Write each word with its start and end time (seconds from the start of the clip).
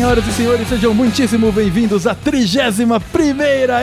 senhoras 0.00 0.26
e 0.26 0.32
senhores, 0.32 0.66
sejam 0.66 0.94
muitíssimo 0.94 1.52
bem-vindos 1.52 2.06
à 2.06 2.14
31 2.14 2.98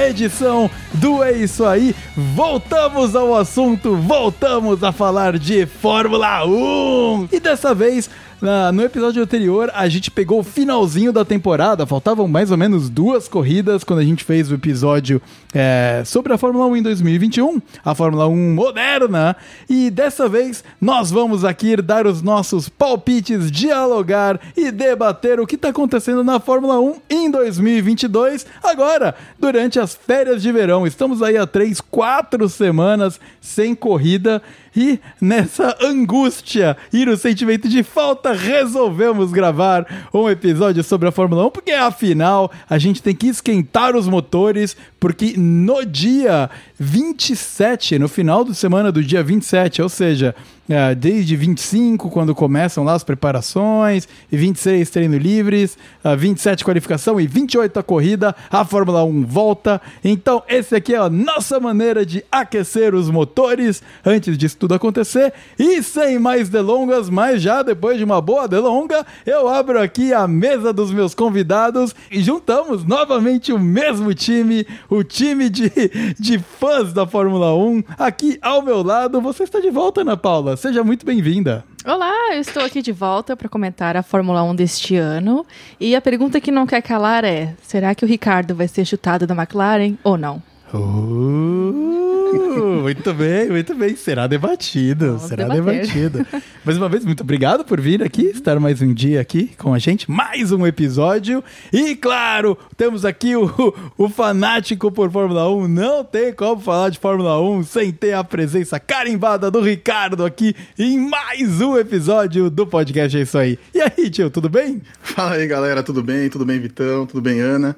edição 0.09 0.67
do 0.95 1.23
É 1.23 1.31
Isso 1.31 1.63
Aí. 1.63 1.95
Voltamos 2.33 3.15
ao 3.15 3.35
assunto, 3.35 3.95
voltamos 3.95 4.83
a 4.83 4.91
falar 4.91 5.37
de 5.37 5.67
Fórmula 5.67 6.43
1. 6.43 7.29
E 7.31 7.39
dessa 7.39 7.75
vez 7.75 8.09
na, 8.41 8.71
no 8.71 8.83
episódio 8.83 9.23
anterior, 9.23 9.71
a 9.73 9.89
gente 9.89 10.11
pegou 10.11 10.39
o 10.39 10.43
finalzinho 10.43 11.11
da 11.11 11.25
temporada, 11.25 11.85
faltavam 11.85 12.27
mais 12.27 12.51
ou 12.51 12.57
menos 12.57 12.89
duas 12.89 13.27
corridas 13.27 13.83
quando 13.83 13.99
a 13.99 14.03
gente 14.03 14.23
fez 14.23 14.51
o 14.51 14.55
episódio 14.55 15.21
é, 15.53 16.03
sobre 16.05 16.33
a 16.33 16.37
Fórmula 16.37 16.65
1 16.67 16.77
em 16.77 16.81
2021, 16.83 17.61
a 17.83 17.95
Fórmula 17.95 18.27
1 18.27 18.53
moderna, 18.53 19.35
e 19.69 19.89
dessa 19.89 20.29
vez 20.29 20.63
nós 20.79 21.09
vamos 21.09 21.43
aqui 21.43 21.75
dar 21.77 22.05
os 22.05 22.21
nossos 22.21 22.69
palpites, 22.69 23.49
dialogar 23.49 24.39
e 24.55 24.71
debater 24.71 25.39
o 25.39 25.47
que 25.47 25.55
está 25.55 25.69
acontecendo 25.69 26.23
na 26.23 26.39
Fórmula 26.39 26.79
1 26.79 26.95
em 27.09 27.31
2022, 27.31 28.45
agora, 28.63 29.15
durante 29.39 29.79
as 29.79 29.95
férias 29.95 30.41
de 30.41 30.51
verão. 30.51 30.85
Estamos 30.85 31.23
aí 31.23 31.37
há 31.37 31.47
três, 31.47 31.81
quatro 31.81 32.47
semanas 32.47 33.19
sem 33.41 33.73
corrida 33.73 34.41
e 34.77 34.99
nessa 35.19 35.75
angústia 35.81 36.77
e 36.93 37.03
no 37.03 37.17
sentimento 37.17 37.67
de 37.67 37.81
falta, 37.81 38.31
resolvemos 38.31 39.31
gravar 39.31 40.07
um 40.13 40.29
episódio 40.29 40.83
sobre 40.83 41.07
a 41.07 41.11
Fórmula 41.11 41.47
1, 41.47 41.49
porque 41.49 41.71
afinal 41.71 42.51
a 42.69 42.77
gente 42.77 43.01
tem 43.01 43.15
que 43.15 43.25
esquentar 43.25 43.95
os 43.95 44.07
motores, 44.07 44.77
porque 44.99 45.33
no 45.35 45.83
dia 45.83 46.47
27, 46.79 47.97
no 47.97 48.07
final 48.07 48.45
de 48.45 48.53
semana 48.53 48.91
do 48.91 49.03
dia 49.03 49.23
27, 49.23 49.81
ou 49.81 49.89
seja, 49.89 50.35
é, 50.69 50.93
desde 50.93 51.35
25, 51.35 52.09
quando 52.09 52.35
começam 52.35 52.83
lá 52.83 52.93
as 52.93 53.03
preparações, 53.03 54.07
e 54.31 54.35
26 54.35 54.89
treinos 54.89 55.21
livres, 55.21 55.77
27 56.17 56.63
qualificação 56.63 57.19
e 57.19 57.27
28 57.27 57.79
a 57.79 57.83
corrida, 57.83 58.35
a 58.51 58.65
Fórmula 58.65 59.03
1 59.03 59.25
volta. 59.25 59.81
Então, 60.03 60.43
esse 60.47 60.75
aqui 60.75 60.93
é 60.93 60.97
a 60.97 61.09
nossa 61.09 61.59
maneira 61.59 62.05
de 62.05 62.23
aquecer 62.31 62.93
os 62.93 63.09
motores 63.09 63.81
antes 64.05 64.37
disso 64.37 64.57
tudo 64.57 64.73
acontecer. 64.73 65.33
E 65.57 65.81
sem 65.81 66.19
mais 66.19 66.49
delongas, 66.49 67.09
mas 67.09 67.41
já 67.41 67.61
depois 67.61 67.97
de 67.97 68.03
uma 68.03 68.19
boa 68.19 68.47
delonga, 68.47 69.05
eu 69.25 69.47
abro 69.47 69.81
aqui 69.81 70.13
a 70.13 70.27
mesa 70.27 70.73
dos 70.73 70.91
meus 70.91 71.15
convidados 71.15 71.95
e 72.11 72.21
juntamos 72.21 72.83
novamente 72.83 73.53
o 73.53 73.59
mesmo 73.59 74.13
time, 74.13 74.67
o 74.89 75.03
time 75.03 75.49
de, 75.49 75.71
de 76.19 76.39
fãs 76.39 76.91
da 76.91 77.07
Fórmula 77.07 77.55
1. 77.55 77.83
Aqui 77.97 78.37
ao 78.41 78.61
meu 78.61 78.83
lado, 78.83 79.21
você 79.21 79.43
está 79.43 79.59
de 79.59 79.69
volta, 79.69 80.01
Ana 80.01 80.17
Paula 80.17 80.56
seja 80.57 80.83
muito 80.83 81.05
bem-vinda. 81.05 81.63
Olá, 81.85 82.33
eu 82.33 82.41
estou 82.41 82.63
aqui 82.63 82.81
de 82.81 82.91
volta 82.91 83.37
para 83.37 83.47
comentar 83.47 83.95
a 83.95 84.03
Fórmula 84.03 84.43
1 84.43 84.55
deste 84.55 84.95
ano. 84.97 85.45
E 85.79 85.95
a 85.95 86.01
pergunta 86.01 86.41
que 86.41 86.51
não 86.51 86.65
quer 86.67 86.81
calar 86.81 87.23
é: 87.23 87.55
será 87.61 87.95
que 87.95 88.03
o 88.03 88.07
Ricardo 88.07 88.55
vai 88.55 88.67
ser 88.67 88.83
chutado 88.83 89.25
da 89.25 89.35
McLaren 89.35 89.95
ou 90.03 90.17
não? 90.17 90.41
Uh, 90.73 92.06
muito 92.33 93.13
bem, 93.13 93.49
muito 93.49 93.75
bem. 93.75 93.95
Será 93.95 94.27
debatido, 94.27 95.05
Vamos 95.13 95.23
será 95.23 95.47
debater. 95.47 95.87
debatido. 96.09 96.25
Mais 96.63 96.77
uma 96.77 96.89
vez, 96.89 97.05
muito 97.05 97.21
obrigado 97.21 97.63
por 97.63 97.79
vir 97.79 98.03
aqui, 98.03 98.27
estar 98.27 98.59
mais 98.59 98.81
um 98.81 98.93
dia 98.93 99.21
aqui 99.21 99.51
com 99.57 99.73
a 99.73 99.79
gente, 99.79 100.09
mais 100.09 100.51
um 100.51 100.65
episódio. 100.65 101.43
E 101.71 101.95
claro, 101.95 102.57
temos 102.75 103.05
aqui 103.05 103.35
o, 103.35 103.49
o 103.97 104.09
fanático 104.09 104.91
por 104.91 105.11
Fórmula 105.11 105.49
1. 105.49 105.67
Não 105.67 106.03
tem 106.03 106.33
como 106.33 106.61
falar 106.61 106.89
de 106.89 106.99
Fórmula 106.99 107.41
1 107.41 107.63
sem 107.63 107.91
ter 107.91 108.13
a 108.13 108.23
presença 108.23 108.79
carimbada 108.79 109.49
do 109.49 109.61
Ricardo 109.61 110.25
aqui 110.25 110.55
em 110.77 110.97
mais 110.99 111.61
um 111.61 111.77
episódio 111.77 112.49
do 112.49 112.65
podcast. 112.67 113.17
É 113.17 113.21
isso 113.21 113.37
aí. 113.37 113.57
E 113.73 113.81
aí, 113.81 114.09
tio, 114.09 114.29
tudo 114.29 114.49
bem? 114.49 114.81
Fala 115.01 115.33
aí, 115.35 115.47
galera, 115.47 115.81
tudo 115.83 116.03
bem? 116.03 116.29
Tudo 116.29 116.45
bem, 116.45 116.59
Vitão? 116.59 117.05
Tudo 117.05 117.21
bem, 117.21 117.39
Ana? 117.39 117.75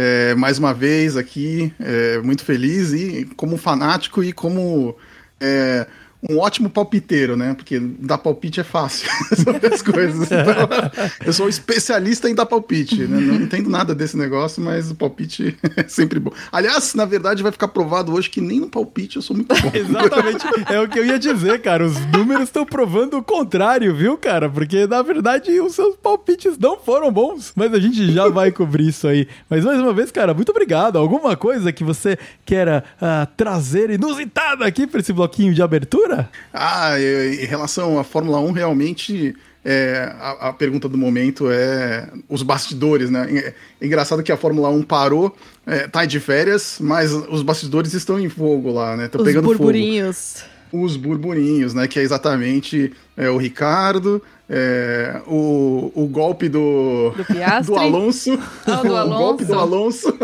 É, 0.00 0.32
mais 0.36 0.60
uma 0.60 0.72
vez 0.72 1.16
aqui, 1.16 1.74
é, 1.80 2.18
muito 2.18 2.44
feliz 2.44 2.92
e 2.92 3.28
como 3.36 3.56
fanático 3.56 4.22
e 4.22 4.32
como 4.32 4.96
é, 5.40 5.88
um 6.22 6.38
ótimo 6.38 6.68
palpiteiro, 6.68 7.36
né? 7.36 7.54
Porque 7.54 7.78
dar 7.78 8.18
palpite 8.18 8.60
é 8.60 8.64
fácil 8.64 9.08
sobre 9.44 9.72
as 9.72 9.82
coisas. 9.82 10.24
Então, 10.26 11.06
eu 11.24 11.32
sou 11.32 11.48
especialista 11.48 12.28
em 12.28 12.34
dar 12.34 12.46
palpite, 12.46 13.06
né? 13.06 13.20
Não 13.20 13.36
entendo 13.36 13.70
nada 13.70 13.94
desse 13.94 14.16
negócio, 14.16 14.62
mas 14.62 14.90
o 14.90 14.96
palpite 14.96 15.56
é 15.76 15.86
sempre 15.86 16.18
bom. 16.18 16.32
Aliás, 16.50 16.94
na 16.94 17.04
verdade, 17.04 17.42
vai 17.42 17.52
ficar 17.52 17.68
provado 17.68 18.12
hoje 18.12 18.28
que 18.30 18.40
nem 18.40 18.60
no 18.60 18.68
palpite 18.68 19.16
eu 19.16 19.22
sou 19.22 19.36
muito 19.36 19.54
bom. 19.54 19.70
Exatamente. 19.72 20.44
É 20.72 20.80
o 20.80 20.88
que 20.88 20.98
eu 20.98 21.04
ia 21.04 21.18
dizer, 21.18 21.62
cara. 21.62 21.86
Os 21.86 22.04
números 22.06 22.44
estão 22.44 22.66
provando 22.66 23.16
o 23.16 23.22
contrário, 23.22 23.94
viu, 23.94 24.16
cara? 24.16 24.50
Porque, 24.50 24.86
na 24.86 25.02
verdade, 25.02 25.60
os 25.60 25.74
seus 25.74 25.94
palpites 25.96 26.58
não 26.58 26.78
foram 26.78 27.12
bons. 27.12 27.52
Mas 27.54 27.72
a 27.72 27.78
gente 27.78 28.12
já 28.12 28.28
vai 28.28 28.50
cobrir 28.50 28.88
isso 28.88 29.06
aí. 29.06 29.28
Mas, 29.48 29.64
mais 29.64 29.78
uma 29.78 29.92
vez, 29.92 30.10
cara, 30.10 30.34
muito 30.34 30.50
obrigado. 30.50 30.98
Alguma 30.98 31.36
coisa 31.36 31.72
que 31.72 31.84
você 31.84 32.18
queira 32.44 32.82
uh, 33.00 33.28
trazer 33.36 33.90
inusitada 33.90 34.64
aqui 34.66 34.84
para 34.86 34.98
esse 34.98 35.12
bloquinho 35.12 35.54
de 35.54 35.62
abertura? 35.62 36.07
Ah, 36.52 36.94
em 37.00 37.46
relação 37.46 37.98
à 37.98 38.04
Fórmula 38.04 38.40
1, 38.40 38.52
realmente 38.52 39.34
é, 39.64 40.14
a, 40.18 40.48
a, 40.48 40.52
pergunta 40.52 40.88
do 40.88 40.96
momento 40.96 41.50
é 41.50 42.08
os 42.28 42.42
bastidores, 42.42 43.10
né? 43.10 43.28
É, 43.30 43.54
é 43.80 43.86
engraçado 43.86 44.22
que 44.22 44.32
a 44.32 44.36
Fórmula 44.36 44.70
1 44.70 44.82
parou, 44.82 45.36
é, 45.66 45.86
tá 45.86 46.04
de 46.04 46.18
férias, 46.20 46.78
mas 46.80 47.12
os 47.12 47.42
bastidores 47.42 47.92
estão 47.92 48.18
em 48.18 48.28
fogo 48.28 48.72
lá, 48.72 48.96
né? 48.96 49.06
Estão 49.06 49.24
pegando 49.24 49.44
burburinhos. 49.44 50.44
fogo. 50.70 50.84
Os 50.84 50.96
burburinhos, 50.96 51.74
né? 51.74 51.88
Que 51.88 51.98
é 51.98 52.02
exatamente 52.02 52.92
é, 53.16 53.28
o 53.28 53.36
Ricardo, 53.36 54.22
é, 54.50 55.20
o, 55.26 55.92
o 55.94 56.06
golpe 56.06 56.48
do, 56.48 57.12
do, 57.14 57.64
do 57.64 57.76
Alonso. 57.76 58.38
Ah, 58.66 58.76
do 58.82 58.96
Alonso. 58.96 59.14
o 59.14 59.18
golpe 59.18 59.44
do 59.44 59.58
Alonso. 59.58 60.18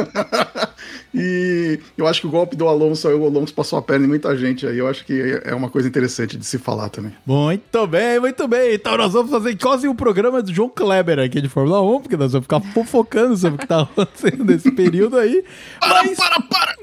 e 1.15 1.79
eu 1.97 2.07
acho 2.07 2.23
que 2.23 2.27
o 2.27 2.31
golpe 2.31 2.57
do 2.57 2.67
Alonso, 2.67 3.07
o 3.09 3.27
Alonso 3.27 3.53
passou 3.53 3.79
a 3.79 3.83
perna 3.83 4.07
em 4.07 4.09
muita 4.09 4.35
gente 4.37 4.67
aí. 4.67 4.79
Eu 4.79 4.89
acho 4.89 5.05
que 5.05 5.41
é 5.45 5.55
uma 5.55 5.69
coisa 5.69 5.87
interessante 5.87 6.39
de 6.39 6.47
se 6.47 6.59
falar 6.59 6.89
também. 6.89 7.13
Muito 7.27 7.87
bem, 7.87 8.19
muito 8.19 8.49
bem. 8.49 8.75
Então 8.75 8.97
nós 8.97 9.13
vamos 9.13 9.31
fazer 9.31 9.57
quase 9.59 9.87
um 9.87 9.95
programa 9.95 10.43
do 10.43 10.53
João 10.53 10.71
Kleber 10.71 11.19
aqui 11.19 11.43
de 11.43 11.49
Fórmula 11.49 11.83
1, 11.83 12.01
porque 12.01 12.17
nós 12.17 12.33
vamos 12.33 12.47
ficar 12.47 12.61
fofocando 12.73 13.37
sobre 13.37 13.57
o 13.57 13.59
que 13.59 13.67
tá 13.67 13.83
acontecendo 13.93 14.45
nesse 14.45 14.71
período 14.71 15.19
aí. 15.19 15.45
Para, 15.81 16.03
Mas... 16.03 16.17
para, 16.17 16.41
para! 16.43 16.75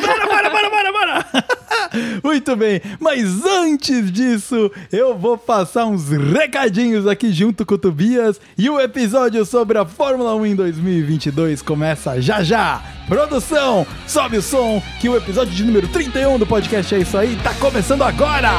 para, 0.00 0.26
para, 0.26 0.50
para, 0.50 0.70
para, 0.70 0.92
para! 0.92 1.57
Muito 2.22 2.56
bem, 2.56 2.80
mas 3.00 3.44
antes 3.44 4.10
disso, 4.10 4.70
eu 4.92 5.16
vou 5.16 5.36
passar 5.36 5.86
uns 5.86 6.08
recadinhos 6.08 7.06
aqui 7.06 7.32
junto 7.32 7.64
com 7.64 7.74
o 7.74 7.78
Tobias 7.78 8.40
e 8.56 8.68
o 8.68 8.80
episódio 8.80 9.44
sobre 9.44 9.78
a 9.78 9.84
Fórmula 9.84 10.34
1 10.34 10.46
em 10.46 10.54
2022 10.54 11.62
começa 11.62 12.20
já 12.20 12.42
já. 12.42 12.82
Produção, 13.06 13.86
sobe 14.06 14.36
o 14.36 14.42
som 14.42 14.82
que 15.00 15.08
o 15.08 15.16
episódio 15.16 15.54
de 15.54 15.64
número 15.64 15.88
31 15.88 16.38
do 16.38 16.46
podcast 16.46 16.94
é 16.94 16.98
isso 16.98 17.16
aí, 17.16 17.38
tá 17.42 17.54
começando 17.54 18.02
agora! 18.02 18.52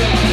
Música 0.00 0.29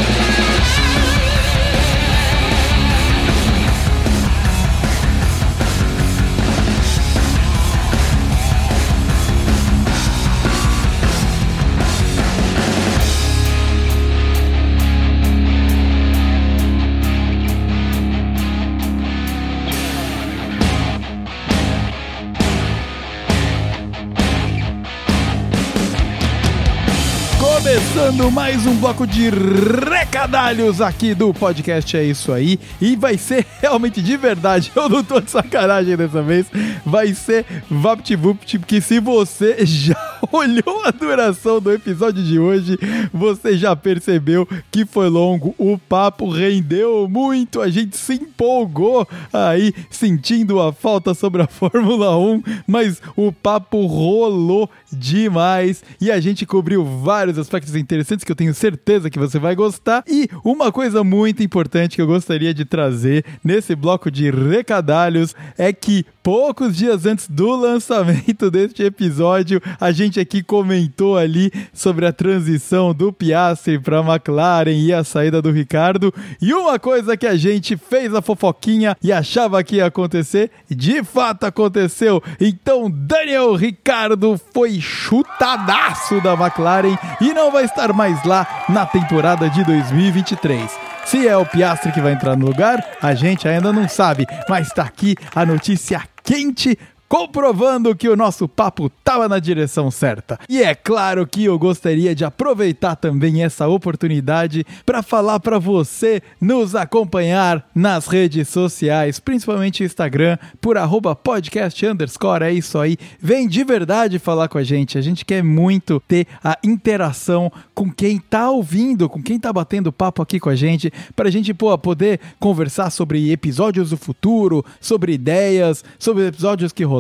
Começando 28.07 28.31
mais 28.31 28.65
um 28.65 28.74
bloco 28.75 29.06
de 29.06 29.30
recadalhos 29.30 30.80
aqui 30.80 31.13
do 31.13 31.33
podcast 31.33 31.98
É 31.98 32.06
Isso 32.06 32.31
Aí. 32.31 32.57
E 32.80 32.95
vai 32.95 33.18
ser 33.18 33.45
realmente 33.59 34.01
de 34.01 34.15
verdade, 34.15 34.71
eu 34.74 34.88
não 34.88 35.04
tô 35.04 35.19
de 35.19 35.30
sacanagem 35.30 35.98
dessa 35.98 36.24
vez. 36.24 36.48
Vai 36.86 37.13
ser 37.13 37.45
VaptVupt, 37.69 38.59
porque 38.59 38.80
se 38.80 39.01
você 39.01 39.57
já 39.68 39.98
olhou 40.31 40.86
a 40.86 40.92
duração 40.92 41.59
do 41.59 41.69
episódio 41.71 42.24
de 42.24 42.39
hoje, 42.39 42.80
você 43.13 43.57
já 43.57 43.75
percebeu 43.75 44.48
que 44.71 44.86
foi 44.86 45.09
longo. 45.09 45.54
O 45.57 45.77
papo 45.77 46.30
rendeu 46.30 47.09
muito, 47.09 47.62
a 47.62 47.69
gente 47.69 47.98
se 47.98 48.13
empolgou 48.13 49.06
aí, 49.33 49.74
sentindo 49.89 50.62
a 50.62 50.71
falta 50.71 51.13
sobre 51.13 51.42
a 51.42 51.48
Fórmula 51.51 52.18
1, 52.18 52.42
mas 52.65 53.01
o 53.18 53.33
papo 53.33 53.86
rolou 53.86 54.69
demais 54.92 55.83
e 56.00 56.09
a 56.09 56.21
gente 56.21 56.45
cobriu 56.45 56.86
vários 56.86 57.38
aspectos 57.38 57.75
interessantes 57.97 58.23
que 58.23 58.31
eu 58.31 58.35
tenho 58.35 58.53
certeza 58.53 59.09
que 59.09 59.17
você 59.17 59.39
vai 59.39 59.55
gostar. 59.55 60.03
E 60.07 60.29
uma 60.44 60.71
coisa 60.71 61.03
muito 61.03 61.41
importante 61.41 61.95
que 61.95 62.01
eu 62.01 62.07
gostaria 62.07 62.53
de 62.53 62.63
trazer 62.63 63.25
nesse 63.44 63.75
bloco 63.75 64.11
de 64.11 64.29
recadalhos 64.29 65.35
é 65.57 65.73
que 65.73 66.05
poucos 66.21 66.75
dias 66.75 67.05
antes 67.05 67.27
do 67.27 67.55
lançamento 67.55 68.51
deste 68.51 68.83
episódio, 68.83 69.61
a 69.79 69.91
gente 69.91 70.19
aqui 70.19 70.44
comentou 70.44 71.17
ali 71.17 71.51
sobre 71.73 72.05
a 72.05 72.11
transição 72.11 72.94
do 72.94 73.11
Piastri 73.11 73.79
para 73.79 74.01
McLaren 74.01 74.71
e 74.71 74.94
a 74.94 75.03
saída 75.03 75.41
do 75.41 75.51
Ricardo. 75.51 76.13
E 76.41 76.53
uma 76.53 76.77
coisa 76.77 77.17
que 77.17 77.25
a 77.25 77.35
gente 77.35 77.77
fez 77.77 78.13
a 78.13 78.21
fofoquinha 78.21 78.95
e 79.01 79.11
achava 79.11 79.63
que 79.63 79.77
ia 79.77 79.85
acontecer, 79.85 80.51
de 80.69 81.03
fato 81.03 81.45
aconteceu. 81.45 82.21
Então, 82.39 82.91
Daniel 82.91 83.55
Ricardo 83.55 84.39
foi 84.53 84.79
chutadaço 84.81 86.21
da 86.21 86.33
McLaren 86.33 86.97
e 87.21 87.33
não 87.33 87.51
vai 87.51 87.63
estar 87.63 87.87
mais 87.94 88.24
lá 88.24 88.66
na 88.69 88.86
temporada 88.86 89.50
de 89.50 89.63
2023. 89.63 90.69
Se 91.06 91.28
é 91.28 91.38
o 91.38 91.45
Piastri 91.45 91.92
que 91.92 92.01
vai 92.01 92.13
entrar 92.13 92.36
no 92.36 92.45
lugar, 92.45 92.84
a 93.01 93.13
gente 93.13 93.48
ainda 93.48 93.72
não 93.72 93.88
sabe, 93.88 94.25
mas 94.50 94.69
tá 94.69 94.84
aqui 94.84 95.16
a 95.34 95.45
notícia 95.45 96.01
quente 96.24 96.78
comprovando 97.07 97.95
que 97.95 98.09
o 98.09 98.15
nosso 98.15 98.48
papo 98.48 98.88
estava 98.88 99.30
na 99.30 99.39
direção 99.39 99.89
certa. 99.89 100.39
E 100.50 100.62
é 100.62 100.75
claro 100.75 101.25
que 101.25 101.45
eu 101.45 101.57
gostaria 101.57 102.13
de 102.13 102.25
aproveitar 102.25 102.95
também 102.95 103.44
essa 103.44 103.68
oportunidade 103.68 104.65
para 104.86 105.01
falar 105.01 105.39
para 105.39 105.57
você 105.57 106.21
nos 106.39 106.75
acompanhar 106.75 107.68
nas 107.74 108.07
redes 108.07 108.50
sociais, 108.50 109.19
principalmente 109.19 109.83
Instagram, 109.83 110.38
por 110.59 110.77
arroba 110.77 111.15
podcast 111.15 111.86
underscore, 111.86 112.44
é 112.44 112.51
isso 112.51 112.77
aí. 112.77 112.98
Vem 113.19 113.48
de 113.48 113.63
verdade 113.63 114.19
falar 114.19 114.48
com 114.48 114.57
a 114.57 114.63
gente, 114.63 114.98
a 114.98 115.01
gente 115.01 115.24
quer 115.24 115.44
muito 115.44 116.01
ter 116.07 116.27
a 116.44 116.57
interação 116.63 117.51
com 117.74 117.92
quem 117.92 118.19
tá 118.19 118.50
ouvindo, 118.50 119.07
com 119.07 119.21
quem 119.21 119.39
tá 119.39 119.54
batendo 119.54 119.94
papo 119.94 120.21
aqui 120.21 120.39
com 120.39 120.50
a 120.50 120.56
gente, 120.56 120.92
para 121.15 121.30
a 121.30 121.31
gente 121.31 121.54
pô, 121.54 121.77
poder 121.77 122.19
conversar 122.39 122.89
sobre 122.89 123.31
episódios 123.31 123.92
do 123.92 123.98
futuro, 123.98 124.65
sobre 124.81 125.13
ideias, 125.13 125.83
sobre 125.98 126.27
episódios 126.27 126.74
que 126.74 126.83
rolaram 126.83 126.96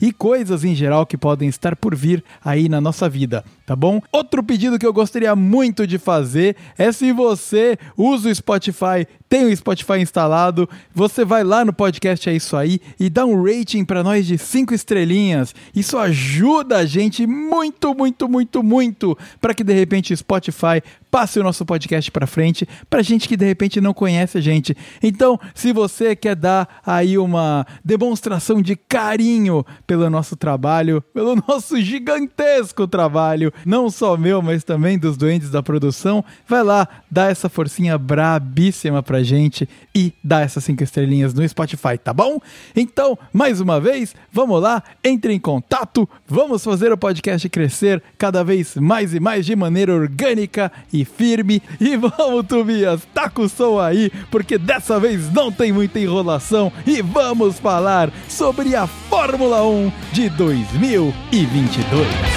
e 0.00 0.12
coisas 0.12 0.64
em 0.64 0.74
geral 0.74 1.06
que 1.06 1.16
podem 1.16 1.48
estar 1.48 1.76
por 1.76 1.94
vir 1.94 2.22
aí 2.44 2.68
na 2.68 2.80
nossa 2.80 3.08
vida, 3.08 3.44
tá 3.66 3.74
bom? 3.74 4.00
Outro 4.12 4.42
pedido 4.42 4.78
que 4.78 4.86
eu 4.86 4.92
gostaria 4.92 5.34
muito 5.34 5.86
de 5.86 5.98
fazer 5.98 6.56
é 6.78 6.90
se 6.92 7.12
você 7.12 7.78
usa 7.96 8.28
o 8.30 8.34
Spotify, 8.34 9.06
tem 9.28 9.46
o 9.46 9.56
Spotify 9.56 9.98
instalado, 10.00 10.68
você 10.94 11.24
vai 11.24 11.42
lá 11.42 11.64
no 11.64 11.72
podcast 11.72 12.28
É 12.28 12.34
Isso 12.34 12.56
Aí 12.56 12.80
e 13.00 13.10
dá 13.10 13.24
um 13.24 13.42
rating 13.42 13.84
para 13.84 14.02
nós 14.02 14.26
de 14.26 14.38
cinco 14.38 14.74
estrelinhas. 14.74 15.54
Isso 15.74 15.98
ajuda 15.98 16.78
a 16.78 16.86
gente 16.86 17.26
muito, 17.26 17.94
muito, 17.94 18.28
muito, 18.28 18.62
muito 18.62 19.18
para 19.40 19.54
que 19.54 19.64
de 19.64 19.72
repente 19.72 20.12
o 20.12 20.16
Spotify 20.16 20.82
passe 21.14 21.38
o 21.38 21.44
nosso 21.44 21.64
podcast 21.64 22.10
para 22.10 22.26
frente 22.26 22.66
para 22.90 23.00
gente 23.00 23.28
que 23.28 23.36
de 23.36 23.46
repente 23.46 23.80
não 23.80 23.94
conhece 23.94 24.36
a 24.36 24.40
gente. 24.40 24.76
Então, 25.00 25.38
se 25.54 25.72
você 25.72 26.16
quer 26.16 26.34
dar 26.34 26.80
aí 26.84 27.16
uma 27.16 27.64
demonstração 27.84 28.60
de 28.60 28.74
carinho 28.74 29.64
pelo 29.86 30.10
nosso 30.10 30.34
trabalho, 30.34 31.00
pelo 31.14 31.36
nosso 31.46 31.80
gigantesco 31.80 32.88
trabalho, 32.88 33.52
não 33.64 33.88
só 33.90 34.16
meu, 34.16 34.42
mas 34.42 34.64
também 34.64 34.98
dos 34.98 35.16
doentes 35.16 35.50
da 35.50 35.62
produção, 35.62 36.24
vai 36.48 36.64
lá, 36.64 36.88
dá 37.08 37.30
essa 37.30 37.48
forcinha 37.48 37.96
brabíssima 37.96 39.00
pra 39.00 39.22
gente 39.22 39.68
e 39.94 40.12
dá 40.24 40.40
essas 40.40 40.64
cinco 40.64 40.82
estrelinhas 40.82 41.32
no 41.32 41.48
Spotify, 41.48 41.96
tá 41.96 42.12
bom? 42.12 42.40
Então, 42.74 43.16
mais 43.32 43.60
uma 43.60 43.78
vez, 43.78 44.16
vamos 44.32 44.60
lá, 44.60 44.82
entre 45.04 45.32
em 45.32 45.38
contato, 45.38 46.08
vamos 46.26 46.64
fazer 46.64 46.90
o 46.90 46.98
podcast 46.98 47.48
crescer 47.48 48.02
cada 48.18 48.42
vez 48.42 48.74
mais 48.74 49.14
e 49.14 49.20
mais 49.20 49.46
de 49.46 49.54
maneira 49.54 49.94
orgânica 49.94 50.72
e 50.92 51.03
firme. 51.04 51.62
E 51.80 51.96
vamos, 51.96 52.46
Tobias, 52.46 53.02
tá 53.12 53.28
com 53.28 53.42
o 53.42 53.48
som 53.48 53.78
aí, 53.78 54.10
porque 54.30 54.58
dessa 54.58 54.98
vez 54.98 55.32
não 55.32 55.52
tem 55.52 55.72
muita 55.72 56.00
enrolação 56.00 56.72
e 56.86 57.02
vamos 57.02 57.58
falar 57.58 58.10
sobre 58.28 58.74
a 58.74 58.86
Fórmula 58.86 59.64
1 59.64 59.92
de 60.12 60.28
2022. 60.30 62.33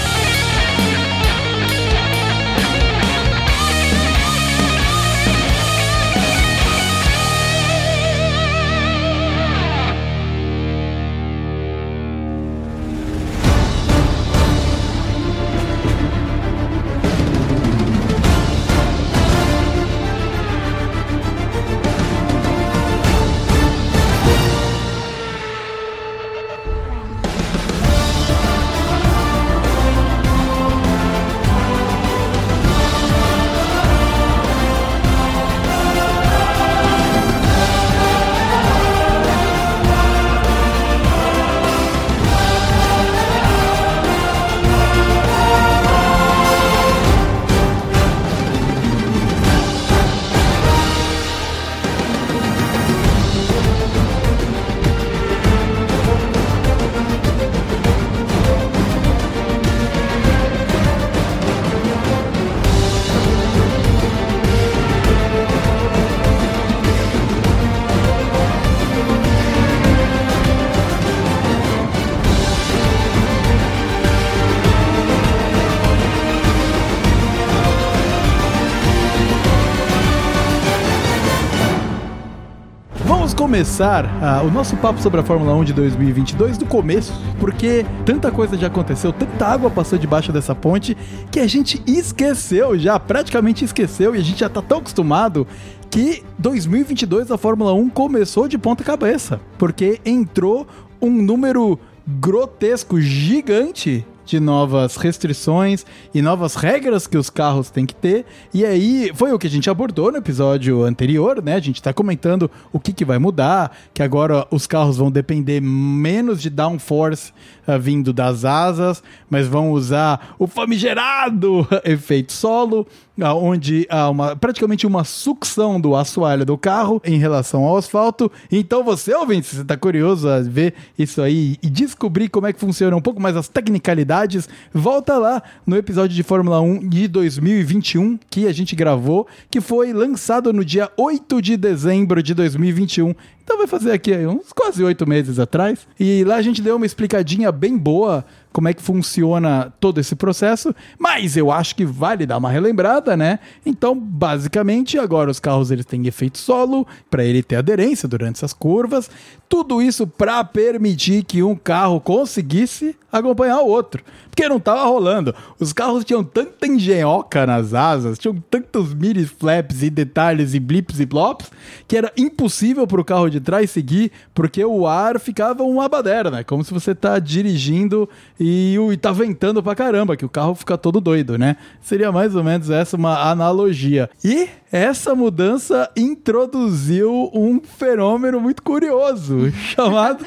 Começar 83.58 84.06
ah, 84.22 84.44
o 84.44 84.52
nosso 84.52 84.78
papo 84.78 85.02
sobre 85.02 85.20
a 85.20 85.24
Fórmula 85.24 85.56
1 85.56 85.64
de 85.64 85.74
2022 85.74 86.60
do 86.60 86.66
começo, 86.68 87.12
porque 87.40 87.84
tanta 88.06 88.30
coisa 88.30 88.56
já 88.56 88.68
aconteceu, 88.68 89.12
tanta 89.12 89.48
água 89.48 89.68
passou 89.68 89.98
debaixo 89.98 90.32
dessa 90.32 90.54
ponte 90.54 90.96
que 91.32 91.40
a 91.40 91.48
gente 91.48 91.82
esqueceu 91.88 92.78
já, 92.78 93.00
praticamente 93.00 93.66
esqueceu 93.66 94.14
e 94.14 94.20
a 94.20 94.22
gente 94.22 94.42
já 94.42 94.48
tá 94.48 94.62
tão 94.62 94.78
acostumado 94.78 95.48
que 95.90 96.24
2022 96.38 97.32
a 97.32 97.38
Fórmula 97.38 97.74
1 97.74 97.90
começou 97.90 98.48
de 98.48 98.60
ponta 98.60 98.84
cabeça, 98.84 99.42
porque 99.58 100.00
entrou 100.06 100.68
um 101.02 101.10
número 101.10 101.80
grotesco, 102.08 103.02
gigante 103.02 104.06
de 104.28 104.40
novas 104.40 104.98
restrições 104.98 105.86
e 106.14 106.22
novas 106.22 106.56
regras 106.56 107.08
que 107.08 107.18
os 107.18 107.30
carros 107.30 107.70
têm 107.70 107.86
que 107.86 107.96
ter. 107.96 108.26
E 108.54 108.66
aí 108.66 109.12
foi 109.16 109.32
o 109.32 109.40
que 109.40 109.48
a 109.48 109.50
gente 109.50 109.70
abordou 109.70 110.12
no 110.12 110.18
episódio 110.18 110.84
anterior, 110.84 111.42
né? 111.42 111.56
A 111.56 111.60
gente 111.60 111.82
tá 111.82 111.94
comentando 111.94 112.52
o 112.72 112.80
que, 112.80 112.92
que 112.92 113.06
vai 113.06 113.18
mudar, 113.18 113.76
que 113.94 114.04
agora 114.04 114.46
os 114.52 114.68
carros 114.68 114.98
vão 114.98 115.10
depender 115.10 115.62
menos 115.62 116.42
de 116.42 116.50
downforce 116.50 117.32
uh, 117.68 117.80
vindo 117.80 118.14
das 118.14 118.46
asas, 118.46 119.04
mas 119.30 119.48
vão 119.48 119.72
usar 119.72 120.36
o 120.40 120.48
famigerado 120.48 121.68
efeito 121.84 122.32
solo, 122.32 122.88
uh, 123.18 123.26
onde 123.36 123.86
há 123.90 124.10
uma, 124.10 124.36
praticamente 124.36 124.88
uma 124.88 125.04
sucção 125.04 125.80
do 125.80 125.96
assoalho 125.96 126.46
do 126.46 126.58
carro 126.58 127.02
em 127.04 127.18
relação 127.18 127.64
ao 127.64 127.78
asfalto. 127.78 128.32
Então 128.52 128.84
você, 128.84 129.14
ouvinte, 129.14 129.48
se 129.48 129.58
você 129.58 129.64
tá 129.64 129.76
curioso 129.76 130.30
a 130.30 130.40
ver 130.40 130.74
isso 130.98 131.22
aí 131.22 131.58
e 131.62 131.70
descobrir 131.70 132.30
como 132.30 132.48
é 132.48 132.54
que 132.54 132.60
funciona 132.60 132.96
um 132.96 133.02
pouco 133.02 133.22
mais 133.22 133.36
as 133.36 133.48
tecnicalidades, 133.48 134.48
volta 134.74 135.18
lá 135.18 135.42
no 135.66 135.76
episódio 135.76 136.16
de 136.16 136.24
Fórmula 136.24 136.62
1 136.62 136.88
de 136.88 137.08
2021 137.08 138.18
que 138.30 138.48
a 138.48 138.54
gente 138.54 138.76
gravou, 138.76 139.28
que 139.50 139.60
foi 139.60 139.94
lançado 139.94 140.54
no 140.54 140.64
dia 140.64 140.90
8 140.98 141.42
de 141.42 141.58
dezembro 141.58 142.22
de 142.24 142.34
2021. 142.34 143.14
Então 143.48 143.58
vai 143.58 143.66
fazer 143.66 143.94
aqui 143.94 144.14
uns 144.28 144.52
quase 144.52 144.84
oito 144.84 145.08
meses 145.08 145.40
atrás. 145.40 145.88
E 145.98 146.22
lá 146.26 146.36
a 146.36 146.42
gente 146.42 146.62
deu 146.62 146.76
uma 146.76 146.86
explicadinha 146.86 147.50
bem 147.50 147.78
boa 147.78 148.26
como 148.58 148.70
é 148.70 148.74
que 148.74 148.82
funciona 148.82 149.72
todo 149.80 150.00
esse 150.00 150.16
processo, 150.16 150.74
mas 150.98 151.38
eu 151.38 151.52
acho 151.52 151.76
que 151.76 151.86
vale 151.86 152.26
dar 152.26 152.38
uma 152.38 152.50
relembrada, 152.50 153.16
né? 153.16 153.38
Então, 153.64 153.96
basicamente, 153.96 154.98
agora 154.98 155.30
os 155.30 155.40
carros 155.40 155.70
eles 155.70 155.86
têm 155.86 156.08
efeito 156.08 156.40
solo 156.40 156.88
para 157.08 157.24
ele 157.24 157.44
ter 157.44 157.58
aderência 157.58 158.10
durante 158.10 158.38
essas 158.38 158.54
curvas, 158.54 159.12
tudo 159.48 159.80
isso 159.80 160.08
para 160.08 160.44
permitir 160.44 161.24
que 161.24 161.44
um 161.44 161.56
carro 161.56 162.02
conseguisse 162.02 162.96
acompanhar 163.12 163.60
o 163.60 163.68
outro. 163.68 164.04
Porque 164.30 164.48
não 164.48 164.60
tava 164.60 164.84
rolando. 164.86 165.34
Os 165.60 165.74
carros 165.74 166.04
tinham 166.04 166.24
tanta 166.24 166.68
engenhoca 166.68 167.46
nas 167.46 167.74
asas, 167.74 168.20
tinham 168.20 168.36
tantos 168.52 168.94
mini 168.94 169.26
flaps 169.26 169.82
e 169.82 169.90
detalhes 169.90 170.54
e 170.54 170.60
blips 170.60 171.00
e 171.00 171.06
blops, 171.06 171.50
que 171.88 171.98
era 171.98 172.12
impossível 172.16 172.86
pro 172.86 173.06
carro 173.06 173.30
de 173.30 173.40
trás 173.40 173.72
seguir, 173.72 174.12
porque 174.34 174.64
o 174.64 174.86
ar 174.86 175.20
ficava 175.20 175.64
uma 175.64 175.88
baderna, 175.90 176.44
como 176.44 176.64
se 176.64 176.74
você 176.74 176.94
tá 176.94 177.18
dirigindo 177.18 178.08
e, 178.40 178.47
e 178.48 178.98
tá 178.98 179.12
ventando 179.12 179.62
pra 179.62 179.76
caramba, 179.76 180.16
que 180.16 180.26
o 180.26 180.30
carro 180.30 180.56
fica 180.56 180.78
todo 180.78 181.02
doido, 181.02 181.38
né? 181.38 181.58
Seria 181.82 182.12
mais 182.12 182.36
ou 182.36 182.44
menos 182.44 182.70
essa 182.70 182.96
uma 182.96 183.30
analogia. 183.30 184.10
E 184.24 184.48
essa 184.72 185.16
mudança 185.16 185.90
introduziu 185.96 187.32
um 187.34 187.62
fenômeno 187.62 188.40
muito 188.40 188.62
curioso, 188.62 189.52
chamado, 189.74 190.26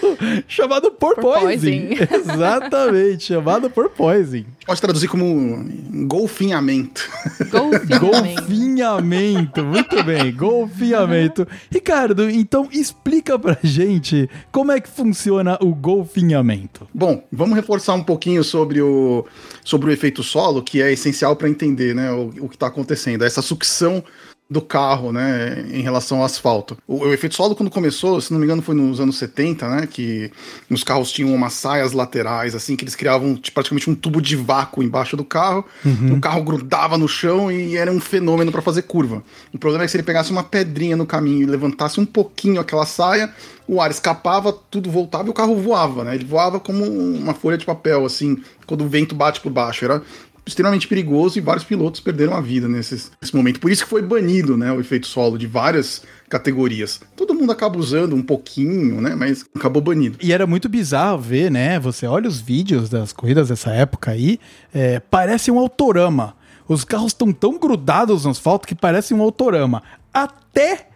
chamado 0.48 0.90
porpoising. 0.92 1.90
Exatamente, 2.10 3.24
chamado 3.24 3.68
porpoising. 3.68 4.46
Pode 4.64 4.80
traduzir 4.80 5.08
como 5.08 5.64
golfinhamento. 6.06 7.08
Golfinhamento. 7.50 8.00
golfinhamento, 8.00 9.64
muito 9.64 10.02
bem, 10.04 10.34
golfinhamento. 10.34 11.46
Ricardo, 11.70 12.30
então 12.30 12.68
explica 12.72 13.38
pra 13.38 13.58
gente 13.62 14.28
como 14.50 14.72
é 14.72 14.80
que 14.80 14.88
funciona 14.88 15.58
o 15.60 15.74
golfinhamento. 15.74 16.88
Bom, 16.94 17.22
vamos 17.30 17.56
reforçar 17.56 17.94
um 17.94 18.02
pouquinho 18.02 18.42
sobre 18.42 18.80
o, 18.80 19.26
sobre 19.64 19.90
o 19.90 19.92
efeito 19.92 20.22
solo, 20.22 20.62
que 20.62 20.80
é 20.80 20.92
essencial 20.92 21.36
para 21.36 21.48
entender 21.48 21.94
né, 21.94 22.10
o, 22.10 22.30
o 22.40 22.48
que 22.48 22.56
está 22.56 22.68
acontecendo. 22.68 23.24
Essa 23.24 23.42
sucção 23.42 24.02
do 24.50 24.60
carro, 24.60 25.12
né, 25.12 25.64
em 25.70 25.80
relação 25.80 26.18
ao 26.18 26.24
asfalto. 26.24 26.76
O, 26.84 27.04
o, 27.04 27.14
efeito 27.14 27.36
solo, 27.36 27.54
quando 27.54 27.70
começou, 27.70 28.20
se 28.20 28.32
não 28.32 28.40
me 28.40 28.44
engano, 28.44 28.60
foi 28.60 28.74
nos 28.74 28.98
anos 28.98 29.16
70, 29.16 29.68
né, 29.68 29.86
que 29.86 30.32
os 30.68 30.82
carros 30.82 31.12
tinham 31.12 31.32
umas 31.32 31.52
saias 31.52 31.92
laterais, 31.92 32.52
assim, 32.52 32.74
que 32.74 32.82
eles 32.82 32.96
criavam 32.96 33.36
tipo, 33.36 33.54
praticamente 33.54 33.88
um 33.88 33.94
tubo 33.94 34.20
de 34.20 34.34
vácuo 34.34 34.82
embaixo 34.82 35.16
do 35.16 35.24
carro, 35.24 35.64
uhum. 35.84 36.14
o 36.14 36.20
carro 36.20 36.42
grudava 36.42 36.98
no 36.98 37.06
chão 37.06 37.52
e 37.52 37.76
era 37.76 37.92
um 37.92 38.00
fenômeno 38.00 38.50
para 38.50 38.60
fazer 38.60 38.82
curva. 38.82 39.22
O 39.54 39.58
problema 39.58 39.84
é 39.84 39.86
que 39.86 39.92
se 39.92 39.96
ele 39.96 40.02
pegasse 40.02 40.32
uma 40.32 40.42
pedrinha 40.42 40.96
no 40.96 41.06
caminho 41.06 41.42
e 41.42 41.46
levantasse 41.46 42.00
um 42.00 42.06
pouquinho 42.06 42.60
aquela 42.60 42.84
saia, 42.84 43.32
o 43.68 43.80
ar 43.80 43.92
escapava, 43.92 44.52
tudo 44.52 44.90
voltava 44.90 45.28
e 45.28 45.30
o 45.30 45.34
carro 45.34 45.54
voava, 45.54 46.02
né, 46.02 46.16
ele 46.16 46.24
voava 46.24 46.58
como 46.58 46.84
uma 46.84 47.34
folha 47.34 47.56
de 47.56 47.64
papel, 47.64 48.04
assim, 48.04 48.42
quando 48.66 48.84
o 48.84 48.88
vento 48.88 49.14
bate 49.14 49.40
por 49.40 49.52
baixo, 49.52 49.84
era 49.84 50.02
extremamente 50.50 50.86
perigoso 50.86 51.38
e 51.38 51.40
vários 51.40 51.64
pilotos 51.64 52.00
perderam 52.00 52.34
a 52.34 52.40
vida 52.40 52.68
nesse, 52.68 53.10
nesse 53.20 53.34
momento. 53.34 53.60
Por 53.60 53.70
isso 53.70 53.84
que 53.84 53.90
foi 53.90 54.02
banido 54.02 54.56
né, 54.56 54.72
o 54.72 54.80
efeito 54.80 55.06
solo 55.06 55.38
de 55.38 55.46
várias 55.46 56.02
categorias. 56.28 57.00
Todo 57.16 57.34
mundo 57.34 57.50
acaba 57.50 57.78
usando 57.78 58.14
um 58.14 58.22
pouquinho, 58.22 59.00
né? 59.00 59.14
Mas 59.16 59.44
acabou 59.54 59.82
banido. 59.82 60.18
E 60.22 60.32
era 60.32 60.46
muito 60.46 60.68
bizarro 60.68 61.18
ver, 61.18 61.50
né? 61.50 61.78
Você 61.80 62.06
olha 62.06 62.28
os 62.28 62.40
vídeos 62.40 62.88
das 62.88 63.12
corridas 63.12 63.48
dessa 63.48 63.70
época 63.70 64.12
aí, 64.12 64.38
é, 64.72 65.00
parece 65.00 65.50
um 65.50 65.58
autorama. 65.58 66.36
Os 66.68 66.84
carros 66.84 67.08
estão 67.08 67.32
tão 67.32 67.58
grudados 67.58 68.24
no 68.24 68.30
asfalto 68.30 68.68
que 68.68 68.76
parece 68.76 69.12
um 69.12 69.20
autorama. 69.20 69.82
Até 70.14 70.86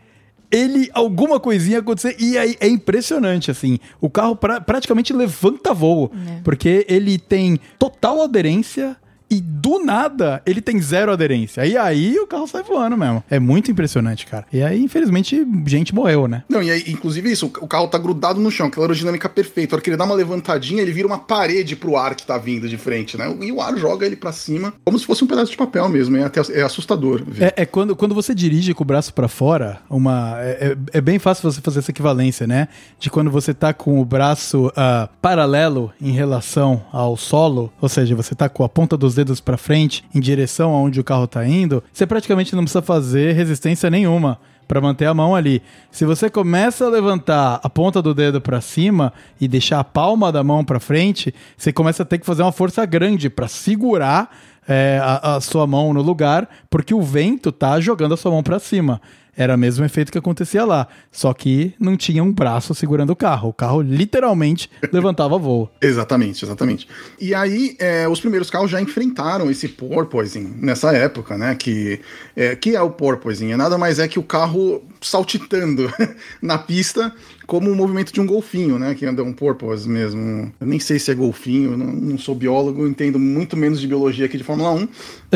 ele, 0.55 0.89
alguma 0.95 1.41
coisinha 1.41 1.81
acontecer, 1.81 2.15
e 2.17 2.39
aí 2.39 2.57
é 2.61 2.69
impressionante, 2.69 3.51
assim. 3.51 3.81
O 4.01 4.09
carro 4.09 4.37
pra, 4.37 4.61
praticamente 4.61 5.13
levanta 5.13 5.75
voo, 5.75 6.13
é. 6.15 6.41
porque 6.45 6.87
ele 6.89 7.19
tem 7.19 7.59
total 7.77 8.23
aderência 8.23 8.97
e 9.35 9.41
do 9.41 9.85
nada 9.85 10.41
ele 10.47 10.61
tem 10.61 10.81
zero 10.81 11.13
aderência. 11.13 11.67
E 11.67 11.77
aí 11.77 12.17
o 12.19 12.27
carro 12.27 12.47
sai 12.47 12.63
voando 12.63 12.97
mesmo. 12.97 13.23
É 13.29 13.39
muito 13.39 13.71
impressionante, 13.71 14.27
cara. 14.27 14.47
E 14.53 14.63
aí, 14.63 14.83
infelizmente, 14.83 15.45
gente 15.67 15.95
morreu, 15.95 16.29
né? 16.29 16.45
Não, 16.49 16.63
e 16.63 16.71
aí, 16.71 16.85
inclusive 16.89 17.31
isso, 17.31 17.47
o 17.47 17.67
carro 17.67 17.89
tá 17.89 17.99
grudado 17.99 18.41
no 18.41 18.51
chão, 18.51 18.67
aquela 18.67 18.85
aerodinâmica 18.85 19.29
perfeita. 19.29 19.75
A 19.75 19.77
hora 19.77 19.83
que 19.83 19.91
ele 19.91 19.97
dá 19.97 20.05
uma 20.05 20.15
levantadinha, 20.15 20.83
ele 20.83 20.93
vira 20.93 21.07
uma 21.07 21.19
parede 21.19 21.75
pro 21.75 21.97
ar 21.97 22.15
que 22.15 22.27
tá 22.27 22.39
vindo 22.39 22.69
de 22.69 22.77
frente, 22.77 23.17
né? 23.17 23.35
E 23.41 23.51
o 23.51 23.61
ar 23.61 23.77
joga 23.77 24.07
ele 24.07 24.17
para 24.17 24.33
cima, 24.33 24.73
como 24.85 24.99
se 24.99 25.07
fosse 25.07 25.25
um 25.25 25.27
pedaço 25.27 25.51
de 25.51 25.57
papel 25.57 25.89
mesmo. 25.89 26.17
É, 26.17 26.25
até, 26.25 26.41
é 26.53 26.63
assustador. 26.63 27.23
É, 27.41 27.63
é, 27.63 27.67
quando, 27.67 27.97
quando 27.97 28.15
você 28.15 28.35
dirige 28.35 28.73
com 28.75 28.85
o 28.85 28.87
braço 28.87 29.13
para 29.13 29.27
fora, 29.27 29.81
uma 29.91 30.37
é, 30.41 30.77
é, 30.93 30.99
é, 30.99 31.01
bem 31.01 31.19
fácil 31.19 31.51
você 31.51 31.61
fazer 31.61 31.81
essa 31.81 31.91
equivalência, 31.91 32.47
né? 32.47 32.69
De 32.99 33.11
quando 33.11 33.31
você 33.31 33.53
tá 33.53 33.73
com 33.73 34.01
o 34.01 34.05
braço 34.05 34.67
uh, 34.69 35.09
paralelo 35.21 35.93
em 36.01 36.13
relação 36.13 36.85
ao 36.93 37.17
solo, 37.17 37.73
ou 37.81 37.89
seja, 37.89 38.15
você 38.15 38.35
tá 38.35 38.49
com 38.49 38.63
a 38.63 38.69
ponta 38.69 38.97
dos 38.97 39.15
dedos 39.15 39.24
para 39.41 39.57
frente 39.57 40.05
em 40.15 40.21
direção 40.21 40.73
aonde 40.73 41.01
o 41.01 41.05
carro 41.05 41.27
tá 41.27 41.47
indo, 41.47 41.83
você 41.93 42.07
praticamente 42.07 42.55
não 42.55 42.63
precisa 42.63 42.83
fazer 42.83 43.33
resistência 43.33 43.91
nenhuma 43.91 44.39
para 44.67 44.81
manter 44.81 45.07
a 45.07 45.15
mão 45.15 45.35
ali. 45.35 45.63
Se 45.91 46.05
você 46.05 46.31
começa 46.31 46.87
a 46.87 46.89
levantar 46.89 47.61
a 47.63 47.71
ponta 47.71 48.01
do 48.01 48.15
dedo 48.15 48.41
para 48.41 48.61
cima 48.61 49.13
e 49.41 49.47
deixar 49.47 49.81
a 49.81 49.85
palma 49.85 50.33
da 50.33 50.43
mão 50.43 50.65
para 50.65 50.81
frente, 50.81 51.35
você 51.57 51.73
começa 51.73 52.03
a 52.03 52.07
ter 52.07 52.19
que 52.19 52.27
fazer 52.27 52.43
uma 52.43 52.53
força 52.53 52.85
grande 52.87 53.29
para 53.29 53.49
segurar 53.49 54.35
é, 54.67 54.99
a, 55.03 55.37
a, 55.37 55.41
sua 55.41 55.67
mão 55.67 55.93
no 55.93 56.03
lugar, 56.03 56.49
porque 56.71 56.95
o 56.95 57.03
vento 57.03 57.53
tá 57.53 57.79
jogando 57.81 58.15
a 58.15 58.17
sua 58.17 58.31
mão 58.31 58.43
para 58.43 58.59
cima. 58.59 59.01
Era 59.37 59.55
o 59.55 59.59
mesmo 59.59 59.85
efeito 59.85 60.13
que 60.13 60.19
acontecia 60.19 60.65
lá, 60.65 60.87
só 61.11 61.33
que 61.33 61.75
não 61.79 61.97
tinha 61.97 62.23
um 62.23 62.33
braço 62.33 62.75
segurando 62.75 63.11
o 63.11 63.17
carro. 63.17 63.49
O 63.49 63.53
carro 63.53 63.83
literalmente 63.83 64.71
levantava 64.93 65.39
voo. 65.39 65.71
Exatamente, 65.81 66.45
exatamente. 66.45 66.89
E 67.21 67.35
aí, 67.35 67.77
é, 67.79 68.09
os 68.09 68.21
primeiros 68.21 68.51
carros 68.51 68.71
já 68.71 68.81
enfrentaram 68.81 69.51
esse 69.51 69.69
porpoising 69.69 70.55
nessa 70.59 70.93
época, 70.93 71.37
né? 71.37 71.55
Que 71.55 72.01
é, 72.37 72.55
que 72.55 72.77
é 72.77 72.81
o 72.81 72.91
porpoising? 72.91 73.53
É 73.53 73.57
nada 73.57 73.77
mais 73.77 73.99
é 73.99 74.07
que 74.07 74.19
o 74.19 74.23
carro 74.23 74.83
saltitando 75.01 75.93
na 76.41 76.59
pista 76.59 77.13
como 77.47 77.71
o 77.71 77.75
movimento 77.75 78.13
de 78.13 78.21
um 78.21 78.27
golfinho, 78.27 78.79
né? 78.79 78.95
Que 78.95 79.07
anda 79.07 79.23
um 79.23 79.33
porpoise 79.33 79.89
mesmo. 79.89 80.53
Eu 80.61 80.67
nem 80.67 80.79
sei 80.79 80.99
se 80.99 81.11
é 81.11 81.15
golfinho, 81.15 81.77
não, 81.77 81.87
não 81.87 82.19
sou 82.19 82.35
biólogo, 82.35 82.87
entendo 82.87 83.19
muito 83.19 83.57
menos 83.57 83.81
de 83.81 83.87
biologia 83.87 84.27
aqui 84.27 84.39
de 84.39 84.45
Fórmula 84.45 84.71
1, 84.73 84.89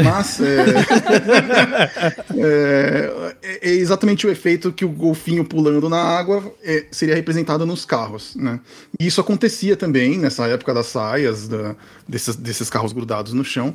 mas 0.03 0.41
é, 0.43 0.57
é, 2.37 3.37
é, 3.63 3.71
exatamente 3.71 4.27
o 4.27 4.31
efeito 4.31 4.73
que 4.73 4.85
o 4.85 4.89
golfinho 4.89 5.45
pulando 5.45 5.89
na 5.89 6.03
água 6.03 6.43
é, 6.63 6.87
seria 6.91 7.15
representado 7.15 7.67
nos 7.67 7.85
carros, 7.85 8.35
né? 8.37 8.61
E 8.99 9.07
isso 9.07 9.21
acontecia 9.21 9.77
também 9.77 10.19
nessa 10.19 10.47
época 10.47 10.73
das 10.75 10.87
saias, 10.87 11.49
da, 11.49 11.77
desses, 12.07 12.37
desses 12.37 12.71
carros 12.71 12.93
grudados 12.93 13.33
no 13.33 13.45
chão. 13.45 13.75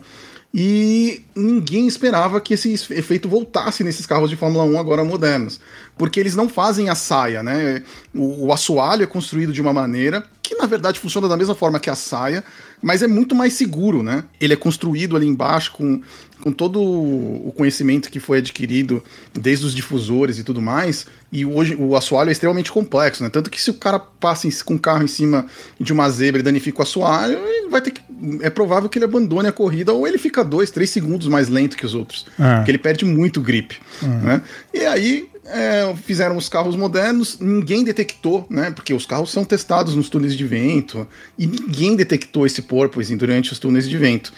E 0.55 1.25
ninguém 1.35 1.87
esperava 1.87 2.39
que 2.39 2.53
esse 2.53 2.73
efeito 2.91 3.27
voltasse 3.27 3.83
nesses 3.83 4.05
carros 4.05 4.29
de 4.29 4.35
Fórmula 4.35 4.63
1 4.65 4.79
agora 4.79 5.03
modernos. 5.03 5.59
Porque 5.97 6.19
eles 6.19 6.35
não 6.35 6.47
fazem 6.47 6.89
a 6.89 6.95
saia, 6.95 7.41
né? 7.41 7.81
O, 8.13 8.45
o 8.45 8.53
assoalho 8.53 9.01
é 9.01 9.07
construído 9.07 9.51
de 9.51 9.61
uma 9.61 9.73
maneira 9.73 10.23
que, 10.43 10.53
na 10.53 10.67
verdade, 10.67 10.99
funciona 10.99 11.27
da 11.27 11.35
mesma 11.35 11.55
forma 11.55 11.79
que 11.79 11.89
a 11.89 11.95
saia, 11.95 12.43
mas 12.83 13.01
é 13.01 13.07
muito 13.07 13.33
mais 13.33 13.53
seguro, 13.53 14.03
né? 14.03 14.25
Ele 14.39 14.53
é 14.53 14.57
construído 14.57 15.15
ali 15.15 15.25
embaixo 15.25 15.71
com, 15.71 16.01
com 16.41 16.51
todo 16.51 16.81
o 16.81 17.53
conhecimento 17.55 18.11
que 18.11 18.19
foi 18.19 18.39
adquirido 18.39 19.01
desde 19.33 19.65
os 19.65 19.73
difusores 19.73 20.37
e 20.37 20.43
tudo 20.43 20.61
mais. 20.61 21.07
E 21.31 21.45
hoje 21.45 21.75
o 21.79 21.95
assoalho 21.95 22.27
é 22.27 22.33
extremamente 22.33 22.69
complexo, 22.69 23.23
né? 23.23 23.29
Tanto 23.29 23.49
que 23.49 23.61
se 23.61 23.71
o 23.71 23.73
cara 23.73 23.97
passa 23.97 24.47
em, 24.47 24.51
com 24.65 24.75
o 24.75 24.79
carro 24.79 25.01
em 25.01 25.07
cima 25.07 25.45
de 25.79 25.93
uma 25.93 26.09
zebra 26.09 26.41
e 26.41 26.43
danifica 26.43 26.79
o 26.79 26.83
assoalho, 26.83 27.39
ele 27.47 27.69
vai 27.69 27.81
ter 27.81 27.91
que. 27.91 28.01
É 28.41 28.49
provável 28.49 28.89
que 28.89 28.97
ele 28.97 29.05
abandone 29.05 29.47
a 29.47 29.53
corrida 29.53 29.93
ou 29.93 30.05
ele 30.05 30.17
fica 30.17 30.43
dois, 30.43 30.69
três 30.69 30.89
segundos 30.89 31.27
mais 31.29 31.47
lento 31.47 31.77
que 31.77 31.85
os 31.85 31.95
outros. 31.95 32.25
É. 32.37 32.57
Porque 32.57 32.71
ele 32.71 32.77
perde 32.77 33.05
muito 33.05 33.39
grip. 33.39 33.77
É. 34.03 34.05
Né? 34.05 34.41
E 34.73 34.79
aí 34.81 35.32
é, 35.45 35.93
fizeram 35.95 36.37
os 36.37 36.47
carros 36.47 36.75
modernos, 36.75 37.37
ninguém 37.39 37.83
detectou, 37.83 38.45
né? 38.49 38.71
Porque 38.71 38.93
os 38.93 39.05
carros 39.05 39.31
são 39.31 39.43
testados 39.43 39.95
nos 39.95 40.09
túneis 40.09 40.35
de 40.35 40.45
vento 40.45 41.07
e 41.37 41.45
ninguém 41.45 41.95
detectou 41.95 42.45
esse 42.45 42.61
porpoising 42.61 43.17
durante 43.17 43.51
os 43.51 43.59
túneis 43.59 43.87
de 43.87 43.97
vento. 43.97 44.31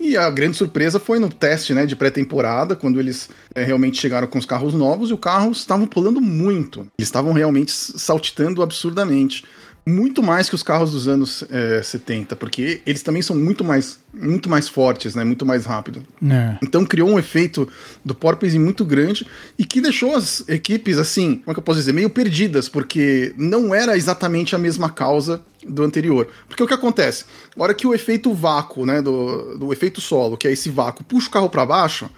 E 0.00 0.16
a 0.16 0.30
grande 0.30 0.56
surpresa 0.56 1.00
foi 1.00 1.18
no 1.18 1.28
teste 1.28 1.74
né, 1.74 1.84
de 1.84 1.96
pré-temporada, 1.96 2.76
quando 2.76 3.00
eles 3.00 3.28
é, 3.52 3.64
realmente 3.64 4.00
chegaram 4.00 4.28
com 4.28 4.38
os 4.38 4.46
carros 4.46 4.72
novos 4.72 5.10
e 5.10 5.14
os 5.14 5.18
carros 5.18 5.58
estavam 5.58 5.86
pulando 5.86 6.20
muito. 6.20 6.80
Eles 6.98 7.08
estavam 7.08 7.32
realmente 7.32 7.72
saltitando 7.72 8.62
absurdamente 8.62 9.44
muito 9.88 10.22
mais 10.22 10.48
que 10.48 10.54
os 10.54 10.62
carros 10.62 10.92
dos 10.92 11.08
anos 11.08 11.42
é, 11.50 11.82
70, 11.82 12.36
porque 12.36 12.82
eles 12.84 13.02
também 13.02 13.22
são 13.22 13.34
muito 13.34 13.64
mais, 13.64 13.98
muito 14.12 14.48
mais 14.48 14.68
fortes, 14.68 15.14
né? 15.14 15.24
Muito 15.24 15.46
mais 15.46 15.64
rápido. 15.64 16.02
É. 16.30 16.58
Então 16.62 16.84
criou 16.84 17.08
um 17.08 17.18
efeito 17.18 17.66
do 18.04 18.14
porpoising 18.14 18.58
muito 18.58 18.84
grande 18.84 19.26
e 19.58 19.64
que 19.64 19.80
deixou 19.80 20.14
as 20.14 20.46
equipes 20.46 20.98
assim, 20.98 21.36
como 21.36 21.50
é 21.50 21.54
que 21.54 21.58
eu 21.58 21.62
posso 21.64 21.78
dizer, 21.78 21.92
meio 21.92 22.10
perdidas, 22.10 22.68
porque 22.68 23.32
não 23.38 23.74
era 23.74 23.96
exatamente 23.96 24.54
a 24.54 24.58
mesma 24.58 24.90
causa 24.90 25.40
do 25.66 25.82
anterior. 25.82 26.28
Porque 26.46 26.62
o 26.62 26.66
que 26.66 26.74
acontece? 26.74 27.24
A 27.56 27.62
hora 27.62 27.72
que 27.72 27.86
o 27.86 27.94
efeito 27.94 28.34
vácuo, 28.34 28.84
né, 28.84 29.00
do, 29.00 29.56
do 29.56 29.72
efeito 29.72 30.02
solo, 30.02 30.36
que 30.36 30.46
é 30.46 30.52
esse 30.52 30.68
vácuo, 30.68 31.02
puxa 31.02 31.28
o 31.28 31.30
carro 31.30 31.48
para 31.48 31.64
baixo, 31.64 32.10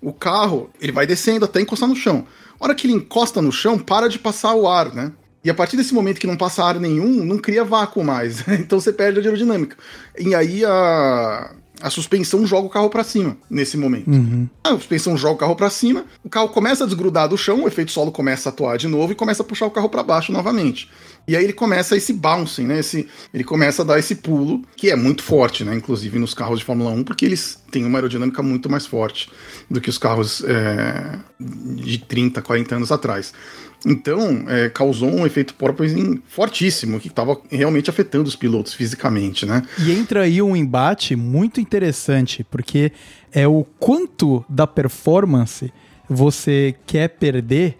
o 0.00 0.12
carro 0.12 0.70
ele 0.80 0.90
vai 0.90 1.06
descendo 1.06 1.44
até 1.44 1.60
encostar 1.60 1.88
no 1.88 1.94
chão. 1.94 2.26
A 2.58 2.64
hora 2.64 2.74
que 2.74 2.86
ele 2.86 2.94
encosta 2.94 3.40
no 3.40 3.52
chão, 3.52 3.78
para 3.78 4.08
de 4.08 4.18
passar 4.18 4.54
o 4.54 4.68
ar, 4.68 4.92
né? 4.92 5.12
E 5.44 5.50
a 5.50 5.54
partir 5.54 5.76
desse 5.76 5.92
momento 5.92 6.20
que 6.20 6.26
não 6.26 6.36
passa 6.36 6.64
ar 6.64 6.78
nenhum, 6.78 7.24
não 7.24 7.38
cria 7.38 7.64
vácuo 7.64 8.04
mais. 8.04 8.46
então 8.60 8.80
você 8.80 8.92
perde 8.92 9.18
a 9.18 9.22
aerodinâmica. 9.22 9.76
E 10.18 10.34
aí 10.34 10.64
a, 10.64 11.52
a 11.82 11.90
suspensão 11.90 12.46
joga 12.46 12.68
o 12.68 12.70
carro 12.70 12.88
para 12.88 13.02
cima 13.02 13.36
nesse 13.50 13.76
momento. 13.76 14.08
Uhum. 14.08 14.48
A 14.62 14.70
suspensão 14.70 15.16
joga 15.16 15.34
o 15.34 15.38
carro 15.38 15.56
para 15.56 15.68
cima, 15.68 16.04
o 16.22 16.28
carro 16.28 16.48
começa 16.48 16.84
a 16.84 16.86
desgrudar 16.86 17.28
do 17.28 17.36
chão, 17.36 17.64
o 17.64 17.68
efeito 17.68 17.90
solo 17.90 18.12
começa 18.12 18.48
a 18.48 18.52
atuar 18.52 18.78
de 18.78 18.86
novo 18.86 19.12
e 19.12 19.16
começa 19.16 19.42
a 19.42 19.44
puxar 19.44 19.66
o 19.66 19.70
carro 19.70 19.88
para 19.88 20.02
baixo 20.02 20.30
novamente. 20.30 20.88
E 21.26 21.36
aí 21.36 21.44
ele 21.44 21.52
começa 21.52 21.96
esse 21.96 22.12
bouncing, 22.12 22.66
né? 22.66 22.78
Esse, 22.80 23.08
ele 23.32 23.44
começa 23.44 23.82
a 23.82 23.84
dar 23.84 23.98
esse 23.98 24.16
pulo, 24.16 24.62
que 24.76 24.90
é 24.90 24.96
muito 24.96 25.22
forte, 25.22 25.64
né? 25.64 25.74
Inclusive 25.74 26.18
nos 26.18 26.34
carros 26.34 26.60
de 26.60 26.64
Fórmula 26.64 26.90
1, 26.90 27.04
porque 27.04 27.24
eles 27.24 27.60
têm 27.70 27.84
uma 27.84 27.98
aerodinâmica 27.98 28.42
muito 28.42 28.70
mais 28.70 28.86
forte 28.86 29.30
do 29.70 29.80
que 29.80 29.88
os 29.88 29.98
carros 29.98 30.42
é, 30.44 31.18
de 31.40 31.98
30, 31.98 32.42
40 32.42 32.76
anos 32.76 32.92
atrás. 32.92 33.32
Então, 33.84 34.44
é, 34.48 34.68
causou 34.68 35.10
um 35.10 35.26
efeito 35.26 35.54
porpoising 35.54 36.22
fortíssimo, 36.26 37.00
que 37.00 37.08
estava 37.08 37.36
realmente 37.50 37.90
afetando 37.90 38.28
os 38.28 38.36
pilotos 38.36 38.74
fisicamente, 38.74 39.44
né? 39.44 39.62
E 39.78 39.92
entra 39.92 40.22
aí 40.22 40.40
um 40.40 40.56
embate 40.56 41.16
muito 41.16 41.60
interessante, 41.60 42.44
porque 42.44 42.92
é 43.32 43.46
o 43.46 43.64
quanto 43.78 44.44
da 44.48 44.66
performance 44.66 45.72
você 46.08 46.74
quer 46.86 47.08
perder 47.08 47.78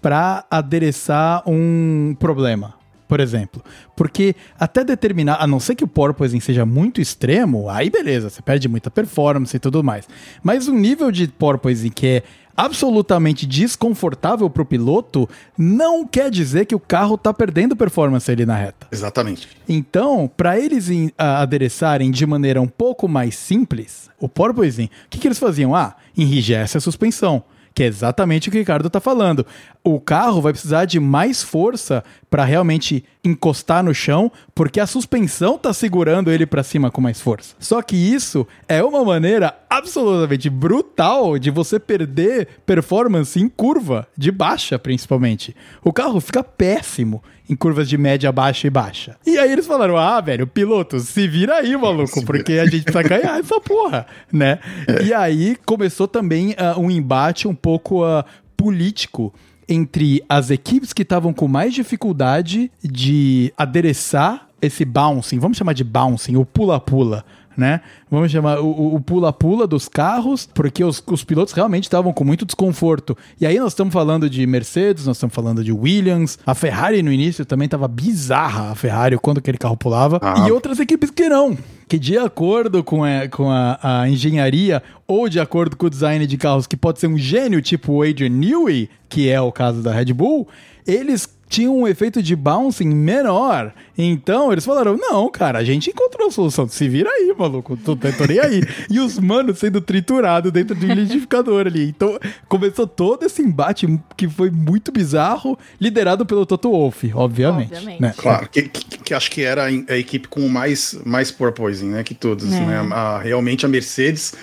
para 0.00 0.44
adereçar 0.50 1.42
um 1.46 2.14
problema 2.18 2.74
por 3.08 3.20
exemplo. 3.20 3.62
Porque 3.94 4.34
até 4.58 4.84
determinar, 4.84 5.36
a 5.40 5.46
não 5.46 5.60
ser 5.60 5.74
que 5.74 5.84
o 5.84 5.88
porpoising 5.88 6.40
seja 6.40 6.66
muito 6.66 7.00
extremo, 7.00 7.68
aí 7.68 7.88
beleza, 7.88 8.30
você 8.30 8.42
perde 8.42 8.68
muita 8.68 8.90
performance 8.90 9.56
e 9.56 9.60
tudo 9.60 9.82
mais. 9.82 10.08
Mas 10.42 10.68
um 10.68 10.76
nível 10.78 11.10
de 11.10 11.28
porpoising 11.28 11.90
que 11.90 12.06
é 12.06 12.22
absolutamente 12.56 13.46
desconfortável 13.46 14.48
para 14.48 14.62
o 14.62 14.66
piloto, 14.66 15.28
não 15.58 16.06
quer 16.06 16.30
dizer 16.30 16.66
que 16.66 16.74
o 16.74 16.80
carro 16.80 17.16
está 17.16 17.32
perdendo 17.34 17.76
performance 17.76 18.30
ali 18.30 18.46
na 18.46 18.56
reta. 18.56 18.86
Exatamente. 18.90 19.48
Então, 19.68 20.30
para 20.36 20.58
eles 20.58 20.88
in, 20.88 21.10
adereçarem 21.18 22.10
de 22.10 22.24
maneira 22.26 22.60
um 22.62 22.68
pouco 22.68 23.06
mais 23.06 23.36
simples, 23.36 24.08
o 24.18 24.28
porpoising, 24.28 24.86
o 24.86 24.90
que, 25.10 25.18
que 25.18 25.28
eles 25.28 25.38
faziam? 25.38 25.74
Ah, 25.74 25.96
enrijece 26.16 26.78
a 26.78 26.80
suspensão 26.80 27.44
que 27.76 27.82
é 27.82 27.86
exatamente 27.86 28.48
o 28.48 28.50
que 28.50 28.56
o 28.56 28.60
Ricardo 28.60 28.86
está 28.86 29.00
falando. 29.00 29.44
O 29.84 30.00
carro 30.00 30.40
vai 30.40 30.50
precisar 30.50 30.86
de 30.86 30.98
mais 30.98 31.42
força 31.42 32.02
para 32.30 32.42
realmente 32.42 33.04
encostar 33.22 33.84
no 33.84 33.94
chão, 33.94 34.32
porque 34.54 34.80
a 34.80 34.86
suspensão 34.86 35.56
está 35.56 35.74
segurando 35.74 36.32
ele 36.32 36.46
para 36.46 36.62
cima 36.62 36.90
com 36.90 37.02
mais 37.02 37.20
força. 37.20 37.54
Só 37.58 37.82
que 37.82 37.94
isso 37.94 38.46
é 38.66 38.82
uma 38.82 39.04
maneira 39.04 39.54
absolutamente 39.68 40.48
brutal 40.48 41.38
de 41.38 41.50
você 41.50 41.78
perder 41.78 42.48
performance 42.64 43.40
em 43.40 43.48
curva, 43.48 44.06
de 44.16 44.30
baixa 44.30 44.78
principalmente. 44.78 45.54
O 45.82 45.92
carro 45.92 46.20
fica 46.20 46.42
péssimo 46.42 47.22
em 47.48 47.54
curvas 47.54 47.88
de 47.88 47.96
média, 47.96 48.30
baixa 48.32 48.66
e 48.66 48.70
baixa. 48.70 49.16
E 49.24 49.38
aí 49.38 49.52
eles 49.52 49.66
falaram: 49.66 49.96
ah, 49.96 50.20
velho, 50.20 50.46
piloto, 50.46 50.98
se 51.00 51.28
vira 51.28 51.56
aí, 51.56 51.76
maluco, 51.76 52.24
porque 52.24 52.54
a 52.54 52.64
gente 52.64 52.84
precisa 52.84 53.02
ganhar 53.02 53.38
essa 53.38 53.60
porra, 53.60 54.06
né? 54.32 54.58
É. 54.88 55.04
E 55.04 55.14
aí 55.14 55.56
começou 55.64 56.08
também 56.08 56.50
uh, 56.50 56.80
um 56.80 56.90
embate 56.90 57.46
um 57.46 57.54
pouco 57.54 58.04
uh, 58.04 58.24
político 58.56 59.32
entre 59.68 60.22
as 60.28 60.50
equipes 60.50 60.92
que 60.92 61.02
estavam 61.02 61.32
com 61.32 61.48
mais 61.48 61.74
dificuldade 61.74 62.70
de 62.82 63.52
adereçar 63.56 64.46
esse 64.62 64.84
bouncing, 64.84 65.38
vamos 65.38 65.58
chamar 65.58 65.72
de 65.72 65.84
bouncing, 65.84 66.36
o 66.36 66.44
pula-pula, 66.44 67.24
né? 67.56 67.80
Vamos 68.10 68.30
chamar 68.30 68.60
o 68.60 69.00
pula-pula 69.00 69.66
dos 69.66 69.88
carros, 69.88 70.48
porque 70.52 70.84
os, 70.84 71.02
os 71.06 71.24
pilotos 71.24 71.54
realmente 71.54 71.84
estavam 71.84 72.12
com 72.12 72.24
muito 72.24 72.44
desconforto. 72.44 73.16
E 73.40 73.46
aí 73.46 73.58
nós 73.58 73.72
estamos 73.72 73.92
falando 73.92 74.28
de 74.28 74.46
Mercedes, 74.46 75.06
nós 75.06 75.16
estamos 75.16 75.34
falando 75.34 75.64
de 75.64 75.72
Williams, 75.72 76.38
a 76.46 76.54
Ferrari 76.54 77.02
no 77.02 77.12
início 77.12 77.44
também 77.44 77.66
estava 77.66 77.88
bizarra, 77.88 78.70
a 78.70 78.74
Ferrari, 78.74 79.18
quando 79.18 79.38
aquele 79.38 79.58
carro 79.58 79.76
pulava, 79.76 80.18
ah. 80.22 80.46
e 80.46 80.52
outras 80.52 80.78
equipes 80.78 81.10
que 81.10 81.28
não. 81.28 81.56
Que 81.88 81.98
de 81.98 82.18
acordo 82.18 82.82
com, 82.82 83.04
a, 83.04 83.28
com 83.28 83.48
a, 83.48 83.78
a, 83.80 84.08
engenharia 84.08 84.82
ou 85.06 85.28
de 85.28 85.38
acordo 85.38 85.76
com 85.76 85.86
o 85.86 85.90
design 85.90 86.26
de 86.26 86.36
carros, 86.36 86.66
que 86.66 86.76
pode 86.76 86.98
ser 86.98 87.06
um 87.06 87.16
gênio 87.16 87.62
tipo 87.62 87.92
o 87.92 88.02
Adrian 88.02 88.28
Newey, 88.28 88.90
que 89.08 89.28
é 89.28 89.40
o 89.40 89.52
caso 89.52 89.82
da 89.82 89.92
Red 89.92 90.12
Bull, 90.12 90.48
eles 90.84 91.35
tinha 91.48 91.70
um 91.70 91.86
efeito 91.86 92.22
de 92.22 92.34
bouncing 92.34 92.88
menor. 92.88 93.72
Então 93.96 94.52
eles 94.52 94.64
falaram: 94.64 94.96
não, 94.96 95.28
cara, 95.30 95.58
a 95.58 95.64
gente 95.64 95.90
encontrou 95.90 96.28
a 96.28 96.30
solução. 96.30 96.68
Se 96.68 96.88
vira 96.88 97.08
aí, 97.08 97.34
maluco. 97.36 97.76
Tô, 97.76 97.96
tô 97.96 98.26
nem 98.28 98.38
aí. 98.38 98.62
e 98.90 98.98
os 98.98 99.18
manos 99.18 99.58
sendo 99.58 99.80
triturados 99.80 100.52
dentro 100.52 100.74
de 100.74 100.86
um 100.86 100.92
liquidificador 100.94 101.66
ali. 101.66 101.88
Então 101.88 102.18
começou 102.48 102.86
todo 102.86 103.24
esse 103.24 103.42
embate 103.42 103.86
que 104.16 104.28
foi 104.28 104.50
muito 104.50 104.90
bizarro, 104.90 105.58
liderado 105.80 106.26
pelo 106.26 106.44
Toto 106.44 106.70
Wolff, 106.70 107.12
obviamente. 107.14 107.72
obviamente. 107.72 108.02
Né? 108.02 108.14
Claro, 108.16 108.48
que, 108.48 108.62
que, 108.62 108.98
que, 108.98 109.14
acho 109.14 109.30
que 109.30 109.42
era 109.42 109.64
a 109.64 109.96
equipe 109.96 110.28
com 110.28 110.46
mais, 110.48 110.98
mais 111.04 111.30
porpoising, 111.30 111.88
né? 111.88 112.02
Que 112.02 112.14
todos. 112.14 112.52
É. 112.52 112.60
Né? 112.60 112.88
A, 112.92 113.18
realmente 113.18 113.64
a 113.64 113.68
Mercedes 113.68 114.34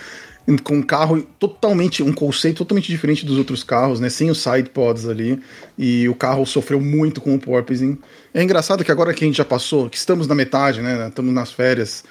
com 0.63 0.75
um 0.75 0.82
carro 0.82 1.21
totalmente, 1.39 2.03
um 2.03 2.12
conceito 2.12 2.58
totalmente 2.58 2.88
diferente 2.88 3.25
dos 3.25 3.38
outros 3.38 3.63
carros, 3.63 3.99
né? 3.99 4.10
Sem 4.10 4.29
os 4.29 4.41
side 4.41 4.69
pods 4.69 5.08
ali. 5.08 5.39
E 5.77 6.08
o 6.10 6.15
carro 6.15 6.45
sofreu 6.45 6.82
muito 6.82 7.21
com 7.21 7.34
o 7.36 7.39
porpoising. 7.39 7.97
É 8.34 8.43
engraçado 8.43 8.84
que 8.84 8.91
agora 8.91 9.13
que 9.13 9.23
a 9.23 9.27
gente 9.27 9.38
já 9.38 9.45
passou, 9.45 9.89
que 9.89 9.97
estamos 9.97 10.27
na 10.27 10.36
metade, 10.36 10.82
né? 10.82 11.08
Estamos 11.08 11.34
nas 11.34 11.51
férias. 11.51 12.03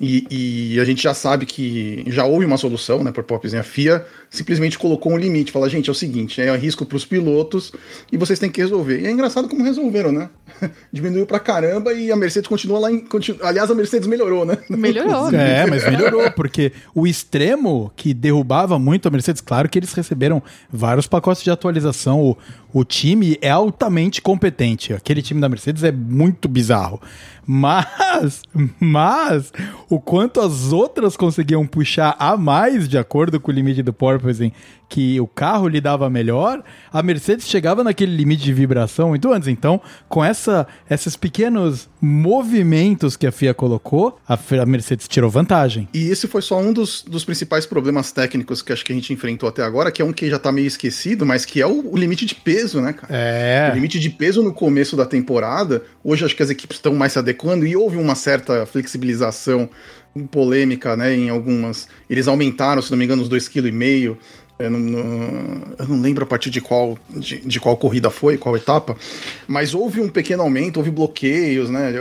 E, 0.00 0.26
e, 0.74 0.80
a 0.80 0.84
gente 0.84 1.02
já 1.02 1.12
sabe 1.12 1.44
que 1.44 2.04
já 2.06 2.24
houve 2.24 2.46
uma 2.46 2.56
solução, 2.56 3.02
né, 3.02 3.10
por 3.10 3.24
porpoising. 3.24 3.56
A 3.56 3.64
FIA 3.64 4.06
simplesmente 4.30 4.78
colocou 4.78 5.12
um 5.12 5.16
limite, 5.16 5.52
fala, 5.52 5.68
gente, 5.68 5.88
é 5.88 5.92
o 5.92 5.94
seguinte, 5.94 6.40
é 6.40 6.54
risco 6.56 6.84
para 6.84 6.96
os 6.96 7.04
pilotos 7.04 7.72
e 8.12 8.16
vocês 8.16 8.38
têm 8.38 8.50
que 8.50 8.60
resolver. 8.60 9.00
E 9.00 9.06
é 9.06 9.10
engraçado 9.10 9.48
como 9.48 9.64
resolveram, 9.64 10.12
né? 10.12 10.28
Diminuiu 10.92 11.26
pra 11.26 11.38
caramba 11.38 11.92
e 11.92 12.12
a 12.12 12.16
Mercedes 12.16 12.48
continua 12.48 12.78
lá 12.78 12.92
em. 12.92 13.00
Continu... 13.00 13.38
Aliás, 13.42 13.70
a 13.70 13.74
Mercedes 13.74 14.06
melhorou, 14.06 14.44
né? 14.44 14.58
Melhorou. 14.68 15.32
é, 15.34 15.66
mas 15.66 15.84
melhorou, 15.84 16.30
porque 16.32 16.72
o 16.94 17.06
extremo 17.06 17.92
que 17.96 18.12
derrubava 18.12 18.78
muito 18.78 19.08
a 19.08 19.10
Mercedes, 19.10 19.40
claro 19.40 19.68
que 19.68 19.78
eles 19.78 19.92
receberam 19.92 20.42
vários 20.70 21.06
pacotes 21.06 21.42
de 21.42 21.50
atualização. 21.50 22.20
O, 22.20 22.36
o 22.72 22.84
time 22.84 23.38
é 23.40 23.50
altamente 23.50 24.20
competente. 24.20 24.92
Aquele 24.92 25.22
time 25.22 25.40
da 25.40 25.48
Mercedes 25.48 25.84
é 25.84 25.92
muito 25.92 26.48
bizarro. 26.48 27.00
Mas, 27.50 28.42
mas, 28.78 29.52
o 29.88 29.98
quanto 29.98 30.38
as 30.38 30.70
outras 30.70 31.16
conseguiam 31.16 31.66
puxar 31.66 32.14
a 32.18 32.36
mais 32.36 32.86
de 32.86 32.98
acordo 32.98 33.40
com 33.40 33.50
o 33.50 33.54
limite 33.54 33.82
do 33.82 33.92
porpoising 34.18 34.52
que 34.88 35.20
o 35.20 35.26
carro 35.26 35.68
lidava 35.68 36.08
melhor, 36.08 36.62
a 36.90 37.02
Mercedes 37.02 37.46
chegava 37.46 37.84
naquele 37.84 38.16
limite 38.16 38.42
de 38.42 38.52
vibração 38.52 39.10
muito 39.10 39.30
antes. 39.32 39.48
Então, 39.48 39.80
com 40.08 40.24
essa, 40.24 40.66
esses 40.88 41.14
pequenos 41.14 41.88
movimentos 42.00 43.16
que 43.16 43.26
a 43.26 43.32
FIA 43.32 43.52
colocou, 43.52 44.18
a, 44.26 44.38
a 44.62 44.66
Mercedes 44.66 45.06
tirou 45.06 45.28
vantagem. 45.28 45.88
E 45.92 46.08
esse 46.08 46.26
foi 46.26 46.40
só 46.40 46.58
um 46.58 46.72
dos, 46.72 47.02
dos 47.02 47.24
principais 47.24 47.66
problemas 47.66 48.12
técnicos 48.12 48.62
que 48.62 48.72
acho 48.72 48.84
que 48.84 48.92
a 48.92 48.94
gente 48.94 49.12
enfrentou 49.12 49.48
até 49.48 49.62
agora, 49.62 49.92
que 49.92 50.00
é 50.00 50.04
um 50.04 50.12
que 50.12 50.30
já 50.30 50.38
tá 50.38 50.50
meio 50.50 50.66
esquecido, 50.66 51.26
mas 51.26 51.44
que 51.44 51.60
é 51.60 51.66
o, 51.66 51.92
o 51.92 51.96
limite 51.96 52.24
de 52.24 52.34
peso, 52.34 52.80
né, 52.80 52.94
cara? 52.94 53.14
É. 53.14 53.70
O 53.70 53.74
limite 53.74 53.98
de 53.98 54.08
peso 54.08 54.42
no 54.42 54.54
começo 54.54 54.96
da 54.96 55.04
temporada, 55.04 55.82
hoje 56.02 56.24
acho 56.24 56.34
que 56.34 56.42
as 56.42 56.50
equipes 56.50 56.78
estão 56.78 56.94
mais 56.94 57.12
se 57.12 57.18
adequando 57.18 57.66
e 57.66 57.76
houve 57.76 57.98
uma 57.98 58.14
certa 58.14 58.64
flexibilização 58.64 59.68
polêmica, 60.30 60.96
né, 60.96 61.14
em 61.14 61.28
algumas. 61.28 61.88
Eles 62.08 62.28
aumentaram, 62.28 62.82
se 62.82 62.90
não 62.90 62.98
me 62.98 63.04
engano, 63.04 63.22
os 63.22 63.28
2,5 63.28 63.50
kg 63.50 64.18
eu 64.58 64.70
não, 64.70 64.80
não, 64.80 65.62
eu 65.78 65.88
não, 65.88 66.00
lembro 66.00 66.24
a 66.24 66.26
partir 66.26 66.50
de 66.50 66.60
qual, 66.60 66.98
de, 67.08 67.38
de, 67.38 67.60
qual 67.60 67.76
corrida 67.76 68.10
foi, 68.10 68.36
qual 68.36 68.56
etapa, 68.56 68.96
mas 69.46 69.72
houve 69.72 70.00
um 70.00 70.08
pequeno 70.08 70.42
aumento, 70.42 70.78
houve 70.78 70.90
bloqueios, 70.90 71.70
né? 71.70 71.92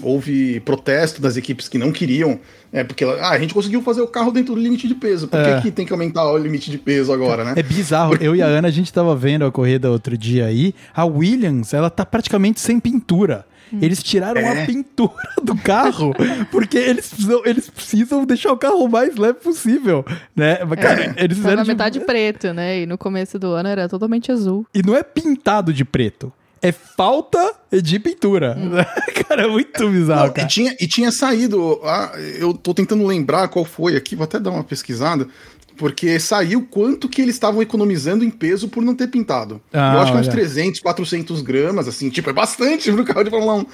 Houve 0.00 0.60
protesto 0.60 1.20
das 1.20 1.36
equipes 1.36 1.68
que 1.68 1.76
não 1.76 1.90
queriam, 1.90 2.38
é, 2.72 2.84
porque 2.84 3.04
ah, 3.04 3.30
a 3.30 3.38
gente 3.38 3.52
conseguiu 3.52 3.82
fazer 3.82 4.00
o 4.00 4.06
carro 4.06 4.30
dentro 4.30 4.54
do 4.54 4.60
limite 4.60 4.86
de 4.86 4.94
peso, 4.94 5.26
por 5.26 5.40
é. 5.40 5.60
tem 5.72 5.84
que 5.84 5.92
aumentar 5.92 6.30
o 6.30 6.38
limite 6.38 6.70
de 6.70 6.78
peso 6.78 7.12
agora, 7.12 7.44
né? 7.44 7.54
É 7.56 7.62
bizarro, 7.64 8.16
eu 8.20 8.36
e 8.36 8.40
a 8.40 8.46
Ana, 8.46 8.68
a 8.68 8.70
gente 8.70 8.92
tava 8.92 9.16
vendo 9.16 9.44
a 9.44 9.50
corrida 9.50 9.90
outro 9.90 10.16
dia 10.16 10.46
aí, 10.46 10.72
a 10.94 11.04
Williams, 11.04 11.74
ela 11.74 11.90
tá 11.90 12.06
praticamente 12.06 12.60
sem 12.60 12.78
pintura. 12.78 13.44
Eles 13.80 14.02
tiraram 14.02 14.40
é. 14.40 14.62
a 14.62 14.66
pintura 14.66 15.34
do 15.42 15.56
carro 15.56 16.12
porque 16.50 16.76
eles 16.76 17.08
precisam, 17.08 17.42
eles 17.44 17.70
precisam 17.70 18.24
deixar 18.24 18.52
o 18.52 18.56
carro 18.56 18.84
o 18.84 18.88
mais 18.88 19.16
leve 19.16 19.40
possível, 19.40 20.04
né? 20.34 20.56
Cara, 20.80 21.14
é. 21.16 21.24
eles 21.24 21.36
fizeram 21.36 21.56
na 21.56 21.62
de... 21.62 21.68
metade 21.68 22.00
preto, 22.00 22.52
né? 22.52 22.80
E 22.80 22.86
no 22.86 22.98
começo 22.98 23.38
do 23.38 23.48
ano 23.48 23.68
era 23.68 23.88
totalmente 23.88 24.30
azul. 24.30 24.66
E 24.74 24.82
não 24.82 24.96
é 24.96 25.02
pintado 25.02 25.72
de 25.72 25.84
preto 25.84 26.32
é 26.64 26.72
falta 26.72 27.52
de 27.70 27.98
pintura. 27.98 28.56
Hum. 28.58 28.70
cara, 29.28 29.42
é 29.42 29.46
muito 29.46 29.86
bizarro. 29.90 30.32
Não, 30.34 30.44
e, 30.44 30.48
tinha, 30.48 30.74
e 30.80 30.86
tinha 30.88 31.12
saído. 31.12 31.78
Ah, 31.84 32.12
eu 32.38 32.54
tô 32.54 32.72
tentando 32.72 33.06
lembrar 33.06 33.48
qual 33.48 33.66
foi 33.66 33.96
aqui, 33.96 34.16
vou 34.16 34.24
até 34.24 34.40
dar 34.40 34.50
uma 34.50 34.64
pesquisada. 34.64 35.28
Porque 35.76 36.20
saiu 36.20 36.66
quanto 36.70 37.08
que 37.08 37.20
eles 37.20 37.34
estavam 37.34 37.60
economizando 37.60 38.24
em 38.24 38.30
peso 38.30 38.68
por 38.68 38.82
não 38.82 38.94
ter 38.94 39.08
pintado. 39.08 39.60
Ah, 39.72 39.94
eu 39.94 40.00
acho 40.00 40.12
que 40.12 40.18
é 40.18 40.20
uns 40.20 40.28
300, 40.28 40.80
400 40.80 41.42
gramas, 41.42 41.88
assim, 41.88 42.08
tipo, 42.10 42.30
é 42.30 42.32
bastante 42.32 42.90
pro 42.92 43.04
carro 43.04 43.24
de 43.24 43.30
Fórmula 43.30 43.54
1. 43.54 43.66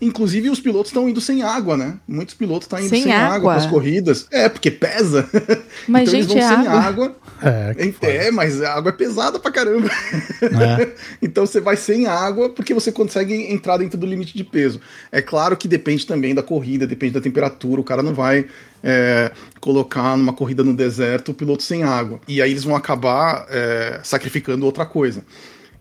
Inclusive, 0.00 0.48
os 0.48 0.60
pilotos 0.60 0.90
estão 0.90 1.08
indo 1.08 1.20
sem 1.20 1.42
água, 1.42 1.76
né? 1.76 1.96
Muitos 2.08 2.34
pilotos 2.34 2.64
estão 2.64 2.78
indo 2.78 2.88
Sem 2.88 3.02
sem, 3.02 3.12
água 3.12 3.54
para 3.54 3.64
as 3.64 3.70
corridas. 3.70 4.26
É, 4.30 4.48
porque 4.48 4.70
pesa. 4.70 5.28
Mas, 5.86 6.08
então 6.08 6.20
gente, 6.20 6.32
eles 6.32 6.34
vão 6.34 6.38
é 6.38 6.48
sem 6.48 6.66
água. 6.66 6.80
água. 6.80 7.16
É, 7.42 7.74
que 7.74 7.92
foda. 7.92 8.12
É, 8.12 8.30
mas 8.30 8.62
a 8.62 8.74
água 8.74 8.90
é 8.90 8.92
pesada 8.92 9.38
pra 9.38 9.50
caramba. 9.50 9.90
É. 10.42 10.92
então 11.20 11.44
você 11.44 11.60
vai 11.60 11.76
sem 11.76 12.06
água 12.06 12.48
porque 12.48 12.72
você 12.72 12.92
consegue 12.92 13.34
entrar 13.52 13.78
dentro 13.78 13.98
do 13.98 14.06
limite 14.06 14.36
de 14.36 14.44
peso. 14.44 14.80
É 15.10 15.20
claro 15.20 15.56
que 15.56 15.66
depende 15.66 16.06
também 16.06 16.34
da 16.34 16.42
corrida, 16.42 16.86
depende 16.86 17.14
da 17.14 17.20
temperatura. 17.20 17.80
O 17.80 17.84
cara 17.84 18.02
não 18.02 18.14
vai 18.14 18.46
é, 18.82 19.32
colocar 19.60 20.16
numa 20.16 20.32
corrida 20.32 20.64
no 20.64 20.74
deserto 20.74 21.30
o 21.30 21.34
piloto 21.34 21.62
sem 21.62 21.82
água. 21.82 22.20
E 22.26 22.42
aí 22.42 22.50
eles 22.50 22.64
vão 22.64 22.74
acabar 22.74 23.46
é, 23.48 24.00
sacrificando 24.02 24.66
outra 24.66 24.84
coisa. 24.84 25.24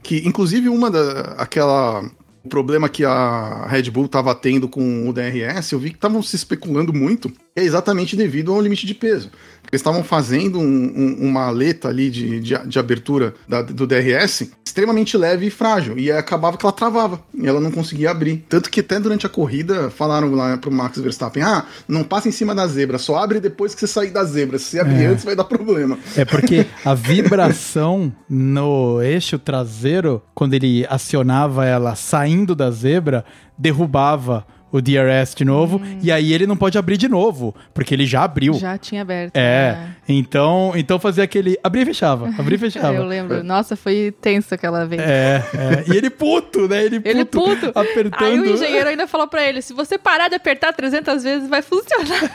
Que, 0.04 0.28
inclusive, 0.28 0.70
uma 0.70 0.90
da. 0.90 1.36
aquela. 1.38 2.04
O 2.44 2.50
problema 2.50 2.90
que 2.90 3.06
a 3.06 3.68
Red 3.68 3.92
Bull 3.92 4.06
estava 4.06 4.34
tendo 4.34 4.68
com 4.68 5.08
o 5.08 5.14
DRS, 5.14 5.74
eu 5.74 5.80
vi 5.80 5.92
que 5.92 5.96
estavam 5.98 6.24
se 6.24 6.36
especulando 6.36 6.92
muito, 6.92 7.32
é 7.56 7.64
exatamente 7.64 8.16
devido 8.16 8.54
ao 8.54 8.62
limite 8.62 8.86
de 8.86 8.94
peso. 8.94 9.30
Eles 9.72 9.80
estavam 9.82 10.04
fazendo 10.04 10.58
um- 10.60 10.64
um- 10.96 11.18
uma 11.30 11.48
aleta 11.48 11.88
ali 11.90 12.10
de, 12.10 12.40
de, 12.40 12.58
de 12.68 12.80
abertura 12.80 13.34
da- 13.48 13.62
do 13.62 13.86
DRS 13.88 14.52
extremamente 14.66 15.18
leve 15.18 15.48
e 15.48 15.50
frágil, 15.50 15.98
e 15.98 16.10
acabava 16.12 16.58
que 16.58 16.66
ela 16.66 16.72
travava, 16.72 17.22
e 17.34 17.46
ela 17.48 17.60
não 17.60 17.72
conseguia 17.72 18.10
abrir. 18.10 18.46
Tanto 18.50 18.70
que 18.70 18.80
até 18.80 19.00
durante 19.00 19.26
a 19.26 19.30
corrida 19.30 19.90
falaram 19.90 20.34
lá 20.34 20.58
pro 20.58 20.72
Max 20.72 20.98
Verstappen, 20.98 21.44
ah, 21.44 21.66
não 21.88 22.04
passa 22.04 22.30
em 22.30 22.32
cima 22.32 22.56
da 22.56 22.66
zebra, 22.68 22.98
só 22.98 23.18
abre 23.18 23.40
depois 23.42 23.74
que 23.74 23.82
você 23.82 23.88
sair 23.88 24.12
da 24.12 24.24
zebra, 24.24 24.58
se 24.58 24.66
você 24.66 24.80
abrir 24.80 25.04
É. 25.04 25.06
antes 25.08 25.26
vai 25.26 25.36
dar 25.36 25.44
problema. 25.44 25.98
É 26.16 26.24
porque 26.26 26.66
a 26.86 26.94
vibração 26.94 28.14
no 28.30 29.02
eixo 29.02 29.38
traseiro, 29.38 30.22
quando 30.34 30.54
ele 30.54 30.86
acionava 30.90 31.66
ela 31.66 31.96
saindo 31.96 32.56
da 32.56 32.72
zebra, 32.72 33.26
derrubava 33.58 34.46
o 34.72 34.82
DRS 34.82 35.36
de 35.36 35.44
novo, 35.46 35.82
e 36.02 36.12
aí 36.12 36.34
ele 36.34 36.48
não 36.48 36.56
pode 36.56 36.78
abrir 36.78 36.98
de 36.98 37.08
novo, 37.08 37.54
porque 37.74 37.94
ele 37.94 38.06
já 38.06 38.24
abriu. 38.24 38.54
Já 38.54 38.78
tinha 38.78 39.02
aberto. 39.02 39.36
É, 39.36 39.74
né? 39.74 39.96
então, 40.08 40.74
então 40.76 41.00
fazia 41.00 41.24
aquele 41.24 41.58
abria 41.64 41.84
e 41.84 41.86
fechava, 41.86 42.28
abria 42.38 42.56
e 42.56 42.56
Eu 42.56 42.60
fechava. 42.60 43.04
lembro. 43.04 43.44
Nossa, 43.44 43.76
foi 43.76 44.14
tenso 44.22 44.54
aquela 44.54 44.86
vez. 44.86 45.02
É, 45.02 45.44
é, 45.54 45.94
e 45.94 45.98
ele 45.98 46.10
puto, 46.10 46.68
né? 46.68 46.84
Ele 46.84 47.00
puto, 47.00 47.10
Ele 47.10 47.26
puto. 47.26 47.72
apertando. 47.76 48.24
Aí 48.24 48.40
o 48.40 48.46
engenheiro 48.46 48.90
ainda 48.90 49.08
falou 49.08 49.28
pra 49.28 49.44
ele: 49.48 49.62
se 49.62 49.74
você 49.74 49.98
parar 49.98 50.30
de 50.30 50.36
apertar 50.36 50.74
300 50.74 51.24
vezes, 51.24 51.50
vai 51.50 51.62
funcionar. 51.62 52.32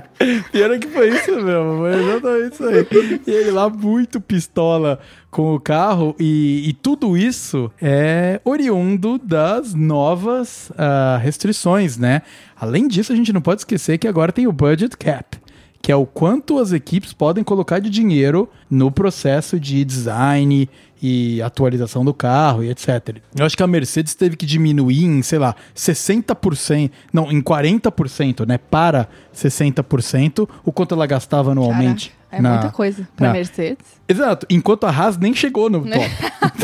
É 0.53 0.79
que 0.79 0.87
foi 0.87 1.09
isso 1.09 1.31
mesmo, 1.31 1.77
foi 1.77 1.93
exatamente 1.93 2.53
isso 2.53 2.63
aí. 2.65 3.19
E 3.27 3.31
ele 3.31 3.51
lá 3.51 3.69
muito 3.69 4.19
pistola 4.19 4.99
com 5.29 5.53
o 5.53 5.59
carro 5.59 6.15
e, 6.19 6.67
e 6.69 6.73
tudo 6.73 7.17
isso 7.17 7.71
é 7.81 8.39
oriundo 8.43 9.17
das 9.17 9.73
novas 9.73 10.71
ah, 10.77 11.19
restrições, 11.21 11.97
né? 11.97 12.21
Além 12.59 12.87
disso, 12.87 13.13
a 13.13 13.15
gente 13.15 13.33
não 13.33 13.41
pode 13.41 13.61
esquecer 13.61 13.97
que 13.97 14.07
agora 14.07 14.31
tem 14.31 14.47
o 14.47 14.51
budget 14.51 14.97
cap, 14.97 15.37
que 15.81 15.91
é 15.91 15.95
o 15.95 16.05
quanto 16.05 16.59
as 16.59 16.71
equipes 16.71 17.13
podem 17.13 17.43
colocar 17.43 17.79
de 17.79 17.89
dinheiro 17.89 18.49
no 18.69 18.91
processo 18.91 19.59
de 19.59 19.83
design 19.83 20.69
e 21.03 21.41
atualização 21.41 22.05
do 22.05 22.13
carro 22.13 22.63
e 22.63 22.69
etc. 22.69 23.17
Eu 23.37 23.45
acho 23.45 23.57
que 23.57 23.61
a 23.61 23.67
Mercedes 23.67 24.15
teve 24.15 24.37
que 24.37 24.45
diminuir 24.45 25.03
em, 25.03 25.21
sei 25.21 25.37
lá, 25.37 25.53
60%, 25.75 26.89
não, 27.11 27.29
em 27.29 27.41
40%, 27.41 28.47
né, 28.47 28.57
para 28.57 29.09
60% 29.35 30.47
o 30.63 30.71
quanto 30.71 30.95
ela 30.95 31.05
gastava 31.05 31.51
anualmente. 31.51 32.09
Caraca, 32.09 32.22
é 32.37 32.41
na- 32.41 32.51
muita 32.51 32.71
coisa 32.71 33.07
pra 33.15 33.27
na- 33.27 33.33
Mercedes. 33.33 33.85
Exato, 34.07 34.45
enquanto 34.49 34.85
a 34.85 34.89
Haas 34.89 35.17
nem 35.17 35.33
chegou 35.33 35.69
no 35.69 35.81
top. 35.81 36.09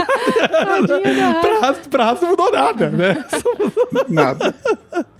Da 0.87 0.95
Haas. 0.95 1.41
pra, 1.41 1.59
Haas, 1.67 1.77
pra 1.87 2.05
Haas 2.05 2.21
não 2.21 2.29
mudou 2.31 2.51
nada, 2.51 2.89
né? 2.89 3.25
Nada. 4.07 4.53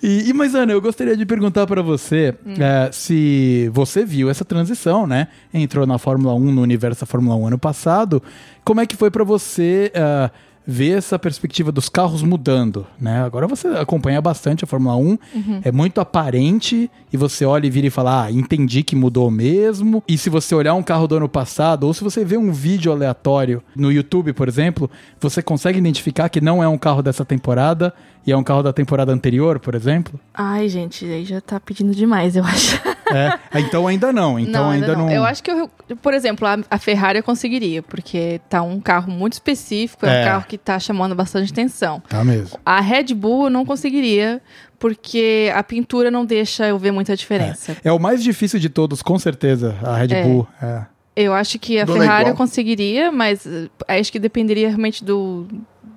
E, 0.02 0.30
e, 0.30 0.34
mas, 0.34 0.54
Ana, 0.56 0.72
eu 0.72 0.82
gostaria 0.82 1.16
de 1.18 1.26
perguntar 1.26 1.66
pra 1.68 1.82
você 1.82 2.36
eh, 2.60 2.90
se 2.92 3.70
você 3.74 4.06
viu 4.06 4.30
essa 4.30 4.46
transição, 4.46 5.06
né? 5.08 5.28
Entrou 5.54 5.86
na 5.86 5.98
Fórmula 5.98 6.34
1, 6.36 6.40
no 6.52 6.62
universo 6.62 7.02
da 7.02 7.06
Fórmula 7.08 7.36
1 7.36 7.48
ano 7.48 7.58
passado. 7.60 8.22
Como 8.64 8.80
é 8.82 8.86
que 8.86 8.96
foi 8.96 9.10
pra 9.12 9.24
você 9.24 9.92
eh, 9.94 10.30
ver 10.70 10.98
essa 10.98 11.18
perspectiva 11.18 11.72
dos 11.72 11.90
carros 11.90 12.22
mudando, 12.22 12.86
né? 13.00 13.24
Agora 13.24 13.48
você 13.48 13.68
acompanha 13.70 14.22
bastante 14.22 14.64
a 14.64 14.68
Fórmula 14.68 14.96
1, 14.96 15.18
é 15.64 15.72
muito 15.72 16.00
aparente 16.00 16.90
e 17.12 17.18
você 17.18 17.44
olha 17.44 17.66
e 17.66 17.70
vira 17.70 17.88
e 17.88 17.90
fala, 17.90 18.26
ah, 18.26 18.32
entendi 18.32 18.84
que 18.84 18.96
mudou 18.96 19.32
mesmo. 19.32 20.04
E 20.08 20.18
se 20.18 20.30
você 20.30 20.54
olhar 20.54 20.76
um 20.76 20.84
carro 20.84 21.08
do 21.08 21.16
ano 21.16 21.28
passado, 21.28 21.86
ou 21.86 21.94
se 21.94 22.04
você 22.04 22.24
vê 22.24 22.38
um 22.38 22.52
vídeo 22.52 22.92
aleatório 22.92 23.64
no 23.76 23.92
YouTube, 23.92 24.32
por 24.34 24.48
exemplo, 24.48 24.90
você 25.20 25.42
consegue 25.42 25.80
identificar 25.80 26.30
que 26.30 26.40
não 26.40 26.62
é 26.62 26.68
um 26.68 26.78
carro 26.78 27.02
dessa 27.02 27.26
temporada 27.26 27.92
e 28.28 28.32
é 28.32 28.38
um 28.38 28.44
carro 28.44 28.62
da 28.62 28.72
temporada 28.72 29.12
anterior, 29.12 29.60
por 29.60 29.74
exemplo? 29.74 30.20
Ai, 30.34 30.70
gente, 30.70 31.04
aí 31.06 31.26
já 31.26 31.42
tá 31.42 31.60
pedindo 31.60 31.96
demais, 31.96 32.36
eu 32.36 32.44
acho. 32.44 32.80
É, 33.12 33.40
então 33.60 33.88
ainda 33.88 34.14
não. 34.14 34.38
Então 34.38 34.70
ainda, 34.70 34.96
não. 34.96 35.10
Eu 35.10 35.24
acho 35.26 35.42
que, 35.42 35.50
eu, 35.50 35.68
por 36.00 36.14
exemplo, 36.14 36.48
a, 36.48 36.60
a 36.70 36.78
Ferrari 36.78 37.18
eu 37.18 37.24
conseguiria, 37.24 37.82
porque 37.82 38.40
tá 38.48 38.62
um 38.62 38.80
carro 38.80 39.12
muito 39.12 39.34
específico, 39.34 40.06
é, 40.06 40.20
É. 40.20 40.22
um 40.22 40.26
carro 40.26 40.46
que 40.48 40.59
tá 40.64 40.80
chamando 40.80 41.16
bastante 41.16 41.52
atenção. 41.52 42.02
Tá 42.08 42.24
mesmo. 42.24 42.60
A 42.66 42.80
Red 42.82 43.14
Bull 43.14 43.46
eu 43.46 43.50
não 43.50 43.66
conseguiria, 43.66 44.42
porque 44.78 45.52
a 45.56 45.64
pintura 45.64 46.10
não 46.12 46.26
deixa 46.26 46.68
eu 46.68 46.78
ver 46.78 46.92
muita 46.92 47.16
diferença. 47.16 47.76
É 47.84 47.92
o 47.92 48.00
mais 48.00 48.24
difícil 48.24 48.60
de 48.60 48.70
todos, 48.70 49.02
com 49.02 49.18
certeza, 49.20 49.76
a 49.84 49.96
Red 49.98 50.14
É. 50.14 50.24
Bull. 50.24 50.48
É. 50.62 50.82
Eu 51.16 51.34
acho 51.34 51.60
que 51.60 51.78
a 51.80 51.84
Dona 51.84 52.00
Ferrari 52.00 52.22
igual. 52.22 52.34
eu 52.34 52.38
conseguiria, 52.38 53.12
mas 53.12 53.46
eh, 53.46 53.68
acho 54.00 54.10
que 54.12 54.20
dependeria 54.20 54.68
realmente 54.70 55.04
do, 55.04 55.46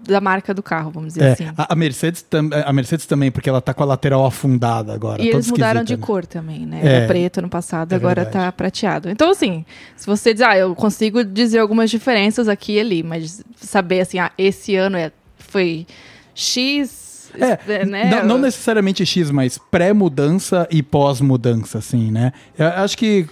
da 0.04 0.20
marca 0.20 0.52
do 0.52 0.62
carro, 0.62 0.90
vamos 0.90 1.14
dizer 1.14 1.24
É, 1.24 1.32
assim. 1.32 1.46
a, 1.56 1.74
Mercedes 1.74 2.22
tam- 2.22 2.50
a 2.52 2.72
Mercedes 2.72 3.06
também, 3.06 3.30
porque 3.30 3.48
ela 3.48 3.60
tá 3.60 3.72
com 3.72 3.82
a 3.82 3.86
lateral 3.86 4.24
afundada 4.26 4.92
agora. 4.92 5.22
E 5.22 5.28
eles 5.28 5.50
mudaram 5.50 5.84
de 5.84 5.96
né? 5.96 6.02
cor 6.02 6.26
também, 6.26 6.66
né? 6.66 6.80
É. 6.82 6.88
Era 6.96 7.06
preto 7.06 7.40
no 7.40 7.48
passado, 7.48 7.92
É 7.92 7.96
agora 7.96 8.24
verdade. 8.24 8.44
tá 8.46 8.52
prateado. 8.52 9.08
Então, 9.10 9.30
assim, 9.30 9.64
se 9.96 10.06
você 10.06 10.32
diz, 10.34 10.42
ah, 10.42 10.56
eu 10.56 10.74
consigo 10.74 11.24
dizer 11.24 11.58
algumas 11.60 11.90
diferenças 11.90 12.48
aqui 12.48 12.72
e 12.74 12.80
ali, 12.80 13.02
mas 13.02 13.42
saber 13.56 14.00
assim, 14.00 14.18
ah, 14.18 14.30
esse 14.36 14.74
ano 14.76 14.96
é, 14.96 15.12
foi 15.38 15.86
X, 16.34 17.30
É, 17.38 17.84
né? 17.86 18.10
não, 18.10 18.24
não 18.28 18.38
necessariamente 18.38 19.06
X, 19.06 19.30
mas 19.30 19.56
pré-mudança 19.56 20.66
e 20.70 20.82
pós-mudança, 20.82 21.78
assim, 21.78 22.10
né? 22.10 22.32
Eu 22.58 22.66
acho 22.68 22.96
que 22.98 23.26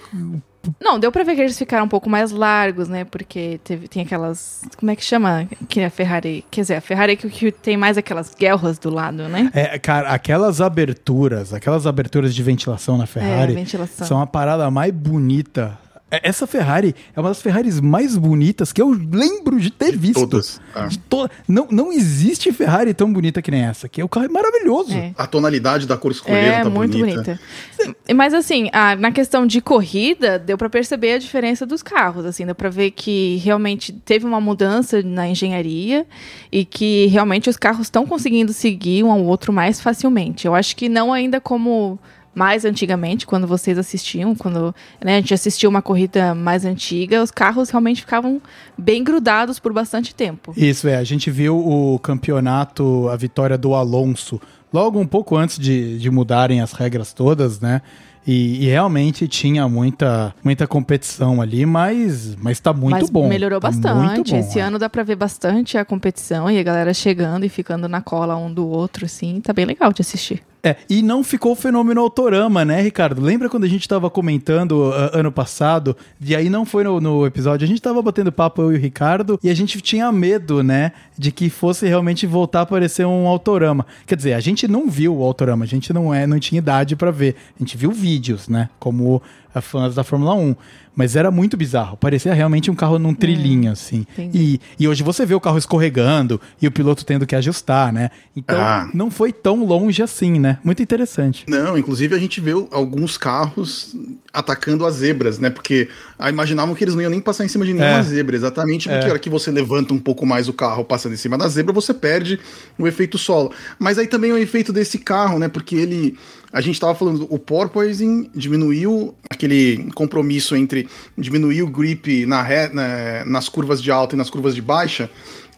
Não, 0.79 0.99
deu 0.99 1.11
pra 1.11 1.23
ver 1.23 1.35
que 1.35 1.41
eles 1.41 1.57
ficaram 1.57 1.85
um 1.85 1.89
pouco 1.89 2.09
mais 2.09 2.31
largos, 2.31 2.87
né? 2.87 3.03
Porque 3.05 3.59
teve, 3.63 3.87
tem 3.87 4.03
aquelas. 4.03 4.61
Como 4.77 4.91
é 4.91 4.95
que 4.95 5.03
chama? 5.03 5.47
Que 5.67 5.81
a 5.81 5.89
Ferrari. 5.89 6.45
Quer 6.51 6.61
dizer, 6.61 6.75
a 6.75 6.81
Ferrari 6.81 7.17
que, 7.17 7.29
que 7.29 7.51
tem 7.51 7.75
mais 7.77 7.97
aquelas 7.97 8.35
guerras 8.35 8.77
do 8.77 8.89
lado, 8.89 9.27
né? 9.27 9.49
É, 9.53 9.79
cara, 9.79 10.09
aquelas 10.09 10.61
aberturas, 10.61 11.53
aquelas 11.53 11.87
aberturas 11.87 12.33
de 12.35 12.43
ventilação 12.43 12.97
na 12.97 13.05
Ferrari 13.05 13.53
É, 13.53 13.55
ventilação. 13.55 14.05
são 14.07 14.21
a 14.21 14.27
parada 14.27 14.69
mais 14.69 14.91
bonita. 14.93 15.77
É, 16.11 16.27
Essa 16.27 16.45
Ferrari 16.45 16.93
é 17.15 17.19
uma 17.19 17.29
das 17.29 17.41
Ferraris 17.41 17.79
mais 17.79 18.17
bonitas 18.17 18.73
que 18.73 18.81
eu 18.81 18.89
lembro 18.89 19.59
de 19.59 19.71
ter 19.71 19.97
visto. 19.97 20.19
Todas. 20.27 20.59
Ah. 20.75 20.87
De 20.87 20.99
to- 20.99 21.29
Não, 21.47 21.67
não 21.71 21.91
existe 21.91 22.51
Ferrari 22.51 22.93
tão 22.93 23.11
bonita 23.11 23.41
que 23.41 23.49
nem 23.49 23.61
essa, 23.63 23.87
que 23.87 24.03
o 24.03 24.09
carro 24.09 24.25
é 24.25 24.29
maravilhoso. 24.29 24.93
É. 24.93 25.13
A 25.17 25.25
tonalidade 25.25 25.87
da 25.87 25.95
cor 25.97 26.11
escolhida 26.11 26.39
É, 26.41 26.63
tá 26.63 26.69
muito 26.69 26.97
bonita. 26.97 27.39
bonita. 27.77 27.95
Mas 28.13 28.33
assim, 28.33 28.69
ah, 28.73 28.95
na 28.95 29.11
questão 29.11 29.47
de 29.47 29.61
corrida, 29.61 30.37
deu 30.37 30.57
pra 30.57 30.69
perceber 30.69 31.13
a 31.13 31.17
diferença 31.17 31.65
dos 31.65 31.81
carros, 31.81 32.25
assim, 32.25 32.45
deu 32.45 32.53
pra 32.55 32.69
ver 32.69 32.91
que 32.91 33.37
realmente 33.43 33.91
teve 33.93 34.25
uma 34.25 34.41
mudança 34.41 35.01
na 35.01 35.27
engenharia 35.29 36.05
e 36.51 36.65
que 36.65 37.05
realmente 37.07 37.49
os 37.49 37.55
carros 37.57 37.83
estão 37.87 38.05
conseguindo 38.05 38.51
seguir 38.53 39.03
um 39.03 39.11
ao 39.11 39.23
outro 39.23 39.53
mais 39.53 39.79
facilmente. 39.79 40.45
Eu 40.45 40.53
acho 40.53 40.75
que 40.75 40.89
não 40.89 41.13
ainda 41.13 41.39
como 41.39 41.97
mais 42.33 42.63
antigamente, 42.65 43.25
quando 43.27 43.45
vocês 43.45 43.77
assistiam, 43.77 44.33
quando 44.35 44.73
né, 45.03 45.17
a 45.17 45.19
gente 45.19 45.33
assistiu 45.33 45.69
uma 45.69 45.81
corrida 45.81 46.33
mais 46.33 46.63
antiga, 46.65 47.21
os 47.21 47.31
carros 47.31 47.69
realmente 47.69 48.01
ficavam 48.01 48.41
bem 48.77 49.03
grudados 49.03 49.59
por 49.59 49.73
bastante 49.73 50.15
tempo. 50.15 50.53
Isso 50.55 50.87
é, 50.87 50.95
a 50.95 51.03
gente 51.03 51.29
viu 51.29 51.57
o 51.57 51.99
campeonato, 51.99 53.09
a 53.09 53.15
vitória 53.15 53.57
do 53.57 53.75
Alonso, 53.75 54.39
logo 54.71 54.99
um 54.99 55.07
pouco 55.07 55.35
antes 55.35 55.59
de, 55.59 55.97
de 55.99 56.09
mudarem 56.09 56.61
as 56.61 56.71
regras 56.71 57.11
todas, 57.13 57.59
né? 57.59 57.81
E, 58.25 58.63
e 58.65 58.69
realmente 58.69 59.27
tinha 59.27 59.67
muita, 59.67 60.33
muita 60.43 60.67
competição 60.67 61.41
ali, 61.41 61.65
mas, 61.65 62.35
mas 62.35 62.59
tá 62.59 62.71
muito 62.71 62.91
Mas 62.99 63.09
bom. 63.09 63.27
melhorou 63.27 63.59
Tá 63.59 63.69
bastante. 63.69 64.31
bom, 64.31 64.37
Esse 64.37 64.59
é. 64.59 64.61
ano 64.61 64.77
dá 64.77 64.87
pra 64.87 65.01
ver 65.01 65.15
bastante 65.15 65.75
a 65.75 65.83
competição 65.83 66.49
e 66.49 66.59
a 66.59 66.63
galera 66.63 66.93
chegando 66.93 67.45
e 67.45 67.49
ficando 67.49 67.89
na 67.89 67.99
cola 67.99 68.37
um 68.37 68.53
do 68.53 68.67
outro, 68.67 69.05
assim. 69.05 69.41
Tá 69.41 69.51
bem 69.51 69.65
legal 69.65 69.91
de 69.91 70.01
assistir. 70.01 70.43
É, 70.63 70.75
e 70.87 71.01
não 71.01 71.23
ficou 71.23 71.53
o 71.53 71.55
fenômeno 71.55 72.01
Autorama, 72.01 72.63
né, 72.63 72.81
Ricardo? 72.81 73.19
Lembra 73.19 73.49
quando 73.49 73.63
a 73.63 73.67
gente 73.67 73.87
tava 73.87 74.11
comentando 74.11 74.91
ah, 74.93 75.09
ano 75.13 75.31
passado, 75.31 75.97
e 76.19 76.35
aí 76.35 76.49
não 76.49 76.65
foi 76.65 76.83
no, 76.83 77.01
no 77.01 77.25
episódio, 77.25 77.65
a 77.65 77.67
gente 77.67 77.81
tava 77.81 77.99
batendo 78.01 78.31
papo, 78.31 78.61
eu 78.61 78.71
e 78.71 78.75
o 78.75 78.79
Ricardo, 78.79 79.39
e 79.43 79.49
a 79.49 79.55
gente 79.55 79.81
tinha 79.81 80.11
medo, 80.11 80.61
né, 80.61 80.91
de 81.17 81.31
que 81.31 81.49
fosse 81.49 81.87
realmente 81.87 82.27
voltar 82.27 82.59
a 82.59 82.63
aparecer 82.63 83.07
um 83.07 83.27
Autorama. 83.27 83.87
Quer 84.05 84.15
dizer, 84.15 84.33
a 84.33 84.39
gente 84.39 84.67
não 84.67 84.87
viu 84.87 85.17
o 85.17 85.23
Autorama, 85.23 85.65
a 85.65 85.67
gente 85.67 85.91
não, 85.91 86.13
é, 86.13 86.27
não 86.27 86.39
tinha 86.39 86.59
idade 86.59 86.95
pra 86.95 87.09
ver, 87.09 87.35
a 87.55 87.63
gente 87.63 87.75
viu 87.75 87.91
vídeos, 87.91 88.47
né, 88.47 88.69
como 88.79 89.21
fãs 89.59 89.95
da 89.95 90.03
Fórmula 90.03 90.33
1. 90.35 90.55
Mas 90.95 91.15
era 91.15 91.31
muito 91.31 91.55
bizarro. 91.55 91.95
Parecia 91.97 92.33
realmente 92.33 92.69
um 92.69 92.75
carro 92.75 92.99
num 92.99 93.13
trilhinho, 93.13 93.69
é, 93.69 93.71
assim. 93.71 94.05
E, 94.17 94.59
e 94.79 94.87
hoje 94.87 95.03
você 95.03 95.25
vê 95.25 95.33
o 95.33 95.39
carro 95.39 95.57
escorregando 95.57 96.39
e 96.61 96.67
o 96.67 96.71
piloto 96.71 97.05
tendo 97.05 97.25
que 97.25 97.35
ajustar, 97.35 97.93
né? 97.93 98.11
Então 98.35 98.59
ah. 98.59 98.89
não 98.93 99.09
foi 99.09 99.31
tão 99.31 99.65
longe 99.65 100.03
assim, 100.03 100.39
né? 100.39 100.59
Muito 100.63 100.81
interessante. 100.83 101.45
Não, 101.47 101.77
inclusive 101.77 102.13
a 102.15 102.19
gente 102.19 102.41
vê 102.41 102.51
alguns 102.71 103.17
carros 103.17 103.95
atacando 104.33 104.85
as 104.85 104.95
zebras, 104.95 105.39
né? 105.39 105.49
Porque 105.49 105.89
ah, 106.19 106.29
imaginavam 106.29 106.75
que 106.75 106.83
eles 106.83 106.95
não 106.95 107.01
iam 107.01 107.11
nem 107.11 107.21
passar 107.21 107.45
em 107.45 107.47
cima 107.47 107.65
de 107.65 107.73
nenhuma 107.73 107.99
é. 107.99 108.03
zebra, 108.03 108.35
exatamente 108.35 108.87
porque 108.87 109.05
é. 109.05 109.07
a 109.07 109.11
hora 109.11 109.19
que 109.19 109.29
você 109.29 109.51
levanta 109.51 109.93
um 109.93 109.99
pouco 109.99 110.25
mais 110.25 110.47
o 110.47 110.53
carro 110.53 110.83
passando 110.83 111.13
em 111.13 111.17
cima 111.17 111.37
da 111.37 111.47
zebra, 111.47 111.73
você 111.73 111.93
perde 111.93 112.39
o 112.77 112.87
efeito 112.87 113.17
solo. 113.17 113.51
Mas 113.79 113.97
aí 113.97 114.07
também 114.07 114.31
é 114.31 114.33
o 114.33 114.37
efeito 114.37 114.73
desse 114.73 114.97
carro, 114.97 115.39
né? 115.39 115.47
Porque 115.47 115.75
ele 115.75 116.17
a 116.53 116.59
gente 116.59 116.75
estava 116.75 116.93
falando, 116.93 117.25
o 117.29 117.39
porpoising 117.39 118.29
diminuiu 118.35 119.15
aquele 119.29 119.89
compromisso 119.93 120.55
entre 120.55 120.87
diminuir 121.17 121.63
o 121.63 121.67
grip 121.67 122.25
na, 122.25 122.43
na, 122.73 123.25
nas 123.25 123.47
curvas 123.47 123.81
de 123.81 123.89
alta 123.89 124.15
e 124.15 124.17
nas 124.17 124.29
curvas 124.29 124.53
de 124.53 124.61
baixa, 124.61 125.09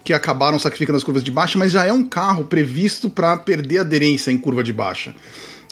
que 0.04 0.14
acabaram 0.14 0.60
sacrificando 0.60 0.98
as 0.98 1.04
curvas 1.04 1.24
de 1.24 1.32
baixa, 1.32 1.58
mas 1.58 1.72
já 1.72 1.86
é 1.86 1.94
um 1.94 2.04
carro 2.04 2.46
previsto 2.46 3.10
para 3.10 3.38
perder 3.38 3.80
aderência 3.80 4.32
em 4.32 4.38
curva 4.38 4.64
de 4.64 4.74
baixa. 4.74 5.16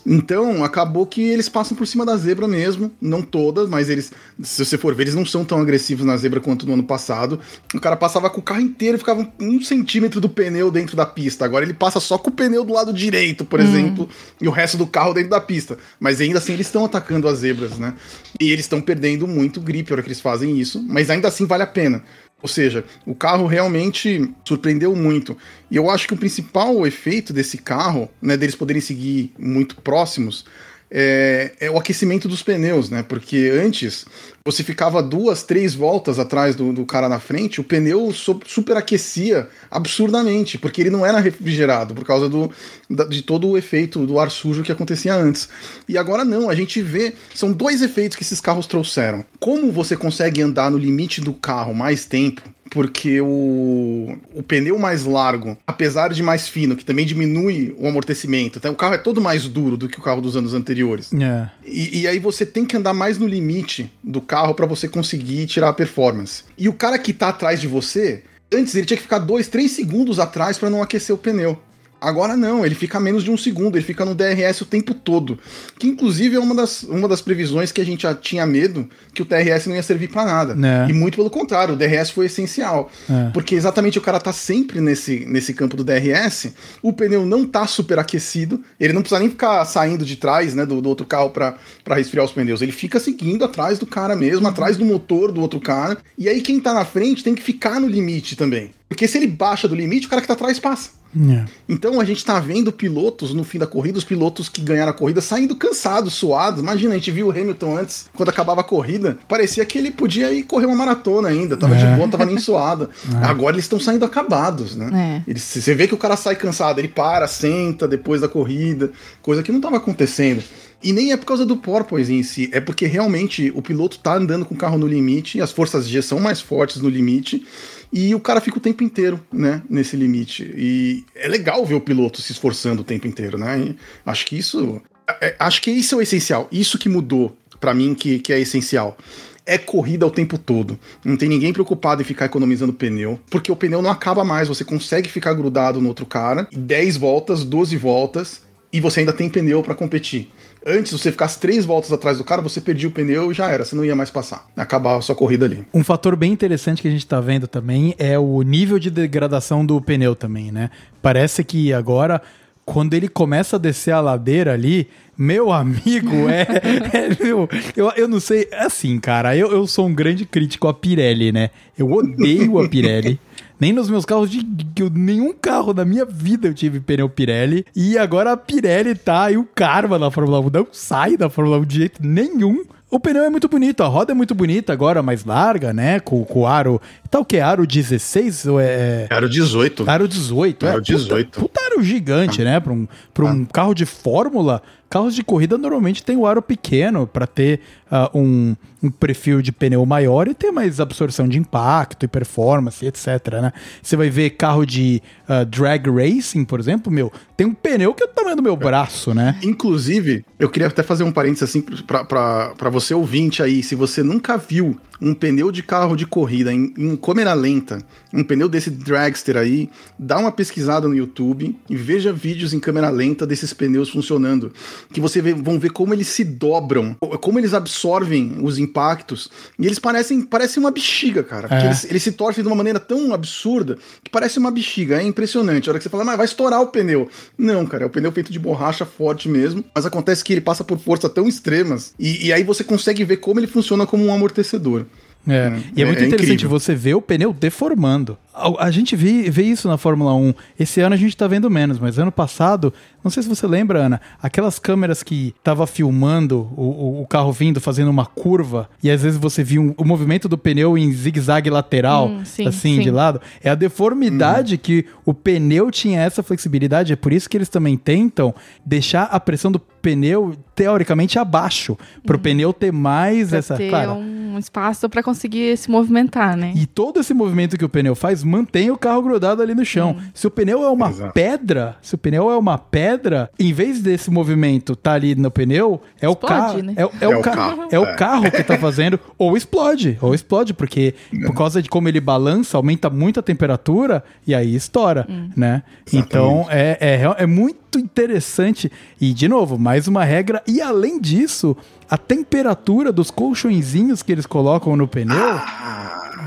Então, 0.06 0.64
acabou 0.64 1.06
que 1.06 1.22
eles 1.22 1.48
passam 1.48 1.78
por 1.78 1.86
cima 1.86 2.06
da 2.06 2.18
zebra 2.18 2.48
mesmo, 2.48 2.92
não 3.00 3.22
todas, 3.22 3.70
mas 3.70 3.90
eles, 3.90 4.12
se 4.42 4.66
você 4.66 4.78
for 4.78 4.96
ver, 4.96 5.04
eles 5.04 5.16
não 5.16 5.26
são 5.26 5.46
tão 5.46 5.60
agressivos 5.60 6.06
na 6.06 6.18
zebra 6.18 6.40
quanto 6.40 6.66
no 6.66 6.74
ano 6.74 6.84
passado. 6.84 7.40
O 7.74 7.80
cara 7.80 7.96
passava 7.96 8.30
com 8.30 8.40
o 8.40 8.44
carro 8.44 8.62
inteiro 8.62 8.96
e 8.96 9.00
ficava 9.00 9.28
um 9.40 9.62
centímetro 9.62 10.20
do 10.20 10.28
pneu 10.28 10.72
dentro 10.72 10.96
da 10.96 11.06
pista. 11.06 11.46
Agora 11.46 11.64
ele 11.64 11.74
passa 11.74 12.00
só 12.00 12.18
com 12.18 12.30
o 12.30 12.34
pneu 12.34 12.64
do 12.64 12.74
lado 12.74 12.92
direito, 12.92 13.46
por 13.46 13.60
hum. 13.60 13.64
exemplo, 13.64 14.10
e 14.40 14.48
o 14.48 14.52
resto 14.52 14.78
do 14.78 14.88
carro 14.88 15.14
dentro 15.14 15.30
da 15.30 15.42
pista. 15.42 15.78
Mas 16.00 16.20
ainda 16.20 16.40
assim 16.40 16.54
eles 16.54 16.68
estão 16.68 16.86
atacando 16.86 17.28
as 17.28 17.40
zebras, 17.40 17.78
né? 17.78 17.94
E 18.40 18.52
eles 18.52 18.66
estão 18.66 18.82
perdendo 18.82 19.28
muito 19.28 19.62
grip 19.62 19.90
na 19.90 19.96
hora 19.96 20.02
que 20.02 20.08
eles 20.08 20.22
fazem 20.22 20.60
isso, 20.60 20.84
mas 20.88 21.10
ainda 21.10 21.28
assim 21.28 21.46
vale 21.46 21.64
a 21.64 21.68
pena. 21.68 22.04
Ou 22.42 22.50
seja, 22.50 22.84
o 23.06 23.14
carro 23.14 23.46
realmente 23.46 24.32
surpreendeu 24.44 24.96
muito. 24.96 25.38
E 25.70 25.76
eu 25.76 25.90
acho 25.90 26.08
que 26.08 26.14
o 26.14 26.18
principal 26.18 26.86
efeito 26.88 27.32
desse 27.32 27.58
carro, 27.58 28.10
né, 28.22 28.36
deles 28.36 28.56
poderem 28.56 28.82
seguir 28.82 29.32
muito 29.38 29.76
próximos, 29.78 30.46
é, 30.94 31.54
é, 31.62 31.72
o 31.72 31.78
aquecimento 31.78 32.28
dos 32.28 32.44
pneus, 32.44 32.90
né? 32.90 33.02
Porque 33.02 33.50
antes 33.64 34.06
você 34.44 34.62
ficava 34.62 35.02
duas, 35.02 35.42
três 35.42 35.74
voltas 35.74 36.20
atrás 36.20 36.54
do, 36.54 36.74
do 36.74 36.86
cara 36.86 37.08
na 37.08 37.20
frente, 37.20 37.62
o 37.62 37.64
pneu 37.64 38.12
so, 38.12 38.40
superaquecia 38.46 39.48
absurdamente, 39.70 40.58
porque 40.58 40.82
ele 40.82 40.90
não 40.90 41.06
era 41.06 41.20
refrigerado 41.20 41.94
por 41.94 42.04
causa 42.04 42.28
do, 42.28 42.52
da, 42.90 43.06
de 43.06 43.22
todo 43.22 43.48
o 43.48 43.58
efeito 43.58 44.06
do 44.06 44.20
ar 44.20 44.30
sujo 44.30 44.64
que 44.64 44.72
acontecia 44.72 45.16
antes. 45.16 45.48
E 45.88 45.98
agora 45.98 46.26
não, 46.26 46.50
a 46.50 46.56
gente 46.56 46.82
vê. 46.82 47.14
São 47.34 47.54
dois 47.54 47.82
efeitos 47.82 48.18
que 48.18 48.24
esses 48.24 48.42
carros 48.42 48.68
trouxeram. 48.68 49.24
Como 49.40 49.72
você 49.72 49.96
consegue 49.96 50.42
andar 50.42 50.70
no 50.70 50.78
limite 50.78 51.22
do 51.22 51.34
carro 51.34 51.74
mais 51.74 52.04
tempo, 52.06 52.42
porque 52.72 53.20
o, 53.20 54.18
o 54.34 54.42
pneu 54.42 54.80
mais 54.80 55.04
largo, 55.04 55.58
apesar 55.68 56.14
de 56.14 56.24
mais 56.24 56.48
fino, 56.48 56.76
que 56.76 56.86
também 56.86 57.06
diminui 57.06 57.76
o 57.78 57.86
amortecimento, 57.86 58.58
então 58.58 58.72
o 58.72 58.76
carro 58.76 58.96
é 58.96 58.98
todo 58.98 59.20
mais 59.20 59.46
duro 59.46 59.76
do 59.76 59.90
que 59.90 60.00
o 60.00 60.02
carro 60.02 60.22
dos 60.22 60.38
anos 60.38 60.54
anteriores. 60.54 61.12
É. 61.14 61.50
E, 61.66 62.02
e, 62.02 62.08
aí 62.08 62.18
você 62.18 62.46
tem 62.46 62.66
que 62.66 62.78
andar 62.78 62.94
mais 62.94 63.18
no 63.18 63.28
limite 63.28 63.92
do 64.02 64.22
carro 64.22 64.56
para 64.56 64.66
você 64.66 64.88
conseguir 64.88 65.46
tirar 65.48 65.70
a 65.70 65.74
performance. 65.74 66.44
E 66.58 66.70
o 66.70 66.74
cara 66.74 66.98
que 66.98 67.12
tá 67.12 67.28
atrás 67.28 67.60
de 67.60 67.68
você, 67.68 68.24
antes 68.52 68.74
ele 68.74 68.86
tinha 68.86 68.98
que 68.98 69.04
ficar 69.04 69.20
dois, 69.20 69.50
três 69.50 69.72
segundos 69.72 70.18
atrás 70.18 70.58
para 70.58 70.70
não 70.70 70.82
aquecer 70.82 71.14
o 71.14 71.20
pneu. 71.20 71.60
Agora 72.02 72.36
não, 72.36 72.66
ele 72.66 72.74
fica 72.74 73.00
menos 73.00 73.24
de 73.24 73.30
um 73.30 73.38
segundo, 73.38 73.78
ele 73.78 73.86
fica 73.86 74.04
no 74.04 74.16
DRS 74.16 74.62
o 74.62 74.66
tempo 74.66 74.92
todo. 74.92 75.38
Que 75.78 75.88
inclusive 75.88 76.36
é 76.36 76.40
uma 76.40 76.56
das, 76.56 76.82
uma 76.82 77.08
das 77.08 77.22
previsões 77.22 77.72
que 77.72 77.80
a 77.80 77.86
gente 77.86 78.02
já 78.02 78.16
tinha 78.16 78.44
medo 78.44 78.90
que 79.14 79.22
o 79.22 79.26
DRS 79.26 79.68
não 79.68 79.76
ia 79.76 79.84
servir 79.84 80.08
para 80.08 80.26
nada. 80.26 80.68
É. 80.68 80.90
E 80.90 80.94
muito 80.94 81.18
pelo 81.18 81.30
contrário, 81.30 81.76
o 81.76 81.78
DRS 81.78 82.10
foi 82.10 82.26
essencial. 82.26 82.90
É. 83.08 83.30
Porque 83.30 83.54
exatamente 83.54 84.00
o 84.00 84.02
cara 84.02 84.20
tá 84.20 84.34
sempre 84.34 84.82
nesse, 84.82 85.26
nesse 85.28 85.54
campo 85.54 85.78
do 85.78 85.84
DRS, 85.84 86.52
o 86.82 86.92
pneu 86.92 87.24
não 87.24 87.46
tá 87.46 87.68
superaquecido, 87.68 88.64
ele 88.80 88.94
não 88.94 89.02
precisa 89.02 89.20
nem 89.20 89.30
ficar 89.30 89.64
saindo 89.66 90.04
de 90.04 90.16
trás 90.16 90.56
né, 90.56 90.66
do, 90.66 90.82
do 90.82 90.90
outro 90.90 91.06
carro 91.06 91.30
para 91.30 91.56
resfriar 91.90 92.26
os 92.26 92.32
pneus. 92.32 92.64
Ele 92.64 92.72
fica 92.72 93.00
seguindo 93.00 93.46
atrás 93.46 93.78
do 93.78 93.86
cara 93.86 94.16
mesmo, 94.16 94.48
atrás 94.48 94.76
do 94.76 94.84
motor 94.84 95.32
do 95.32 95.40
outro 95.40 95.60
cara. 95.60 96.00
E 96.18 96.28
aí 96.28 96.42
quem 96.42 96.60
tá 96.60 96.74
na 96.74 96.84
frente 96.84 97.24
tem 97.24 97.36
que 97.36 97.44
ficar 97.44 97.80
no 97.80 97.88
limite 97.88 98.36
também. 98.36 98.72
Porque 98.92 99.08
se 99.08 99.18
ele 99.18 99.28
baixa 99.28 99.70
do 99.70 99.74
limite, 99.74 100.06
o 100.06 100.10
cara 100.10 100.22
que 100.22 100.28
tá 100.28 100.34
atrás 100.34 100.60
passa. 100.60 100.90
É. 101.18 101.46
Então 101.68 102.02
a 102.02 102.04
gente 102.04 102.26
tá 102.26 102.38
vendo 102.42 102.74
pilotos 102.74 103.34
no 103.34 103.46
fim 103.46 103.58
da 103.58 103.66
corrida, 103.66 103.98
os 103.98 104.04
pilotos 104.04 104.50
que 104.50 104.62
ganharam 104.62 104.92
a 104.92 104.94
corrida 104.94 105.22
saindo 105.22 105.56
cansados, 105.56 106.14
suados. 106.14 106.60
Imagina, 106.60 106.92
a 106.92 106.98
gente 106.98 107.10
viu 107.10 107.28
o 107.28 107.32
Hamilton 107.32 107.78
antes, 107.78 108.10
quando 108.14 108.28
acabava 108.28 108.60
a 108.60 108.66
corrida, 108.66 109.18
parecia 109.30 109.64
que 109.64 109.78
ele 109.78 109.92
podia 109.92 110.34
ir 110.34 110.44
correr 110.44 110.66
uma 110.66 110.76
maratona 110.76 111.30
ainda, 111.30 111.56
tava 111.56 111.74
é. 111.74 111.78
de 111.78 111.96
boa, 111.96 112.10
tava 112.10 112.26
nem 112.26 112.36
suado. 112.38 112.90
É. 113.14 113.26
Agora 113.26 113.56
eles 113.56 113.64
estão 113.64 113.80
saindo 113.80 114.04
acabados, 114.04 114.76
né? 114.76 115.24
É. 115.26 115.34
você 115.34 115.74
vê 115.74 115.88
que 115.88 115.94
o 115.94 115.98
cara 115.98 116.18
sai 116.18 116.36
cansado, 116.36 116.80
ele 116.80 116.90
para, 116.90 117.30
senta 117.30 117.88
depois 117.88 118.20
da 118.20 118.28
corrida, 118.28 118.92
coisa 119.22 119.42
que 119.42 119.54
não 119.54 119.62
tava 119.62 119.78
acontecendo. 119.78 120.44
E 120.84 120.92
nem 120.92 121.12
é 121.12 121.18
por 121.18 121.28
causa 121.28 121.46
do 121.46 121.56
porpoise 121.56 122.14
em 122.14 122.24
si, 122.24 122.50
é 122.52 122.60
porque 122.60 122.88
realmente 122.88 123.54
o 123.56 123.62
piloto 123.62 124.00
tá 124.00 124.16
andando 124.16 124.44
com 124.44 124.56
o 124.56 124.58
carro 124.58 124.80
no 124.80 124.88
limite, 124.88 125.40
as 125.40 125.52
forças 125.52 125.88
G 125.88 126.02
são 126.02 126.20
mais 126.20 126.42
fortes 126.42 126.82
no 126.82 126.90
limite, 126.90 127.46
e 127.92 128.16
o 128.16 128.20
cara 128.20 128.40
fica 128.40 128.58
o 128.58 128.62
tempo 128.62 128.84
inteiro, 128.84 129.20
né, 129.32 129.62
nesse 129.70 129.96
limite. 129.96 130.44
E 130.56 131.04
é 131.16 131.28
legal 131.28 131.66
ver 131.66 131.76
o 131.76 131.82
piloto 131.82 132.22
se 132.22 132.32
esforçando 132.32 132.82
o 132.82 132.86
tempo 132.86 133.08
inteiro, 133.08 133.38
né? 133.38 133.60
E 133.60 133.76
acho 134.06 134.26
que 134.26 134.38
isso. 134.38 134.82
É, 135.20 135.36
acho 135.40 135.62
que 135.62 135.72
isso 135.72 135.96
é 135.96 135.98
o 135.98 136.02
essencial. 136.02 136.48
Isso 136.52 136.78
que 136.78 136.88
mudou 136.88 137.38
para 137.60 137.74
mim, 137.74 137.94
que, 137.94 138.20
que 138.20 138.32
é 138.32 138.40
essencial 138.40 138.98
é 139.46 139.58
corrida 139.58 140.06
o 140.06 140.12
tempo 140.12 140.38
todo. 140.38 140.80
Não 141.04 141.18
tem 141.18 141.28
ninguém 141.28 141.52
preocupado 141.52 142.02
em 142.02 142.06
ficar 142.06 142.26
economizando 142.26 142.74
pneu, 142.74 143.20
porque 143.30 143.52
o 143.52 143.56
pneu 143.56 143.82
não 143.82 143.90
acaba 143.90 144.24
mais. 144.24 144.48
Você 144.48 144.64
consegue 144.64 145.10
ficar 145.10 145.34
grudado 145.34 145.82
no 145.82 145.90
outro 145.90 146.06
cara, 146.06 146.48
10 146.52 146.98
voltas, 146.98 147.44
12 147.44 147.76
voltas, 147.76 148.44
e 148.72 148.80
você 148.80 149.02
ainda 149.02 149.14
tem 149.14 149.30
pneu 149.30 149.62
para 149.62 149.76
competir. 149.76 150.32
Antes, 150.66 150.92
você 150.92 151.12
ficasse 151.12 151.40
três 151.40 151.66
voltas 151.66 151.92
atrás 151.92 152.20
do 152.20 152.24
cara, 152.24 152.42
você 152.42 152.62
perdia 152.62 152.88
o 152.88 152.92
pneu 152.92 153.32
e 153.32 153.34
já 153.34 153.50
era, 153.50 153.66
você 153.66 153.76
não 153.76 153.84
ia 153.84 153.96
mais 153.96 154.12
passar. 154.12 154.48
Acabava 154.56 155.00
a 155.00 155.02
sua 155.02 155.16
corrida 155.16 155.46
ali. 155.46 155.66
Um 155.74 155.84
fator 155.84 156.16
bem 156.16 156.32
interessante 156.32 156.82
que 156.82 156.88
a 156.88 156.92
gente 156.92 157.06
tá 157.08 157.20
vendo 157.20 157.48
também 157.48 157.96
é 157.98 158.18
o 158.20 158.42
nível 158.44 158.78
de 158.78 158.92
degradação 158.92 159.66
do 159.66 159.82
pneu 159.82 160.16
também, 160.16 160.52
né? 160.52 160.70
Parece 161.02 161.44
que 161.44 161.74
agora, 161.74 162.22
quando 162.64 162.94
ele 162.94 163.08
começa 163.08 163.56
a 163.56 163.60
descer 163.60 163.92
a 163.92 164.00
ladeira 164.00 164.54
ali, 164.54 164.88
meu 165.18 165.52
amigo, 165.52 166.30
é. 166.30 166.46
é 166.94 167.24
meu, 167.24 167.50
eu, 167.76 167.92
eu 167.96 168.08
não 168.08 168.20
sei. 168.20 168.48
É 168.52 168.66
assim, 168.66 169.00
cara, 169.00 169.36
eu, 169.36 169.52
eu 169.52 169.66
sou 169.66 169.88
um 169.88 169.94
grande 169.94 170.26
crítico 170.26 170.68
a 170.68 170.74
Pirelli, 170.74 171.32
né? 171.32 171.50
Eu 171.78 171.92
odeio 171.92 172.60
a 172.60 172.70
Pirelli. 172.70 173.20
Nem 173.62 173.72
nos 173.72 173.92
meus 173.92 174.06
carros 174.06 174.32
de. 174.32 174.44
Nenhum 174.92 175.32
carro 175.32 175.72
da 175.72 175.86
minha 175.86 176.04
vida 176.04 176.48
eu 176.48 176.54
tive 176.54 176.80
pneu 176.80 177.08
Pirelli. 177.08 177.64
E 177.76 177.96
agora 177.96 178.32
a 178.32 178.38
Pirelli 178.38 178.96
tá 178.96 179.30
e 179.30 179.38
o 179.38 179.44
Karma 179.44 180.00
na 180.00 180.10
Fórmula 180.10 180.40
1 180.40 180.50
não 180.52 180.68
sai 180.72 181.16
da 181.16 181.30
Fórmula 181.30 181.60
1 181.60 181.66
de 181.66 181.76
jeito 181.76 182.02
nenhum. 182.04 182.64
O 182.90 183.00
pneu 183.00 183.24
é 183.24 183.30
muito 183.30 183.48
bonito, 183.48 183.84
a 183.84 183.88
roda 183.88 184.14
é 184.14 184.16
muito 184.16 184.34
bonita 184.34 184.74
agora, 184.74 185.04
mais 185.04 185.24
larga, 185.24 185.72
né? 185.72 186.00
Com, 186.00 186.26
com 186.26 186.40
o 186.40 186.48
aro. 186.48 186.82
Tá 187.12 187.20
o 187.20 187.26
que? 187.26 187.42
Aro 187.42 187.68
16 187.68 188.46
ou 188.46 188.58
é. 188.58 189.06
Aro 189.10 189.28
18. 189.28 189.84
Aro 189.90 190.08
18, 190.08 190.66
aro 190.66 190.78
é. 190.78 190.82
18. 190.82 191.26
Puta, 191.26 191.42
puta 191.42 191.66
aro 191.66 191.84
gigante, 191.84 192.42
ah. 192.42 192.46
né? 192.46 192.60
Pra 192.62 192.72
um, 192.72 192.88
pra 193.14 193.26
um 193.26 193.44
ah. 193.44 193.48
carro 193.52 193.74
de 193.74 193.86
Fórmula. 193.86 194.64
Carros 194.90 195.16
de 195.16 195.24
corrida 195.24 195.58
normalmente 195.58 196.04
tem 196.04 196.18
o 196.18 196.26
aro 196.26 196.42
pequeno 196.42 197.08
para 197.08 197.26
ter 197.26 197.62
uh, 197.90 198.18
um, 198.18 198.56
um, 198.84 198.92
perfil 198.92 199.42
de 199.42 199.50
pneu 199.50 199.86
maior 199.86 200.28
e 200.28 200.34
ter 200.34 200.52
mais 200.52 200.82
absorção 200.82 201.30
de 201.30 201.40
impacto 201.40 202.04
e 202.04 202.10
performance, 202.10 202.86
etc. 202.86 203.08
Né? 203.42 203.54
Você 203.82 203.96
vai 203.96 204.10
ver 204.10 204.32
carro 204.32 204.66
de 204.66 205.02
uh, 205.30 205.46
drag 205.46 205.90
racing, 205.90 206.44
por 206.44 206.60
exemplo, 206.60 206.92
meu, 206.92 207.10
tem 207.38 207.48
um 207.48 207.54
pneu 207.54 207.94
que 207.94 208.04
é 208.04 208.06
o 208.06 208.10
tamanho 208.10 208.36
do 208.36 208.44
meu 208.44 208.58
braço, 208.58 209.14
né? 209.14 209.38
Inclusive, 209.42 210.26
eu 210.38 210.50
queria 210.50 210.68
até 210.68 210.84
fazer 210.84 211.06
um 211.06 211.12
parênteses 211.12 211.44
assim 211.44 211.62
para 211.62 212.70
você 212.70 212.94
ouvinte 212.94 213.42
aí, 213.42 213.64
se 213.64 213.76
você 213.76 214.04
nunca 214.04 214.38
viu 214.38 214.78
um 215.02 215.14
pneu 215.14 215.52
de 215.52 215.64
carro 215.64 215.96
de 215.96 216.06
corrida 216.06 216.54
em, 216.54 216.74
em 216.78 216.96
câmera 216.96 217.34
lenta, 217.34 217.82
um 218.14 218.24
pneu 218.24 218.48
desse 218.48 218.70
dragster 218.70 219.36
aí, 219.36 219.70
dá 219.98 220.20
uma 220.20 220.32
pesquisada 220.32 220.88
no 220.88 220.96
YouTube 220.96 221.58
e 221.70 221.76
veja 221.76 222.14
vídeos 222.14 222.54
em 222.54 222.60
câmera 222.60 222.90
lenta 222.90 223.26
desses 223.26 223.52
pneus 223.54 223.90
funcionando, 223.90 224.54
que 224.94 225.02
você 225.02 225.22
vê, 225.22 225.34
vão 225.34 225.60
ver 225.60 225.72
como 225.72 225.94
eles 225.94 226.08
se 226.08 226.24
dobram, 226.24 226.96
como 227.20 227.40
eles 227.40 227.54
absorvem 227.54 228.38
os 228.42 228.60
impactos, 228.60 229.30
e 229.58 229.66
eles 229.66 229.80
parecem, 229.80 230.22
parecem 230.22 230.62
uma 230.62 230.72
bexiga, 230.72 231.24
cara. 231.24 231.48
É. 231.50 231.66
Eles, 231.66 231.84
eles, 231.86 232.04
se 232.04 232.12
torcem 232.12 232.44
de 232.44 232.48
uma 232.48 232.56
maneira 232.56 232.80
tão 232.80 233.14
absurda 233.14 233.78
que 234.04 234.12
parece 234.12 234.38
uma 234.38 234.52
bexiga, 234.52 235.02
é 235.02 235.04
impressionante. 235.04 235.70
A 235.70 235.72
hora 235.72 235.80
que 235.80 235.84
você 235.84 235.90
fala, 235.90 236.04
mas 236.04 236.18
vai 236.18 236.26
estourar 236.26 236.62
o 236.62 236.68
pneu. 236.68 237.10
Não, 237.38 237.66
cara, 237.66 237.84
é 237.84 237.88
o 237.88 237.90
pneu 237.90 238.12
feito 238.12 238.32
de 238.32 238.40
borracha 238.40 238.86
forte 238.86 239.28
mesmo, 239.28 239.64
mas 239.74 239.86
acontece 239.86 240.24
que 240.24 240.34
ele 240.34 240.42
passa 240.42 240.64
por 240.64 240.78
força 240.78 241.10
tão 241.10 241.28
extremas, 241.28 241.94
e, 241.98 242.28
e 242.28 242.34
aí 242.34 242.44
você 242.44 242.64
consegue 242.64 243.04
ver 243.04 243.18
como 243.18 243.40
ele 243.40 243.48
funciona 243.48 243.88
como 243.88 244.06
um 244.06 244.14
amortecedor. 244.14 244.86
É. 245.28 245.50
Hum, 245.50 245.62
E 245.76 245.82
é, 245.82 245.84
é- 245.84 245.88
muito 245.88 246.02
é 246.02 246.08
interessante 246.08 246.34
incrível. 246.34 246.50
você 246.60 246.74
ver 246.74 246.96
o 246.96 247.02
pneu 247.02 247.32
deformando. 247.32 248.18
A, 248.34 248.66
a 248.68 248.72
gente 248.72 248.96
vê, 248.96 249.30
vê 249.30 249.44
isso 249.44 249.68
na 249.68 249.78
Fórmula 249.78 250.14
1. 250.16 250.34
Esse 250.60 250.80
ano 250.82 250.96
a 250.96 250.98
gente 250.98 251.16
tá 251.18 251.28
vendo 251.28 251.50
menos, 251.50 251.78
mas 251.80 252.00
ano 252.00 252.12
passado, 252.12 252.74
não 253.04 253.12
sei 253.12 253.22
se 253.22 253.30
você 253.30 253.46
lembra, 253.46 253.80
Ana, 253.86 254.02
aquelas 254.24 254.58
câmeras 254.58 255.04
que 255.04 255.36
tava 255.44 255.68
filmando 255.68 256.50
o, 256.56 256.62
o- 256.64 257.02
o 257.02 257.08
carro 257.08 257.32
vindo, 257.34 257.60
fazendo 257.60 257.92
uma 257.92 258.06
curva, 258.06 258.70
e 258.82 258.90
às 258.90 259.04
vezes 259.04 259.20
você 259.20 259.44
viu 259.44 259.62
um- 259.62 259.74
o 259.78 259.84
movimento 259.86 260.30
do 260.30 260.38
pneu 260.38 260.78
em 260.78 260.92
zigue-zague 260.92 261.50
lateral, 261.50 262.08
Hum, 262.08 262.26
sim, 262.26 262.48
assim, 262.48 262.76
sim. 262.78 262.82
de 262.82 262.90
lado. 262.90 263.22
É 263.44 263.50
a 263.50 263.56
deformidade 263.56 264.58
que 264.58 264.86
o 265.06 265.14
pneu 265.14 265.70
tinha 265.70 266.00
essa 266.02 266.24
flexibilidade. 266.24 266.94
É 266.94 266.96
por 266.96 267.12
isso 267.12 267.30
que 267.30 267.36
eles 267.38 267.50
também 267.50 267.78
tentam 267.78 268.34
deixar 268.66 269.04
a 269.04 269.20
pressão 269.20 269.52
do 269.52 269.60
pneu 269.82 270.36
teoricamente 270.56 271.18
abaixo, 271.18 271.78
para 272.06 272.16
o 272.16 272.20
pneu 272.20 272.54
ter 272.54 272.72
mais 272.72 273.30
Pra 273.30 273.38
essa. 273.40 273.56
ter 273.56 273.70
Claro, 273.70 273.94
um 273.94 274.38
espaço 274.38 274.88
pra 274.90 275.02
conseguir 275.02 275.58
se 275.58 275.70
movimentar, 275.72 276.38
né? 276.38 276.54
e 276.56 276.66
todo 276.66 277.00
esse 277.00 277.14
movimento 277.14 277.58
que 277.58 277.66
o 277.66 277.70
pneu 277.70 277.96
faz 277.96 278.24
mantém 278.24 278.70
o 278.70 278.78
carro 278.78 279.02
grudado 279.02 279.42
ali 279.42 279.56
no 279.56 279.66
chão. 279.66 279.96
Se 280.14 280.28
o 280.28 280.32
pneu 280.32 280.64
é 280.64 280.70
uma 280.70 280.90
Exato. 280.90 281.14
pedra, 281.14 281.76
se 281.82 281.96
o 281.96 281.98
pneu 281.98 282.30
é 282.30 282.38
uma 282.38 282.58
pedra, 282.58 283.30
em 283.40 283.52
vez 283.52 283.82
desse 283.82 284.12
movimento 284.12 284.76
tá 284.76 284.94
ali 284.94 285.16
no 285.16 285.32
pneu, 285.32 285.82
é 286.00 286.08
o 286.08 286.12
Explode, 286.12 286.34
carro, 286.36 286.62
né? 286.62 286.74
é, 286.76 286.86
o- 286.86 286.92
é 287.02 287.06
É 287.06 287.08
o 287.08 287.20
o 287.20 287.22
ca- 287.22 287.32
carro, 287.32 287.64
é 287.72 287.80
o 287.80 287.84
é. 287.86 287.96
carro 287.96 288.32
que 288.32 288.44
tá 288.44 288.58
fazendo 288.58 289.00
ou 289.18 289.36
explode, 289.36 289.98
ou 290.02 290.14
explode 290.14 290.54
porque 290.54 290.94
por 291.26 291.34
causa 291.34 291.62
de 291.62 291.70
como 291.70 291.88
ele 291.88 292.00
balança, 292.00 292.56
aumenta 292.58 292.90
muito 292.90 293.20
a 293.20 293.24
temperatura 293.24 294.04
e 294.28 294.36
aí 294.36 294.54
estoura, 294.56 295.08
né? 295.36 295.64
Então 295.92 296.46
é, 296.50 296.78
é, 296.80 296.96
real- 296.98 297.16
é 297.18 297.26
muito 297.26 297.62
interessante 297.80 298.72
e 299.00 299.14
de 299.14 299.28
novo 299.28 299.58
mais 299.58 299.71
uma 299.88 300.04
regra 300.04 300.42
e 300.48 300.62
além 300.62 301.00
disso 301.00 301.56
a 301.90 301.98
temperatura 301.98 302.92
dos 302.92 303.12
colchõezinhos 303.12 304.02
que 304.02 304.12
eles 304.12 304.26
colocam 304.26 304.76
no 304.76 304.88
pneu 304.88 305.40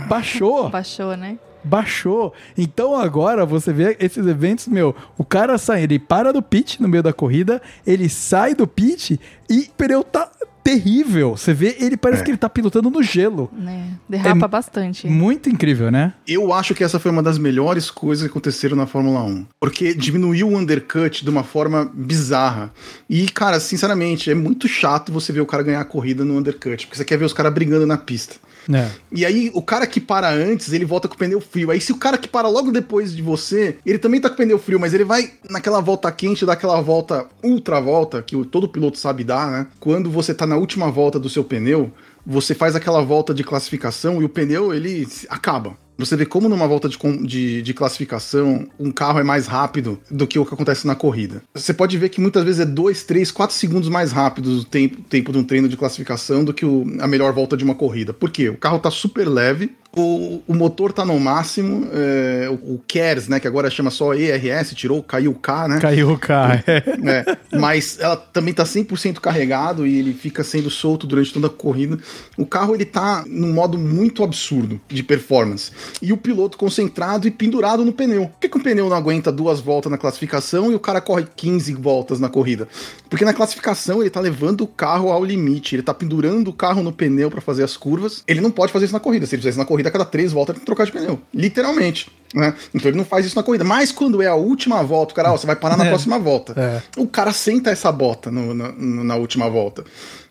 baixou, 0.08 0.68
Baixou, 0.68 1.16
né? 1.16 1.38
baixou. 1.62 2.32
Então 2.56 2.94
agora 2.94 3.46
você 3.46 3.72
vê 3.72 3.96
esses 3.98 4.26
eventos, 4.26 4.68
meu, 4.68 4.94
o 5.16 5.24
cara 5.24 5.56
sai, 5.56 5.82
ele 5.82 5.98
para 5.98 6.32
do 6.32 6.42
pit 6.42 6.80
no 6.82 6.88
meio 6.88 7.02
da 7.02 7.12
corrida, 7.12 7.60
ele 7.86 8.08
sai 8.08 8.54
do 8.54 8.66
pit 8.66 9.18
e 9.48 9.60
o 9.60 9.70
pneu 9.72 10.04
tá 10.04 10.30
terrível. 10.64 11.36
Você 11.36 11.52
vê, 11.52 11.76
ele 11.78 11.96
parece 11.96 12.22
É. 12.22 12.24
que 12.24 12.30
ele 12.30 12.38
tá 12.38 12.48
pilotando 12.48 12.90
no 12.90 13.02
gelo. 13.02 13.50
né? 13.56 13.90
Derrapa 14.08 14.46
É 14.46 14.48
bastante. 14.48 15.06
Muito 15.06 15.48
incrível, 15.50 15.90
né? 15.92 16.14
Eu 16.26 16.52
acho 16.52 16.74
que 16.74 16.82
essa 16.82 16.98
foi 16.98 17.10
uma 17.10 17.22
das 17.22 17.36
melhores 17.38 17.90
coisas 17.90 18.24
que 18.26 18.30
aconteceram 18.30 18.76
na 18.76 18.86
Fórmula 18.86 19.22
1. 19.22 19.46
Porque 19.60 19.92
diminuiu 19.94 20.48
o 20.48 20.56
undercut 20.56 21.22
de 21.22 21.30
uma 21.30 21.44
forma 21.44 21.90
bizarra. 21.94 22.72
E, 23.08 23.26
cara, 23.28 23.60
sinceramente, 23.60 24.30
é 24.30 24.34
muito 24.34 24.66
chato 24.66 25.12
você 25.12 25.32
ver 25.32 25.42
o 25.42 25.46
cara 25.46 25.62
ganhar 25.62 25.80
a 25.80 25.84
corrida 25.84 26.24
no 26.24 26.36
undercut. 26.38 26.86
Porque 26.86 26.96
você 26.96 27.04
quer 27.04 27.18
ver 27.18 27.26
os 27.26 27.32
caras 27.34 27.52
brigando 27.52 27.86
na 27.86 27.98
pista. 27.98 28.36
É. 28.72 28.88
E 29.12 29.24
aí, 29.24 29.50
o 29.54 29.62
cara 29.62 29.86
que 29.86 30.00
para 30.00 30.30
antes, 30.30 30.72
ele 30.72 30.84
volta 30.84 31.08
com 31.08 31.14
o 31.14 31.18
pneu 31.18 31.40
frio. 31.40 31.70
Aí, 31.70 31.80
se 31.80 31.92
o 31.92 31.96
cara 31.96 32.18
que 32.18 32.28
para 32.28 32.48
logo 32.48 32.70
depois 32.70 33.14
de 33.14 33.22
você, 33.22 33.78
ele 33.84 33.98
também 33.98 34.20
tá 34.20 34.28
com 34.28 34.34
o 34.34 34.38
pneu 34.38 34.58
frio, 34.58 34.80
mas 34.80 34.94
ele 34.94 35.04
vai 35.04 35.32
naquela 35.48 35.80
volta 35.80 36.10
quente, 36.10 36.46
daquela 36.46 36.80
volta 36.80 37.26
ultra 37.42 37.80
volta, 37.80 38.22
que 38.22 38.42
todo 38.46 38.68
piloto 38.68 38.98
sabe 38.98 39.24
dar, 39.24 39.50
né? 39.50 39.66
Quando 39.80 40.10
você 40.10 40.34
tá 40.34 40.46
na 40.46 40.56
última 40.56 40.90
volta 40.90 41.18
do 41.18 41.28
seu 41.28 41.44
pneu, 41.44 41.92
você 42.26 42.54
faz 42.54 42.74
aquela 42.74 43.02
volta 43.02 43.34
de 43.34 43.44
classificação 43.44 44.20
e 44.20 44.24
o 44.24 44.28
pneu, 44.28 44.72
ele 44.72 45.06
acaba. 45.28 45.76
Você 45.96 46.16
vê 46.16 46.26
como 46.26 46.48
numa 46.48 46.66
volta 46.66 46.88
de, 46.88 46.98
de, 47.26 47.62
de 47.62 47.74
classificação, 47.74 48.66
um 48.78 48.90
carro 48.90 49.20
é 49.20 49.22
mais 49.22 49.46
rápido 49.46 50.00
do 50.10 50.26
que 50.26 50.38
o 50.38 50.44
que 50.44 50.52
acontece 50.54 50.86
na 50.86 50.94
corrida. 50.94 51.42
Você 51.54 51.72
pode 51.72 51.96
ver 51.96 52.08
que 52.08 52.20
muitas 52.20 52.42
vezes 52.44 52.60
é 52.60 52.64
2, 52.64 53.04
3, 53.04 53.30
4 53.30 53.54
segundos 53.56 53.88
mais 53.88 54.10
rápido 54.12 54.46
o 54.58 54.64
tempo, 54.64 55.00
tempo 55.02 55.32
de 55.32 55.38
um 55.38 55.44
treino 55.44 55.68
de 55.68 55.76
classificação 55.76 56.44
do 56.44 56.52
que 56.52 56.66
o- 56.66 56.84
a 57.00 57.06
melhor 57.06 57.32
volta 57.32 57.56
de 57.56 57.64
uma 57.64 57.74
corrida. 57.74 58.12
Por 58.12 58.30
quê? 58.30 58.48
O 58.48 58.56
carro 58.56 58.78
tá 58.78 58.90
super 58.90 59.28
leve, 59.28 59.72
o, 59.96 60.42
o 60.46 60.54
motor 60.54 60.92
tá 60.92 61.04
no 61.04 61.18
máximo, 61.18 61.88
é, 61.92 62.48
o, 62.50 62.74
o 62.74 62.82
KERS, 62.86 63.28
né, 63.28 63.38
que 63.38 63.46
agora 63.46 63.70
chama 63.70 63.90
só 63.90 64.14
ERS, 64.14 64.74
tirou, 64.74 65.02
caiu 65.02 65.32
o 65.32 65.34
K, 65.34 65.68
né? 65.68 65.80
Caiu 65.80 66.10
o 66.10 66.18
carro. 66.18 66.62
É. 66.66 66.82
É, 67.04 67.58
mas 67.58 67.98
ela 68.00 68.16
também 68.16 68.52
tá 68.52 68.64
100% 68.64 69.20
carregado 69.20 69.86
e 69.86 69.98
ele 69.98 70.12
fica 70.12 70.42
sendo 70.42 70.70
solto 70.70 71.06
durante 71.06 71.32
toda 71.32 71.46
a 71.46 71.50
corrida. 71.50 71.98
O 72.36 72.46
carro 72.46 72.74
ele 72.74 72.84
tá 72.84 73.24
num 73.26 73.52
modo 73.52 73.78
muito 73.78 74.22
absurdo 74.22 74.80
de 74.88 75.02
performance. 75.02 75.70
E 76.00 76.12
o 76.12 76.16
piloto 76.16 76.56
concentrado 76.58 77.28
e 77.28 77.30
pendurado 77.30 77.84
no 77.84 77.92
pneu. 77.92 78.26
Por 78.26 78.40
que, 78.40 78.48
que 78.48 78.56
o 78.56 78.62
pneu 78.62 78.88
não 78.88 78.96
aguenta 78.96 79.30
duas 79.30 79.60
voltas 79.60 79.90
na 79.90 79.98
classificação 79.98 80.72
e 80.72 80.74
o 80.74 80.80
cara 80.80 81.00
corre 81.00 81.26
15 81.36 81.74
voltas 81.74 82.18
na 82.18 82.28
corrida? 82.28 82.68
Porque 83.08 83.24
na 83.24 83.34
classificação 83.34 84.00
ele 84.00 84.10
tá 84.10 84.20
levando 84.20 84.62
o 84.62 84.66
carro 84.66 85.10
ao 85.10 85.24
limite, 85.24 85.76
ele 85.76 85.82
tá 85.82 85.94
pendurando 85.94 86.48
o 86.48 86.52
carro 86.52 86.82
no 86.82 86.92
pneu 86.92 87.30
para 87.30 87.40
fazer 87.40 87.62
as 87.62 87.76
curvas. 87.76 88.24
Ele 88.26 88.40
não 88.40 88.50
pode 88.50 88.72
fazer 88.72 88.86
isso 88.86 88.94
na 88.94 89.00
corrida. 89.00 89.26
Se 89.26 89.34
ele 89.34 89.42
fizesse 89.42 89.58
na 89.58 89.64
corrida, 89.64 89.83
a 89.88 89.90
cada 89.90 90.04
três 90.04 90.32
voltas 90.32 90.54
ele 90.54 90.60
tem 90.60 90.60
que 90.62 90.66
trocar 90.66 90.84
de 90.86 90.92
pneu. 90.92 91.20
Literalmente. 91.32 92.10
Né? 92.34 92.52
Então 92.74 92.88
ele 92.90 92.98
não 92.98 93.04
faz 93.04 93.24
isso 93.26 93.36
na 93.36 93.42
corrida. 93.44 93.62
Mas 93.64 93.92
quando 93.92 94.20
é 94.20 94.26
a 94.26 94.34
última 94.34 94.82
volta, 94.82 95.12
o 95.12 95.14
cara, 95.16 95.32
ó, 95.32 95.36
você 95.36 95.46
vai 95.46 95.54
parar 95.54 95.76
na 95.76 95.84
É. 95.86 95.88
próxima 95.88 96.18
volta. 96.18 96.52
É. 96.96 97.00
O 97.00 97.06
cara 97.06 97.32
senta 97.32 97.70
essa 97.70 97.92
bota 97.92 98.30
no- 98.30 98.52
na, 98.52 98.72
na 98.72 99.16
última 99.16 99.48
volta. 99.48 99.84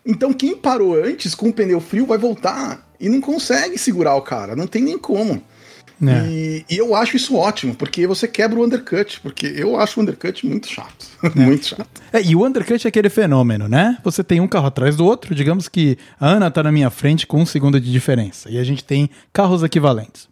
Então 0.04 0.32
quem 0.34 0.54
parou 0.54 0.94
antes 1.02 1.34
com 1.34 1.48
o 1.48 1.52
pneu 1.52 1.80
frio 1.80 2.04
vai 2.04 2.18
voltar 2.18 2.86
e 3.00 3.08
não 3.08 3.20
consegue 3.22 3.78
segurar 3.78 4.14
o 4.16 4.22
cara. 4.22 4.54
Não 4.54 4.66
tem 4.66 4.82
nem 4.82 4.98
como. 4.98 5.42
É. 6.02 6.26
E, 6.26 6.64
e 6.68 6.76
eu 6.76 6.94
acho 6.94 7.16
isso 7.16 7.36
ótimo, 7.36 7.74
porque 7.74 8.06
você 8.06 8.26
quebra 8.26 8.58
o 8.58 8.64
undercut. 8.64 9.20
Porque 9.20 9.46
eu 9.46 9.78
acho 9.78 9.98
o 9.98 10.02
undercut 10.02 10.46
muito 10.46 10.68
chato. 10.68 11.06
muito 11.34 11.66
chato. 11.66 12.02
É, 12.12 12.22
e 12.22 12.34
o 12.34 12.44
undercut 12.44 12.86
é 12.86 12.88
aquele 12.88 13.08
fenômeno, 13.08 13.68
né? 13.68 13.98
Você 14.02 14.24
tem 14.24 14.40
um 14.40 14.48
carro 14.48 14.66
atrás 14.66 14.96
do 14.96 15.04
outro, 15.04 15.34
digamos 15.34 15.68
que 15.68 15.96
a 16.18 16.28
Ana 16.28 16.50
tá 16.50 16.62
na 16.62 16.72
minha 16.72 16.90
frente 16.90 17.26
com 17.26 17.40
um 17.40 17.46
segundo 17.46 17.80
de 17.80 17.90
diferença, 17.90 18.50
e 18.50 18.58
a 18.58 18.64
gente 18.64 18.84
tem 18.84 19.08
carros 19.32 19.62
equivalentes. 19.62 20.28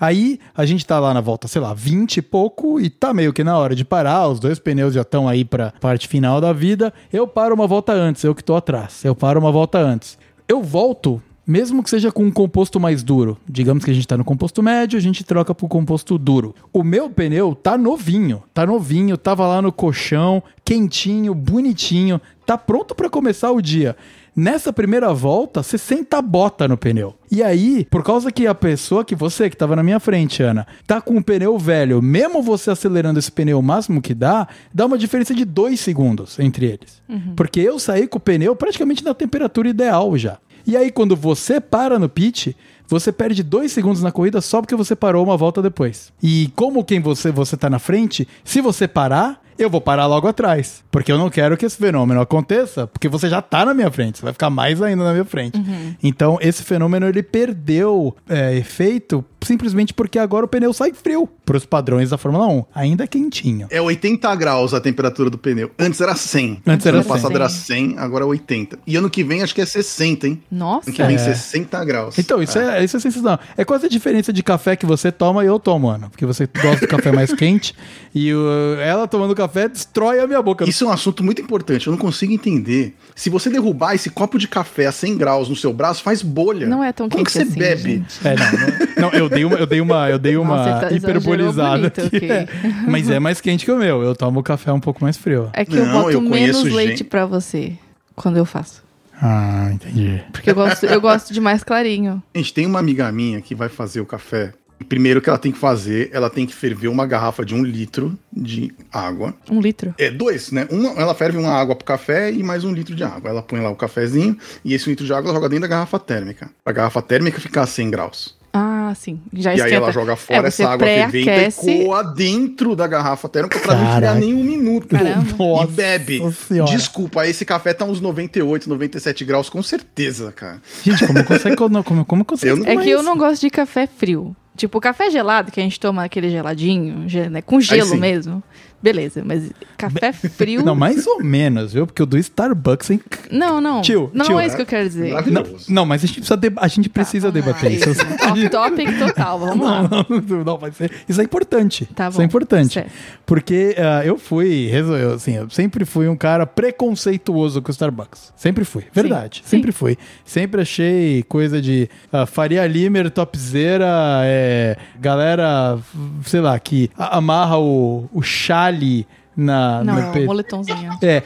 Aí 0.00 0.38
a 0.54 0.64
gente 0.64 0.86
tá 0.86 1.00
lá 1.00 1.12
na 1.12 1.20
volta, 1.20 1.48
sei 1.48 1.60
lá, 1.60 1.74
20 1.74 2.18
e 2.18 2.22
pouco, 2.22 2.80
e 2.80 2.88
tá 2.88 3.12
meio 3.12 3.32
que 3.32 3.42
na 3.42 3.58
hora 3.58 3.74
de 3.74 3.84
parar, 3.84 4.28
os 4.28 4.38
dois 4.38 4.58
pneus 4.58 4.94
já 4.94 5.02
estão 5.02 5.28
aí 5.28 5.44
pra 5.44 5.72
parte 5.80 6.06
final 6.06 6.40
da 6.40 6.52
vida. 6.52 6.94
Eu 7.12 7.26
paro 7.26 7.54
uma 7.54 7.66
volta 7.66 7.92
antes, 7.92 8.22
eu 8.22 8.34
que 8.34 8.44
tô 8.44 8.54
atrás. 8.54 9.04
Eu 9.04 9.14
paro 9.14 9.40
uma 9.40 9.50
volta 9.50 9.78
antes. 9.78 10.16
Eu 10.46 10.62
volto, 10.62 11.20
mesmo 11.48 11.82
que 11.82 11.88
seja 11.88 12.12
com 12.12 12.24
um 12.24 12.30
composto 12.30 12.78
mais 12.78 13.02
duro. 13.02 13.38
Digamos 13.48 13.82
que 13.82 13.90
a 13.90 13.94
gente 13.94 14.06
tá 14.06 14.18
no 14.18 14.24
composto 14.24 14.62
médio, 14.62 14.98
a 14.98 15.00
gente 15.00 15.24
troca 15.24 15.54
pro 15.54 15.66
composto 15.66 16.18
duro. 16.18 16.54
O 16.70 16.84
meu 16.84 17.08
pneu 17.08 17.54
tá 17.54 17.78
novinho, 17.78 18.42
tá 18.52 18.66
novinho, 18.66 19.16
tava 19.16 19.46
lá 19.46 19.62
no 19.62 19.72
colchão, 19.72 20.42
quentinho, 20.62 21.34
bonitinho, 21.34 22.20
tá 22.44 22.58
pronto 22.58 22.94
pra 22.94 23.08
começar 23.08 23.50
o 23.50 23.62
dia. 23.62 23.96
Nessa 24.36 24.72
primeira 24.72 25.12
volta, 25.12 25.62
você 25.62 25.78
senta 25.78 26.18
a 26.18 26.22
bota 26.22 26.68
no 26.68 26.76
pneu. 26.76 27.14
E 27.28 27.42
aí, 27.42 27.84
por 27.90 28.04
causa 28.04 28.30
que 28.30 28.46
a 28.46 28.54
pessoa 28.54 29.04
que 29.04 29.16
você, 29.16 29.50
que 29.50 29.56
tava 29.56 29.74
na 29.74 29.82
minha 29.82 29.98
frente, 29.98 30.42
Ana, 30.42 30.66
tá 30.86 31.00
com 31.00 31.16
o 31.16 31.24
pneu 31.24 31.58
velho, 31.58 32.00
mesmo 32.00 32.42
você 32.42 32.70
acelerando 32.70 33.18
esse 33.18 33.32
pneu 33.32 33.58
o 33.58 33.62
máximo 33.62 34.00
que 34.00 34.14
dá, 34.14 34.46
dá 34.72 34.86
uma 34.86 34.96
diferença 34.98 35.34
de 35.34 35.44
dois 35.44 35.80
segundos 35.80 36.38
entre 36.38 36.66
eles. 36.66 37.02
Porque 37.34 37.58
eu 37.58 37.78
saí 37.78 38.06
com 38.06 38.18
o 38.18 38.20
pneu 38.20 38.54
praticamente 38.54 39.02
na 39.02 39.12
temperatura 39.12 39.70
ideal 39.70 40.16
já. 40.16 40.38
E 40.68 40.76
aí, 40.76 40.92
quando 40.92 41.16
você 41.16 41.62
para 41.62 41.98
no 41.98 42.10
pit, 42.10 42.54
você 42.86 43.10
perde 43.10 43.42
dois 43.42 43.72
segundos 43.72 44.02
na 44.02 44.12
corrida 44.12 44.42
só 44.42 44.60
porque 44.60 44.76
você 44.76 44.94
parou 44.94 45.24
uma 45.24 45.34
volta 45.34 45.62
depois. 45.62 46.12
E 46.22 46.52
como 46.54 46.84
quem 46.84 47.00
você, 47.00 47.32
você 47.32 47.56
tá 47.56 47.70
na 47.70 47.78
frente, 47.78 48.28
se 48.44 48.60
você 48.60 48.86
parar, 48.86 49.42
eu 49.58 49.70
vou 49.70 49.80
parar 49.80 50.04
logo 50.04 50.28
atrás. 50.28 50.84
Porque 50.90 51.10
eu 51.10 51.16
não 51.16 51.30
quero 51.30 51.56
que 51.56 51.64
esse 51.64 51.78
fenômeno 51.78 52.20
aconteça, 52.20 52.86
porque 52.86 53.08
você 53.08 53.30
já 53.30 53.40
tá 53.40 53.64
na 53.64 53.72
minha 53.72 53.90
frente, 53.90 54.18
você 54.18 54.24
vai 54.24 54.34
ficar 54.34 54.50
mais 54.50 54.82
ainda 54.82 55.04
na 55.04 55.12
minha 55.12 55.24
frente. 55.24 55.58
Então, 56.02 56.38
esse 56.38 56.62
fenômeno 56.62 57.08
ele 57.08 57.22
perdeu 57.22 58.14
é, 58.28 58.54
efeito 58.54 59.24
simplesmente 59.42 59.94
porque 59.94 60.18
agora 60.18 60.44
o 60.44 60.48
pneu 60.48 60.72
sai 60.72 60.92
frio 60.92 61.28
pros 61.44 61.64
padrões 61.64 62.10
da 62.10 62.18
Fórmula 62.18 62.46
1, 62.48 62.64
ainda 62.74 63.06
quentinho. 63.06 63.66
É 63.70 63.80
80 63.80 64.34
graus 64.36 64.74
a 64.74 64.80
temperatura 64.80 65.30
do 65.30 65.38
pneu. 65.38 65.70
Antes 65.78 66.00
era 66.00 66.14
100. 66.14 66.62
Antes 66.66 66.86
era 66.86 66.96
ano 66.98 67.04
100. 67.04 67.12
passado 67.12 67.34
era 67.34 67.48
100, 67.48 67.98
agora 67.98 68.24
é 68.24 68.26
80. 68.26 68.78
E 68.86 68.96
ano 68.96 69.08
que 69.08 69.22
vem 69.24 69.42
acho 69.42 69.54
que 69.54 69.60
é 69.60 69.66
60, 69.66 70.26
hein? 70.28 70.42
Nossa. 70.50 70.90
Ano 70.90 70.96
que 70.96 71.02
vem 71.02 71.16
É. 71.16 71.18
60 71.18 71.84
graus. 71.84 72.18
Então, 72.18 72.42
isso 72.42 72.58
é, 72.58 72.84
isso 72.84 72.96
é 72.96 73.00
sensacional. 73.00 73.38
É 73.56 73.64
quase 73.64 73.86
a 73.86 73.88
diferença 73.88 74.32
de 74.32 74.42
café 74.42 74.76
que 74.76 74.84
você 74.86 75.10
toma 75.10 75.44
e 75.44 75.46
eu 75.46 75.58
tomo, 75.58 75.88
Ana. 75.88 76.08
Porque 76.10 76.26
você 76.26 76.48
gosta 76.60 76.86
do 76.86 76.88
café 76.88 77.10
mais 77.12 77.32
quente 77.32 77.74
e 78.14 78.32
o- 78.34 78.74
ela 78.80 79.06
tomando 79.08 79.34
café 79.34 79.68
destrói 79.68 80.20
a 80.20 80.26
minha 80.26 80.42
boca. 80.42 80.68
Isso 80.68 80.84
é 80.84 80.86
um 80.88 80.92
assunto 80.92 81.22
muito 81.24 81.40
importante. 81.40 81.86
Eu 81.86 81.90
não 81.92 81.98
consigo 81.98 82.32
entender. 82.32 82.94
Se 83.14 83.30
você 83.30 83.48
derrubar 83.50 83.94
esse 83.94 84.10
copo 84.10 84.38
de 84.38 84.48
café 84.48 84.86
a 84.86 84.92
100 84.92 85.16
graus 85.16 85.48
no 85.48 85.56
seu 85.56 85.72
braço, 85.72 86.02
faz 86.02 86.22
bolha. 86.22 86.66
Não 86.66 86.82
é 86.84 86.92
tão 86.92 87.08
Como 87.08 87.24
que 87.24 87.30
você 87.32 87.42
assim, 87.42 87.58
bebe? 87.58 87.82
gente. 87.82 88.26
É, 88.26 88.34
não, 88.36 88.52
não, 88.52 89.10
não, 89.10 89.18
eu 89.18 89.27
dei 89.28 89.44
uma, 89.44 89.56
eu 89.56 89.66
dei 89.66 89.80
uma, 89.80 90.10
eu 90.10 90.18
dei 90.18 90.36
uma 90.36 90.56
Nossa, 90.56 90.86
tá- 90.88 90.92
hiperbolizada. 90.94 91.76
bonito, 91.78 92.00
aqui. 92.00 92.16
ok. 92.16 92.30
É, 92.30 92.48
Mas 92.88 93.10
é 93.10 93.18
mais 93.18 93.40
quente 93.40 93.64
que 93.64 93.72
o 93.72 93.76
meu. 93.78 94.02
Eu 94.02 94.14
tomo 94.14 94.42
café 94.42 94.72
um 94.72 94.80
pouco 94.80 95.02
mais 95.02 95.16
frio. 95.16 95.50
É 95.52 95.64
que 95.64 95.76
eu 95.76 95.86
Não, 95.86 95.92
boto 96.02 96.10
eu 96.12 96.20
menos 96.20 96.62
leite 96.64 96.90
gente- 96.98 97.04
pra 97.04 97.26
você 97.26 97.72
quando 98.14 98.36
eu 98.36 98.44
faço. 98.44 98.82
Ah, 99.20 99.70
entendi. 99.72 100.22
Porque 100.32 100.50
eu 100.50 100.54
gosto, 100.54 100.86
eu 100.86 101.00
gosto 101.00 101.32
de 101.32 101.40
mais 101.40 101.64
clarinho. 101.64 102.22
Gente, 102.34 102.54
tem 102.54 102.66
uma 102.66 102.78
amiga 102.78 103.10
minha 103.10 103.40
que 103.40 103.54
vai 103.54 103.68
fazer 103.68 104.00
o 104.00 104.06
café 104.06 104.52
Primeiro 104.88 105.20
que 105.20 105.28
ela 105.28 105.38
tem 105.38 105.50
que 105.50 105.58
fazer, 105.58 106.08
ela 106.12 106.30
tem 106.30 106.46
que 106.46 106.54
ferver 106.54 106.86
uma 106.86 107.04
garrafa 107.04 107.44
de 107.44 107.52
um 107.52 107.64
litro 107.64 108.16
de 108.32 108.72
água. 108.92 109.34
Um 109.50 109.60
litro. 109.60 109.92
É, 109.98 110.08
dois, 110.08 110.52
né? 110.52 110.68
Uma, 110.70 110.90
ela 110.90 111.16
ferve 111.16 111.36
uma 111.36 111.50
água 111.50 111.74
pro 111.74 111.84
café 111.84 112.30
e 112.30 112.44
mais 112.44 112.62
um 112.62 112.72
litro 112.72 112.94
de 112.94 113.02
água. 113.02 113.28
Ela 113.28 113.42
põe 113.42 113.58
lá 113.60 113.70
o 113.70 113.74
cafezinho 113.74 114.38
e 114.64 114.72
esse 114.74 114.88
litro 114.88 115.04
de 115.04 115.12
água 115.12 115.30
ela 115.30 115.34
joga 115.34 115.48
dentro 115.48 115.62
da 115.62 115.66
garrafa 115.66 115.98
térmica. 115.98 116.48
A 116.64 116.70
garrafa 116.70 117.02
térmica 117.02 117.40
ficar 117.40 117.62
a 117.62 117.66
100 117.66 117.90
graus. 117.90 118.37
Ah, 118.52 118.92
sim. 118.96 119.20
Já 119.32 119.52
e 119.52 119.56
esquenta. 119.56 119.76
aí 119.76 119.82
ela 119.82 119.92
joga 119.92 120.16
fora 120.16 120.46
É, 120.46 120.48
essa 120.48 120.68
água 120.68 120.86
fervente 120.86 121.18
e 121.18 121.24
pré-aquece. 121.24 121.84
coa 121.84 122.02
dentro 122.02 122.74
da 122.74 122.86
garrafa 122.86 123.28
térmica 123.28 123.58
pra 123.58 123.74
não 123.76 123.94
tirar 123.94 124.14
nem 124.14 124.34
um 124.34 124.42
minuto. 124.42 124.88
Caramba. 124.88 125.62
E 125.62 125.66
bebe. 125.66 126.32
Senhora. 126.32 126.70
Desculpa, 126.70 127.26
esse 127.26 127.44
café 127.44 127.74
tá 127.74 127.84
uns 127.84 128.00
98, 128.00 128.68
97 128.68 129.24
graus, 129.24 129.48
com 129.50 129.62
certeza, 129.62 130.32
cara. 130.32 130.60
Gente, 130.82 131.06
como 131.06 131.24
consegue. 131.24 131.56
Como, 131.56 131.84
como, 131.84 132.04
como 132.04 132.24
consegue 132.24 132.52
Eu 132.52 132.56
não- 132.56 132.66
É 132.66 132.76
que 132.76 132.88
eu 132.90 133.02
não 133.02 133.16
gosto 133.18 133.42
de 133.42 133.50
café 133.50 133.86
frio. 133.86 134.34
Tipo, 134.56 134.80
café 134.80 135.08
gelado, 135.08 135.52
que 135.52 135.60
a 135.60 135.62
gente 135.62 135.78
toma 135.78 136.02
aquele 136.02 136.30
geladinho, 136.30 137.08
ge- 137.08 137.28
né, 137.28 137.40
com 137.40 137.60
gelo 137.60 137.96
mesmo. 137.96 138.42
Beleza, 138.82 139.22
mas 139.24 139.50
café 139.76 140.12
frio. 140.14 140.64
Não, 140.64 140.74
mais 140.74 141.06
ou 141.06 141.22
menos, 141.22 141.72
viu? 141.72 141.86
Porque 141.86 142.02
o 142.02 142.06
do 142.06 142.16
Starbucks 142.16 142.90
é 142.90 142.94
inc- 142.94 143.28
Não, 143.30 143.60
não. 143.60 143.82
Tio, 143.82 144.10
não 144.14 144.24
tio, 144.26 144.38
é 144.38 144.46
isso 144.46 144.54
que 144.56 144.62
eu 144.62 144.66
quero 144.66 144.88
dizer. 144.88 145.12
Não, 145.30 145.42
não, 145.68 145.86
mas 145.86 146.04
a 146.04 146.06
gente 146.06 146.16
precisa, 146.20 146.36
deba- 146.36 146.60
a 146.62 146.68
gente 146.68 146.88
precisa 146.88 147.32
debater 147.32 147.72
isso. 147.72 147.90
Off 147.90 148.48
topic 148.48 148.98
total, 148.98 149.38
vamos 149.40 149.66
lá. 149.66 149.82
Não, 149.82 150.06
não, 150.08 150.44
não, 150.44 150.58
vai 150.58 150.70
ser. 150.72 150.92
Isso 151.08 151.20
é 151.20 151.24
importante. 151.24 151.86
Tá 151.94 152.08
Isso 152.08 152.18
bom, 152.18 152.22
é 152.22 152.26
importante. 152.26 152.74
certo. 152.74 152.90
Porque 153.26 153.74
ah, 153.78 154.02
eu 154.04 154.16
fui, 154.18 154.70
assim, 155.14 155.34
eu 155.36 155.50
sempre 155.50 155.84
fui 155.84 156.08
um 156.08 156.16
cara 156.16 156.46
preconceituoso 156.46 157.60
com 157.60 157.68
o 157.68 157.72
Starbucks. 157.72 158.32
Sempre 158.36 158.64
fui. 158.64 158.84
Verdade. 158.92 159.42
sim. 159.44 159.56
Sempre 159.58 159.72
fui. 159.72 159.98
Sempre 160.24 160.62
achei 160.62 161.22
coisa 161.28 161.60
de 161.60 161.88
ah, 162.12 162.26
Faria 162.26 162.66
Limer, 162.66 163.10
topzera, 163.10 163.86
é, 164.24 164.76
galera, 165.00 165.78
sei 166.24 166.40
lá, 166.40 166.58
que 166.58 166.90
amarra 166.96 167.58
o, 167.58 168.08
o 168.12 168.22
chale 168.68 169.06
na, 169.36 169.84
Não, 169.84 169.94
no 169.94 170.00
é 170.00 170.04
um 170.04 170.12
peito. 170.12 170.26
moletomzinho. 170.26 170.98
É, 171.02 171.20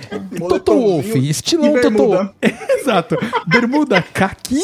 Toto 0.48 0.72
Wolff, 0.74 1.18
estilão 1.28 1.72
Toto 1.72 1.90
bermuda. 1.90 2.34
Exato. 2.78 3.16
Bermuda 3.46 4.02
caqui 4.02 4.60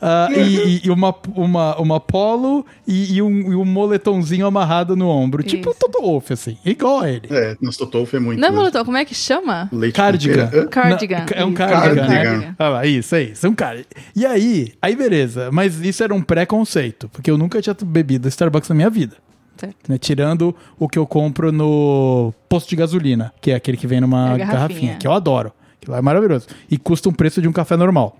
ah, 0.00 0.28
e, 0.32 0.40
e- 0.40 0.80
e 0.86 0.90
uma, 0.90 1.14
uma, 1.34 1.76
uma 1.80 2.00
polo 2.00 2.64
e, 2.86 3.16
e 3.16 3.22
um, 3.22 3.52
e 3.52 3.54
um 3.56 3.64
moletomzinho 3.64 4.46
amarrado 4.46 4.96
no 4.96 5.08
ombro. 5.08 5.42
Tipo 5.42 5.68
o 5.68 5.72
Isso. 5.72 5.80
Toto 5.80 6.00
Wolff, 6.00 6.32
assim. 6.32 6.56
Igual 6.64 7.00
a 7.00 7.10
ele. 7.10 7.28
É, 7.30 7.56
nosso 7.60 7.78
Totolfo 7.78 8.16
é 8.16 8.20
muito. 8.20 8.40
Não 8.40 8.48
é 8.48 8.50
moletom, 8.50 8.84
como 8.84 8.96
é 8.96 9.04
que 9.04 9.14
chama? 9.14 9.68
leite 9.72 9.94
Cardigan. 9.94 10.50
Hã? 10.52 10.66
Cardigan. 10.66 11.26
É 11.32 11.44
um 11.44 11.48
Isso. 11.48 11.56
cardigan, 11.56 12.06
né? 12.08 12.24
Cardigan. 12.24 12.56
Ah 12.58 12.86
isso, 12.86 13.14
é 13.14 13.22
isso. 13.22 13.46
É 13.46 13.48
um 13.48 13.54
cara. 13.54 13.84
E 14.14 14.24
aí, 14.26 14.72
aí 14.82 14.94
beleza. 14.96 15.50
Mas 15.52 15.80
isso 15.80 16.02
era 16.02 16.14
um 16.14 16.22
preconceito. 16.22 17.08
Porque 17.08 17.30
eu 17.30 17.38
nunca 17.38 17.60
tinha 17.62 17.76
bebido 17.84 18.28
Starbucks 18.28 18.68
na 18.68 18.74
minha 18.74 18.90
vida. 18.90 19.16
Certo. 19.58 19.76
né? 19.88 19.98
Tirando 19.98 20.54
o 20.78 20.88
que 20.88 20.98
eu 20.98 21.06
compro 21.06 21.50
no 21.52 22.32
posto 22.48 22.68
de 22.70 22.76
gasolina, 22.76 23.32
que 23.40 23.50
é 23.50 23.54
aquele 23.56 23.76
que 23.76 23.86
vem 23.86 24.00
numa 24.00 24.34
É 24.34 24.38
garrafinha. 24.38 24.46
garrafinha. 24.52 24.96
que 24.96 25.06
eu 25.06 25.12
adoro. 25.12 25.52
Que 25.80 25.90
lá 25.90 25.98
é 25.98 26.02
maravilhoso. 26.02 26.46
E 26.70 26.76
custa 26.78 27.08
um 27.08 27.12
preço 27.12 27.40
de 27.42 27.48
um 27.48 27.52
café 27.52 27.76
normal. 27.76 28.16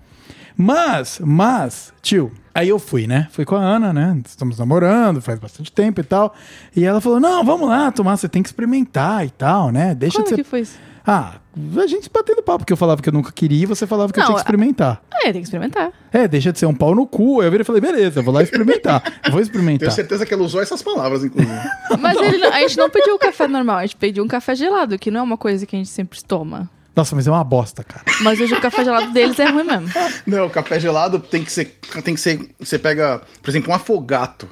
Mas, 0.57 1.21
mas, 1.23 1.93
tio, 2.01 2.31
aí 2.53 2.67
eu 2.67 2.77
fui, 2.79 3.07
né? 3.07 3.27
Fui 3.31 3.45
com 3.45 3.55
a 3.55 3.61
Ana, 3.61 3.93
né? 3.93 4.19
Estamos 4.25 4.59
namorando 4.59 5.21
faz 5.21 5.39
bastante 5.39 5.71
tempo 5.71 6.01
e 6.01 6.03
tal. 6.03 6.33
E 6.75 6.83
ela 6.83 6.99
falou: 6.99 7.19
não, 7.19 7.43
vamos 7.45 7.69
lá, 7.69 7.91
Tomás, 7.91 8.19
você 8.19 8.27
tem 8.27 8.43
que 8.43 8.49
experimentar 8.49 9.25
e 9.25 9.29
tal, 9.29 9.71
né? 9.71 9.95
Deixa 9.95 10.17
Quando 10.17 10.25
de 10.25 10.29
ser. 10.31 10.35
que 10.35 10.43
foi 10.43 10.61
isso? 10.61 10.77
Ah, 11.05 11.35
a 11.81 11.87
gente 11.87 12.09
batendo 12.13 12.41
papo, 12.43 12.59
porque 12.59 12.73
eu 12.73 12.77
falava 12.77 13.01
que 13.01 13.09
eu 13.09 13.13
nunca 13.13 13.31
queria 13.31 13.63
e 13.63 13.65
você 13.65 13.85
falava 13.87 14.11
que 14.13 14.19
eu 14.19 14.21
Não, 14.21 14.27
tinha 14.27 14.35
que 14.35 14.41
experimentar. 14.41 15.01
Ah, 15.11 15.19
é, 15.27 15.31
tem 15.33 15.41
que 15.41 15.47
experimentar. 15.47 15.91
É, 16.11 16.27
deixa 16.27 16.51
de 16.51 16.59
ser 16.59 16.65
um 16.65 16.73
pau 16.73 16.93
no 16.95 17.05
cu. 17.07 17.41
Aí 17.41 17.47
eu 17.47 17.51
virei 17.51 17.63
e 17.63 17.65
falei, 17.65 17.81
beleza, 17.81 18.19
eu 18.19 18.23
vou 18.23 18.33
lá 18.33 18.43
experimentar. 18.43 19.01
Eu 19.25 19.31
vou 19.31 19.41
experimentar. 19.41 19.79
Tenho 19.79 19.91
certeza 19.91 20.25
que 20.25 20.33
ela 20.33 20.43
usou 20.43 20.61
essas 20.61 20.81
palavras, 20.81 21.23
inclusive. 21.23 21.53
Mas 21.99 22.17
ele 22.17 22.37
não- 22.37 22.53
a 22.53 22.59
gente 22.59 22.77
não 22.77 22.89
pediu 22.89 23.15
o 23.15 23.19
café 23.19 23.47
normal, 23.47 23.77
a 23.77 23.81
gente 23.85 23.95
pediu 23.95 24.23
um 24.23 24.27
café 24.27 24.55
gelado, 24.55 24.97
que 24.99 25.09
não 25.11 25.19
é 25.21 25.23
uma 25.23 25.37
coisa 25.37 25.65
que 25.65 25.75
a 25.75 25.79
gente 25.79 25.89
sempre 25.89 26.21
toma. 26.23 26.69
Nossa, 26.95 27.15
mas 27.15 27.27
é 27.27 27.31
uma 27.31 27.43
bosta, 27.45 27.81
cara. 27.81 28.03
Mas 28.21 28.41
hoje 28.41 28.53
o 28.53 28.59
café 28.59 28.83
gelado 28.83 29.13
deles 29.13 29.39
é 29.39 29.45
ruim 29.45 29.63
mesmo. 29.63 29.87
Não, 30.27 30.47
o 30.47 30.49
café 30.49 30.79
gelado 30.81 31.17
tem 31.17 31.45
que 31.45 31.51
ser. 31.51 31.79
Tem 32.03 32.13
que 32.13 32.19
ser. 32.19 32.49
Você 32.59 32.77
pega, 32.77 33.21
por 33.41 33.49
exemplo, 33.49 33.71
um 33.71 33.73
afogato, 33.75 34.49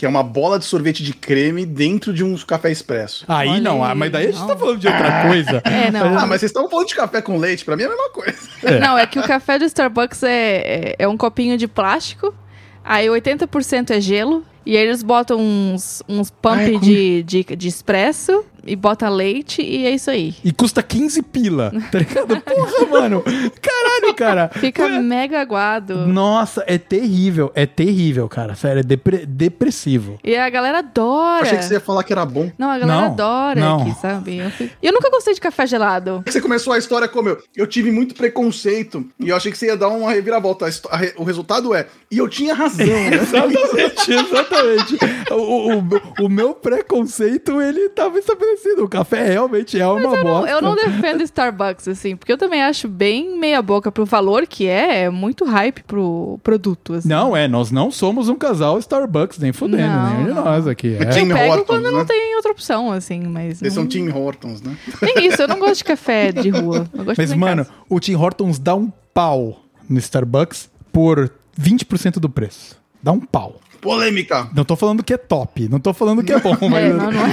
que 0.00 0.06
é 0.06 0.08
uma 0.08 0.22
bola 0.22 0.58
de 0.58 0.64
sorvete 0.64 1.04
de 1.04 1.12
creme 1.12 1.66
dentro 1.66 2.10
de 2.10 2.24
um 2.24 2.34
café 2.38 2.72
expresso. 2.72 3.26
Aí 3.28 3.50
Olha 3.50 3.60
não, 3.60 3.84
aí, 3.84 3.90
ah, 3.92 3.94
mas 3.94 4.10
daí 4.10 4.28
a 4.28 4.30
gente 4.30 4.40
não. 4.40 4.46
tá 4.46 4.56
falando 4.56 4.78
de 4.78 4.86
outra 4.86 5.28
coisa. 5.28 5.62
É, 5.70 5.90
não. 5.90 6.18
Ah, 6.18 6.26
mas 6.26 6.40
vocês 6.40 6.44
estavam 6.50 6.70
falando 6.70 6.86
de 6.88 6.94
café 6.94 7.20
com 7.20 7.36
leite, 7.36 7.66
pra 7.66 7.76
mim 7.76 7.82
é 7.82 7.86
a 7.86 7.88
mesma 7.90 8.08
coisa. 8.08 8.38
Não, 8.80 8.96
é 8.96 9.06
que 9.06 9.18
o 9.18 9.22
café 9.22 9.58
do 9.58 9.66
Starbucks 9.66 10.22
é, 10.22 10.30
é, 10.30 10.96
é 11.00 11.06
um 11.06 11.18
copinho 11.18 11.58
de 11.58 11.68
plástico, 11.68 12.34
aí 12.82 13.08
80% 13.08 13.90
é 13.90 14.00
gelo, 14.00 14.42
e 14.64 14.74
aí 14.74 14.84
eles 14.84 15.02
botam 15.02 15.38
uns, 15.38 16.02
uns 16.08 16.30
pump 16.30 16.54
Ai, 16.60 16.66
como- 16.72 16.80
de, 16.80 17.22
de, 17.22 17.44
de 17.44 17.68
expresso 17.68 18.42
e 18.66 18.76
bota 18.76 19.08
leite 19.08 19.62
e 19.62 19.86
é 19.86 19.90
isso 19.90 20.10
aí. 20.10 20.34
E 20.44 20.52
custa 20.52 20.82
15 20.82 21.22
pila, 21.22 21.72
tá 21.90 21.98
ligado? 21.98 22.40
Porra, 22.42 22.86
mano. 22.86 23.22
Caralho, 23.22 24.14
cara. 24.14 24.50
Fica 24.54 24.88
mega 25.00 25.40
aguado. 25.40 26.06
Nossa, 26.06 26.64
é 26.66 26.78
terrível. 26.78 27.50
É 27.54 27.66
terrível, 27.66 28.28
cara. 28.28 28.54
Sério, 28.54 28.80
é 28.80 28.82
depre- 28.82 29.26
depressivo. 29.26 30.18
E 30.24 30.36
a 30.36 30.48
galera 30.50 30.78
adora. 30.78 31.42
Achei 31.42 31.58
que 31.58 31.64
você 31.64 31.74
ia 31.74 31.80
falar 31.80 32.02
que 32.04 32.12
era 32.12 32.24
bom. 32.24 32.50
Não, 32.58 32.70
a 32.70 32.78
galera 32.78 33.00
Não, 33.00 33.06
adora 33.12 33.60
não. 33.60 33.82
aqui, 33.82 33.94
sabe? 34.00 34.36
Eu, 34.38 34.50
fui- 34.50 34.70
eu 34.82 34.92
nunca 34.92 35.10
gostei 35.10 35.34
de 35.34 35.40
café 35.40 35.66
gelado. 35.66 36.22
Você 36.26 36.40
começou 36.40 36.72
a 36.72 36.78
história 36.78 37.08
como 37.08 37.28
eu. 37.28 37.42
Eu 37.56 37.66
tive 37.66 37.90
muito 37.90 38.14
preconceito 38.14 39.06
e 39.18 39.28
eu 39.28 39.36
achei 39.36 39.50
que 39.52 39.58
você 39.58 39.66
ia 39.66 39.76
dar 39.76 39.88
uma 39.88 40.10
reviravolta. 40.10 40.66
Re- 40.92 41.14
O 41.16 41.24
resultado 41.24 41.74
é. 41.74 41.86
E 42.10 42.18
eu 42.18 42.28
tinha 42.28 42.54
razão, 42.54 42.86
né? 42.86 43.10
Exatamente, 43.20 44.12
exatamente. 44.12 44.98
O, 45.30 45.78
o, 45.78 46.24
o 46.26 46.28
meu 46.28 46.54
preconceito, 46.54 47.60
ele 47.60 47.88
tava 47.90 48.18
estabelecido. 48.52 48.84
O 48.84 48.88
café 48.88 49.28
realmente 49.28 49.78
é 49.78 49.86
uma 49.86 50.00
Eu 50.00 50.10
não, 50.10 50.22
bosta. 50.22 50.50
eu 50.50 50.62
não 50.62 50.74
defendo 50.74 51.22
Starbucks, 51.22 51.88
assim, 51.88 52.16
porque 52.16 52.32
eu 52.32 52.38
também 52.38 52.62
acho 52.62 52.88
bem 52.88 53.38
meia 53.38 53.62
boca 53.62 53.90
pro 53.90 54.04
valor 54.04 54.46
que 54.46 54.66
é, 54.66 55.04
é 55.04 55.10
muito 55.10 55.44
hype 55.44 55.82
pro 55.84 56.38
produto, 56.42 56.94
assim. 56.94 57.08
Não, 57.08 57.36
é, 57.36 57.46
nós 57.48 57.70
não 57.70 57.90
somos 57.90 58.28
um 58.28 58.36
casal 58.36 58.78
Starbucks, 58.78 59.38
nem 59.38 59.52
fudendo, 59.52 59.82
Não, 59.92 60.10
nenhum 60.10 60.26
de 60.26 60.34
não. 60.34 60.44
nós 60.44 60.66
aqui. 60.66 60.96
É. 60.98 61.06
Tim 61.06 61.28
Eu 61.28 61.36
pego 61.36 61.52
Hortons, 61.52 61.66
quando 61.66 61.84
né? 61.84 61.90
não 61.90 62.04
tem 62.04 62.36
outra 62.36 62.52
opção, 62.52 62.92
assim, 62.92 63.20
mas... 63.20 63.58
Vocês 63.58 63.74
não... 63.74 63.82
são 63.82 63.88
Tim 63.88 64.08
Hortons, 64.10 64.60
né? 64.62 64.76
Nem 65.02 65.26
isso, 65.26 65.42
eu 65.42 65.48
não 65.48 65.58
gosto 65.58 65.78
de 65.78 65.84
café 65.84 66.32
de 66.32 66.48
rua. 66.50 66.86
Eu 66.94 67.04
Mas, 67.16 67.34
mano, 67.34 67.64
casa. 67.64 67.76
o 67.88 68.00
Tim 68.00 68.14
Hortons 68.14 68.58
dá 68.58 68.74
um 68.74 68.90
pau 69.14 69.60
no 69.88 69.98
Starbucks 69.98 70.70
por 70.92 71.30
20% 71.60 72.18
do 72.18 72.28
preço. 72.28 72.76
Dá 73.02 73.12
um 73.12 73.20
pau. 73.20 73.60
Polêmica. 73.80 74.48
Não 74.54 74.64
tô 74.64 74.76
falando 74.76 75.02
que 75.02 75.14
é 75.14 75.16
top, 75.16 75.68
não 75.68 75.80
tô 75.80 75.92
falando 75.94 76.22
que 76.22 76.32
é 76.32 76.38
bom, 76.38 76.56
mas 76.68 76.84
É, 76.84 76.92
não, 76.92 77.10
não 77.10 77.20
é. 77.26 77.30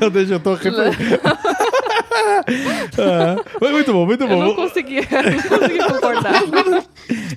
eu 0.04 0.10
deixo, 0.10 0.32
eu 0.34 0.40
tô. 0.40 0.56
Ah, 2.96 3.36
mas 3.60 3.70
muito 3.72 3.92
bom, 3.92 4.06
muito 4.06 4.22
Eu 4.24 4.28
não 4.28 4.46
bom. 4.48 4.54
consegui, 4.54 4.96
eu 4.98 5.02
não 5.02 5.42
consegui 5.58 5.78
concordar. 5.78 6.42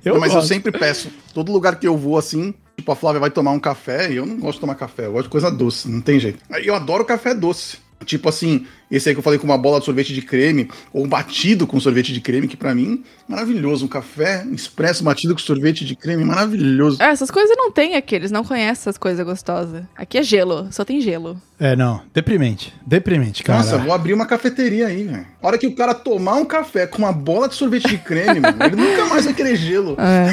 Eu 0.06 0.14
Não, 0.14 0.20
mas 0.22 0.30
eu 0.32 0.36
gosto. 0.38 0.48
sempre 0.48 0.72
peço. 0.72 1.10
Todo 1.34 1.52
lugar 1.52 1.78
que 1.78 1.88
eu 1.88 1.98
vou 1.98 2.18
assim, 2.18 2.54
tipo, 2.78 2.91
a 2.91 2.95
Flávia 2.95 3.20
vai 3.20 3.30
tomar 3.32 3.52
um 3.52 3.60
café 3.60 4.12
e 4.12 4.16
eu 4.18 4.26
não 4.26 4.38
gosto 4.38 4.56
de 4.56 4.62
tomar 4.62 4.76
café. 4.76 5.08
Eu 5.08 5.12
gosto 5.14 5.24
de 5.26 5.30
coisa 5.32 5.52
doce, 5.52 5.89
não 5.89 6.00
tem 6.00 6.20
jeito. 6.20 6.39
Eu 6.64 6.76
adoro 6.76 7.04
café 7.04 7.34
doce. 7.34 7.78
Tipo 8.06 8.30
assim, 8.30 8.66
esse 8.89 9.10
aí 9.10 9.16
que 9.16 9.20
eu 9.20 9.24
falei 9.24 9.39
com 9.39 9.45
uma 9.45 9.58
bola 9.58 9.80
de 9.80 9.86
sorvete 9.86 10.14
de 10.14 10.22
creme, 10.22 10.70
ou 10.93 11.04
um 11.04 11.10
batido 11.10 11.66
com 11.68 11.80
sorvete 11.80 12.14
de 12.14 12.22
creme, 12.22 12.48
que 12.48 12.56
pra 12.56 12.74
mim, 12.74 13.04
maravilhoso. 13.28 13.86
Um 13.86 13.89
café 13.89 14.45
expresso 14.52 15.04
batido 15.04 15.34
com 15.34 15.39
sorvete 15.39 15.84
de 15.84 15.95
creme, 15.95 16.24
maravilhoso. 16.24 16.98
Ah, 17.02 17.10
essas 17.10 17.30
coisas 17.30 17.56
não 17.58 17.72
tem 17.72 17.95
aqui, 17.95 18.16
eles 18.16 18.32
não 18.32 18.43
conhecem 18.43 18.72
essas 18.72 18.98
coisas 18.98 19.26
gostosas. 19.26 19.84
Aqui 19.95 20.18
é 20.18 20.24
gelo, 20.24 20.68
só 20.72 20.86
tem 20.86 21.02
gelo. 21.02 21.41
É, 21.60 21.76
não, 21.76 22.02
deprimente, 22.14 22.74
deprimente, 22.86 23.43
cara. 23.43 23.60
Nossa, 23.60 23.78
vou 23.80 23.91
abrir 23.91 24.14
uma 24.14 24.28
cafeteria 24.28 24.88
aí, 24.88 25.04
velho. 25.04 25.26
A 25.41 25.48
hora 25.48 25.58
que 25.58 25.66
o 25.66 25.76
cara 25.76 25.93
tomar 25.93 26.36
um 26.36 26.45
café 26.45 26.86
com 26.86 27.00
uma 27.00 27.12
bola 27.12 27.50
de 27.50 27.56
sorvete 27.56 27.88
de 27.88 27.98
creme, 27.98 28.39
mano, 28.41 28.64
ele 28.64 28.76
nunca 28.76 29.06
mais 29.08 29.26
vai 29.26 29.34
querer 29.34 29.56
gelo. 29.56 29.98
É. 30.00 30.30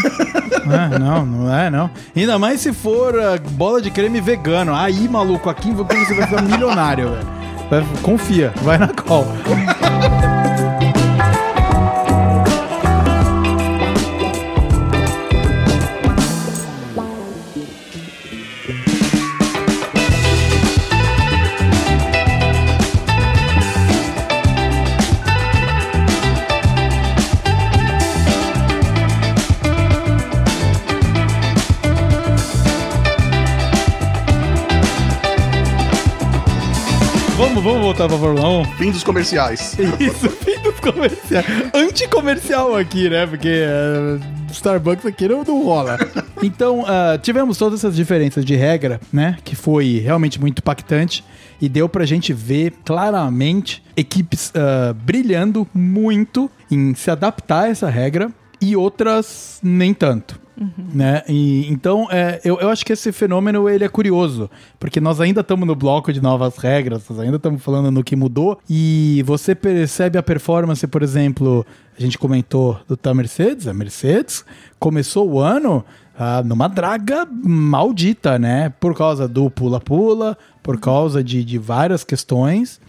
Ah, 0.66 0.88
não, 0.98 1.26
não 1.26 1.54
é, 1.54 1.70
não. 1.70 1.90
Ainda 2.14 2.38
mais 2.38 2.60
se 2.60 2.72
for 2.72 3.18
ah, 3.18 3.38
bola 3.38 3.80
de 3.80 3.90
creme 3.90 4.20
vegano. 4.20 4.74
Aí, 4.74 5.08
maluco, 5.08 5.48
aqui 5.48 5.72
você 5.72 6.14
vai 6.14 6.26
ficar 6.26 6.42
milionário, 6.42 7.10
velho. 7.10 7.43
Confia, 8.02 8.52
vai 8.62 8.78
na 8.78 8.88
call. 8.88 9.26
Vamos, 37.64 37.80
voltar 37.80 38.06
pra 38.08 38.18
Fórmula 38.18 38.46
1. 38.60 38.64
Fim 38.76 38.90
dos 38.90 39.02
comerciais. 39.02 39.74
Isso, 39.98 40.28
fim 40.44 40.60
dos 40.60 40.78
comerciais. 40.80 41.46
Anticomercial 41.72 42.76
aqui, 42.76 43.08
né? 43.08 43.26
Porque 43.26 43.48
é, 43.48 44.52
Starbucks 44.52 45.06
aqui 45.06 45.26
não, 45.26 45.42
não 45.42 45.64
rola. 45.64 45.96
Então, 46.42 46.80
uh, 46.82 47.16
tivemos 47.22 47.56
todas 47.56 47.80
essas 47.80 47.96
diferenças 47.96 48.44
de 48.44 48.54
regra, 48.54 49.00
né? 49.10 49.38
Que 49.42 49.56
foi 49.56 49.98
realmente 49.98 50.38
muito 50.38 50.58
impactante 50.58 51.24
e 51.58 51.70
deu 51.70 51.88
pra 51.88 52.04
gente 52.04 52.34
ver 52.34 52.74
claramente 52.84 53.82
equipes 53.96 54.50
uh, 54.50 54.92
brilhando 54.92 55.66
muito 55.72 56.50
em 56.70 56.94
se 56.94 57.10
adaptar 57.10 57.62
a 57.62 57.68
essa 57.68 57.88
regra 57.88 58.30
e 58.60 58.76
outras 58.76 59.58
nem 59.62 59.94
tanto. 59.94 60.38
Uhum. 60.60 60.88
Né? 60.94 61.22
E, 61.28 61.66
então, 61.70 62.06
é, 62.10 62.40
eu, 62.44 62.58
eu 62.60 62.70
acho 62.70 62.84
que 62.84 62.92
esse 62.92 63.10
fenômeno 63.12 63.68
ele 63.68 63.84
é 63.84 63.88
curioso, 63.88 64.48
porque 64.78 65.00
nós 65.00 65.20
ainda 65.20 65.40
estamos 65.40 65.66
no 65.66 65.74
bloco 65.74 66.12
de 66.12 66.20
novas 66.20 66.56
regras, 66.56 67.08
nós 67.08 67.18
ainda 67.18 67.36
estamos 67.36 67.62
falando 67.62 67.90
no 67.90 68.04
que 68.04 68.14
mudou, 68.14 68.58
e 68.68 69.22
você 69.26 69.54
percebe 69.54 70.16
a 70.16 70.22
performance, 70.22 70.86
por 70.86 71.02
exemplo, 71.02 71.66
a 71.98 72.00
gente 72.00 72.18
comentou 72.18 72.78
do 72.86 72.98
da 73.00 73.12
Mercedes, 73.12 73.66
a 73.66 73.74
Mercedes 73.74 74.44
começou 74.78 75.28
o 75.28 75.40
ano 75.40 75.84
ah, 76.18 76.42
numa 76.44 76.68
draga 76.68 77.26
maldita, 77.30 78.38
né? 78.38 78.72
Por 78.80 78.96
causa 78.96 79.26
do 79.26 79.50
pula-pula, 79.50 80.38
por 80.62 80.78
causa 80.78 81.22
de, 81.22 81.44
de 81.44 81.58
várias 81.58 82.04
questões. 82.04 82.80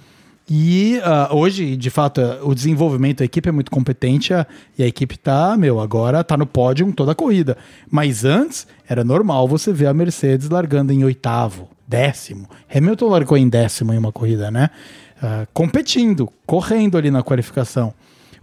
E 0.48 1.00
uh, 1.00 1.36
hoje, 1.36 1.76
de 1.76 1.90
fato, 1.90 2.22
o 2.44 2.54
desenvolvimento 2.54 3.20
da 3.20 3.26
equipe 3.26 3.50
é 3.50 3.52
muito 3.52 3.72
competente 3.72 4.32
a, 4.32 4.46
e 4.78 4.84
a 4.84 4.88
equipe 4.88 5.18
tá, 5.18 5.58
meu, 5.58 5.80
agora 5.80 6.24
tá 6.24 6.38
no 6.38 6.46
pódio 6.46 6.92
toda 6.94 7.14
a 7.14 7.16
corrida. 7.16 7.58
Mas 7.90 8.24
antes, 8.24 8.68
era 8.88 9.04
normal 9.04 9.48
você 9.48 9.74
ver 9.74 9.88
a 9.88 9.94
Mercedes 9.94 10.48
largando 10.48 10.94
em 10.94 11.04
oitavo, 11.04 11.68
décimo. 11.88 12.48
Hamilton 12.74 13.08
largou 13.08 13.38
em 13.38 13.50
décimo 13.50 13.92
em 13.92 13.98
uma 13.98 14.12
corrida, 14.12 14.52
né? 14.52 14.70
Uh, 15.18 15.48
competindo, 15.52 16.30
correndo 16.46 16.96
ali 16.96 17.10
na 17.10 17.24
qualificação. 17.24 17.92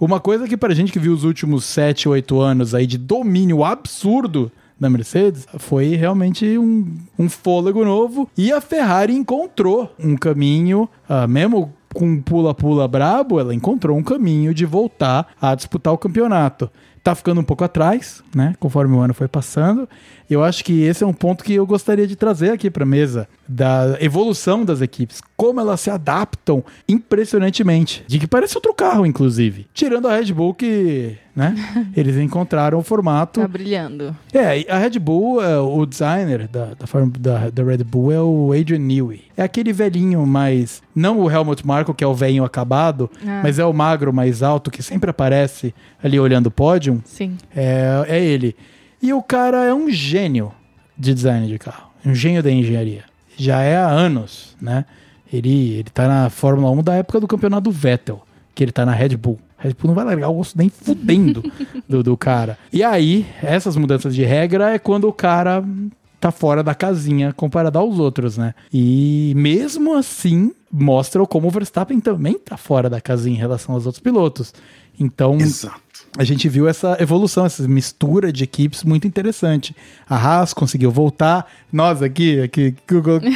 Uma 0.00 0.18
coisa 0.18 0.48
que 0.48 0.56
pra 0.56 0.74
gente 0.74 0.90
que 0.90 0.98
viu 0.98 1.12
os 1.12 1.22
últimos 1.22 1.64
7, 1.64 2.08
8 2.08 2.40
anos 2.40 2.74
aí 2.74 2.88
de 2.88 2.98
domínio 2.98 3.62
absurdo 3.62 4.50
da 4.80 4.90
Mercedes 4.90 5.46
foi 5.58 5.94
realmente 5.94 6.58
um, 6.58 6.96
um 7.16 7.28
fôlego 7.28 7.84
novo 7.84 8.28
e 8.36 8.50
a 8.50 8.60
Ferrari 8.60 9.14
encontrou 9.14 9.94
um 9.96 10.16
caminho, 10.16 10.88
uh, 11.08 11.28
mesmo 11.28 11.72
com 11.94 12.20
pula-pula 12.20 12.86
brabo, 12.88 13.38
ela 13.38 13.54
encontrou 13.54 13.96
um 13.96 14.02
caminho 14.02 14.54
de 14.54 14.64
voltar 14.64 15.28
a 15.40 15.54
disputar 15.54 15.92
o 15.92 15.98
campeonato. 15.98 16.70
Tá 17.02 17.14
ficando 17.14 17.40
um 17.40 17.44
pouco 17.44 17.64
atrás, 17.64 18.22
né? 18.34 18.54
Conforme 18.60 18.94
o 18.94 19.00
ano 19.00 19.12
foi 19.12 19.26
passando. 19.26 19.88
Eu 20.30 20.42
acho 20.42 20.64
que 20.64 20.82
esse 20.82 21.04
é 21.04 21.06
um 21.06 21.12
ponto 21.12 21.44
que 21.44 21.54
eu 21.54 21.66
gostaria 21.66 22.06
de 22.06 22.16
trazer 22.16 22.52
aqui 22.52 22.70
para 22.70 22.86
mesa 22.86 23.28
da 23.46 23.98
evolução 24.00 24.64
das 24.64 24.80
equipes, 24.80 25.20
como 25.36 25.60
elas 25.60 25.80
se 25.80 25.90
adaptam 25.90 26.64
impressionantemente, 26.88 28.04
de 28.06 28.18
que 28.18 28.26
parece 28.26 28.56
outro 28.56 28.72
carro 28.72 29.04
inclusive, 29.04 29.66
tirando 29.74 30.08
a 30.08 30.16
Red 30.16 30.32
Bull 30.32 30.54
que, 30.54 31.16
né, 31.36 31.54
eles 31.96 32.16
encontraram 32.16 32.78
o 32.78 32.82
formato. 32.82 33.40
Tá 33.40 33.48
brilhando. 33.48 34.16
É, 34.32 34.64
a 34.72 34.78
Red 34.78 34.98
Bull, 34.98 35.42
é, 35.42 35.58
o 35.58 35.84
designer 35.84 36.48
da, 36.48 36.66
da, 36.66 36.86
da, 37.18 37.50
da 37.50 37.62
Red 37.62 37.84
Bull 37.84 38.12
é 38.12 38.20
o 38.20 38.52
Adrian 38.52 38.78
Newey. 38.78 39.24
É 39.36 39.42
aquele 39.42 39.72
velhinho 39.72 40.24
mais, 40.26 40.82
não 40.94 41.20
o 41.20 41.30
Helmut 41.30 41.66
Marko 41.66 41.92
que 41.92 42.04
é 42.04 42.06
o 42.06 42.14
velhinho 42.14 42.44
acabado, 42.44 43.10
ah. 43.26 43.40
mas 43.42 43.58
é 43.58 43.64
o 43.64 43.72
magro 43.72 44.12
mais 44.12 44.42
alto 44.42 44.70
que 44.70 44.82
sempre 44.82 45.10
aparece 45.10 45.74
ali 46.02 46.18
olhando 46.18 46.46
o 46.46 46.50
pódio. 46.50 46.91
Sim. 47.04 47.36
É, 47.54 48.04
é 48.08 48.24
ele. 48.24 48.56
E 49.02 49.12
o 49.12 49.22
cara 49.22 49.64
é 49.64 49.74
um 49.74 49.90
gênio 49.90 50.52
de 50.96 51.12
design 51.12 51.48
de 51.48 51.58
carro, 51.58 51.90
um 52.04 52.14
gênio 52.14 52.42
da 52.42 52.50
engenharia. 52.50 53.04
Já 53.36 53.60
é 53.62 53.76
há 53.76 53.88
anos, 53.88 54.56
né? 54.60 54.84
Ele, 55.32 55.72
ele 55.72 55.90
tá 55.92 56.06
na 56.06 56.30
Fórmula 56.30 56.70
1 56.70 56.82
da 56.82 56.94
época 56.94 57.18
do 57.18 57.26
campeonato 57.26 57.62
do 57.62 57.70
Vettel, 57.72 58.22
que 58.54 58.62
ele 58.62 58.70
tá 58.70 58.86
na 58.86 58.92
Red 58.92 59.16
Bull. 59.16 59.40
Red 59.58 59.74
Bull 59.74 59.88
não 59.88 59.94
vai 59.94 60.04
largar 60.04 60.28
o 60.28 60.38
osso 60.38 60.56
nem 60.56 60.68
fudendo 60.68 61.42
do, 61.88 62.02
do 62.02 62.16
cara. 62.16 62.58
E 62.72 62.84
aí, 62.84 63.26
essas 63.42 63.76
mudanças 63.76 64.14
de 64.14 64.22
regra 64.24 64.70
é 64.70 64.78
quando 64.78 65.08
o 65.08 65.12
cara 65.12 65.64
tá 66.20 66.30
fora 66.30 66.62
da 66.62 66.74
casinha 66.74 67.32
comparado 67.32 67.78
aos 67.78 67.98
outros, 67.98 68.36
né? 68.36 68.54
E 68.72 69.32
mesmo 69.34 69.94
assim, 69.94 70.52
mostra 70.70 71.26
como 71.26 71.48
o 71.48 71.50
Verstappen 71.50 71.98
também 71.98 72.38
tá 72.38 72.56
fora 72.56 72.88
da 72.88 73.00
casinha 73.00 73.34
em 73.34 73.40
relação 73.40 73.74
aos 73.74 73.86
outros 73.86 74.00
pilotos. 74.00 74.54
Então, 75.00 75.36
Exato 75.38 75.81
a 76.18 76.24
gente 76.24 76.46
viu 76.46 76.68
essa 76.68 76.96
evolução, 77.00 77.46
essa 77.46 77.66
mistura 77.66 78.30
de 78.30 78.44
equipes 78.44 78.84
muito 78.84 79.06
interessante. 79.06 79.74
A 80.08 80.16
Haas 80.16 80.52
conseguiu 80.52 80.90
voltar. 80.90 81.50
Nós 81.72 82.02
aqui, 82.02 82.38
aqui 82.38 82.74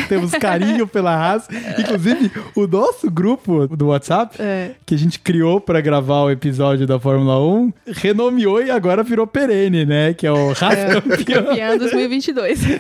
temos 0.09 0.33
carinho 0.33 0.87
pela 0.89 1.15
Haas. 1.15 1.49
Inclusive, 1.79 2.31
o 2.55 2.67
nosso 2.67 3.11
grupo 3.11 3.67
do 3.67 3.87
WhatsApp, 3.87 4.37
é. 4.39 4.73
que 4.85 4.95
a 4.95 4.99
gente 4.99 5.19
criou 5.19 5.59
para 5.59 5.81
gravar 5.81 6.25
o 6.25 6.31
episódio 6.31 6.87
da 6.87 7.01
Fórmula 7.01 7.43
1, 7.43 7.73
renomeou 7.93 8.63
e 8.63 8.71
agora 8.71 9.03
virou 9.03 9.27
perene, 9.27 9.87
né? 9.87 10.13
Que 10.13 10.27
é 10.27 10.33
o 10.33 10.51
Haas 10.51 10.79
é, 10.79 11.01
campeão. 11.01 11.45
Campeão 11.45 11.79
2022. 11.79 12.61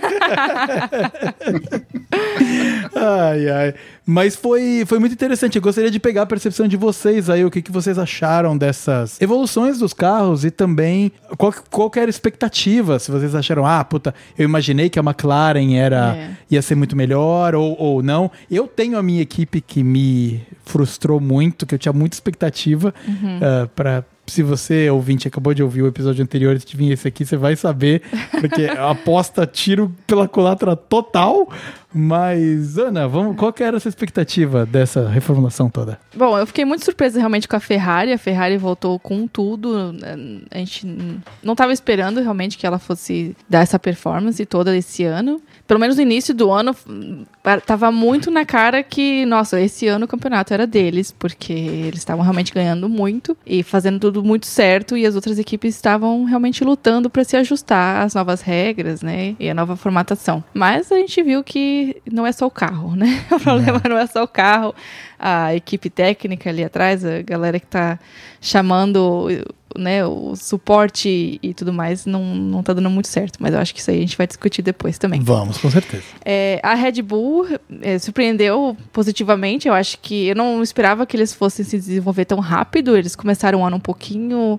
ai, 2.95 3.49
ai. 3.49 3.75
Mas 4.09 4.37
foi, 4.37 4.85
foi 4.87 5.01
muito 5.01 5.13
interessante. 5.13 5.57
Eu 5.57 5.63
gostaria 5.63 5.91
de 5.91 5.99
pegar 5.99 6.23
a 6.23 6.27
percepção 6.27 6.69
de 6.69 6.77
vocês 6.77 7.29
aí, 7.29 7.45
o 7.45 7.51
que, 7.51 7.61
que 7.61 7.73
vocês 7.73 7.99
acharam 7.99 8.57
dessas 8.57 9.21
evoluções 9.21 9.79
dos 9.81 9.93
carros 9.93 10.45
e 10.45 10.51
também 10.53 11.11
qual, 11.37 11.53
qual 11.71 11.91
era 11.97 12.07
a 12.07 12.09
expectativa. 12.09 13.01
Se 13.01 13.11
vocês 13.11 13.35
acharam, 13.35 13.67
ah, 13.67 13.83
puta, 13.85 14.15
eu 14.39 14.45
imaginei 14.45 14.89
que 14.89 14.99
a 15.01 15.03
McLaren 15.03 15.75
era, 15.75 16.15
é. 16.17 16.31
ia 16.49 16.63
ser 16.63 16.77
muito 16.77 16.95
melhor 16.95 17.57
ou, 17.57 17.77
ou 17.77 18.01
não. 18.01 18.31
Eu 18.49 18.69
tenho 18.69 18.97
a 18.97 19.03
minha 19.03 19.21
equipe 19.21 19.61
que 19.61 19.83
me 19.83 20.41
frustrou 20.65 21.19
muito, 21.19 21.67
que 21.67 21.75
eu 21.75 21.79
tinha 21.79 21.93
muita 21.93 22.15
expectativa 22.15 22.95
uhum. 23.09 23.39
uh, 23.39 23.69
para 23.75 24.05
se 24.27 24.43
você, 24.43 24.91
ouvinte, 24.91 25.29
acabou 25.29 25.55
de 25.55 25.63
ouvir 25.63 25.83
o 25.83 25.87
episódio 25.87 26.23
anterior 26.23 26.57
e 26.57 26.77
vir 26.77 26.93
esse 26.93 27.07
aqui, 27.07 27.25
você 27.25 27.37
vai 27.37 27.55
saber, 27.55 28.03
porque 28.41 28.65
aposta 28.77 29.47
tiro 29.47 29.95
pela 30.07 30.27
culatra 30.27 30.75
total. 30.75 31.49
Mas, 31.95 32.79
Ana, 32.79 33.09
vamos, 33.09 33.37
qual 33.37 33.53
que 33.53 33.63
era 33.63 33.77
essa 33.77 33.89
expectativa 33.89 34.67
dessa 34.67 35.09
reformulação 35.09 35.71
toda? 35.71 35.99
Bom, 36.15 36.39
eu 36.39 36.47
fiquei 36.47 36.65
muito 36.65 36.85
surpresa 36.85 37.19
realmente 37.19 37.49
com 37.49 37.57
a 37.57 37.61
Ferrari. 37.61 38.13
A 38.13 38.19
Ferrari 38.19 38.57
voltou 38.57 38.99
com 38.99 39.27
tudo. 39.27 39.95
A 40.51 40.59
gente 40.59 40.87
não 41.43 41.53
estava 41.53 41.73
esperando 41.73 42.21
realmente 42.21 42.59
que 42.59 42.67
ela 42.67 42.79
fosse 42.79 43.37
dar 43.49 43.61
essa 43.61 43.79
performance 43.79 44.45
toda 44.47 44.77
esse 44.77 45.05
ano 45.05 45.41
pelo 45.67 45.81
menos 45.81 45.97
no 45.97 46.03
início 46.03 46.33
do 46.33 46.51
ano, 46.51 46.75
tava 47.67 47.91
muito 47.91 48.31
na 48.31 48.45
cara 48.45 48.83
que, 48.83 49.27
nossa, 49.27 49.61
esse 49.61 49.89
ano 49.89 50.05
o 50.05 50.09
campeonato 50.09 50.55
era 50.55 50.67
deles, 50.67 51.11
porque 51.11 51.53
eles 51.53 51.99
estavam 51.99 52.23
realmente 52.23 52.53
ganhando 52.53 52.89
muito 52.89 53.37
e 53.45 53.63
fazendo 53.63 53.99
tudo 53.99 54.23
muito 54.23 54.47
certo, 54.47 54.97
e 54.97 55.05
as 55.05 55.17
outras 55.17 55.39
equipes 55.39 55.75
estavam 55.75 56.25
realmente 56.25 56.63
lutando 56.63 57.11
para 57.11 57.25
se 57.25 57.37
ajustar 57.37 58.05
às 58.05 58.15
novas 58.15 58.41
regras, 58.41 59.03
né? 59.03 59.35
E 59.41 59.51
a 59.51 59.55
nova 59.55 59.77
formatação. 59.77 60.43
Mas 60.55 60.93
a 60.93 60.97
gente 60.97 61.23
viu 61.23 61.43
que 61.43 61.76
não 62.11 62.27
é 62.27 62.33
só 62.33 62.47
o 62.47 62.51
carro, 62.51 62.95
né? 62.97 63.25
O 63.31 63.41
problema 63.41 63.81
não, 63.85 63.97
não 63.97 63.99
é 63.99 64.07
só 64.07 64.23
o 64.23 64.29
carro, 64.29 64.75
a 65.19 65.55
equipe 65.55 65.89
técnica 65.91 66.51
ali 66.51 66.65
atrás, 66.65 67.05
a 67.05 67.23
galera 67.23 67.59
que 67.61 67.67
tá 67.67 67.99
chamando 68.41 69.29
né, 69.79 70.05
o 70.05 70.35
suporte 70.37 71.39
e 71.43 71.55
tudo 71.55 71.73
mais 71.73 72.07
não, 72.07 72.35
não 72.35 72.63
tá 72.63 72.73
dando 72.73 72.91
muito 72.91 73.09
certo. 73.09 73.39
Mas 73.41 73.55
eu 73.55 73.61
acho 73.61 73.75
que 73.75 73.81
isso 73.81 73.91
aí 73.91 73.99
a 73.99 74.01
gente 74.01 74.17
vai 74.17 74.27
discutir 74.27 74.63
depois 74.63 74.99
também. 74.99 75.21
Vamos, 75.21 75.59
com 75.59 75.71
certeza. 75.71 76.03
É, 76.25 76.61
a 76.63 76.75
Red 76.75 77.03
Bull 77.03 77.47
é, 77.83 77.99
surpreendeu 77.99 78.77
positivamente. 78.93 79.69
Eu 79.69 79.75
acho 79.75 79.99
que 79.99 80.29
eu 80.29 80.35
não 80.35 80.63
esperava 80.63 81.07
que 81.07 81.17
eles 81.17 81.33
fossem 81.33 81.65
se 81.65 81.77
desenvolver 81.77 82.25
tão 82.25 82.39
rápido. 82.39 82.97
Eles 82.97 83.15
começaram 83.15 83.61
o 83.61 83.65
ano 83.65 83.77
um 83.77 83.81
pouquinho. 83.81 84.59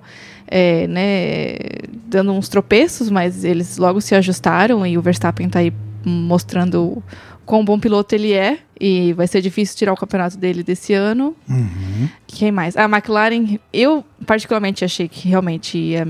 É, 0.49 0.87
né, 0.87 1.57
dando 2.05 2.31
uns 2.31 2.47
tropeços, 2.47 3.09
mas 3.09 3.43
eles 3.43 3.77
logo 3.77 3.99
se 3.99 4.15
ajustaram 4.15 4.87
e 4.87 4.97
o 4.97 5.01
Verstappen 5.01 5.49
tá 5.49 5.59
aí 5.59 5.73
mostrando 6.07 7.03
quão 7.45 7.63
bom 7.63 7.79
piloto 7.79 8.13
ele 8.15 8.33
é. 8.33 8.59
E 8.79 9.13
vai 9.13 9.27
ser 9.27 9.41
difícil 9.41 9.75
tirar 9.75 9.93
o 9.93 9.97
campeonato 9.97 10.37
dele 10.37 10.63
desse 10.63 10.93
ano. 10.93 11.35
Uhum. 11.49 12.09
Quem 12.27 12.51
mais? 12.51 12.77
A 12.77 12.85
McLaren, 12.85 13.57
eu 13.73 14.05
particularmente 14.25 14.85
achei 14.85 15.07
que 15.07 15.27
realmente 15.27 15.77
ia 15.77 16.07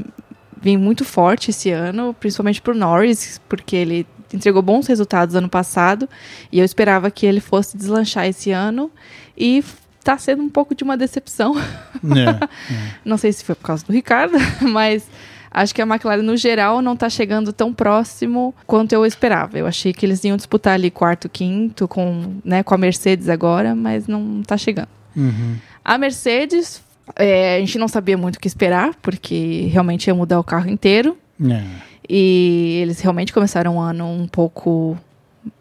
vir 0.61 0.77
muito 0.77 1.05
forte 1.05 1.51
esse 1.51 1.69
ano, 1.69 2.15
principalmente 2.19 2.61
pro 2.61 2.75
Norris, 2.75 3.39
porque 3.47 3.75
ele 3.75 4.07
entregou 4.33 4.61
bons 4.61 4.87
resultados 4.87 5.35
ano 5.35 5.47
passado. 5.47 6.09
E 6.51 6.59
eu 6.59 6.65
esperava 6.65 7.09
que 7.09 7.25
ele 7.25 7.39
fosse 7.39 7.77
deslanchar 7.77 8.25
esse 8.25 8.51
ano. 8.51 8.91
E 9.37 9.63
tá 10.03 10.17
sendo 10.17 10.41
um 10.41 10.49
pouco 10.49 10.73
de 10.73 10.83
uma 10.83 10.97
decepção. 10.97 11.53
É, 11.57 12.29
é. 12.73 12.93
Não 13.03 13.17
sei 13.17 13.31
se 13.33 13.43
foi 13.43 13.55
por 13.55 13.65
causa 13.65 13.85
do 13.85 13.91
Ricardo, 13.91 14.37
mas 14.61 15.05
acho 15.51 15.73
que 15.73 15.81
a 15.81 15.85
McLaren, 15.85 16.21
no 16.21 16.37
geral, 16.37 16.81
não 16.81 16.93
está 16.93 17.09
chegando 17.09 17.51
tão 17.53 17.73
próximo 17.73 18.53
quanto 18.65 18.93
eu 18.93 19.05
esperava. 19.05 19.57
Eu 19.57 19.67
achei 19.67 19.93
que 19.93 20.05
eles 20.05 20.23
iam 20.23 20.37
disputar 20.37 20.73
ali 20.73 20.91
quarto, 20.91 21.29
quinto 21.29 21.87
com, 21.87 22.35
né, 22.43 22.63
com 22.63 22.73
a 22.73 22.77
Mercedes 22.77 23.29
agora, 23.29 23.75
mas 23.75 24.07
não 24.07 24.41
está 24.41 24.57
chegando. 24.57 24.89
Uhum. 25.15 25.55
A 25.83 25.97
Mercedes, 25.97 26.81
é, 27.15 27.57
a 27.57 27.59
gente 27.59 27.77
não 27.77 27.87
sabia 27.87 28.17
muito 28.17 28.35
o 28.35 28.39
que 28.39 28.47
esperar, 28.47 28.93
porque 29.01 29.67
realmente 29.71 30.07
ia 30.07 30.15
mudar 30.15 30.39
o 30.39 30.43
carro 30.43 30.69
inteiro. 30.69 31.17
É. 31.41 31.63
E 32.09 32.79
eles 32.81 32.99
realmente 33.01 33.33
começaram 33.33 33.75
um 33.75 33.81
ano 33.81 34.05
um 34.05 34.27
pouco 34.27 34.97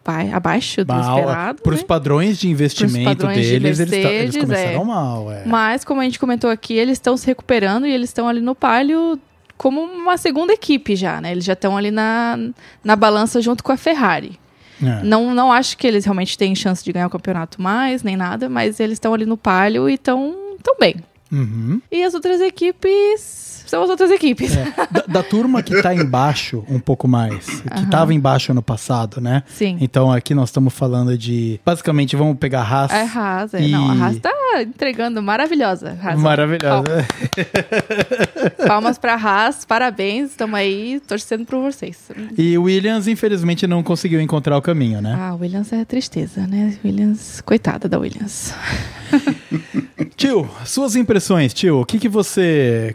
vai, 0.05 0.30
abaixo 0.30 0.84
do 0.84 0.93
mal, 0.93 1.18
esperado. 1.18 1.62
Para 1.62 1.74
os 1.74 1.80
né? 1.80 1.87
padrões 1.87 2.39
de 2.39 2.49
investimento 2.49 3.05
padrões 3.05 3.37
deles, 3.37 3.53
de 3.55 3.61
Mercedes, 3.61 3.95
eles, 4.05 4.34
eles, 4.34 4.45
começaram 4.45 4.82
é. 4.82 4.84
mal. 4.84 5.32
É. 5.32 5.43
Mas, 5.47 5.84
como 5.84 6.01
a 6.01 6.05
gente 6.05 6.18
comentou 6.18 6.51
aqui, 6.51 6.74
eles 6.74 6.95
estão 6.95 7.16
se 7.16 7.26
recuperando 7.26 7.87
e 7.87 7.93
eles 7.93 8.11
estão 8.11 8.28
ali 8.28 8.41
no 8.41 8.55
palio 8.55 9.18
como 9.57 9.80
uma 9.80 10.16
segunda 10.16 10.52
equipe 10.52 10.94
já, 10.96 11.20
né? 11.20 11.32
Eles 11.32 11.44
já 11.44 11.54
estão 11.54 11.76
ali 11.76 11.90
na, 11.90 12.38
na 12.84 12.96
balança 12.96 13.40
junto 13.40 13.64
com 13.64 13.72
a 13.72 13.76
Ferrari. 13.76 14.38
É. 14.82 15.02
Não, 15.02 15.34
não 15.34 15.50
acho 15.50 15.76
que 15.78 15.86
eles 15.86 16.04
realmente 16.04 16.36
têm 16.36 16.54
chance 16.54 16.84
de 16.84 16.92
ganhar 16.92 17.07
o 17.07 17.11
campeonato 17.11 17.61
mais, 17.62 18.02
nem 18.02 18.16
nada, 18.16 18.48
mas 18.48 18.78
eles 18.78 18.94
estão 18.94 19.14
ali 19.14 19.24
no 19.24 19.36
palio 19.36 19.88
e 19.88 19.94
estão 19.94 20.34
tão 20.62 20.76
bem. 20.78 20.96
Uhum. 21.32 21.80
E 21.90 22.02
as 22.02 22.14
outras 22.14 22.40
equipes 22.40 23.55
são 23.66 23.82
as 23.82 23.90
outras 23.90 24.10
equipes. 24.10 24.56
É. 24.56 24.72
Da, 24.90 25.04
da 25.08 25.22
turma 25.22 25.62
que 25.62 25.80
tá 25.82 25.94
embaixo 25.94 26.64
um 26.68 26.78
pouco 26.78 27.06
mais, 27.08 27.44
que 27.60 27.68
Aham. 27.72 27.90
tava 27.90 28.14
embaixo 28.14 28.52
ano 28.52 28.62
passado, 28.62 29.20
né? 29.20 29.42
Sim. 29.46 29.76
Então 29.80 30.10
aqui 30.12 30.34
nós 30.34 30.48
estamos 30.48 30.72
falando 30.72 31.16
de. 31.18 31.60
Basicamente, 31.64 32.16
vamos 32.16 32.36
pegar 32.38 32.60
a 32.60 32.64
Haas. 32.64 32.92
É 32.92 33.02
Haas, 33.02 33.54
é. 33.54 33.62
E- 33.62 33.70
Não, 33.70 33.90
a 33.90 34.06
Haas 34.06 34.18
tá 34.18 34.30
entregando 34.60 35.22
maravilhosa. 35.22 35.96
Haas. 36.02 36.18
Maravilhosa. 36.20 37.06
Palmas 38.66 38.98
pra 38.98 39.14
Haas, 39.14 39.64
parabéns, 39.64 40.30
estamos 40.30 40.58
aí 40.58 41.00
torcendo 41.06 41.44
por 41.44 41.60
vocês. 41.60 42.10
E 42.36 42.56
o 42.56 42.62
Williams, 42.64 43.06
infelizmente, 43.08 43.66
não 43.66 43.82
conseguiu 43.82 44.20
encontrar 44.20 44.56
o 44.56 44.62
caminho, 44.62 45.00
né? 45.00 45.16
Ah, 45.18 45.34
Williams 45.34 45.72
é 45.72 45.84
tristeza, 45.84 46.46
né? 46.46 46.76
Williams, 46.84 47.40
coitada 47.40 47.88
da 47.88 47.98
Williams. 47.98 48.54
Tio, 50.16 50.49
suas 50.64 50.94
impressões, 50.94 51.55
tio. 51.55 51.80
O 51.80 51.86
que, 51.86 51.99
que 51.99 52.09
você. 52.09 52.94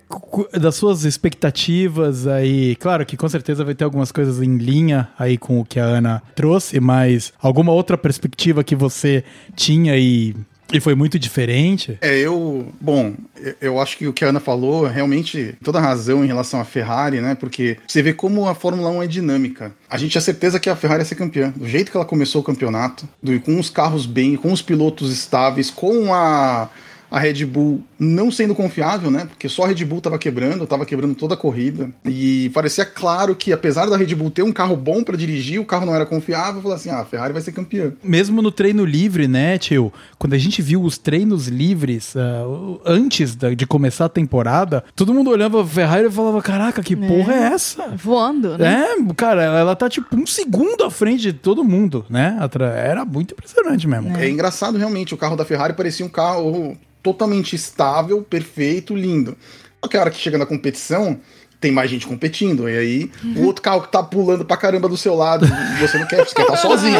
Das 0.59 0.75
suas 0.75 1.03
expectativas 1.03 2.27
aí. 2.27 2.75
Claro 2.75 3.05
que 3.05 3.17
com 3.17 3.27
certeza 3.27 3.63
vai 3.65 3.73
ter 3.73 3.83
algumas 3.83 4.11
coisas 4.11 4.41
em 4.41 4.57
linha 4.57 5.09
aí 5.17 5.37
com 5.37 5.59
o 5.59 5.65
que 5.65 5.79
a 5.79 5.83
Ana 5.83 6.21
trouxe, 6.35 6.79
mas 6.79 7.33
alguma 7.41 7.71
outra 7.71 7.97
perspectiva 7.97 8.63
que 8.63 8.75
você 8.75 9.23
tinha 9.55 9.97
e, 9.97 10.35
e 10.71 10.79
foi 10.79 10.93
muito 10.93 11.17
diferente? 11.17 11.97
É, 12.01 12.19
eu. 12.19 12.67
Bom, 12.79 13.15
eu- 13.35 13.55
eu 13.59 13.79
acho 13.81 13.97
que 13.97 14.07
o 14.07 14.13
que 14.13 14.23
a 14.23 14.29
Ana 14.29 14.39
falou 14.39 14.85
realmente 14.85 15.55
toda 15.63 15.79
razão 15.79 16.23
em 16.23 16.27
relação 16.27 16.61
à 16.61 16.63
Ferrari, 16.63 17.19
né? 17.19 17.33
Porque 17.33 17.77
você 17.87 18.03
vê 18.03 18.13
como 18.13 18.47
a 18.47 18.53
Fórmula 18.53 18.89
1 18.91 19.01
é 19.03 19.07
dinâmica. 19.07 19.71
A 19.89 19.97
gente 19.97 20.11
tinha 20.11 20.21
certeza 20.21 20.59
que 20.59 20.69
a 20.69 20.75
Ferrari 20.75 21.01
ia 21.01 21.05
ser 21.05 21.15
campeã. 21.15 21.51
Do 21.55 21.67
jeito 21.67 21.89
que 21.89 21.97
ela 21.97 22.05
começou 22.05 22.41
o 22.41 22.43
campeonato, 22.43 23.09
do- 23.23 23.39
com 23.39 23.59
os 23.59 23.71
carros 23.71 24.05
bem, 24.05 24.35
com 24.35 24.51
os 24.53 24.61
pilotos 24.61 25.11
estáveis, 25.11 25.71
com 25.71 26.13
a. 26.13 26.69
A 27.11 27.19
Red 27.19 27.45
Bull 27.45 27.83
não 27.99 28.31
sendo 28.31 28.55
confiável, 28.55 29.11
né? 29.11 29.25
Porque 29.25 29.49
só 29.49 29.65
a 29.65 29.67
Red 29.67 29.83
Bull 29.83 29.99
tava 29.99 30.17
quebrando, 30.17 30.65
tava 30.65 30.85
quebrando 30.85 31.13
toda 31.13 31.33
a 31.33 31.37
corrida. 31.37 31.89
E 32.05 32.49
parecia 32.53 32.85
claro 32.85 33.35
que, 33.35 33.51
apesar 33.51 33.85
da 33.87 33.97
Red 33.97 34.15
Bull 34.15 34.31
ter 34.31 34.43
um 34.43 34.51
carro 34.53 34.77
bom 34.77 35.03
pra 35.03 35.17
dirigir, 35.17 35.59
o 35.59 35.65
carro 35.65 35.85
não 35.85 35.93
era 35.93 36.05
confiável. 36.05 36.61
Falou 36.61 36.75
assim: 36.75 36.89
ah, 36.89 37.01
a 37.01 37.05
Ferrari 37.05 37.33
vai 37.33 37.41
ser 37.41 37.51
campeã. 37.51 37.91
Mesmo 38.01 38.41
no 38.41 38.49
treino 38.49 38.85
livre, 38.85 39.27
né, 39.27 39.57
tio? 39.57 39.91
Quando 40.17 40.33
a 40.33 40.37
gente 40.37 40.61
viu 40.61 40.81
os 40.81 40.97
treinos 40.97 41.47
livres 41.49 42.15
ah, 42.15 42.43
antes 42.85 43.35
da- 43.35 43.53
de 43.53 43.67
começar 43.67 44.05
a 44.05 44.09
temporada, 44.09 44.83
todo 44.95 45.13
mundo 45.13 45.29
olhava 45.31 45.61
a 45.61 45.65
Ferrari 45.67 46.07
e 46.07 46.11
falava: 46.11 46.41
Caraca, 46.41 46.81
que 46.81 46.95
porra 46.95 47.33
é 47.33 47.43
essa? 47.53 47.89
Voando, 47.95 48.57
né? 48.57 48.85
É, 48.97 49.13
cara, 49.15 49.43
ela 49.43 49.75
tá 49.75 49.89
tipo 49.89 50.15
um 50.15 50.25
segundo 50.25 50.85
à 50.85 50.89
frente 50.89 51.23
de 51.23 51.33
todo 51.33 51.61
mundo, 51.63 52.05
né? 52.09 52.37
Era 52.85 53.03
muito 53.03 53.33
impressionante 53.33 53.85
mesmo. 53.85 54.15
É 54.17 54.29
engraçado 54.29 54.77
realmente, 54.77 55.13
o 55.13 55.17
carro 55.17 55.35
da 55.35 55.43
Ferrari 55.43 55.73
parecia 55.73 56.05
um 56.05 56.09
carro 56.09 56.77
totalmente 57.01 57.55
estável, 57.55 58.21
perfeito, 58.21 58.95
lindo. 58.95 59.37
Só 59.83 59.89
que 59.89 59.97
a 59.97 60.01
hora 60.01 60.11
que 60.11 60.19
chega 60.19 60.37
na 60.37 60.45
competição, 60.45 61.19
tem 61.61 61.71
mais 61.71 61.89
gente 61.91 62.07
competindo. 62.07 62.67
E 62.67 62.75
aí, 62.75 63.11
o 63.35 63.43
outro 63.45 63.61
carro 63.61 63.83
que 63.83 63.91
tá 63.91 64.01
pulando 64.01 64.43
pra 64.43 64.57
caramba 64.57 64.89
do 64.89 64.97
seu 64.97 65.15
lado, 65.15 65.45
você 65.79 65.99
não 65.99 66.07
quer, 66.07 66.25
você 66.25 66.33
quer 66.33 66.41
estar 66.41 66.57
sozinho. 66.57 66.99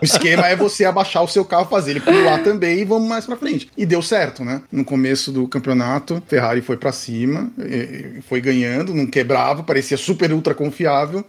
O 0.00 0.04
esquema 0.04 0.48
é 0.48 0.56
você 0.56 0.86
abaixar 0.86 1.22
o 1.22 1.28
seu 1.28 1.44
carro, 1.44 1.66
fazer 1.66 1.90
ele 1.90 2.00
pular 2.00 2.42
também 2.42 2.80
e 2.80 2.84
vamos 2.86 3.06
mais 3.06 3.26
pra 3.26 3.36
frente. 3.36 3.70
E 3.76 3.84
deu 3.84 4.00
certo, 4.00 4.42
né? 4.44 4.62
No 4.72 4.84
começo 4.84 5.30
do 5.30 5.46
campeonato, 5.46 6.22
Ferrari 6.26 6.62
foi 6.62 6.78
pra 6.78 6.90
cima, 6.90 7.50
foi 8.26 8.40
ganhando, 8.40 8.94
não 8.94 9.06
quebrava, 9.06 9.62
parecia 9.62 9.98
super 9.98 10.32
ultra 10.32 10.54
confiável. 10.54 11.24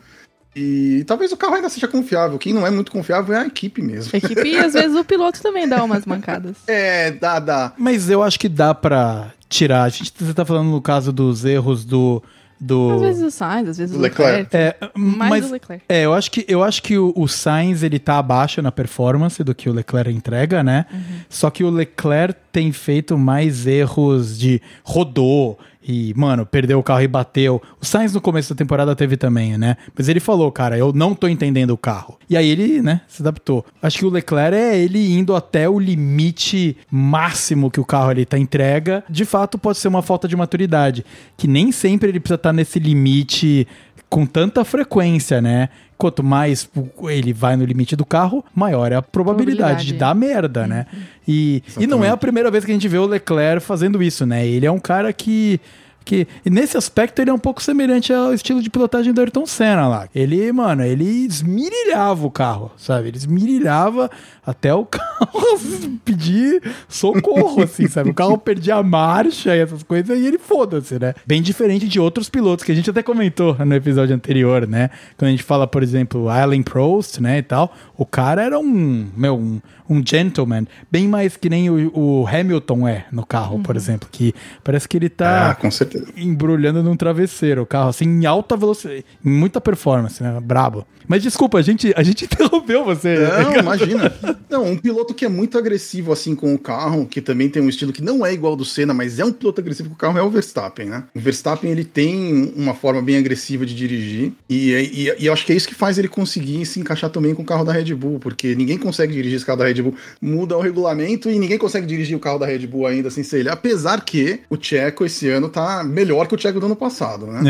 E 0.56 1.04
talvez 1.06 1.32
o 1.32 1.38
carro 1.38 1.56
ainda 1.56 1.70
seja 1.70 1.88
confiável. 1.88 2.38
Quem 2.40 2.54
não 2.54 2.66
é 2.66 2.72
muito 2.72 2.92
confiável 2.92 3.36
é 3.36 3.40
a 3.40 3.46
equipe 3.46 3.82
mesmo. 3.82 4.12
A 4.14 4.18
equipe 4.18 4.48
e 4.48 4.58
às 4.60 4.74
vezes 4.74 4.96
o 4.96 5.04
piloto 5.04 5.42
também 5.42 5.68
dá 5.68 5.84
umas 5.84 6.06
mancadas. 6.06 6.58
É, 6.68 7.12
dá, 7.12 7.40
dá. 7.40 7.74
Mas 7.78 8.10
eu 8.10 8.24
acho 8.24 8.40
que 8.40 8.50
dá 8.50 8.74
pra 8.74 9.32
tirar. 9.48 9.84
A 9.84 9.90
gente 9.90 10.12
você 10.18 10.34
tá 10.34 10.44
falando 10.44 10.70
no 10.70 10.82
caso 10.82 11.14
dos 11.14 11.46
erros 11.46 11.86
do. 11.86 12.22
do... 12.60 12.92
Às 12.96 13.02
vezes 13.02 13.24
o 13.24 13.32
Sainz, 13.32 13.70
às 13.70 13.78
vezes 13.78 13.96
o 13.96 14.00
Leclerc. 14.00 14.56
Leclerc. 14.56 14.58
É, 14.58 14.90
Mais 14.96 15.30
mas 15.30 15.50
o 15.50 15.54
Leclerc. 15.54 15.86
é, 15.88 16.06
eu 16.06 16.14
acho 16.14 16.32
que 16.32 16.46
eu 16.48 16.64
acho 16.64 16.82
que 16.82 16.98
o, 16.98 17.14
o 17.16 17.28
Sainz 17.28 17.84
ele 17.84 18.00
tá 18.00 18.18
abaixo 18.18 18.60
na 18.62 18.72
performance 18.72 19.44
do 19.44 19.54
que 19.54 19.70
o 19.70 19.74
Leclerc 19.74 20.12
entrega, 20.12 20.64
né? 20.64 20.86
Só 21.30 21.50
que 21.52 21.64
o 21.64 21.70
Leclerc 21.70 22.40
tem 22.52 22.72
feito 22.72 23.18
mais 23.18 23.68
erros 23.68 24.38
de 24.38 24.60
rodou 24.84 25.60
e, 25.90 26.14
mano, 26.16 26.46
perdeu 26.46 26.78
o 26.78 26.84
carro 26.84 27.02
e 27.02 27.08
bateu. 27.08 27.60
O 27.82 27.86
Sainz 27.86 28.14
no 28.14 28.22
começo 28.22 28.54
da 28.54 28.56
temporada 28.56 28.96
teve 28.96 29.18
também, 29.18 29.58
né? 29.58 29.76
Mas 29.98 30.08
ele 30.08 30.20
falou, 30.20 30.52
cara, 30.52 30.78
eu 30.78 30.94
não 30.94 31.16
tô 31.16 31.28
entendendo 31.28 31.72
o 31.72 31.78
carro. 31.78 32.20
E 32.30 32.38
aí 32.38 32.48
ele, 32.48 32.80
né, 32.80 33.02
se 33.08 33.24
adaptou. 33.24 33.66
Acho 33.82 33.98
que 33.98 34.06
o 34.06 34.10
Leclerc 34.12 34.56
é 34.56 34.78
ele 34.78 35.12
indo 35.12 35.36
até 35.36 35.68
o 35.68 35.80
limite 35.80 36.78
máximo 36.92 37.72
que 37.72 37.80
o 37.80 37.86
carro 37.86 38.12
ali 38.12 38.24
tá 38.24 38.38
entrega. 38.38 39.04
De 39.10 39.26
fato, 39.26 39.58
pode 39.58 39.80
ser 39.80 39.88
uma 39.88 40.04
falta 40.04 40.28
de 40.28 40.36
maturidade, 40.36 41.04
que 41.36 41.48
nem 41.48 41.72
sempre 41.72 42.10
ele 42.10 42.20
precisa 42.20 42.36
estar 42.36 42.54
nesse 42.54 42.78
limite 42.78 43.68
com 44.08 44.28
tanta 44.28 44.64
frequência, 44.64 45.42
né? 45.42 45.70
Quanto 46.00 46.24
mais 46.24 46.70
ele 47.10 47.34
vai 47.34 47.58
no 47.58 47.66
limite 47.66 47.94
do 47.94 48.06
carro, 48.06 48.44
maior 48.56 48.90
é 48.90 48.96
a 48.96 49.02
probabilidade, 49.02 49.86
de 49.86 49.94
dar 49.94 50.16
merda, 50.16 50.66
né? 50.66 50.86
E, 51.28 51.62
e 51.78 51.86
não 51.86 52.04
é 52.06 52.10
a 52.10 52.16
primeira 52.16 52.50
vez 52.50 52.64
que 52.64 52.72
a 52.72 52.74
gente 52.74 52.88
vê 52.88 52.98
o 52.98 53.06
Leclerc 53.06 53.60
fazendo 53.60 54.02
isso, 54.02 54.26
né? 54.26 54.48
Ele 54.48 54.66
é 54.66 54.72
um 54.72 54.80
cara 54.80 55.12
que. 55.12 55.60
Que 56.06 56.28
e 56.46 56.50
nesse 56.50 56.78
aspecto 56.78 57.20
ele 57.22 57.30
é 57.30 57.34
um 57.34 57.40
pouco 57.40 57.62
semelhante 57.62 58.12
ao 58.12 58.34
estilo 58.34 58.62
de 58.62 58.70
pilotagem 58.70 59.14
do 59.14 59.22
Ayrton 59.22 59.46
Senna 59.46 59.88
lá. 59.88 60.10
Ele, 60.14 60.52
mano, 60.52 60.84
ele 60.84 61.06
esmirilhava 61.06 62.26
o 62.26 62.32
carro, 62.32 62.72
sabe? 62.78 63.10
Ele 63.10 63.18
esmirilhava 63.18 64.10
até 64.46 64.74
o 64.74 64.86
carro 64.86 65.60
pedir 66.04 66.62
socorro, 66.88 67.64
assim, 67.64 67.88
sabe? 67.88 68.10
O 68.10 68.14
carro 68.14 68.38
perdia 68.38 68.76
a 68.76 68.84
marcha 68.84 69.56
e 69.56 69.60
essas 69.60 69.84
coisas 69.84 70.18
e 70.18 70.26
ele 70.26 70.38
foda-se, 70.38 70.98
né? 71.00 71.14
Bem 71.26 71.42
diferente 71.42 71.88
de 71.88 72.00
outros 72.00 72.30
pilotos 72.30 72.66
que 72.66 72.72
a 72.72 72.76
gente 72.76 72.90
até 72.90 73.04
comentou 73.04 73.56
no 73.64 73.76
episódio 73.76 74.16
anterior, 74.16 74.68
né? 74.68 74.90
Quando 75.18 75.30
a 75.30 75.32
gente 75.32 75.44
fala, 75.44 75.68
por 75.68 75.84
exemplo, 75.84 76.30
Alan 76.30 76.64
Prost, 76.64 77.20
né, 77.20 77.40
e 77.40 77.44
tal, 77.44 77.74
o 77.98 78.06
cara 78.06 78.42
era 78.44 78.60
um, 78.60 79.08
meu, 79.16 79.38
um, 79.38 79.62
um 79.90 80.04
gentleman, 80.06 80.66
bem 80.92 81.08
mais 81.08 81.36
que 81.36 81.50
nem 81.50 81.70
o, 81.70 81.92
o 81.94 82.28
Hamilton 82.28 82.88
é 82.88 83.06
no 83.12 83.26
carro, 83.26 83.60
por 83.60 83.76
exemplo, 83.76 84.08
que 84.12 84.34
parece 84.64 84.88
que 84.88 84.98
ele 84.98 85.10
tá 85.10 85.52
Ah, 85.52 85.56
com 85.56 85.70
certeza. 85.70 85.89
Embrulhando 86.16 86.84
num 86.84 86.96
travesseiro 86.96 87.62
o 87.62 87.66
carro, 87.66 87.90
assim, 87.90 88.06
em 88.06 88.26
alta 88.26 88.56
velocidade, 88.56 89.06
em 89.24 89.30
muita 89.30 89.60
performance, 89.62 90.22
né? 90.22 90.40
Brabo. 90.42 90.86
Mas 91.08 91.24
desculpa, 91.24 91.58
a 91.58 91.62
gente, 91.64 91.92
a 91.96 92.04
gente 92.04 92.26
interrompeu 92.30 92.86
você. 92.86 93.18
Não, 93.18 93.56
imagina. 93.58 94.14
Não, 94.48 94.66
um 94.66 94.78
piloto 94.78 95.14
que 95.14 95.26
é 95.26 95.30
muito 95.30 95.58
agressivo 95.58 96.12
assim 96.12 96.36
com 96.36 96.54
o 96.54 96.60
carro, 96.60 97.08
que 97.08 97.20
também 97.20 97.50
tem 97.50 97.62
um 97.62 97.70
estilo 97.70 97.92
que 97.92 98.04
não 98.04 98.24
é 98.24 98.32
igual 98.32 98.54
ao 98.54 98.58
do 98.58 98.64
Senna, 98.64 98.94
mas 98.94 99.18
é 99.18 99.26
um 99.26 99.32
piloto 99.32 99.60
agressivo 99.60 99.90
com 99.90 99.96
o 99.96 99.98
carro, 99.98 100.20
é 100.20 100.22
o 100.22 100.30
Verstappen, 100.30 100.88
né? 100.88 101.04
O 101.16 101.20
Verstappen, 101.20 101.72
ele 101.72 101.84
tem 101.84 102.54
uma 102.56 102.76
forma 102.76 103.02
bem 103.02 103.18
agressiva 103.18 103.66
de 103.66 103.74
dirigir, 103.74 104.34
e, 104.48 104.72
e, 104.72 105.24
e 105.24 105.26
eu 105.26 105.34
acho 105.34 105.46
que 105.46 105.52
é 105.52 105.56
isso 105.56 105.68
que 105.68 105.74
faz 105.74 105.98
ele 105.98 106.08
conseguir 106.08 106.64
se 106.66 106.80
encaixar 106.80 107.10
também 107.10 107.34
com 107.34 107.42
o 107.42 107.46
carro 107.46 107.66
da 107.66 107.74
Red 107.74 107.94
Bull, 107.96 108.20
porque 108.20 108.54
ninguém 108.54 108.78
consegue 108.78 109.14
dirigir 109.14 109.38
esse 109.38 109.46
carro 109.46 109.60
da 109.60 109.66
Red 109.66 109.82
Bull, 109.82 109.96
muda 110.22 110.58
o 110.58 110.62
regulamento 110.62 111.30
e 111.30 111.40
ninguém 111.40 111.58
consegue 111.58 111.88
dirigir 111.88 112.16
o 112.16 112.20
carro 112.20 112.38
da 112.38 112.46
Red 112.46 112.68
Bull 112.68 112.86
ainda 112.86 113.10
sem 113.10 113.24
ser 113.24 113.40
ele, 113.40 113.50
apesar 113.50 114.04
que 114.06 114.42
o 114.50 114.58
Checo 114.60 115.06
esse 115.06 115.28
ano 115.28 115.50
tá 115.50 115.79
melhor 115.84 116.28
que 116.28 116.36
o 116.36 116.40
Checo 116.40 116.60
do 116.60 116.66
ano 116.66 116.76
passado, 116.76 117.26
né? 117.28 117.42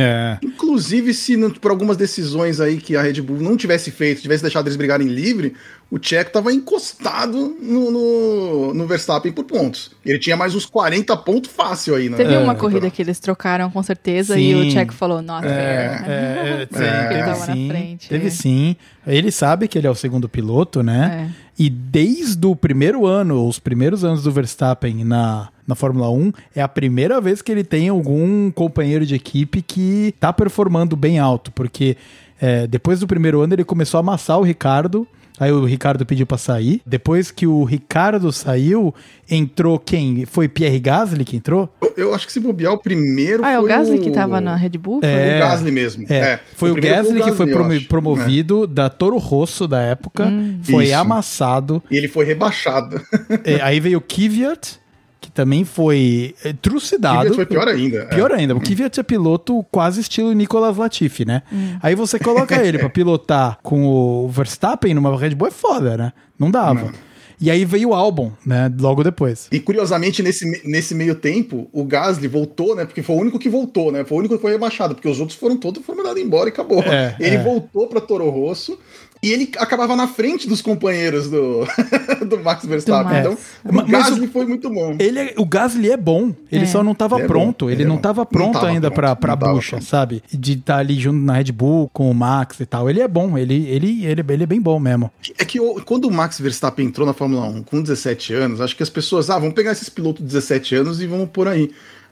É. 0.42 0.46
Inclusive, 0.46 1.14
se 1.14 1.36
não- 1.38 1.50
por 1.52 1.72
algumas 1.72 1.98
decisões 1.98 2.60
aí 2.60 2.78
que 2.78 2.96
a 2.96 3.02
Red 3.02 3.22
Bull 3.22 3.38
não 3.42 3.56
tivesse 3.58 3.92
feito, 3.92 4.22
tivesse 4.22 4.44
deixado 4.44 4.68
eles 4.68 4.76
brigarem 4.78 5.08
livre, 5.08 5.54
o 5.92 5.98
Checo 6.02 6.32
tava 6.32 6.54
encostado 6.54 7.56
no, 7.62 7.92
no, 7.92 8.74
no 8.74 8.88
Verstappen 8.88 9.32
por 9.32 9.44
pontos. 9.46 9.92
Ele 10.06 10.20
tinha 10.20 10.38
mais 10.38 10.54
uns 10.56 10.66
40 10.66 11.16
pontos 11.18 11.50
fácil 11.52 11.96
aí, 11.96 12.10
né? 12.10 12.18
Teve 12.18 12.38
uma 12.38 12.54
É, 12.54 12.56
corrida 12.56 12.90
que 12.90 13.02
eles 13.02 13.20
trocaram 13.20 13.70
com 13.72 13.82
certeza 13.82 14.36
Sim. 14.36 14.42
e 14.42 14.56
o 14.56 14.72
Checo 14.72 14.94
falou, 14.94 15.22
nossa, 15.22 15.48
É, 15.48 15.50
é, 15.50 16.08
é, 16.08 16.64
é, 16.64 16.68
sim, 16.78 16.84
É. 16.84 17.08
teve 17.08 17.20
Tava 17.24 17.48
na 17.48 17.54
sim, 17.54 17.68
frente, 17.70 18.10
teve 18.10 18.28
é. 18.28 18.30
sim. 18.30 18.76
Ele 19.08 19.32
sabe 19.32 19.68
que 19.68 19.78
ele 19.78 19.88
é 19.88 19.90
o 19.90 19.96
segundo 19.96 20.30
piloto, 20.30 20.84
né? 20.84 21.30
É. 21.36 21.50
E 21.58 21.70
desde 21.70 22.46
o 22.46 22.56
primeiro 22.56 23.06
ano, 23.06 23.46
os 23.48 23.60
primeiros 23.60 24.04
anos 24.04 24.24
do 24.24 24.32
Verstappen 24.32 25.04
na, 25.04 25.50
na 25.70 25.76
Fórmula 25.76 26.10
1, 26.10 26.34
é 26.56 26.62
a 26.62 26.68
primeira 26.68 27.22
vez 27.22 27.42
que 27.42 27.52
ele 27.52 27.64
tem 27.64 27.88
algum 27.88 28.52
companheiro 28.52 29.06
de 29.06 29.16
equipe 29.16 29.62
que 29.62 30.14
tá 30.20 30.34
performando 30.34 30.96
bem 30.98 31.20
alto, 31.20 31.52
porque 31.52 31.96
é, 32.42 32.66
depois 32.68 33.00
do 33.00 33.08
primeiro 33.08 33.40
ano 33.42 33.54
ele 33.54 33.64
começou 33.64 33.98
a 33.98 34.02
amassar 34.02 34.40
o 34.40 34.44
Ricardo. 34.44 35.08
Aí 35.42 35.54
o 35.54 35.64
Ricardo 35.64 36.06
pediu 36.06 36.28
pra 36.28 36.38
sair. 36.38 36.82
Depois 36.86 37.32
que 37.32 37.48
o 37.48 37.64
Ricardo 37.64 38.30
saiu, 38.30 38.94
entrou 39.32 39.80
quem? 39.80 40.26
Foi 40.26 40.50
Pierre 40.50 40.80
Gasly 40.82 41.24
que 41.24 41.38
entrou? 41.38 41.74
Eu, 41.82 41.94
eu 41.96 42.14
acho 42.14 42.28
que 42.28 42.34
se 42.34 42.42
bobear, 42.42 42.74
o 42.74 42.78
primeiro 42.78 43.46
Ah, 43.46 43.52
é 43.52 43.58
o 43.58 43.62
foi 43.62 43.70
Gasly 43.70 44.00
que 44.00 44.12
tava 44.12 44.42
na 44.42 44.54
Red 44.58 44.72
Bull? 44.72 45.00
Foi 45.00 45.10
É. 45.10 45.38
o 45.38 45.40
Gasly 45.40 45.72
mesmo. 45.72 46.06
É, 46.10 46.42
foi 46.58 46.72
o 46.72 46.74
primeiro 46.74 47.04
Gasly 47.06 47.22
que 47.24 47.32
foi 47.32 47.48
promo- 47.48 47.72
acho. 47.72 47.88
promovido 47.88 48.68
da 48.68 48.90
Toro 48.90 49.18
Rosso 49.18 49.66
da 49.66 49.80
época, 49.82 50.30
foi 50.64 50.86
Isso. 50.88 50.96
amassado. 50.96 51.82
É. 51.90 51.96
E 51.96 51.98
ele 51.98 52.10
foi 52.10 52.26
rebaixado. 52.26 53.02
É, 53.46 53.62
aí 53.62 53.80
veio 53.80 54.00
o 54.00 54.02
Kvyat, 54.02 54.78
que 55.22 55.30
também 55.30 55.66
foi 55.66 56.36
é, 56.44 56.54
trucidado. 56.54 57.34
foi 57.34 57.46
pior 57.46 57.68
ainda. 57.68 58.06
Pior 58.06 58.32
é. 58.32 58.36
ainda, 58.36 58.56
o 58.56 58.60
Kvyat 58.62 59.00
é 59.00 59.04
piloto 59.04 59.66
quase 59.72 60.02
estilo 60.02 60.32
Nicolas 60.34 60.78
Latifi, 60.78 61.26
né? 61.26 61.44
Hum. 61.52 61.78
Aí 61.82 61.96
você 61.96 62.18
coloca 62.18 62.56
ele 62.56 62.78
para 62.78 62.90
pilotar 62.90 63.60
com 63.62 63.86
o 63.86 64.30
Verstappen 64.30 64.94
numa 64.94 65.18
Red 65.18 65.36
Bull 65.36 65.48
é 65.48 65.52
foda, 65.52 65.98
né? 65.98 66.14
Não 66.38 66.50
dava. 66.50 66.86
Não. 66.86 67.10
E 67.42 67.50
aí 67.50 67.64
veio 67.64 67.90
o 67.90 67.94
álbum, 67.94 68.32
né? 68.46 68.70
Logo 68.80 69.02
depois. 69.02 69.48
E 69.50 69.62
curiosamente, 69.62 70.22
nesse, 70.22 70.62
nesse 70.68 70.94
meio 70.94 71.16
tempo, 71.16 71.70
o 71.72 71.86
Gasly 71.86 72.28
voltou, 72.28 72.76
né? 72.76 72.84
Porque 72.84 73.02
foi 73.02 73.16
o 73.16 73.20
único 73.20 73.40
que 73.40 73.48
voltou, 73.48 73.94
né? 73.94 74.04
Foi 74.04 74.18
o 74.18 74.20
único 74.20 74.36
que 74.36 74.42
foi 74.42 74.52
rebaixado, 74.52 74.94
porque 74.94 75.08
os 75.08 75.22
outros 75.22 75.40
foram 75.40 75.56
todos 75.56 75.84
foram 75.86 76.04
mandados 76.04 76.22
embora 76.22 76.50
e 76.50 76.52
acabou. 76.52 76.84
É, 76.84 77.16
Ele 77.18 77.38
é. 77.38 77.44
voltou 77.44 77.88
para 77.88 78.02
Toro 78.02 78.30
Rosso 78.30 78.78
e 79.22 79.32
ele 79.32 79.52
acabava 79.58 79.96
na 79.96 80.08
frente 80.08 80.48
dos 80.48 80.62
companheiros 80.62 81.30
do, 81.30 81.66
do 82.26 82.40
Max 82.40 82.66
Verstappen. 82.66 83.22
Do. 83.22 83.38
Então, 83.66 83.84
o 83.84 83.86
Gasly 83.86 84.28
foi 84.28 84.46
muito 84.46 84.70
bom. 84.70 84.96
Ele, 84.98 85.20
é, 85.20 85.34
o 85.38 85.46
Gasly 85.46 85.92
é 85.92 85.98
bom, 85.98 86.34
ele 86.50 86.64
é. 86.64 86.68
só 86.68 86.82
não 86.82 86.94
estava 86.94 87.20
é 87.20 87.28
pronto. 87.28 87.70
Ele, 87.70 87.76
ele 87.76 87.84
é 87.84 87.88
não 87.88 87.98
estava 87.98 88.26
pronto 88.26 88.62
não 88.62 88.66
ainda 88.66 88.90
para 88.90 89.16
pra, 89.18 89.36
pra 89.36 89.52
bucha, 89.52 89.72
pronto. 89.72 89.86
sabe? 89.86 90.24
De 90.32 90.54
estar 90.54 90.76
tá 90.76 90.80
ali 90.80 90.98
junto 90.98 91.18
na 91.18 91.34
Red 91.34 91.52
Bull 91.52 91.90
com 91.92 92.10
o 92.10 92.14
Max 92.14 92.62
e 92.62 92.66
tal. 92.66 92.90
Ele 92.90 93.02
é 93.02 93.08
bom, 93.08 93.38
ele, 93.38 93.68
ele, 93.68 94.06
ele, 94.06 94.26
ele 94.30 94.44
é 94.44 94.48
bem 94.48 94.62
bom 94.62 94.80
mesmo. 94.80 95.12
É 95.38 95.44
que 95.44 95.60
quando 95.86 96.06
o 96.06 96.12
Max 96.12 96.40
Verstappen 96.40 96.86
entrou 96.86 97.06
na 97.06 97.14
Fórmula 97.14 97.46
1 97.48 97.64
com 97.64 97.82
17 97.82 98.34
anos, 98.34 98.62
acho 98.62 98.76
que 98.76 98.84
as 98.84 98.90
pessoas, 98.90 99.30
ah, 99.30 99.38
vamos 99.38 99.54
pegar 99.54 99.74
esses 99.74 99.90
pilotos 99.90 100.22
de 100.22 100.28
17 100.28 100.76
anos 100.76 101.02
e 101.02 101.08
vamos 101.08 101.30
por 101.30 101.48
aí. 101.48 101.72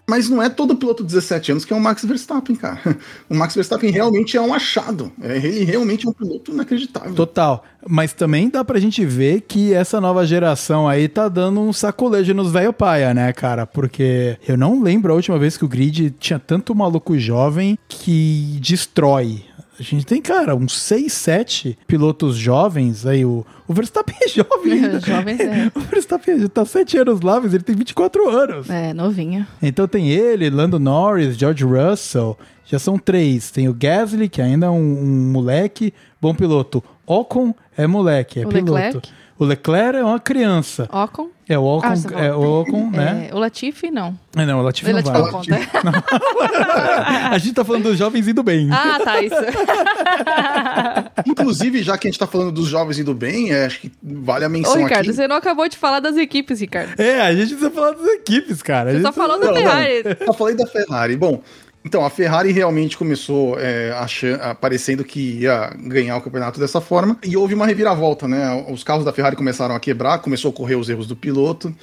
Mas 0.10 0.30
não 0.30 0.42
é 0.42 0.48
todo 0.48 0.76
piloto 0.76 1.04
de 1.04 1.08
17 1.08 1.52
anos 1.52 1.66
que 1.66 1.74
é 1.74 1.76
o 1.76 1.82
Max 1.82 2.06
Verstappen, 2.06 2.56
cara. 2.56 2.80
O 3.30 3.36
Max 3.36 3.54
Verstappen 3.54 3.92
realmente 3.92 4.38
é 4.38 4.42
um 4.42 4.54
achado. 4.54 5.12
É, 5.22 5.36
ele 5.36 5.66
realmente 5.66 6.08
é 6.08 6.10
um 6.10 6.14
piloto 6.14 6.52
inacreditável. 6.52 7.14
Total. 7.14 7.64
Mas 7.86 8.14
também 8.14 8.50
dá 8.50 8.64
pra 8.64 8.80
gente 8.80 9.04
ver 9.06 9.42
que 9.42 9.74
essa 9.74 10.00
nova 10.00 10.26
geração 10.26 10.88
aí 10.88 11.10
tá 11.10 11.28
dando 11.28 11.60
um 11.60 11.74
sacolejo 11.74 12.34
nos 12.34 12.52
velho 12.52 12.72
paia, 12.72 13.14
né, 13.14 13.34
cara? 13.34 13.66
Porque 13.66 14.38
eu 14.48 14.58
não 14.58 14.82
lembro 14.82 15.12
a 15.12 15.16
última 15.16 15.38
vez 15.38 15.58
que 15.58 15.66
o 15.66 15.68
grid 15.68 16.12
tinha 16.20 16.40
tanto 16.40 16.74
maluco 16.74 17.18
jovem 17.20 17.78
que 17.90 18.58
destrói 18.62 19.44
a 19.80 19.84
gente 19.84 20.06
tem, 20.06 20.22
cara, 20.22 20.56
uns 20.56 20.80
6, 20.80 21.12
7 21.14 21.78
pilotos 21.86 22.36
jovens 22.36 23.06
aí. 23.06 23.24
O, 23.24 23.46
o 23.68 23.74
Verstappen 23.74 24.16
é 24.22 24.28
jovem. 24.28 24.48
É, 24.88 25.00
jovens, 25.00 25.40
é. 25.40 25.72
O 25.76 25.80
Verstappen 25.82 26.48
tá 26.48 26.66
7 26.66 26.98
anos 26.98 27.22
lá, 27.22 27.40
mas 27.40 27.54
ele 27.54 27.64
tem 27.64 27.76
24 27.76 28.30
anos. 28.30 28.70
É, 28.70 28.94
novinho. 28.94 29.46
Então 29.62 29.88
tem 29.88 30.10
ele, 30.10 30.50
Lando 30.50 30.80
Norris, 30.80 31.38
George 31.38 31.64
Russell. 31.64 32.38
Já 32.66 32.80
são 32.80 32.98
três. 32.98 33.52
Tem 33.52 33.70
o 33.70 33.74
Gasly, 33.74 34.28
que 34.28 34.42
ainda 34.42 34.66
é 34.66 34.70
um, 34.70 34.76
um 34.76 35.32
moleque, 35.32 35.94
bom 36.20 36.34
piloto. 36.34 36.84
Ocon 37.06 37.54
é 37.78 37.88
moleque, 37.88 38.42
é 38.42 38.46
o 38.46 38.50
piloto. 38.50 38.74
Leclerc. 38.74 39.10
O 39.40 39.46
Leclerc 39.46 39.98
é 39.98 40.04
uma 40.04 40.20
criança. 40.20 40.90
Ocon? 40.92 41.30
É 41.50 41.58
o 41.58 41.64
Ocon, 41.64 41.88
ah, 41.88 42.26
é, 42.26 42.34
o 42.34 42.62
Ocon 42.62 42.90
né? 42.90 43.30
É, 43.32 43.36
o 43.36 43.40
Latifi, 43.40 43.90
não. 43.90 44.20
É, 44.36 44.46
não, 44.46 44.60
o 44.60 44.64
Latifi 44.64 44.92
o 44.92 44.94
não 44.94 45.14
Latifi 45.14 45.52
vai. 45.52 45.66
Conta. 45.66 46.04
a 47.32 47.38
gente 47.38 47.54
tá 47.54 47.64
falando 47.64 47.84
dos 47.84 47.98
jovens 47.98 48.28
indo 48.28 48.44
bem. 48.44 48.68
Ah, 48.70 49.00
tá, 49.02 49.22
isso. 49.22 49.36
Inclusive, 51.26 51.84
já 51.84 51.98
que 51.98 52.08
a 52.08 52.12
gente 52.12 52.20
tá 52.20 52.28
falando 52.28 52.52
dos 52.52 52.68
jovens 52.68 53.00
indo 53.00 53.14
bem, 53.14 53.54
é, 53.54 53.68
acho 53.68 53.80
que 53.80 53.92
vale 54.04 54.44
a 54.44 54.50
menção 54.50 54.74
Ô, 54.74 54.76
Ricardo, 54.78 55.02
aqui. 55.06 55.14
você 55.14 55.28
não 55.28 55.38
acabou 55.38 55.70
de 55.70 55.78
falar 55.78 56.02
das 56.02 56.18
equipes, 56.18 56.60
Ricardo. 56.60 57.00
É, 57.00 57.22
a 57.22 57.34
gente 57.34 57.50
precisa 57.50 57.72
falar 57.72 57.92
das 57.92 58.08
equipes, 58.08 58.62
cara. 58.62 58.92
Você 58.92 59.02
só 59.02 59.14
falou 59.14 59.40
da 59.40 59.54
Ferrari. 59.54 60.04
Eu 60.20 60.34
falei 60.34 60.56
da 60.56 60.68
Ferrari. 60.68 61.16
Bom, 61.16 61.42
então, 61.86 62.04
a 62.04 62.10
Ferrari 62.10 62.52
realmente 62.52 62.98
começou 62.98 63.58
é, 63.60 63.92
achando, 63.92 64.42
aparecendo 64.42 65.06
que 65.06 65.40
ia 65.40 65.74
ganhar 65.78 66.18
o 66.18 66.22
campeonato 66.22 66.60
dessa 66.60 66.82
forma, 66.82 67.18
e 67.24 67.38
houve 67.38 67.54
uma 67.54 67.66
reviravolta, 67.66 68.28
né? 68.28 68.66
Os 68.70 68.84
carros 68.84 69.06
da 69.06 69.14
Ferrari 69.14 69.38
começaram 69.38 69.74
a 69.74 69.80
quebrar, 69.80 70.20
começou 70.20 70.50
a 70.50 70.52
ocorrer 70.52 70.78
os 70.78 70.90
erros 70.90 71.08
do 71.08 71.16
piloto, 71.16 71.74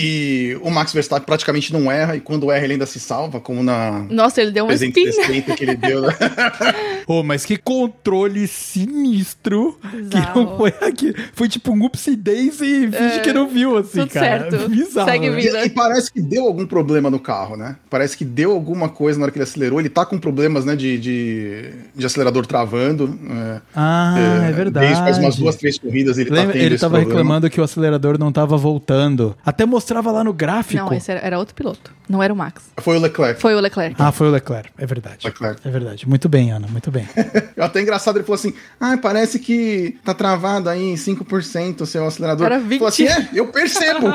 e 0.00 0.58
o 0.62 0.70
Max 0.70 0.92
Verstappen 0.92 1.26
praticamente 1.26 1.72
não 1.72 1.90
erra, 1.90 2.16
e 2.16 2.20
quando 2.20 2.50
erra 2.50 2.64
ele 2.64 2.74
ainda 2.74 2.86
se 2.86 2.98
salva, 2.98 3.40
como 3.40 3.62
na. 3.62 4.06
Nossa, 4.10 4.40
ele 4.40 4.50
deu 4.50 4.64
uma 4.64 4.74
espinha. 4.74 5.12
que 5.42 5.64
ele 5.64 5.76
deu. 5.76 6.02
Né? 6.02 6.14
oh, 7.06 7.22
mas 7.22 7.44
que 7.44 7.56
controle 7.56 8.46
sinistro 8.46 9.78
Bizarro. 9.82 10.32
que 10.32 10.38
não 10.38 10.56
foi 10.56 10.74
aqui. 10.80 11.14
Foi 11.34 11.48
tipo 11.48 11.72
um 11.72 11.90
daisy 12.18 12.86
e 12.86 12.90
finge 12.90 12.96
é, 12.96 13.18
que 13.20 13.32
não 13.32 13.48
viu, 13.48 13.76
assim, 13.76 14.00
tudo 14.00 14.10
cara. 14.10 14.50
Certo. 14.50 14.68
Bizarro. 14.70 15.10
Segue 15.10 15.30
vida. 15.30 15.62
E, 15.62 15.66
e, 15.66 15.70
parece 15.70 16.12
que 16.12 16.20
deu 16.20 16.46
algum 16.46 16.66
problema 16.66 17.10
no 17.10 17.18
carro, 17.18 17.56
né? 17.56 17.76
Parece 17.88 18.16
que 18.16 18.24
deu 18.24 18.52
alguma 18.52 18.88
coisa 18.88 19.18
na 19.18 19.24
hora 19.24 19.32
que 19.32 19.38
ele 19.38 19.44
acelerou. 19.44 19.80
Ele 19.80 19.88
tá 19.88 20.06
com 20.06 20.18
problemas, 20.18 20.64
né, 20.64 20.76
de, 20.76 20.98
de, 20.98 21.72
de 21.94 22.06
acelerador 22.06 22.46
travando. 22.46 23.18
É, 23.28 23.60
ah, 23.74 24.44
é, 24.46 24.50
é, 24.50 24.52
verdade. 24.52 24.86
Desde 24.86 25.02
faz 25.02 25.18
umas 25.18 25.36
duas, 25.36 25.56
três 25.56 25.78
corridas 25.78 26.18
ele 26.18 26.30
tá 26.30 26.36
Lembra, 26.36 26.52
tá 26.52 26.58
tendo 26.58 26.64
Ele 26.64 26.78
tava 26.78 26.98
reclamando 26.98 27.50
que 27.50 27.60
o 27.60 27.64
acelerador 27.64 28.18
não 28.18 28.32
tava 28.32 28.56
voltando. 28.56 29.36
Até 29.44 29.66
mostrou 29.66 29.89
mostrava 29.90 30.12
lá 30.12 30.22
no 30.22 30.32
gráfico. 30.32 30.84
Não, 30.84 30.92
esse 30.92 31.10
era, 31.10 31.20
era, 31.20 31.38
outro 31.38 31.54
piloto. 31.54 31.92
Não 32.08 32.22
era 32.22 32.32
o 32.32 32.36
Max. 32.36 32.70
Foi 32.78 32.96
o 32.96 33.00
Leclerc. 33.00 33.40
Foi 33.40 33.54
o 33.54 33.60
Leclerc. 33.60 33.96
Ah, 33.98 34.12
foi 34.12 34.28
o 34.28 34.30
Leclerc. 34.30 34.70
É 34.78 34.86
verdade. 34.86 35.26
Leclerc. 35.26 35.60
É 35.66 35.70
verdade. 35.70 36.08
Muito 36.08 36.28
bem, 36.28 36.52
Ana. 36.52 36.66
Muito 36.68 36.90
bem. 36.90 37.08
Eu 37.56 37.64
até 37.64 37.80
engraçado, 37.80 38.16
ele 38.16 38.24
falou 38.24 38.36
assim: 38.36 38.54
ah, 38.80 38.96
parece 38.96 39.38
que 39.38 39.96
tá 40.04 40.14
travado 40.14 40.68
aí 40.68 40.92
em 40.92 40.94
5% 40.94 41.80
o 41.80 41.86
seu 41.86 42.06
acelerador. 42.06 42.46
Era 42.46 42.60
20%. 42.60 42.70
Falou 42.74 42.88
assim: 42.88 43.06
é, 43.06 43.28
eu 43.34 43.48
percebo. 43.48 44.06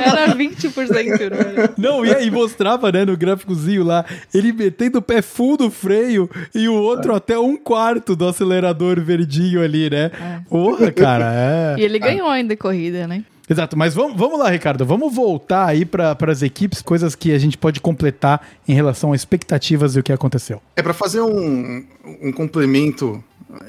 era 0.00 0.34
20%. 0.34 1.74
Não, 1.76 1.98
não 1.98 2.06
e 2.06 2.14
aí 2.14 2.30
mostrava, 2.30 2.90
né, 2.92 3.04
no 3.04 3.16
gráficozinho 3.16 3.84
lá, 3.84 4.04
ele 4.32 4.52
metendo 4.52 4.98
o 4.98 5.02
pé 5.02 5.22
full 5.22 5.56
do 5.56 5.70
freio 5.70 6.30
e 6.54 6.68
o 6.68 6.74
outro 6.74 7.12
é. 7.12 7.16
até 7.16 7.38
um 7.38 7.56
quarto 7.56 8.14
do 8.14 8.26
acelerador 8.26 9.00
verdinho 9.00 9.62
ali, 9.62 9.90
né? 9.90 10.10
É. 10.14 10.40
Porra, 10.48 10.90
cara. 10.92 11.32
É. 11.32 11.76
E 11.78 11.82
ele 11.82 11.98
ganhou 11.98 12.28
ainda 12.28 12.54
a 12.54 12.56
corrida, 12.56 13.06
né? 13.06 13.24
Exato, 13.48 13.76
mas 13.76 13.94
vamos, 13.94 14.16
vamos 14.16 14.38
lá, 14.38 14.50
Ricardo. 14.50 14.84
Vamos 14.84 15.14
voltar 15.14 15.66
aí 15.66 15.84
para 15.84 16.16
as 16.28 16.42
equipes, 16.42 16.82
coisas 16.82 17.14
que 17.14 17.32
a 17.32 17.38
gente 17.38 17.56
pode 17.56 17.80
completar 17.80 18.46
em 18.66 18.74
relação 18.74 19.12
a 19.12 19.16
expectativas 19.16 19.96
e 19.96 20.00
o 20.00 20.02
que 20.02 20.12
aconteceu. 20.12 20.60
É 20.76 20.82
para 20.82 20.92
fazer 20.92 21.20
um, 21.20 21.84
um 22.22 22.32
complemento 22.32 23.22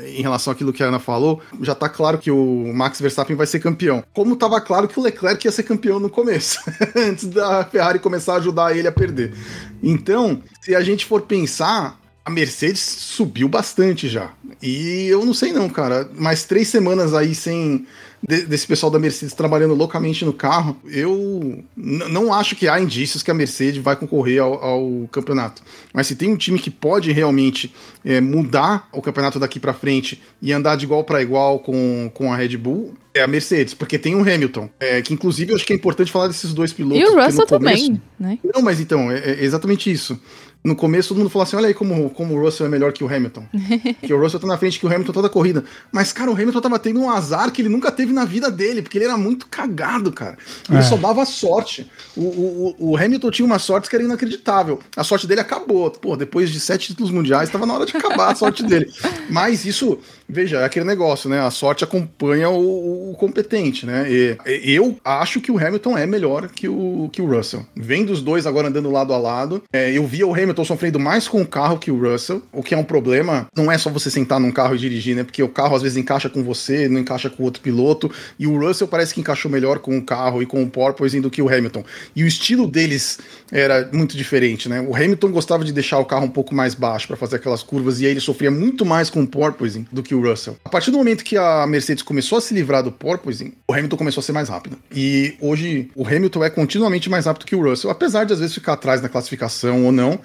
em 0.05 0.21
relação 0.21 0.51
àquilo 0.51 0.73
que 0.73 0.84
a 0.84 0.88
Ana 0.88 0.99
falou, 0.99 1.41
já 1.61 1.73
tá 1.73 1.88
claro 1.88 2.17
que 2.17 2.30
o 2.30 2.71
Max 2.73 2.99
Verstappen 2.99 3.36
vai 3.36 3.47
ser 3.47 3.59
campeão. 3.59 4.03
Como 4.13 4.36
tava 4.36 4.59
claro 4.59 4.88
que 4.88 4.99
o 4.99 5.03
Leclerc 5.03 5.45
ia 5.45 5.51
ser 5.51 5.63
campeão 5.63 5.99
no 5.99 6.09
começo, 6.09 6.59
antes 6.95 7.25
da 7.25 7.63
Ferrari 7.63 7.99
começar 7.99 8.34
a 8.34 8.38
ajudar 8.38 8.75
ele 8.75 8.88
a 8.88 8.91
perder. 8.91 9.34
Então, 9.82 10.41
se 10.61 10.75
a 10.75 10.82
gente 10.82 11.05
for 11.05 11.21
pensar, 11.21 11.97
a 12.25 12.30
Mercedes 12.30 12.82
subiu 12.82 13.47
bastante 13.47 14.09
já. 14.09 14.32
E 14.61 15.07
eu 15.07 15.25
não 15.25 15.34
sei 15.34 15.53
não, 15.53 15.69
cara. 15.69 16.09
Mais 16.13 16.43
três 16.43 16.67
semanas 16.67 17.13
aí 17.13 17.34
sem 17.34 17.88
de, 18.22 18.45
desse 18.45 18.67
pessoal 18.67 18.91
da 18.91 18.99
Mercedes 18.99 19.34
trabalhando 19.34 19.74
loucamente 19.74 20.26
no 20.26 20.34
carro, 20.34 20.78
eu 20.86 21.63
não 21.76 22.34
acho 22.34 22.55
que 22.55 22.67
há 22.67 22.80
indícios 22.80 23.24
que 23.24 23.32
a 23.32 23.34
Mercedes 23.34 23.82
vai 23.82 23.95
concorrer 23.95 24.41
ao, 24.41 24.53
ao 24.63 25.09
campeonato. 25.11 25.61
Mas 25.93 26.07
se 26.07 26.15
tem 26.15 26.32
um 26.32 26.38
time 26.38 26.59
que 26.59 26.70
pode 26.70 27.11
realmente 27.11 27.74
é, 28.03 28.20
mudar 28.20 28.88
o 28.91 29.01
campeonato 29.01 29.39
daqui 29.39 29.59
para 29.59 29.74
frente 29.74 30.22
e 30.41 30.51
andar 30.51 30.76
de 30.76 30.86
igual 30.86 31.03
para 31.03 31.22
igual 31.22 31.59
com, 31.59 32.11
com 32.13 32.32
a 32.32 32.36
Red 32.36 32.57
Bull, 32.57 32.93
é 33.13 33.22
a 33.22 33.28
Mercedes, 33.28 33.74
porque 33.74 33.97
tem 33.97 34.15
o 34.15 34.22
Hamilton, 34.22 34.70
é, 34.80 35.01
que 35.01 35.13
inclusive 35.13 35.51
eu 35.51 35.55
acho 35.55 35.65
que 35.65 35.74
é 35.74 35.76
importante 35.76 36.11
falar 36.11 36.28
desses 36.28 36.53
dois 36.53 36.72
pilotos. 36.72 36.99
E 36.99 37.03
o 37.03 37.15
Russell 37.15 37.47
começo... 37.47 37.88
também, 37.88 38.01
né? 38.20 38.38
Não, 38.53 38.61
mas 38.61 38.80
então, 38.80 39.11
é, 39.11 39.17
é 39.17 39.43
exatamente 39.43 39.91
isso 39.91 40.20
no 40.62 40.76
começo 40.76 41.10
todo 41.10 41.18
mundo 41.18 41.30
falou 41.30 41.43
assim: 41.43 41.55
olha 41.55 41.68
aí 41.68 41.74
como, 41.74 42.10
como 42.10 42.36
o 42.36 42.41
Russell 42.41 42.66
é 42.66 42.70
melhor 42.70 42.91
que 42.91 43.03
o 43.03 43.14
Hamilton. 43.14 43.45
que 44.03 44.14
o 44.14 44.20
Russell 44.20 44.39
tá 44.39 44.47
na 44.47 44.57
frente 44.57 44.78
que 44.78 44.86
o 44.86 44.93
Hamilton 44.93 45.14
toda 45.14 45.28
a 45.28 45.30
corrida. 45.30 45.64
Mas, 45.91 46.12
cara, 46.12 46.30
o 46.30 46.34
Hamilton 46.34 46.60
tava 46.60 46.78
tendo 46.78 46.99
um 46.99 47.10
azar 47.10 47.51
que 47.51 47.62
ele 47.62 47.70
nunca 47.70 47.91
teve 47.91 48.12
na 48.12 48.26
vida 48.26 48.51
dele, 48.51 48.82
porque 48.82 48.97
ele 48.97 49.05
era 49.05 49.18
muito 49.18 49.47
cagado, 49.47 50.12
cara. 50.12 50.38
Ele 50.70 50.80
é. 50.80 50.82
só 50.82 50.97
dava 50.97 51.26
sorte. 51.26 51.89
O, 52.16 52.22
o, 52.22 52.76
o, 52.91 52.97
Hamilton 52.97 53.32
tinha 53.32 53.45
uma 53.45 53.60
sorte 53.60 53.89
que 53.89 53.95
era 53.95 54.03
inacreditável. 54.03 54.80
A 54.95 55.03
sorte 55.03 55.26
dele 55.26 55.41
acabou. 55.41 55.89
Pô, 55.91 56.18
depois 56.18 56.49
de 56.49 56.60
sete 56.60 56.88
títulos 56.88 57.12
mundiais, 57.12 57.49
tava 57.49 57.66
na 57.66 57.74
hora 57.74 57.86
de 57.86 57.95
acabar 57.95 58.32
a 58.32 58.36
sorte 58.36 58.64
dele. 58.64 58.91
Mas 59.30 59.66
isso, 59.66 59.99
veja, 60.30 60.59
é 60.59 60.63
aquele 60.63 60.86
negócio, 60.86 61.30
né? 61.30 61.39
A 61.39 61.49
sorte 61.49 61.84
acompanha 61.84 62.49
o, 62.49 63.11
o 63.11 63.15
competente, 63.15 63.86
né? 63.86 64.05
E, 64.09 64.38
eu 64.63 64.97
acho 65.03 65.41
que 65.41 65.51
o 65.51 65.57
Hamilton 65.57 65.97
é 65.97 66.05
melhor 66.05 66.47
que 66.47 66.67
o, 66.67 67.09
que 67.11 67.21
o 67.21 67.25
Russell. 67.25 67.65
Vendo 67.75 68.11
os 68.11 68.21
dois 68.21 68.45
agora 68.45 68.67
andando 68.67 68.91
lado 68.91 69.13
a 69.13 69.17
lado, 69.17 69.63
é, 69.73 69.91
eu 69.91 70.05
via 70.05 70.27
o 70.27 70.34
Hamilton 70.34 70.63
sofrendo 70.63 70.99
mais 70.99 71.27
com 71.27 71.41
o 71.41 71.47
carro 71.47 71.80
que 71.80 71.91
o 71.91 71.99
Russell, 71.99 72.41
o 72.51 72.61
que 72.61 72.73
é 72.73 72.77
um 72.77 72.84
problema. 72.84 73.47
Não 73.55 73.71
é 73.71 73.77
só 73.77 73.89
você 73.89 74.11
sentar 74.11 74.39
num 74.39 74.51
carro 74.51 74.75
e 74.75 74.77
dirigir, 74.77 75.15
né? 75.15 75.23
Porque 75.23 75.41
o 75.41 75.49
carro 75.49 75.75
às 75.75 75.82
vezes 75.82 75.97
encaixa 75.97 76.30
com 76.30 76.43
você, 76.43 76.88
não 76.88 76.99
encaixa 76.99 77.30
com 77.30 77.43
outro 77.43 77.61
piloto. 77.61 78.11
E 78.38 78.45
o 78.45 78.59
Russell 78.59 78.88
parece 78.88 79.13
que 79.13 79.21
encaixou 79.21 79.49
melhor 79.49 79.80
com 79.80 79.97
o 79.97 80.01
carro 80.01 80.41
e 80.41 80.45
com 80.45 80.61
o 80.61 80.69
porpoising 80.69 81.21
do 81.21 81.30
que 81.30 81.41
o 81.41 81.49
Hamilton. 81.49 81.84
E 82.15 82.23
o 82.23 82.27
estilo 82.27 82.67
deles 82.67 83.19
era 83.51 83.89
muito 83.91 84.15
diferente, 84.15 84.69
né? 84.69 84.82
O 84.82 84.95
Hamilton 84.95 85.32
gostava 85.32 85.63
de 85.65 85.73
deixar 85.73 85.99
o 85.99 86.05
carro 86.05 86.25
um 86.25 86.30
pouco 86.30 86.53
mais 86.53 86.75
baixo 86.75 87.07
para 87.07 87.17
fazer 87.17 87.38
aquelas 87.38 87.63
curvas 87.63 87.99
e 87.99 88.05
aí 88.05 88.11
ele 88.11 88.19
sofria 88.19 88.51
muito 88.51 88.86
mais 88.86 89.09
com 89.09 89.21
o 89.21 89.27
porpoising 89.27 89.88
do 89.91 90.03
que 90.03 90.13
o 90.13 90.18
Russell. 90.22 90.57
A 90.63 90.70
partir 90.70 90.91
do 90.91 90.97
momento 90.97 91.24
que 91.24 91.38
a 91.38 91.65
Mercedes 91.67 92.03
começou 92.03 92.38
a 92.38 92.41
se 92.41 92.53
livrar 92.53 92.84
do 92.84 92.91
porpoising, 92.91 93.53
o 93.67 93.74
Hamilton 93.74 93.97
começou 93.97 94.22
a 94.22 94.24
ser 94.24 94.32
mais 94.32 94.49
rápido. 94.49 94.78
E 94.93 95.36
hoje 95.39 95.89
o 95.95 96.05
Hamilton 96.05 96.43
é 96.43 96.49
continuamente 96.49 97.09
mais 97.09 97.26
rápido 97.26 97.45
que 97.45 97.55
o 97.55 97.61
Russell, 97.61 97.89
apesar 97.89 98.26
de 98.26 98.34
às 98.34 98.39
vezes 98.39 98.53
ficar 98.53 98.74
atrás 98.74 99.01
na 99.01 99.09
classificação 99.09 99.86
ou 99.86 99.91
não. 99.91 100.20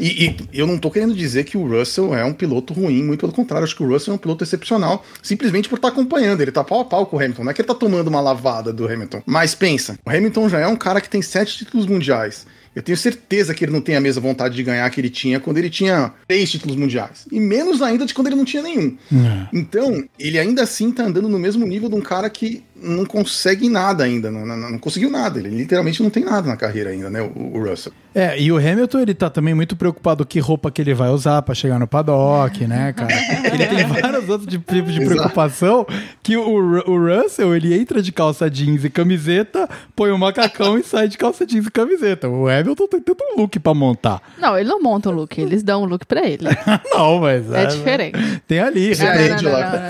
E, 0.00 0.26
e, 0.26 0.36
eu 0.52 0.66
não 0.66 0.78
tô 0.78 0.90
querendo 0.90 1.14
dizer 1.14 1.44
que 1.44 1.56
o 1.56 1.66
Russell 1.66 2.14
é 2.14 2.24
um 2.24 2.32
piloto 2.32 2.72
ruim, 2.72 3.02
muito 3.02 3.20
pelo 3.20 3.32
contrário, 3.32 3.64
acho 3.64 3.76
que 3.76 3.82
o 3.82 3.88
Russell 3.88 4.12
é 4.12 4.14
um 4.16 4.18
piloto 4.18 4.44
excepcional, 4.44 5.04
simplesmente 5.22 5.68
por 5.68 5.76
estar 5.76 5.88
tá 5.88 5.94
acompanhando. 5.94 6.40
Ele 6.40 6.52
tá 6.52 6.64
pau 6.64 6.80
a 6.80 6.84
pau 6.84 7.06
com 7.06 7.16
o 7.16 7.20
Hamilton, 7.20 7.44
não 7.44 7.50
é 7.50 7.54
que 7.54 7.60
ele 7.60 7.68
tá 7.68 7.74
tomando 7.74 8.08
uma 8.08 8.20
lavada 8.20 8.72
do 8.72 8.86
Hamilton. 8.86 9.22
Mas 9.26 9.54
pensa, 9.54 9.98
o 10.04 10.10
Hamilton 10.10 10.48
já 10.48 10.60
é 10.60 10.66
um 10.66 10.76
cara 10.76 11.00
que 11.00 11.08
tem 11.08 11.22
sete 11.22 11.58
títulos 11.58 11.86
mundiais. 11.86 12.46
Eu 12.78 12.82
tenho 12.82 12.96
certeza 12.96 13.52
que 13.52 13.64
ele 13.64 13.72
não 13.72 13.80
tem 13.80 13.96
a 13.96 14.00
mesma 14.00 14.22
vontade 14.22 14.54
de 14.54 14.62
ganhar 14.62 14.88
que 14.88 15.00
ele 15.00 15.10
tinha 15.10 15.40
quando 15.40 15.58
ele 15.58 15.68
tinha 15.68 16.12
três 16.28 16.48
títulos 16.48 16.76
mundiais. 16.76 17.26
E 17.32 17.40
menos 17.40 17.82
ainda 17.82 18.06
de 18.06 18.14
quando 18.14 18.28
ele 18.28 18.36
não 18.36 18.44
tinha 18.44 18.62
nenhum. 18.62 18.96
É. 19.12 19.48
Então, 19.52 20.04
ele 20.16 20.38
ainda 20.38 20.62
assim 20.62 20.92
tá 20.92 21.02
andando 21.02 21.28
no 21.28 21.40
mesmo 21.40 21.66
nível 21.66 21.88
de 21.88 21.96
um 21.96 22.00
cara 22.00 22.30
que 22.30 22.62
não 22.82 23.04
consegue 23.04 23.68
nada 23.68 24.04
ainda, 24.04 24.30
não, 24.30 24.46
não, 24.46 24.56
não, 24.56 24.78
conseguiu 24.78 25.10
nada. 25.10 25.38
Ele 25.38 25.50
literalmente 25.50 26.02
não 26.02 26.10
tem 26.10 26.24
nada 26.24 26.48
na 26.48 26.56
carreira 26.56 26.90
ainda, 26.90 27.10
né, 27.10 27.20
o, 27.20 27.58
o, 27.58 27.68
Russell. 27.68 27.92
É, 28.14 28.40
e 28.40 28.50
o 28.50 28.56
Hamilton, 28.56 29.00
ele 29.00 29.14
tá 29.14 29.28
também 29.28 29.54
muito 29.54 29.76
preocupado 29.76 30.24
com 30.24 30.28
que 30.28 30.40
roupa 30.40 30.70
que 30.70 30.80
ele 30.80 30.94
vai 30.94 31.08
usar 31.10 31.42
para 31.42 31.54
chegar 31.54 31.78
no 31.78 31.86
paddock, 31.86 32.66
né, 32.66 32.92
cara? 32.92 33.12
ele 33.52 33.66
tem 33.66 33.86
vários 33.86 34.28
outros 34.28 34.50
tipos 34.50 34.92
de 34.92 35.04
preocupação 35.04 35.86
que 36.22 36.36
o, 36.36 36.82
o 36.88 37.22
Russell, 37.22 37.54
ele 37.54 37.78
entra 37.78 38.00
de 38.00 38.12
calça 38.12 38.50
jeans 38.50 38.84
e 38.84 38.90
camiseta, 38.90 39.68
põe 39.94 40.10
um 40.10 40.18
macacão 40.18 40.78
e 40.78 40.82
sai 40.82 41.08
de 41.08 41.18
calça 41.18 41.44
jeans 41.44 41.66
e 41.66 41.70
camiseta. 41.70 42.28
O 42.28 42.48
Hamilton 42.48 42.86
tem 42.88 43.00
tanto 43.00 43.24
um 43.24 43.40
look 43.40 43.58
para 43.58 43.74
montar. 43.74 44.22
Não, 44.38 44.58
ele 44.58 44.68
não 44.68 44.80
monta 44.80 45.10
o 45.10 45.12
look, 45.12 45.38
eles 45.40 45.62
dão 45.62 45.82
o 45.82 45.84
um 45.84 45.88
look 45.88 46.06
para 46.06 46.26
ele. 46.26 46.48
não, 46.92 47.20
mas... 47.20 47.50
É, 47.52 47.64
é 47.64 47.66
diferente. 47.66 48.42
Tem 48.46 48.60
ali. 48.60 48.96
Tem 48.96 49.08
a 49.08 49.34
Angela. 49.34 49.88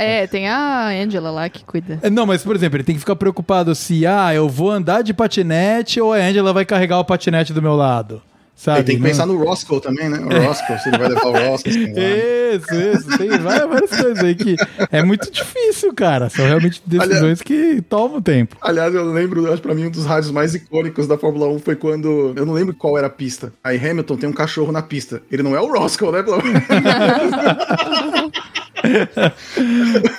É, 0.00 0.26
tem 0.26 0.48
a 0.48 0.88
Angela 0.88 1.30
lá 1.30 1.41
lá 1.42 1.48
que 1.48 1.64
cuida. 1.64 1.98
É, 2.02 2.10
não, 2.10 2.26
mas 2.26 2.42
por 2.42 2.54
exemplo, 2.54 2.76
ele 2.76 2.84
tem 2.84 2.94
que 2.94 3.00
ficar 3.00 3.16
preocupado 3.16 3.74
se, 3.74 4.06
ah, 4.06 4.34
eu 4.34 4.48
vou 4.48 4.70
andar 4.70 5.02
de 5.02 5.12
patinete 5.12 6.00
ou 6.00 6.12
a 6.12 6.16
Angela 6.16 6.52
vai 6.52 6.64
carregar 6.64 6.98
o 6.98 7.04
patinete 7.04 7.52
do 7.52 7.62
meu 7.62 7.74
lado. 7.74 8.22
Sabe, 8.54 8.78
ele 8.78 8.86
tem 8.86 8.96
que 8.96 9.02
pensar 9.02 9.26
no 9.26 9.42
Roscoe 9.42 9.80
também, 9.80 10.08
né? 10.08 10.20
O 10.20 10.46
Roscoe, 10.46 10.78
se 10.78 10.88
ele 10.88 10.98
vai 10.98 11.08
levar 11.08 11.26
o 11.26 11.50
Roscoe. 11.50 11.72
isso, 11.72 12.74
isso. 12.74 13.18
Tem 13.18 13.30
várias 13.38 13.90
coisas 13.90 14.22
aí 14.22 14.36
que 14.36 14.54
é 14.92 15.02
muito 15.02 15.32
difícil, 15.32 15.92
cara. 15.92 16.30
São 16.30 16.44
realmente 16.44 16.80
decisões 16.86 17.20
Aliás, 17.20 17.42
que 17.42 17.82
tomam 17.82 18.22
tempo. 18.22 18.56
Aliás, 18.60 18.94
eu 18.94 19.10
lembro, 19.10 19.52
acho 19.52 19.60
pra 19.60 19.74
mim, 19.74 19.86
um 19.86 19.90
dos 19.90 20.06
rádios 20.06 20.30
mais 20.30 20.54
icônicos 20.54 21.08
da 21.08 21.18
Fórmula 21.18 21.48
1 21.48 21.58
foi 21.58 21.74
quando. 21.74 22.34
Eu 22.36 22.46
não 22.46 22.52
lembro 22.52 22.72
qual 22.72 22.96
era 22.96 23.08
a 23.08 23.10
pista. 23.10 23.52
Aí 23.64 23.78
Hamilton 23.78 24.16
tem 24.16 24.28
um 24.28 24.34
cachorro 24.34 24.70
na 24.70 24.82
pista. 24.82 25.22
Ele 25.28 25.42
não 25.42 25.56
é 25.56 25.60
o 25.60 25.66
Roscoe, 25.66 26.12
né? 26.12 26.22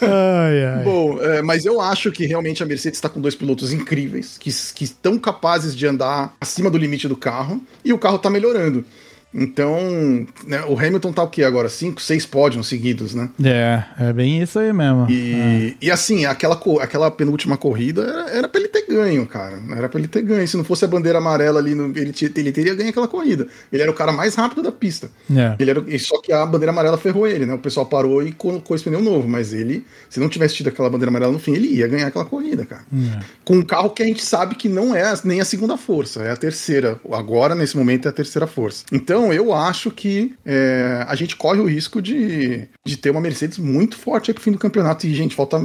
ai, 0.01 0.65
ai. 0.65 0.83
Bom, 0.83 1.21
é, 1.21 1.41
mas 1.41 1.65
eu 1.65 1.81
acho 1.81 2.11
que 2.11 2.25
realmente 2.25 2.63
a 2.63 2.65
Mercedes 2.65 2.97
está 2.97 3.09
com 3.09 3.19
dois 3.21 3.35
pilotos 3.35 3.73
incríveis, 3.73 4.37
que, 4.37 4.49
que 4.73 4.83
estão 4.83 5.17
capazes 5.19 5.75
de 5.75 5.85
andar 5.85 6.35
acima 6.39 6.69
do 6.69 6.77
limite 6.77 7.07
do 7.07 7.15
carro, 7.15 7.61
e 7.83 7.91
o 7.93 7.97
carro 7.97 8.17
está 8.17 8.29
melhorando. 8.29 8.85
Então, 9.33 10.27
né, 10.45 10.63
o 10.67 10.77
Hamilton 10.77 11.11
tá 11.11 11.23
o 11.23 11.27
quê 11.27 11.43
agora? 11.43 11.67
Cinco, 11.67 12.01
seis 12.01 12.25
pódios 12.25 12.67
seguidos, 12.67 13.15
né? 13.15 13.29
É, 13.43 13.83
é 13.99 14.13
bem 14.13 14.41
isso 14.41 14.59
aí 14.59 14.71
mesmo. 14.71 15.09
E, 15.09 15.33
é. 15.33 15.73
e 15.81 15.91
assim, 15.91 16.25
aquela, 16.25 16.59
aquela 16.81 17.09
penúltima 17.09 17.57
corrida 17.57 18.03
era, 18.03 18.29
era 18.29 18.47
pra 18.47 18.59
ele 18.59 18.69
ter 18.69 18.85
ganho, 18.87 19.25
cara. 19.25 19.59
Era 19.75 19.89
pra 19.89 19.99
ele 19.99 20.07
ter 20.07 20.21
ganho. 20.21 20.47
Se 20.47 20.55
não 20.55 20.63
fosse 20.63 20.85
a 20.85 20.87
bandeira 20.87 21.17
amarela 21.17 21.59
ali, 21.59 21.73
no, 21.73 21.85
ele, 21.97 22.13
ele 22.35 22.51
teria 22.51 22.75
ganho 22.75 22.89
aquela 22.89 23.07
corrida. 23.07 23.47
Ele 23.71 23.81
era 23.81 23.91
o 23.91 23.93
cara 23.93 24.11
mais 24.11 24.35
rápido 24.35 24.61
da 24.61 24.71
pista. 24.71 25.09
É. 25.35 25.55
Ele 25.59 25.71
era, 25.71 25.99
só 25.99 26.21
que 26.21 26.31
a 26.31 26.45
bandeira 26.45 26.71
amarela 26.71 26.97
ferrou 26.97 27.27
ele, 27.27 27.45
né? 27.45 27.53
O 27.53 27.59
pessoal 27.59 27.85
parou 27.85 28.21
e 28.21 28.31
colocou 28.31 28.75
esse 28.75 28.83
pneu 28.83 29.01
novo. 29.01 29.27
Mas 29.27 29.53
ele, 29.53 29.85
se 30.09 30.19
não 30.19 30.29
tivesse 30.29 30.55
tido 30.55 30.67
aquela 30.67 30.89
bandeira 30.89 31.09
amarela 31.09 31.31
no 31.31 31.39
fim, 31.39 31.53
ele 31.53 31.67
ia 31.67 31.87
ganhar 31.87 32.07
aquela 32.07 32.25
corrida, 32.25 32.65
cara. 32.65 32.83
É. 32.93 33.19
Com 33.43 33.55
um 33.55 33.63
carro 33.63 33.89
que 33.89 34.03
a 34.03 34.05
gente 34.05 34.23
sabe 34.23 34.55
que 34.55 34.69
não 34.69 34.95
é 34.95 35.13
nem 35.23 35.41
a 35.41 35.45
segunda 35.45 35.77
força, 35.77 36.21
é 36.23 36.31
a 36.31 36.37
terceira. 36.37 36.99
Agora, 37.11 37.55
nesse 37.55 37.75
momento, 37.75 38.07
é 38.07 38.09
a 38.09 38.13
terceira 38.13 38.47
força. 38.47 38.83
Então, 38.91 39.22
eu 39.31 39.53
acho 39.53 39.91
que 39.91 40.35
é, 40.45 41.05
a 41.07 41.15
gente 41.15 41.35
corre 41.35 41.59
o 41.59 41.65
risco 41.65 42.01
de, 42.01 42.67
de 42.83 42.97
ter 42.97 43.11
uma 43.11 43.21
Mercedes 43.21 43.57
muito 43.57 43.95
forte 43.95 44.31
aí 44.31 44.33
pro 44.33 44.43
fim 44.43 44.51
do 44.51 44.57
campeonato. 44.57 45.05
E, 45.05 45.13
gente, 45.13 45.35
falta, 45.35 45.61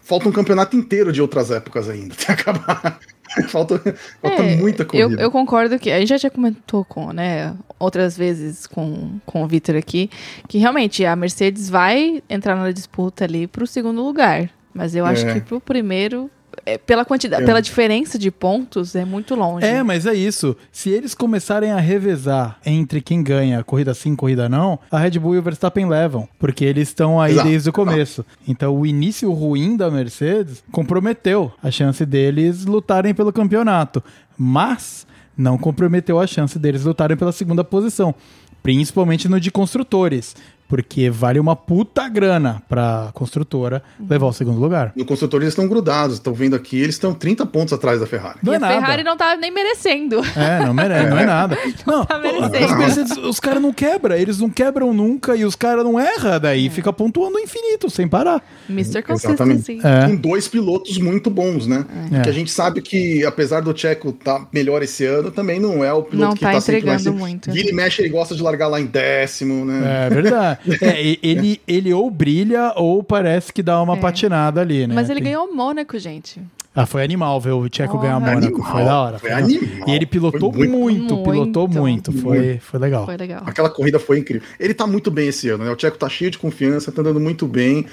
falta 0.00 0.28
um 0.28 0.32
campeonato 0.32 0.76
inteiro 0.76 1.12
de 1.12 1.20
outras 1.20 1.50
épocas 1.50 1.88
ainda 1.88 2.14
até 2.18 2.32
acabar. 2.32 3.00
falta 3.48 3.78
falta 4.20 4.42
é, 4.42 4.56
muita 4.56 4.84
corrida. 4.84 5.14
Eu, 5.14 5.26
eu, 5.26 5.30
concordo 5.30 5.78
que 5.78 5.90
a 5.90 5.98
gente 5.98 6.08
já, 6.08 6.16
já 6.16 6.30
comentou 6.30 6.84
com, 6.84 7.12
né, 7.12 7.56
outras 7.78 8.16
vezes 8.16 8.66
com, 8.66 9.18
com 9.26 9.42
o 9.42 9.48
Victor 9.48 9.76
aqui, 9.76 10.10
que 10.48 10.58
realmente 10.58 11.04
a 11.04 11.16
Mercedes 11.16 11.68
vai 11.68 12.22
entrar 12.28 12.56
na 12.56 12.70
disputa 12.70 13.24
ali 13.24 13.46
pro 13.46 13.66
segundo 13.66 14.02
lugar. 14.02 14.50
Mas 14.72 14.94
eu 14.94 15.04
acho 15.04 15.26
é. 15.26 15.34
que 15.34 15.40
pro 15.40 15.60
primeiro 15.60 16.30
é, 16.64 16.78
pela 16.78 17.04
quantidade, 17.04 17.42
é. 17.42 17.46
pela 17.46 17.60
diferença 17.60 18.18
de 18.18 18.30
pontos, 18.30 18.94
é 18.94 19.04
muito 19.04 19.34
longe. 19.34 19.66
É, 19.66 19.82
mas 19.82 20.06
é 20.06 20.14
isso. 20.14 20.56
Se 20.70 20.90
eles 20.90 21.14
começarem 21.14 21.70
a 21.70 21.78
revezar 21.78 22.58
entre 22.64 23.00
quem 23.00 23.22
ganha 23.22 23.62
corrida 23.64 23.94
sim, 23.94 24.14
corrida 24.14 24.48
não, 24.48 24.78
a 24.90 24.98
Red 24.98 25.18
Bull 25.18 25.34
e 25.34 25.38
o 25.38 25.42
Verstappen 25.42 25.88
levam, 25.88 26.28
porque 26.38 26.64
eles 26.64 26.88
estão 26.88 27.20
aí 27.20 27.32
Exato. 27.32 27.48
desde 27.48 27.70
o 27.70 27.72
começo. 27.72 28.24
Então, 28.46 28.76
o 28.76 28.86
início 28.86 29.30
ruim 29.32 29.76
da 29.76 29.90
Mercedes 29.90 30.62
comprometeu 30.70 31.52
a 31.62 31.70
chance 31.70 32.04
deles 32.04 32.64
lutarem 32.64 33.14
pelo 33.14 33.32
campeonato, 33.32 34.02
mas 34.36 35.06
não 35.36 35.56
comprometeu 35.56 36.20
a 36.20 36.26
chance 36.26 36.58
deles 36.58 36.84
lutarem 36.84 37.16
pela 37.16 37.32
segunda 37.32 37.64
posição 37.64 38.14
principalmente 38.62 39.28
no 39.28 39.40
de 39.40 39.50
construtores 39.50 40.36
porque 40.68 41.10
vale 41.10 41.38
uma 41.38 41.54
puta 41.54 42.08
grana 42.08 42.62
pra 42.66 43.10
construtora 43.12 43.82
levar 44.08 44.26
o 44.26 44.32
segundo 44.32 44.58
lugar. 44.58 44.92
No 44.96 45.04
construtor 45.04 45.42
eles 45.42 45.52
estão 45.52 45.68
grudados, 45.68 46.16
estão 46.16 46.32
vendo 46.32 46.56
aqui, 46.56 46.80
eles 46.80 46.94
estão 46.94 47.12
30 47.12 47.44
pontos 47.44 47.74
atrás 47.74 48.00
da 48.00 48.06
Ferrari. 48.06 48.38
Não 48.42 48.52
e 48.52 48.54
é 48.54 48.56
a 48.56 48.60
nada. 48.60 48.74
Ferrari 48.74 49.04
não 49.04 49.16
tá 49.16 49.36
nem 49.36 49.50
merecendo. 49.50 50.22
É, 50.34 50.64
não 50.64 50.72
merece, 50.72 51.10
não 51.10 51.18
é 51.18 51.26
nada. 51.26 51.58
Não, 51.86 51.98
não 51.98 52.06
tá 52.06 52.18
merecendo. 52.18 53.20
Os, 53.20 53.28
os 53.28 53.40
caras 53.40 53.60
não 53.60 53.72
quebram, 53.72 54.16
eles 54.16 54.38
não 54.38 54.48
quebram 54.48 54.92
nunca 54.92 55.34
e 55.34 55.44
os 55.44 55.54
caras 55.54 55.84
não 55.84 55.98
erram, 55.98 56.38
daí 56.40 56.66
é. 56.66 56.70
fica 56.70 56.92
pontuando 56.92 57.38
infinito, 57.38 57.90
sem 57.90 58.06
parar. 58.06 58.42
Mr. 58.68 59.02
Consistency. 59.02 59.80
É. 59.82 60.06
Com 60.06 60.16
dois 60.16 60.48
pilotos 60.48 60.96
muito 60.98 61.28
bons, 61.28 61.66
né? 61.66 61.84
É. 62.06 62.14
Porque 62.14 62.30
a 62.30 62.32
gente 62.32 62.50
sabe 62.50 62.80
que, 62.80 63.24
apesar 63.24 63.60
do 63.60 63.76
Checo 63.76 64.12
tá 64.12 64.46
melhor 64.52 64.82
esse 64.82 65.04
ano, 65.04 65.30
também 65.30 65.58
não 65.58 65.84
é 65.84 65.92
o 65.92 66.02
piloto 66.02 66.28
não 66.28 66.34
que 66.34 66.40
tá, 66.40 66.52
tá 66.52 66.58
entregando 66.58 67.12
muito. 67.12 67.50
Vira 67.50 67.68
e 67.68 67.72
mexe, 67.72 68.00
ele 68.00 68.08
gosta 68.08 68.34
de 68.34 68.42
largar 68.42 68.68
lá 68.68 68.80
em 68.80 68.86
décimo, 68.86 69.64
né? 69.64 70.06
É 70.06 70.10
verdade. 70.10 70.61
É, 70.80 71.16
ele, 71.22 71.60
ele 71.66 71.92
ou 71.92 72.10
brilha 72.10 72.72
ou 72.76 73.02
parece 73.02 73.52
que 73.52 73.62
dá 73.62 73.80
uma 73.82 73.96
é. 73.96 74.00
patinada 74.00 74.60
ali, 74.60 74.86
né? 74.86 74.94
Mas 74.94 75.08
ele 75.10 75.20
Tem... 75.20 75.32
ganhou 75.32 75.54
Mônaco, 75.54 75.98
gente. 75.98 76.40
Ah, 76.74 76.86
foi 76.86 77.04
animal 77.04 77.38
ver 77.38 77.50
o 77.50 77.68
Tcheco 77.68 77.96
oh, 77.96 78.00
ganhar 78.00 78.18
Mônaco. 78.18 78.46
Animal, 78.46 78.72
foi 78.72 78.84
da 78.84 79.00
hora. 79.00 79.18
Foi, 79.18 79.30
foi 79.30 79.38
animal. 79.38 79.88
E 79.88 79.90
ele 79.92 80.06
pilotou 80.06 80.52
muito, 80.52 80.70
muito, 80.70 81.14
muito, 81.14 81.30
pilotou 81.30 81.68
muito. 81.68 82.12
Foi, 82.12 82.58
foi 82.58 82.80
legal. 82.80 83.04
Foi 83.04 83.16
legal. 83.16 83.42
Aquela 83.44 83.68
corrida 83.68 83.98
foi 83.98 84.18
incrível. 84.18 84.46
Ele 84.58 84.72
tá 84.72 84.86
muito 84.86 85.10
bem 85.10 85.28
esse 85.28 85.50
ano, 85.50 85.64
né? 85.64 85.70
O 85.70 85.76
Tcheco 85.76 85.98
tá 85.98 86.08
cheio 86.08 86.30
de 86.30 86.38
confiança, 86.38 86.90
tá 86.90 87.02
andando 87.02 87.20
muito 87.20 87.46
bem. 87.46 87.86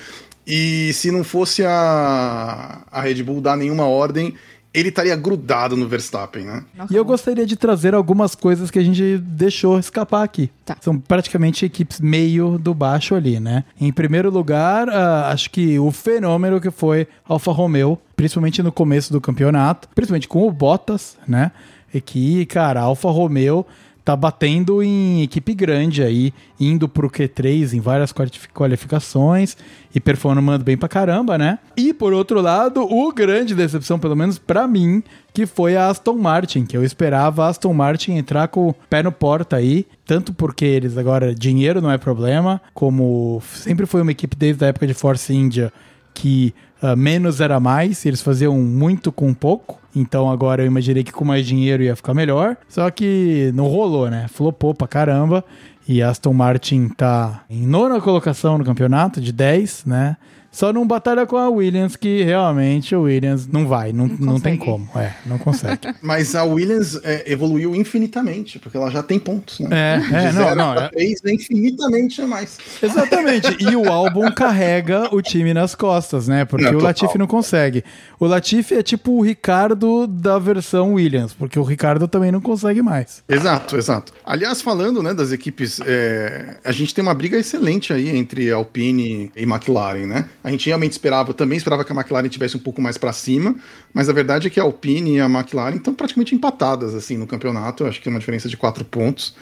E 0.48 0.94
se 0.94 1.12
não 1.12 1.24
fosse 1.24 1.64
a, 1.66 2.82
a 2.90 3.02
Red 3.02 3.22
Bull 3.22 3.42
dar 3.42 3.58
nenhuma 3.58 3.86
ordem, 3.86 4.34
ele 4.74 4.90
estaria 4.90 5.16
grudado 5.16 5.76
no 5.76 5.88
Verstappen, 5.88 6.46
né? 6.46 6.64
E 6.92 6.96
eu 6.96 7.04
gostaria 7.04 7.46
de 7.46 7.56
trazer 7.56 7.96
algumas 7.96 8.36
coisas 8.36 8.70
que 8.70 8.78
a 8.78 8.84
gente 8.84 9.18
deixou 9.18 9.80
escapar 9.80 10.24
aqui. 10.24 10.52
Tá. 10.64 10.78
São 10.80 11.00
praticamente 11.00 11.66
equipes 11.66 12.00
meio 12.00 12.58
do 12.58 12.74
baixo 12.74 13.16
ali, 13.16 13.40
né? 13.40 13.64
Em 13.80 13.92
primeiro 13.92 14.30
lugar, 14.30 14.88
uh, 14.88 15.26
acho 15.32 15.50
que 15.50 15.80
o 15.80 15.92
fenômeno 15.92 16.62
que 16.62 16.70
foi 16.70 17.08
Alfa 17.28 17.52
Romeo, 17.52 18.00
principalmente 18.16 18.62
no 18.62 18.72
começo 18.72 19.12
do 19.12 19.20
campeonato, 19.20 19.90
principalmente 19.96 20.28
com 20.28 20.48
o 20.48 20.52
Bottas, 20.52 21.18
né? 21.28 21.52
E 21.92 22.00
que, 22.00 22.46
cara, 22.46 22.82
Alfa 22.82 23.10
Romeo 23.10 23.66
tá 24.04 24.16
batendo 24.16 24.82
em 24.82 25.22
equipe 25.22 25.54
grande 25.54 26.02
aí, 26.02 26.34
indo 26.60 26.88
pro 26.89 27.10
Q3 27.10 27.74
em 27.74 27.80
várias 27.80 28.14
qualificações 28.54 29.56
e 29.93 30.00
performando 30.00 30.64
bem 30.64 30.78
pra 30.78 30.89
caramba, 30.89 31.38
né? 31.38 31.60
E 31.78 31.93
por 31.93 32.14
outro 32.14 32.41
lado, 32.41 32.82
o 32.82 33.12
grande 33.14 33.54
decepção, 33.54 34.00
pelo 34.00 34.16
menos 34.16 34.39
para 34.39 34.68
mim, 34.68 35.04
que 35.34 35.45
foi 35.45 35.76
a 35.76 35.88
Aston 35.89 36.18
Martin, 36.18 36.66
que 36.66 36.76
eu 36.76 36.84
esperava 36.84 37.45
a 37.45 37.50
Aston 37.50 37.74
Martin 37.74 38.14
entrar 38.14 38.47
com 38.47 38.70
o 38.70 38.74
pé 38.74 39.04
no 39.04 39.12
porta 39.12 39.58
aí, 39.58 39.86
tanto 40.06 40.34
porque 40.34 40.66
eles 40.66 40.97
agora 40.97 41.36
dinheiro 41.36 41.82
não 41.82 41.91
é 41.91 41.97
problema, 41.97 42.62
como 42.74 43.41
sempre 43.43 43.86
foi 43.86 44.02
uma 44.02 44.12
equipe 44.12 44.36
desde 44.36 44.66
a 44.66 44.70
época 44.70 44.88
de 44.88 44.93
Force 44.93 45.34
India 45.34 45.72
que 46.14 46.54
uh, 46.82 46.96
menos 46.96 47.42
era 47.42 47.60
mais, 47.60 48.06
eles 48.06 48.22
faziam 48.22 48.58
muito 48.58 49.12
com 49.12 49.34
pouco. 49.34 49.80
Então 49.96 50.30
agora 50.30 50.62
eu 50.62 50.68
imaginei 50.68 51.04
que 51.04 51.12
com 51.12 51.26
mais 51.26 51.46
dinheiro 51.46 51.84
ia 51.84 51.96
ficar 51.96 52.14
melhor. 52.14 52.58
Só 52.68 52.90
que 52.90 53.52
não 53.56 53.68
rolou, 53.68 54.10
né? 54.10 54.28
Flopou 54.30 54.74
pra 54.74 54.88
caramba. 54.88 55.44
E 55.88 56.04
Aston 56.04 56.34
Martin 56.34 56.90
tá 56.90 57.44
em 57.50 57.66
nona 57.66 58.00
colocação 58.00 58.60
no 58.60 58.64
campeonato, 58.64 59.20
de 59.20 59.34
10, 59.34 59.86
né? 59.86 60.18
Só 60.52 60.74
não 60.74 60.86
batalha 60.86 61.26
com 61.26 61.38
a 61.38 61.47
Williams, 61.50 61.95
que 61.95 62.24
realmente 62.24 62.95
o 62.95 63.04
Williams 63.04 63.47
não 63.47 63.68
vai, 63.68 63.93
não, 63.93 64.08
não, 64.08 64.34
não 64.34 64.39
tem 64.39 64.58
como. 64.58 64.89
É, 64.95 65.14
não 65.26 65.38
consegue. 65.38 65.93
Mas 66.02 66.34
a 66.36 66.43
Williams 66.43 67.00
é, 67.04 67.32
evoluiu 67.32 67.76
infinitamente, 67.76 68.58
porque 68.58 68.76
ela 68.76 68.89
já 68.89 69.04
tem 69.04 69.20
pontos, 69.20 69.60
né? 69.60 70.02
É, 70.12 70.28
é 70.28 70.32
não, 70.32 70.56
não. 70.56 70.74
É... 70.74 70.89
Três, 70.89 71.20
é 71.24 71.34
infinitamente 71.34 72.22
a 72.22 72.28
mais. 72.28 72.58
Exatamente. 72.82 73.58
E 73.64 73.76
o 73.76 73.89
álbum 73.89 74.32
carrega 74.32 75.14
o 75.14 75.22
time 75.22 75.54
nas 75.54 75.76
costas, 75.76 76.28
né? 76.28 76.45
Porque 76.45 76.70
não, 76.70 76.80
o 76.80 76.84
Latifi 76.84 77.18
não 77.18 77.28
consegue. 77.28 77.84
O 78.20 78.26
Latifi 78.26 78.76
é 78.76 78.84
tipo 78.84 79.12
o 79.12 79.22
Ricardo 79.22 80.08
da 80.08 80.39
versão 80.39 80.93
Williams, 80.95 81.34
porque 81.34 81.60
o 81.60 81.64
Ricardo 81.64 82.08
também 82.08 82.32
não 82.32 82.41
consegue 82.41 82.82
mais. 82.82 83.24
Exato, 83.30 83.78
exato. 83.78 84.14
Aliás, 84.26 84.62
falando 84.62 85.04
né, 85.04 85.14
das 85.14 85.32
equipes, 85.32 85.80
é, 85.86 86.58
a 86.64 86.72
gente 86.72 86.93
tem 86.93 87.02
uma 87.02 87.14
briga 87.14 87.38
excelente 87.38 87.93
aí 87.93 88.10
entre 88.10 88.52
Alpine 88.52 89.32
e 89.36 89.43
McLaren, 89.43 90.08
né? 90.08 90.26
A 90.44 90.50
gente 90.50 90.68
realmente 90.68 90.94
esperava, 90.94 91.34
também 91.34 91.58
esperava 91.58 91.84
que 91.84 91.92
a 91.92 91.96
McLaren 91.96 92.28
tivesse 92.30 92.56
um 92.56 92.60
pouco 92.60 92.82
mais 92.82 92.98
para 92.98 93.12
cima, 93.12 93.56
mas 93.94 94.10
a 94.10 94.14
verdade 94.14 94.48
é 94.48 94.50
que 94.50 94.60
a 94.60 94.64
Alpine 94.64 95.18
e 95.18 95.20
a 95.20 95.26
McLaren 95.26 95.76
estão 95.76 95.94
praticamente 95.94 96.34
empatadas 96.34 96.96
assim 96.96 97.18
no 97.18 97.28
campeonato. 97.28 97.86
acho 97.86 98.02
que 98.02 98.08
é 98.08 98.12
uma 98.12 98.20
diferença 98.20 98.48
de 98.48 98.56
quatro 98.56 98.86
pontos. 98.86 99.36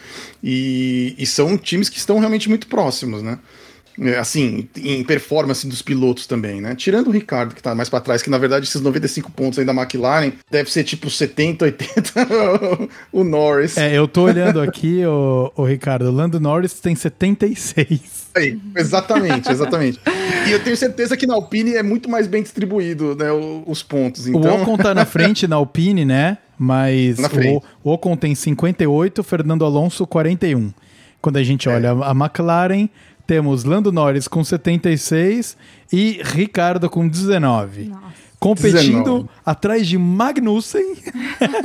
E, 0.43 1.16
e 1.18 1.26
são 1.26 1.58
times 1.58 1.89
que 1.89 1.98
estão 1.98 2.20
realmente 2.20 2.50
muito 2.50 2.68
próximos, 2.68 3.22
né? 3.22 3.38
É, 4.00 4.18
assim, 4.18 4.68
em 4.78 5.04
performance 5.04 5.68
dos 5.68 5.82
pilotos 5.82 6.28
também, 6.28 6.62
né? 6.62 6.76
Tirando 6.76 7.08
o 7.08 7.12
Ricardo, 7.12 7.56
que 7.56 7.64
tá 7.64 7.74
mais 7.74 7.89
para 7.89 8.00
trás, 8.00 8.22
que 8.22 8.30
na 8.30 8.38
verdade 8.38 8.66
esses 8.66 8.80
95 8.80 9.32
pontos 9.32 9.58
aí 9.58 9.66
da 9.66 9.74
McLaren 9.74 10.32
deve 10.52 10.72
ser 10.72 10.84
tipo 10.84 11.10
70, 11.10 11.66
80 11.66 12.12
o 13.12 13.24
Norris. 13.24 13.76
É, 13.78 13.98
eu 13.98 14.08
tô 14.08 14.24
olhando 14.24 14.62
aqui, 14.62 15.04
o, 15.06 15.52
o 15.56 15.64
Ricardo, 15.64 16.06
o 16.06 16.12
Lando 16.12 16.39
Norris 16.39 16.74
tem 16.74 16.95
76. 16.95 18.28
Aí, 18.36 18.60
exatamente, 18.76 19.52
exatamente. 19.52 20.00
e 20.48 20.52
eu 20.52 20.64
tenho 20.64 20.78
certeza 20.78 21.18
que 21.18 21.26
na 21.26 21.34
Alpine 21.34 21.74
é 21.74 21.82
muito 21.82 22.08
mais 22.08 22.28
bem 22.28 22.43
distribuído, 22.43 23.16
né, 23.16 23.32
os 23.66 23.82
pontos. 23.82 24.28
Então... 24.28 24.60
O 24.60 24.62
Ocon 24.62 24.78
tá 24.78 24.93
na 24.93 25.06
frente 25.06 25.48
na 25.48 25.56
Alpine, 25.56 26.06
né? 26.06 26.38
Mas 26.58 27.18
o, 27.20 27.64
o 27.84 27.93
Ocon 27.93 28.16
tem 28.16 28.34
58, 28.34 29.24
Fernando 29.24 29.66
Alonso 29.66 30.06
41. 30.06 30.72
Quando 31.22 31.38
a 31.38 31.43
gente 31.43 31.68
é. 31.68 31.72
olha 31.72 31.91
a 31.91 32.12
McLaren, 32.12 32.89
temos 33.28 33.66
Lando 33.66 33.92
Norris 33.92 34.26
com 34.28 34.42
76 34.42 35.58
e 35.92 36.22
Ricardo 36.24 36.90
com 36.90 37.06
19. 37.06 37.90
Nossa. 37.90 38.28
Competindo 38.40 39.04
19. 39.04 39.30
atrás 39.44 39.88
de 39.88 39.98
Magnussen, 39.98 40.96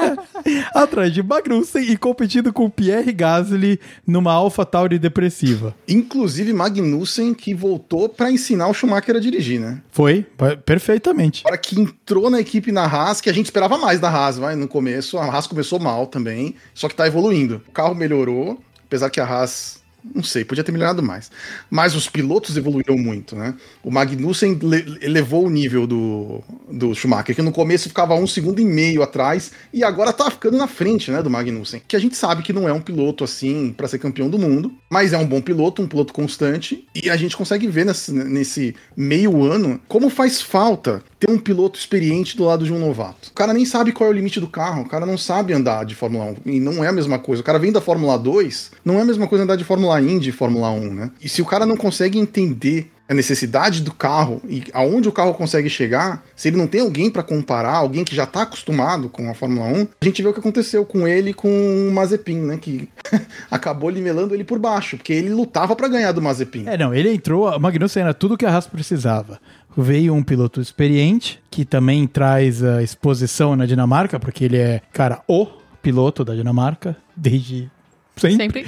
atrás 0.75 1.13
de 1.13 1.23
Magnussen 1.23 1.83
e 1.83 1.99
competindo 1.99 2.51
com 2.51 2.71
Pierre 2.71 3.13
Gasly 3.13 3.79
numa 4.07 4.33
Alpha 4.33 4.65
Tauri 4.65 4.99
depressiva. 4.99 5.75
Inclusive 5.87 6.51
Magnussen 6.55 7.35
que 7.35 7.53
voltou 7.53 8.09
para 8.09 8.31
ensinar 8.31 8.69
o 8.69 8.75
Schumacher 8.75 9.17
a 9.17 9.21
dirigir, 9.21 9.61
né? 9.61 9.83
Foi, 9.91 10.27
perfeitamente. 10.65 11.43
Para 11.43 11.59
que 11.59 11.79
entrou 11.79 12.31
na 12.31 12.41
equipe 12.41 12.73
na 12.73 12.87
Haas, 12.87 13.21
que 13.21 13.29
a 13.29 13.35
gente 13.35 13.47
esperava 13.47 13.77
mais 13.77 14.01
da 14.01 14.09
Haas, 14.09 14.39
vai, 14.39 14.57
no 14.57 14.67
começo. 14.67 15.19
A 15.19 15.27
Haas 15.27 15.47
começou 15.47 15.79
mal 15.79 16.07
também, 16.07 16.55
só 16.73 16.89
que 16.89 16.95
tá 16.95 17.07
evoluindo. 17.07 17.61
O 17.69 17.73
carro 17.73 17.95
melhorou, 17.95 18.59
apesar 18.87 19.11
que 19.11 19.21
a 19.21 19.27
Haas 19.27 19.82
não 20.05 20.23
sei, 20.23 20.45
podia 20.45 20.65
ter 20.65 20.73
melhorado 20.73 21.03
mais. 21.03 21.31
Mas 21.71 21.95
os 21.95 22.09
pilotos 22.09 22.57
evoluíram 22.57 22.97
muito, 22.97 23.37
né? 23.37 23.55
O 23.83 23.91
Magnussen 23.91 24.59
elevou 25.01 25.47
o 25.47 25.51
nível 25.51 25.87
do, 25.87 26.43
do 26.71 26.95
Schumacher, 26.95 27.35
que 27.35 27.43
no 27.43 27.53
começo 27.53 27.89
ficava 27.89 28.15
um 28.15 28.27
segundo 28.27 28.61
e 28.61 28.65
meio 28.65 29.03
atrás, 29.03 29.53
e 29.73 29.85
agora 29.85 30.13
tá 30.13 30.31
ficando 30.31 30.57
na 30.57 30.67
frente, 30.67 31.11
né, 31.11 31.23
do 31.23 31.31
Magnussen. 31.31 31.83
Que 31.87 31.97
a 31.97 31.99
gente 31.99 32.17
sabe 32.17 32.43
que 32.43 32.53
não 32.53 32.69
é 32.69 32.73
um 32.73 32.81
piloto 32.81 33.25
assim 33.25 33.73
para 33.73 33.89
ser 33.89 33.99
campeão 33.99 34.29
do 34.29 34.39
mundo, 34.39 34.73
mas 34.91 35.13
é 35.13 35.19
um 35.19 35.27
bom 35.27 35.41
piloto, 35.41 35.83
um 35.83 35.89
piloto 35.89 36.13
constante, 36.13 36.87
e 36.95 37.09
a 37.09 37.17
gente 37.17 37.37
consegue 37.37 37.67
ver 37.69 37.87
nesse, 37.87 38.13
nesse 38.13 38.75
meio 38.97 39.45
ano 39.45 39.81
como 39.89 40.11
faz 40.11 40.41
falta 40.41 41.03
ter 41.23 41.31
um 41.31 41.39
piloto 41.39 41.79
experiente 41.79 42.37
do 42.37 42.45
lado 42.45 42.65
de 42.65 42.73
um 42.73 42.81
novato. 42.81 43.29
O 43.31 43.33
cara 43.33 43.55
nem 43.55 43.65
sabe 43.65 43.93
qual 43.93 44.09
é 44.09 44.13
o 44.13 44.17
limite 44.17 44.41
do 44.41 44.49
carro, 44.49 44.83
o 44.83 44.89
cara 44.89 45.07
não 45.07 45.17
sabe 45.17 45.53
andar 45.53 45.85
de 45.85 45.95
Fórmula 45.95 46.25
1. 46.25 46.37
E 46.47 46.59
não 46.59 46.83
é 46.83 46.89
a 46.89 46.93
mesma 46.93 47.17
coisa. 47.17 47.41
O 47.41 47.45
cara 47.45 47.61
vem 47.61 47.71
da 47.71 47.81
Fórmula 47.81 48.19
2, 48.19 48.73
não 48.85 48.99
é 48.99 49.03
a 49.03 49.05
mesma 49.05 49.29
coisa 49.29 49.45
andar 49.45 49.55
de 49.55 49.63
Fórmula 49.63 50.01
Indy 50.01 50.31
e 50.31 50.33
Fórmula 50.33 50.71
1, 50.71 50.93
né? 50.93 51.11
E 51.23 51.29
se 51.29 51.41
o 51.41 51.47
cara 51.47 51.65
não 51.65 51.77
consegue 51.77 52.19
entender 52.19 52.91
a 53.13 53.15
necessidade 53.15 53.83
do 53.83 53.93
carro 53.93 54.41
e 54.49 54.65
aonde 54.73 55.09
o 55.09 55.13
carro 55.13 55.35
consegue 55.35 55.69
chegar, 55.69 56.25
se 56.35 56.49
ele 56.49 56.57
não 56.57 56.67
tem 56.67 56.81
alguém 56.81 57.11
para 57.11 57.23
comparar, 57.23 57.77
alguém 57.77 58.05
que 58.05 58.17
já 58.17 58.25
está 58.25 58.43
acostumado 58.43 59.09
com 59.09 59.31
a 59.31 59.35
Fórmula 59.35 59.67
1, 59.67 59.89
a 60.01 60.05
gente 60.05 60.23
vê 60.23 60.29
o 60.29 60.33
que 60.33 60.41
aconteceu 60.41 60.85
com 60.85 61.07
ele 61.07 61.33
com 61.33 61.49
o 61.49 61.93
Mazepin, 61.93 62.39
né, 62.39 62.59
que 62.61 62.89
acabou 63.51 63.91
limelando 63.91 64.35
ele 64.35 64.45
por 64.45 64.59
baixo, 64.59 64.97
porque 64.97 65.13
ele 65.13 65.29
lutava 65.29 65.77
para 65.77 65.89
ganhar 65.89 66.13
do 66.13 66.23
Mazepin. 66.23 66.65
É, 66.67 66.77
não, 66.77 66.95
ele 66.95 67.13
entrou, 67.13 67.49
o 67.49 67.61
Magnussen 67.61 68.03
era 68.03 68.15
tudo 68.15 68.37
que 68.37 68.47
a 68.47 68.51
Haas 68.51 68.67
precisava. 68.67 69.39
Veio 69.77 70.15
um 70.15 70.23
piloto 70.23 70.61
experiente, 70.61 71.41
que 71.51 71.65
também 71.65 72.07
traz 72.07 72.63
a 72.63 72.83
exposição 72.83 73.57
na 73.57 73.67
Dinamarca, 73.67 74.19
porque 74.19 74.45
ele 74.45 74.59
é, 74.59 74.81
cara, 74.93 75.23
o 75.27 75.47
piloto 75.83 76.25
da 76.25 76.35
Dinamarca, 76.35 76.97
desde 77.17 77.71
Sempre. 78.17 78.65
Sempre. 78.65 78.67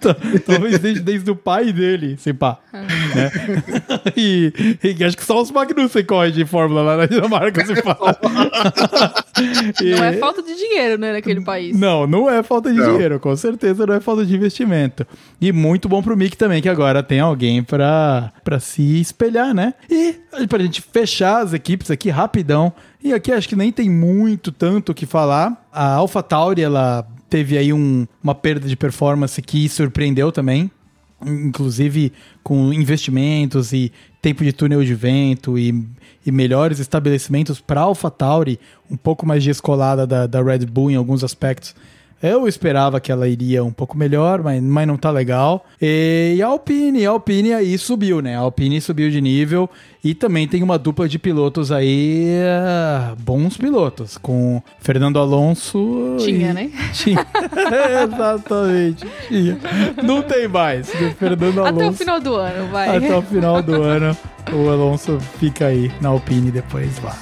Talvez 0.46 0.78
desde, 0.78 1.00
desde 1.00 1.30
o 1.30 1.36
pai 1.36 1.72
dele, 1.72 2.16
sem 2.18 2.34
pá. 2.34 2.58
Ah. 2.72 2.86
Né? 3.14 3.30
e, 4.16 4.52
e, 4.82 5.04
acho 5.04 5.16
que 5.16 5.24
só 5.24 5.40
os 5.40 5.50
Magnussen 5.50 6.04
correm 6.04 6.32
de 6.32 6.44
Fórmula 6.44 6.82
lá 6.82 6.96
na 6.96 7.06
Dinamarca, 7.06 7.64
sem 7.64 7.76
pá. 7.82 7.96
e... 9.80 9.90
Não 9.90 10.04
é 10.04 10.12
falta 10.14 10.42
de 10.42 10.54
dinheiro, 10.54 10.98
né, 10.98 11.12
naquele 11.12 11.42
país. 11.42 11.78
Não, 11.78 12.06
não 12.06 12.28
é 12.28 12.42
falta 12.42 12.72
de 12.72 12.78
não. 12.78 12.92
dinheiro, 12.92 13.20
com 13.20 13.34
certeza 13.36 13.86
não 13.86 13.94
é 13.94 14.00
falta 14.00 14.24
de 14.24 14.34
investimento. 14.34 15.06
E 15.40 15.52
muito 15.52 15.88
bom 15.88 16.02
pro 16.02 16.16
Mick 16.16 16.36
também, 16.36 16.62
que 16.62 16.68
agora 16.68 17.02
tem 17.02 17.20
alguém 17.20 17.62
pra, 17.62 18.32
pra 18.44 18.60
se 18.60 19.00
espelhar, 19.00 19.54
né? 19.54 19.74
E 19.90 20.18
pra 20.48 20.58
gente 20.58 20.80
fechar 20.80 21.42
as 21.42 21.52
equipes 21.52 21.90
aqui 21.90 22.10
rapidão, 22.10 22.72
e 23.02 23.12
aqui 23.12 23.32
acho 23.32 23.48
que 23.48 23.56
nem 23.56 23.72
tem 23.72 23.90
muito 23.90 24.52
tanto 24.52 24.92
o 24.92 24.94
que 24.94 25.06
falar. 25.06 25.66
A 25.72 25.94
AlphaTauri, 25.94 26.62
ela 26.62 27.06
teve 27.28 27.56
aí 27.56 27.72
um, 27.72 28.06
uma 28.22 28.34
perda 28.34 28.68
de 28.68 28.76
performance 28.76 29.40
que 29.40 29.68
surpreendeu 29.68 30.30
também, 30.30 30.70
inclusive 31.26 32.12
com 32.42 32.72
investimentos 32.72 33.72
e 33.72 33.92
tempo 34.20 34.44
de 34.44 34.52
túnel 34.52 34.84
de 34.84 34.94
vento 34.94 35.58
e, 35.58 35.84
e 36.24 36.30
melhores 36.30 36.78
estabelecimentos 36.78 37.60
para 37.60 37.80
a 37.80 37.84
AlphaTauri, 37.84 38.58
um 38.90 38.96
pouco 38.96 39.26
mais 39.26 39.42
descolada 39.42 40.06
da, 40.06 40.26
da 40.26 40.42
Red 40.42 40.66
Bull 40.66 40.90
em 40.90 40.96
alguns 40.96 41.24
aspectos 41.24 41.74
eu 42.22 42.46
esperava 42.46 43.00
que 43.00 43.10
ela 43.10 43.26
iria 43.26 43.64
um 43.64 43.72
pouco 43.72 43.98
melhor, 43.98 44.42
mas, 44.42 44.62
mas 44.62 44.86
não 44.86 44.96
tá 44.96 45.10
legal. 45.10 45.66
E 45.80 46.40
a 46.42 46.46
Alpine, 46.46 47.04
a 47.04 47.10
Alpine 47.10 47.52
aí 47.52 47.76
subiu, 47.76 48.22
né? 48.22 48.36
A 48.36 48.40
Alpine 48.40 48.80
subiu 48.80 49.10
de 49.10 49.20
nível 49.20 49.68
e 50.04 50.14
também 50.14 50.48
tem 50.48 50.62
uma 50.62 50.78
dupla 50.78 51.08
de 51.08 51.18
pilotos 51.18 51.70
aí, 51.70 52.26
uh, 52.38 53.16
bons 53.20 53.56
pilotos, 53.56 54.18
com 54.18 54.62
Fernando 54.80 55.18
Alonso. 55.18 56.16
Tinha, 56.18 56.50
e... 56.50 56.54
né? 56.54 56.70
Tinha. 56.92 57.26
Exatamente, 58.04 59.06
tinha. 59.28 59.58
Não 60.02 60.22
tem 60.22 60.48
mais. 60.48 60.90
Fernando 61.18 61.60
Alonso. 61.60 61.80
Até 61.80 61.88
o 61.88 61.92
final 61.92 62.20
do 62.20 62.34
ano, 62.36 62.68
vai. 62.70 62.96
Até 62.96 63.16
o 63.16 63.22
final 63.22 63.62
do 63.62 63.82
ano, 63.82 64.16
o 64.52 64.68
Alonso 64.68 65.18
fica 65.38 65.66
aí 65.66 65.90
na 66.00 66.08
Alpine 66.08 66.50
depois 66.50 67.00
lá. 67.02 67.16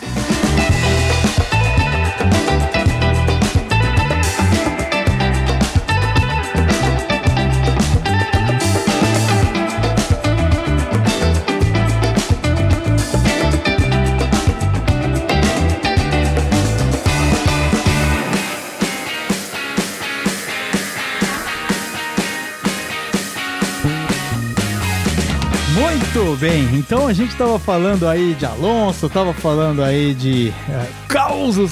Bem, 26.41 26.64
então 26.74 27.07
a 27.07 27.12
gente 27.12 27.32
estava 27.32 27.59
falando 27.59 28.09
aí 28.09 28.32
de 28.32 28.47
Alonso, 28.47 29.09
estava 29.09 29.34
falando 29.34 29.82
aí 29.82 30.14
de 30.14 30.49
é, 30.70 30.86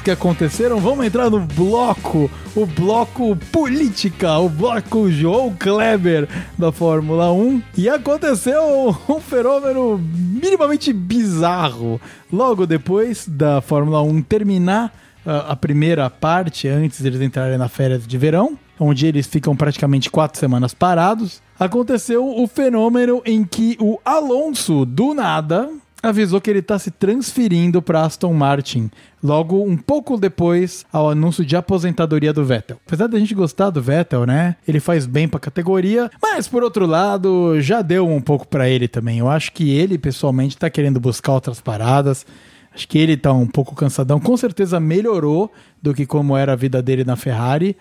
que 0.03 0.11
aconteceram. 0.11 0.79
Vamos 0.79 1.07
entrar 1.07 1.31
no 1.31 1.41
bloco, 1.41 2.31
o 2.55 2.67
bloco 2.67 3.35
política, 3.51 4.37
o 4.39 4.47
bloco 4.51 5.11
João 5.11 5.57
Kleber 5.59 6.29
da 6.59 6.71
Fórmula 6.71 7.33
1. 7.33 7.63
E 7.79 7.89
aconteceu 7.89 8.95
um 9.09 9.21
fenômeno 9.21 9.99
minimamente 9.99 10.93
bizarro. 10.93 11.99
Logo 12.31 12.67
depois 12.67 13.27
da 13.27 13.63
Fórmula 13.63 14.03
1 14.03 14.21
terminar 14.21 14.93
a, 15.25 15.53
a 15.53 15.57
primeira 15.57 16.11
parte, 16.11 16.69
antes 16.69 17.01
de 17.01 17.07
eles 17.07 17.23
entrarem 17.23 17.57
na 17.57 17.69
férias 17.69 18.07
de 18.07 18.19
verão, 18.19 18.59
onde 18.79 19.07
eles 19.07 19.27
ficam 19.27 19.57
praticamente 19.57 20.11
quatro 20.11 20.39
semanas 20.39 20.75
parados, 20.75 21.41
aconteceu 21.59 22.27
o 22.27 22.47
fenômeno 22.47 23.23
em 23.25 23.45
que 23.45 23.77
o 23.81 23.99
Alonso, 24.05 24.85
do 24.85 25.15
nada, 25.15 25.71
avisou 26.03 26.41
que 26.41 26.49
ele 26.49 26.61
está 26.61 26.79
se 26.79 26.91
transferindo 26.91 27.83
para 27.83 28.03
Aston 28.03 28.33
Martin, 28.33 28.91
logo 29.23 29.63
um 29.63 29.77
pouco 29.77 30.17
depois 30.17 30.87
ao 30.93 31.11
anúncio 31.11 31.45
de 31.45 31.57
aposentadoria 31.57 32.33
do 32.33 32.45
Vettel. 32.45 32.79
Apesar 32.87 33.09
da 33.09 33.19
gente 33.19 33.35
gostar 33.35 33.71
do 33.71 33.83
Vettel, 33.83 34.25
né? 34.25 34.57
Ele 34.67 34.81
faz 34.81 35.07
bem 35.07 35.27
para 35.27 35.39
a 35.39 35.41
categoria, 35.41 36.11
mas 36.23 36.47
por 36.47 36.63
outro 36.63 36.87
lado, 36.87 37.61
já 37.61 37.83
deu 37.83 38.09
um 38.09 38.21
pouco 38.21 38.47
para 38.47 38.69
ele 38.69 38.87
também. 38.87 39.19
Eu 39.19 39.29
acho 39.29 39.53
que 39.53 39.71
ele 39.71 39.99
pessoalmente 39.99 40.55
está 40.55 40.71
querendo 40.71 41.01
buscar 41.01 41.33
outras 41.33 41.61
paradas. 41.61 42.25
Acho 42.73 42.87
que 42.87 42.99
ele 42.99 43.17
tá 43.17 43.33
um 43.33 43.47
pouco 43.47 43.75
cansadão. 43.75 44.21
Com 44.21 44.37
certeza 44.37 44.79
melhorou 44.79 45.53
do 45.83 45.93
que 45.93 46.07
como 46.07 46.37
era 46.37 46.53
a 46.53 46.57
vida 46.57 46.81
dele 46.81 47.03
na 47.03 47.17
Ferrari, 47.17 47.77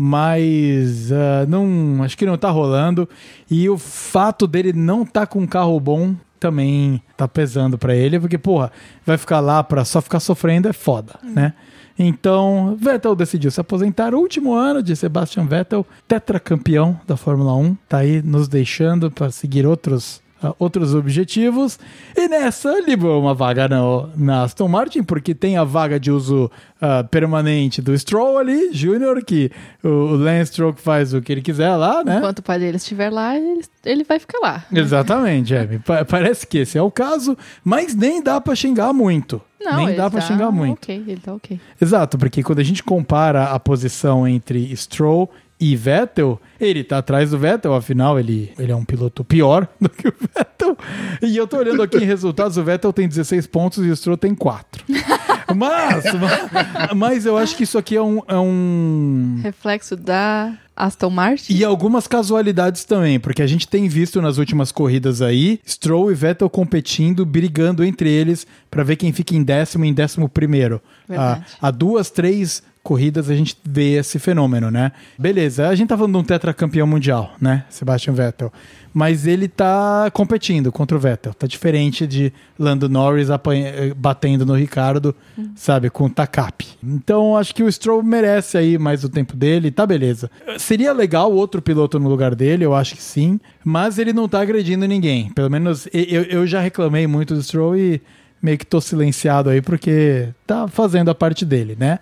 mas 0.00 1.10
uh, 1.10 1.44
não, 1.48 2.04
acho 2.04 2.16
que 2.16 2.24
não 2.24 2.38
tá 2.38 2.48
rolando. 2.50 3.08
E 3.50 3.68
o 3.68 3.76
fato 3.76 4.46
dele 4.46 4.72
não 4.72 5.04
tá 5.04 5.26
com 5.26 5.40
um 5.40 5.46
carro 5.46 5.78
bom 5.80 6.14
também 6.38 7.02
tá 7.16 7.26
pesando 7.26 7.76
para 7.76 7.96
ele, 7.96 8.20
porque, 8.20 8.38
porra, 8.38 8.70
vai 9.04 9.18
ficar 9.18 9.40
lá 9.40 9.64
pra 9.64 9.84
só 9.84 10.00
ficar 10.00 10.20
sofrendo 10.20 10.68
é 10.68 10.72
foda, 10.72 11.18
hum. 11.24 11.32
né? 11.34 11.52
Então, 11.98 12.76
Vettel 12.80 13.16
decidiu 13.16 13.50
se 13.50 13.60
aposentar. 13.60 14.14
O 14.14 14.20
último 14.20 14.54
ano 14.54 14.80
de 14.80 14.94
Sebastian 14.94 15.46
Vettel, 15.46 15.84
tetracampeão 16.06 17.00
da 17.04 17.16
Fórmula 17.16 17.52
1, 17.56 17.76
tá 17.88 17.98
aí 17.98 18.22
nos 18.22 18.46
deixando 18.46 19.10
para 19.10 19.32
seguir 19.32 19.66
outros 19.66 20.22
outros 20.58 20.94
objetivos. 20.94 21.78
E 22.16 22.28
nessa 22.28 22.80
liberou 22.80 23.20
uma 23.20 23.34
vaga 23.34 23.68
no, 23.68 24.08
na 24.16 24.42
Aston 24.44 24.68
Martin, 24.68 25.02
porque 25.02 25.34
tem 25.34 25.56
a 25.56 25.64
vaga 25.64 25.98
de 25.98 26.10
uso 26.10 26.50
uh, 26.80 27.06
permanente 27.08 27.82
do 27.82 27.96
Stroll 27.96 28.38
ali, 28.38 28.72
Júnior, 28.72 29.24
que 29.24 29.50
o, 29.82 29.88
o 29.88 30.16
Lance 30.16 30.52
Stroll 30.52 30.72
faz 30.74 31.14
o 31.14 31.20
que 31.20 31.32
ele 31.32 31.42
quiser 31.42 31.74
lá, 31.76 32.02
né? 32.04 32.18
Enquanto 32.18 32.38
o 32.38 32.42
pai 32.42 32.58
dele 32.58 32.76
estiver 32.76 33.10
lá, 33.10 33.36
ele, 33.36 33.62
ele 33.84 34.04
vai 34.04 34.18
ficar 34.18 34.38
lá. 34.38 34.64
Exatamente, 34.72 35.54
é. 35.54 35.68
Parece 36.08 36.46
que 36.46 36.58
esse 36.58 36.78
é 36.78 36.82
o 36.82 36.90
caso, 36.90 37.36
mas 37.64 37.94
nem 37.94 38.22
dá 38.22 38.40
para 38.40 38.54
xingar 38.54 38.92
muito. 38.92 39.40
Não, 39.60 39.86
nem 39.86 39.96
dá 39.96 40.08
para 40.08 40.20
tá 40.20 40.26
xingar 40.26 40.50
muito. 40.50 40.78
Ok, 40.78 41.04
ele 41.06 41.20
tá 41.20 41.34
ok. 41.34 41.60
Exato, 41.80 42.16
porque 42.16 42.42
quando 42.42 42.60
a 42.60 42.64
gente 42.64 42.82
compara 42.82 43.46
a 43.46 43.58
posição 43.58 44.26
entre 44.26 44.74
Stroll 44.76 45.28
e 45.60 45.74
Vettel, 45.74 46.40
ele 46.60 46.84
tá 46.84 46.98
atrás 46.98 47.30
do 47.30 47.38
Vettel, 47.38 47.74
afinal 47.74 48.18
ele, 48.18 48.52
ele 48.58 48.70
é 48.70 48.76
um 48.76 48.84
piloto 48.84 49.24
pior 49.24 49.68
do 49.80 49.88
que 49.88 50.08
o 50.08 50.14
Vettel. 50.18 50.76
E 51.22 51.36
eu 51.36 51.46
tô 51.46 51.58
olhando 51.58 51.82
aqui 51.82 51.96
em 51.98 52.04
resultados, 52.04 52.56
o 52.56 52.62
Vettel 52.62 52.92
tem 52.92 53.08
16 53.08 53.46
pontos 53.48 53.84
e 53.84 53.90
o 53.90 53.96
Stroll 53.96 54.16
tem 54.16 54.34
4. 54.34 54.84
Mas, 55.56 56.04
mas 56.94 57.24
eu 57.24 57.38
acho 57.38 57.56
que 57.56 57.62
isso 57.62 57.78
aqui 57.78 57.96
é 57.96 58.02
um, 58.02 58.20
é 58.28 58.36
um... 58.36 59.40
Reflexo 59.42 59.96
da 59.96 60.58
Aston 60.76 61.08
Martin. 61.08 61.54
E 61.54 61.64
algumas 61.64 62.06
casualidades 62.06 62.84
também, 62.84 63.18
porque 63.18 63.40
a 63.40 63.46
gente 63.46 63.66
tem 63.66 63.88
visto 63.88 64.20
nas 64.20 64.36
últimas 64.36 64.70
corridas 64.70 65.22
aí, 65.22 65.58
Stroll 65.66 66.12
e 66.12 66.14
Vettel 66.14 66.50
competindo, 66.50 67.24
brigando 67.24 67.82
entre 67.82 68.10
eles 68.10 68.46
para 68.70 68.84
ver 68.84 68.96
quem 68.96 69.10
fica 69.10 69.34
em 69.34 69.42
décimo 69.42 69.86
e 69.86 69.88
em 69.88 69.94
décimo 69.94 70.28
primeiro. 70.28 70.82
Há, 71.08 71.40
há 71.62 71.70
duas, 71.70 72.10
três 72.10 72.62
corridas 72.88 73.28
a 73.28 73.34
gente 73.34 73.54
vê 73.62 73.98
esse 73.98 74.18
fenômeno, 74.18 74.70
né? 74.70 74.92
Beleza, 75.18 75.68
a 75.68 75.74
gente 75.74 75.90
tá 75.90 75.96
falando 75.98 76.14
de 76.14 76.18
um 76.20 76.24
tetracampeão 76.24 76.86
mundial, 76.86 77.32
né? 77.38 77.64
Sebastian 77.68 78.14
Vettel. 78.14 78.50
Mas 78.94 79.26
ele 79.26 79.46
tá 79.46 80.10
competindo 80.10 80.72
contra 80.72 80.96
o 80.96 81.00
Vettel. 81.00 81.34
Tá 81.34 81.46
diferente 81.46 82.06
de 82.06 82.32
Lando 82.58 82.88
Norris 82.88 83.28
eh, 83.28 83.92
batendo 83.94 84.46
no 84.46 84.54
Ricardo, 84.54 85.14
hum. 85.38 85.50
sabe, 85.54 85.90
com 85.90 86.06
o 86.06 86.10
Takap. 86.10 86.66
Então 86.82 87.36
acho 87.36 87.54
que 87.54 87.62
o 87.62 87.70
Stroll 87.70 88.02
merece 88.02 88.56
aí 88.56 88.78
mais 88.78 89.04
o 89.04 89.10
tempo 89.10 89.36
dele, 89.36 89.70
tá 89.70 89.86
beleza. 89.86 90.30
Seria 90.56 90.94
legal 90.94 91.30
outro 91.30 91.60
piloto 91.60 92.00
no 92.00 92.08
lugar 92.08 92.34
dele, 92.34 92.64
eu 92.64 92.74
acho 92.74 92.94
que 92.94 93.02
sim. 93.02 93.38
Mas 93.62 93.98
ele 93.98 94.14
não 94.14 94.26
tá 94.26 94.40
agredindo 94.40 94.88
ninguém. 94.88 95.30
Pelo 95.34 95.50
menos 95.50 95.86
eu, 95.92 96.22
eu 96.22 96.46
já 96.46 96.58
reclamei 96.58 97.06
muito 97.06 97.34
do 97.34 97.42
Stroll 97.42 97.76
e 97.76 98.00
meio 98.40 98.56
que 98.56 98.64
tô 98.64 98.80
silenciado 98.80 99.50
aí 99.50 99.60
porque 99.60 100.28
tá 100.46 100.66
fazendo 100.66 101.10
a 101.10 101.14
parte 101.14 101.44
dele, 101.44 101.76
né? 101.78 101.98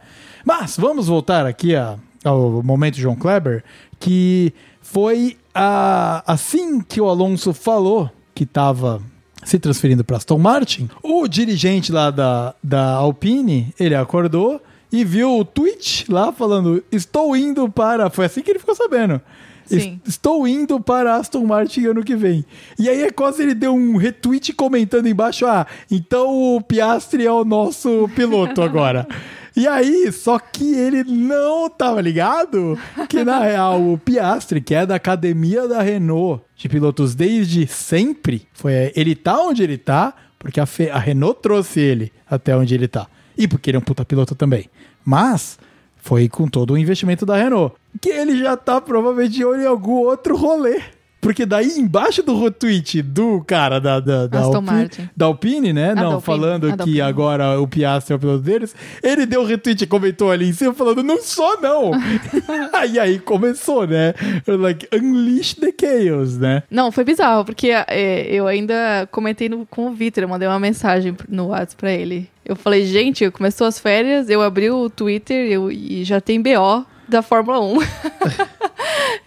Mas 0.47 0.77
vamos 0.77 1.09
voltar 1.09 1.45
aqui 1.45 1.75
a, 1.75 1.97
ao 2.25 2.63
momento 2.63 2.99
João 2.99 3.17
Kleber, 3.17 3.65
que 3.99 4.55
foi 4.81 5.37
a, 5.53 6.23
assim 6.25 6.81
que 6.81 7.01
o 7.01 7.09
Alonso 7.09 7.53
falou 7.53 8.09
que 8.33 8.45
estava 8.45 9.03
se 9.45 9.59
transferindo 9.59 10.05
para 10.05 10.19
Aston 10.19 10.39
Martin, 10.39 10.89
o 11.03 11.27
dirigente 11.27 11.91
lá 11.91 12.13
da, 12.13 12.55
da 12.63 12.93
Alpine, 12.93 13.75
ele 13.77 13.97
acordou 13.97 14.63
e 14.93 15.05
viu 15.05 15.37
o 15.37 15.45
tweet 15.45 16.05
lá 16.09 16.31
falando: 16.31 16.81
Estou 16.93 17.37
indo 17.37 17.69
para. 17.69 18.09
Foi 18.09 18.27
assim 18.27 18.41
que 18.41 18.51
ele 18.53 18.61
ficou 18.61 18.77
sabendo. 18.77 19.21
Sim. 19.65 20.01
Estou 20.07 20.47
indo 20.47 20.79
para 20.79 21.17
Aston 21.17 21.45
Martin 21.45 21.87
ano 21.87 22.05
que 22.05 22.15
vem. 22.15 22.45
E 22.79 22.89
aí 22.89 23.03
é 23.03 23.11
quase 23.11 23.43
ele 23.43 23.55
deu 23.55 23.75
um 23.75 23.97
retweet 23.97 24.53
comentando 24.53 25.09
embaixo: 25.09 25.45
Ah, 25.45 25.67
então 25.91 26.57
o 26.57 26.61
Piastri 26.61 27.27
é 27.27 27.33
o 27.33 27.45
nosso 27.45 28.09
piloto 28.15 28.63
agora. 28.63 29.09
E 29.57 29.67
aí, 29.67 30.13
só 30.13 30.39
que 30.39 30.75
ele 30.75 31.03
não 31.03 31.71
tava 31.71 32.03
ligado 32.03 32.79
que, 33.09 33.25
na 33.25 33.41
real, 33.41 33.81
o 33.81 33.97
Piastri, 33.97 34.61
que 34.61 34.75
é 34.75 34.85
da 34.85 34.97
academia 34.97 35.67
da 35.67 35.81
Renault, 35.81 36.43
de 36.55 36.69
pilotos 36.69 37.15
desde 37.15 37.67
sempre, 37.67 38.47
foi 38.53 38.93
ele 38.95 39.15
tá 39.15 39.41
onde 39.41 39.63
ele 39.63 39.79
tá, 39.79 40.13
porque 40.39 40.61
a, 40.61 40.67
Fe, 40.67 40.91
a 40.91 40.99
Renault 40.99 41.41
trouxe 41.41 41.81
ele 41.81 42.13
até 42.29 42.55
onde 42.55 42.75
ele 42.75 42.87
tá. 42.87 43.07
E 43.37 43.49
porque 43.49 43.71
ele 43.71 43.79
é 43.79 43.81
um 43.81 43.83
puta 43.83 44.05
piloto 44.05 44.35
também. 44.35 44.69
Mas 45.03 45.59
foi 45.97 46.29
com 46.29 46.47
todo 46.47 46.75
o 46.75 46.79
investimento 46.79 47.25
da 47.25 47.37
Renault. 47.37 47.75
Que 47.99 48.11
ele 48.11 48.39
já 48.39 48.59
tá 48.59 48.79
provavelmente 48.79 49.41
em 49.41 49.67
algum 49.67 49.95
outro 49.95 50.37
rolê. 50.37 50.83
Porque 51.21 51.45
daí 51.45 51.67
embaixo 51.79 52.23
do 52.23 52.41
retweet 52.41 53.03
do 53.03 53.43
cara 53.45 53.81
da, 53.81 53.99
da, 53.99 54.27
da, 54.27 54.41
Alpine, 54.41 55.11
da 55.17 55.27
Alpine, 55.27 55.73
né? 55.73 55.91
Ah, 55.91 55.95
não, 55.95 56.21
falando 56.21 56.71
ah, 56.71 56.77
que 56.77 57.01
agora 57.01 57.61
o 57.61 57.67
Piastri 57.67 58.13
é 58.13 58.17
o 58.17 58.19
piloto 58.19 58.43
deles, 58.43 58.77
ele 59.03 59.27
deu 59.27 59.45
retweet 59.45 59.83
e 59.83 59.87
comentou 59.87 60.31
ali 60.31 60.49
em 60.49 60.53
cima 60.53 60.73
falando, 60.73 61.03
não 61.03 61.21
sou 61.21 61.61
não! 61.61 61.91
aí 62.73 62.99
aí 62.99 63.19
começou, 63.19 63.87
né? 63.87 64.15
Like, 64.47 64.89
unleash 64.95 65.55
the 65.55 65.73
chaos, 65.79 66.39
né? 66.39 66.63
Não, 66.71 66.93
foi 66.93 67.05
bizarro, 67.05 67.45
porque 67.45 67.71
é, 67.71 68.27
eu 68.31 68.47
ainda 68.47 69.09
comentei 69.11 69.49
no, 69.49 69.67
com 69.67 69.89
o 69.89 69.93
Victor, 69.93 70.23
eu 70.23 70.29
mandei 70.29 70.47
uma 70.47 70.61
mensagem 70.61 71.17
no 71.29 71.49
WhatsApp 71.49 71.77
pra 71.77 71.93
ele. 71.93 72.29
Eu 72.45 72.55
falei, 72.55 72.87
gente, 72.87 73.29
começou 73.33 73.67
as 73.67 73.79
férias, 73.79 74.31
eu 74.31 74.41
abri 74.43 74.71
o 74.71 74.89
Twitter 74.89 75.51
eu, 75.51 75.73
e 75.73 76.05
já 76.05 76.21
tem 76.21 76.41
BO 76.41 76.87
da 77.09 77.23
Fórmula 77.23 77.61
1. 77.61 77.79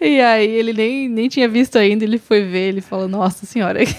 e 0.00 0.20
aí 0.20 0.48
ele 0.48 0.72
nem, 0.72 1.08
nem 1.08 1.28
tinha 1.28 1.48
visto 1.48 1.76
ainda, 1.76 2.04
ele 2.04 2.18
foi 2.18 2.44
ver, 2.44 2.68
ele 2.68 2.80
falou, 2.80 3.08
nossa 3.08 3.46
senhora. 3.46 3.80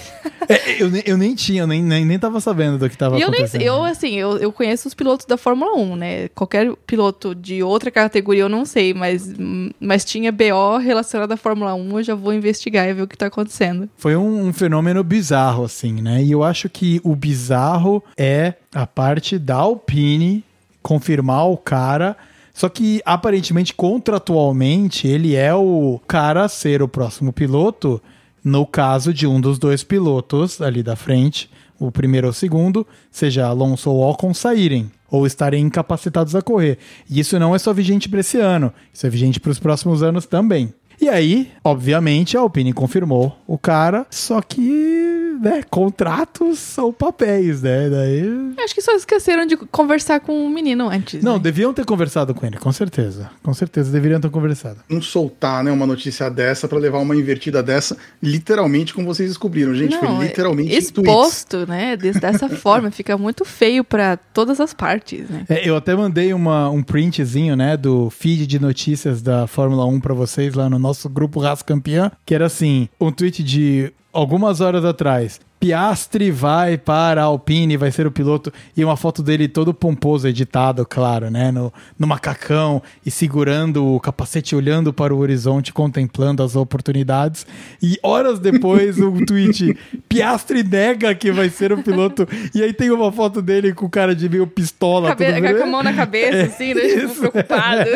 É, 0.48 0.82
eu, 0.82 0.90
nem, 0.90 1.02
eu 1.06 1.16
nem 1.16 1.36
tinha, 1.36 1.62
eu 1.62 1.66
nem, 1.68 1.80
nem, 1.80 2.04
nem 2.04 2.18
tava 2.18 2.40
sabendo 2.40 2.76
do 2.76 2.90
que 2.90 2.98
tava 2.98 3.16
e 3.16 3.22
acontecendo. 3.22 3.60
Nem, 3.60 3.68
eu, 3.68 3.84
assim, 3.84 4.18
eu, 4.18 4.38
eu 4.38 4.52
conheço 4.52 4.88
os 4.88 4.92
pilotos 4.92 5.24
da 5.24 5.36
Fórmula 5.36 5.78
1, 5.78 5.96
né? 5.96 6.28
Qualquer 6.28 6.74
piloto 6.84 7.32
de 7.32 7.62
outra 7.62 7.92
categoria 7.92 8.42
eu 8.42 8.48
não 8.48 8.64
sei, 8.64 8.92
mas, 8.92 9.32
mas 9.78 10.04
tinha 10.04 10.32
BO 10.32 10.78
relacionado 10.78 11.30
à 11.30 11.36
Fórmula 11.36 11.74
1, 11.74 11.98
eu 11.98 12.02
já 12.02 12.14
vou 12.16 12.34
investigar 12.34 12.88
e 12.88 12.92
ver 12.92 13.02
o 13.02 13.06
que 13.06 13.16
tá 13.16 13.26
acontecendo. 13.26 13.88
Foi 13.96 14.16
um, 14.16 14.48
um 14.48 14.52
fenômeno 14.52 15.04
bizarro, 15.04 15.64
assim, 15.64 16.02
né? 16.02 16.22
E 16.22 16.32
eu 16.32 16.42
acho 16.42 16.68
que 16.68 17.00
o 17.04 17.14
bizarro 17.14 18.02
é 18.16 18.54
a 18.74 18.84
parte 18.84 19.38
da 19.38 19.54
Alpine 19.54 20.44
confirmar 20.82 21.48
o 21.48 21.56
cara 21.56 22.16
só 22.52 22.68
que 22.68 23.00
aparentemente, 23.04 23.74
contratualmente, 23.74 25.08
ele 25.08 25.34
é 25.34 25.54
o 25.54 26.00
cara 26.06 26.44
a 26.44 26.48
ser 26.48 26.82
o 26.82 26.88
próximo 26.88 27.32
piloto 27.32 28.00
no 28.44 28.66
caso 28.66 29.14
de 29.14 29.26
um 29.26 29.40
dos 29.40 29.58
dois 29.58 29.84
pilotos 29.84 30.60
ali 30.60 30.82
da 30.82 30.96
frente, 30.96 31.48
o 31.78 31.90
primeiro 31.90 32.26
ou 32.26 32.30
o 32.32 32.34
segundo, 32.34 32.86
seja 33.10 33.46
Alonso 33.46 33.90
ou 33.90 34.10
Ocon, 34.10 34.34
saírem 34.34 34.90
ou 35.10 35.26
estarem 35.26 35.64
incapacitados 35.64 36.34
a 36.34 36.42
correr. 36.42 36.78
E 37.08 37.20
isso 37.20 37.38
não 37.38 37.54
é 37.54 37.58
só 37.58 37.72
vigente 37.72 38.08
para 38.08 38.20
esse 38.20 38.38
ano, 38.38 38.72
isso 38.92 39.06
é 39.06 39.10
vigente 39.10 39.38
para 39.38 39.50
os 39.50 39.58
próximos 39.58 40.02
anos 40.02 40.26
também. 40.26 40.72
E 41.02 41.08
aí, 41.08 41.50
obviamente, 41.64 42.36
a 42.36 42.40
Alpine 42.40 42.72
confirmou 42.72 43.36
o 43.44 43.58
cara, 43.58 44.06
só 44.08 44.40
que, 44.40 45.36
né, 45.42 45.64
contratos 45.68 46.60
são 46.60 46.92
papéis, 46.92 47.60
né? 47.60 47.90
Daí... 47.90 48.54
Acho 48.62 48.72
que 48.72 48.80
só 48.80 48.92
esqueceram 48.94 49.44
de 49.44 49.56
conversar 49.56 50.20
com 50.20 50.46
o 50.46 50.48
menino 50.48 50.88
antes. 50.88 51.20
Não, 51.20 51.34
né? 51.34 51.40
deviam 51.40 51.74
ter 51.74 51.84
conversado 51.84 52.32
com 52.32 52.46
ele, 52.46 52.56
com 52.56 52.70
certeza. 52.70 53.32
Com 53.42 53.52
certeza, 53.52 53.90
deveriam 53.90 54.20
ter 54.20 54.30
conversado. 54.30 54.76
Não 54.88 55.02
soltar, 55.02 55.64
né, 55.64 55.72
uma 55.72 55.88
notícia 55.88 56.30
dessa 56.30 56.68
para 56.68 56.78
levar 56.78 56.98
uma 56.98 57.16
invertida 57.16 57.64
dessa, 57.64 57.96
literalmente 58.22 58.94
como 58.94 59.08
vocês 59.08 59.28
descobriram, 59.28 59.74
gente. 59.74 59.90
Não, 59.90 60.18
foi 60.18 60.26
literalmente 60.26 60.72
exposto, 60.72 61.66
né? 61.66 61.96
Dessa 61.96 62.46
forma, 62.56 62.92
fica 62.92 63.18
muito 63.18 63.44
feio 63.44 63.82
para 63.82 64.16
todas 64.16 64.60
as 64.60 64.72
partes, 64.72 65.28
né? 65.28 65.46
É, 65.48 65.68
eu 65.68 65.74
até 65.74 65.96
mandei 65.96 66.32
uma, 66.32 66.70
um 66.70 66.80
printzinho, 66.80 67.56
né, 67.56 67.76
do 67.76 68.08
feed 68.08 68.46
de 68.46 68.60
notícias 68.60 69.20
da 69.20 69.48
Fórmula 69.48 69.84
1 69.84 69.98
para 69.98 70.14
vocês 70.14 70.54
lá 70.54 70.70
no 70.70 70.78
nosso 70.78 70.91
nosso 70.92 71.08
grupo 71.08 71.40
Raça 71.40 71.64
Campeã, 71.64 72.12
que 72.24 72.34
era 72.34 72.46
assim, 72.46 72.86
um 73.00 73.10
tweet 73.10 73.42
de 73.42 73.92
algumas 74.12 74.60
horas 74.60 74.84
atrás. 74.84 75.40
Piastri 75.62 76.32
vai 76.32 76.76
para 76.76 77.22
a 77.22 77.26
Alpine, 77.26 77.76
vai 77.76 77.92
ser 77.92 78.04
o 78.04 78.10
piloto, 78.10 78.52
e 78.76 78.84
uma 78.84 78.96
foto 78.96 79.22
dele 79.22 79.46
todo 79.46 79.72
pomposo, 79.72 80.26
editado, 80.26 80.84
claro, 80.84 81.30
né? 81.30 81.52
No, 81.52 81.72
no 81.96 82.04
macacão 82.04 82.82
e 83.06 83.12
segurando 83.12 83.86
o 83.94 84.00
capacete, 84.00 84.56
olhando 84.56 84.92
para 84.92 85.14
o 85.14 85.18
horizonte, 85.18 85.72
contemplando 85.72 86.42
as 86.42 86.56
oportunidades. 86.56 87.46
E 87.80 87.96
horas 88.02 88.40
depois, 88.40 88.98
um 88.98 89.18
tweet: 89.24 89.78
Piastri 90.08 90.64
nega 90.64 91.14
que 91.14 91.30
vai 91.30 91.48
ser 91.48 91.72
o 91.72 91.80
piloto. 91.80 92.26
E 92.52 92.60
aí 92.60 92.72
tem 92.72 92.90
uma 92.90 93.12
foto 93.12 93.40
dele 93.40 93.72
com 93.72 93.86
o 93.86 93.90
cara 93.90 94.16
de 94.16 94.28
meio 94.28 94.48
pistola. 94.48 95.10
Cabe 95.14 95.26
tudo- 95.26 95.58
com 95.58 95.62
a 95.62 95.66
mão 95.66 95.82
na 95.84 95.92
cabeça, 95.92 96.42
assim, 96.42 96.74
né? 96.74 96.80
Tipo, 96.80 97.30
preocupado. 97.30 97.90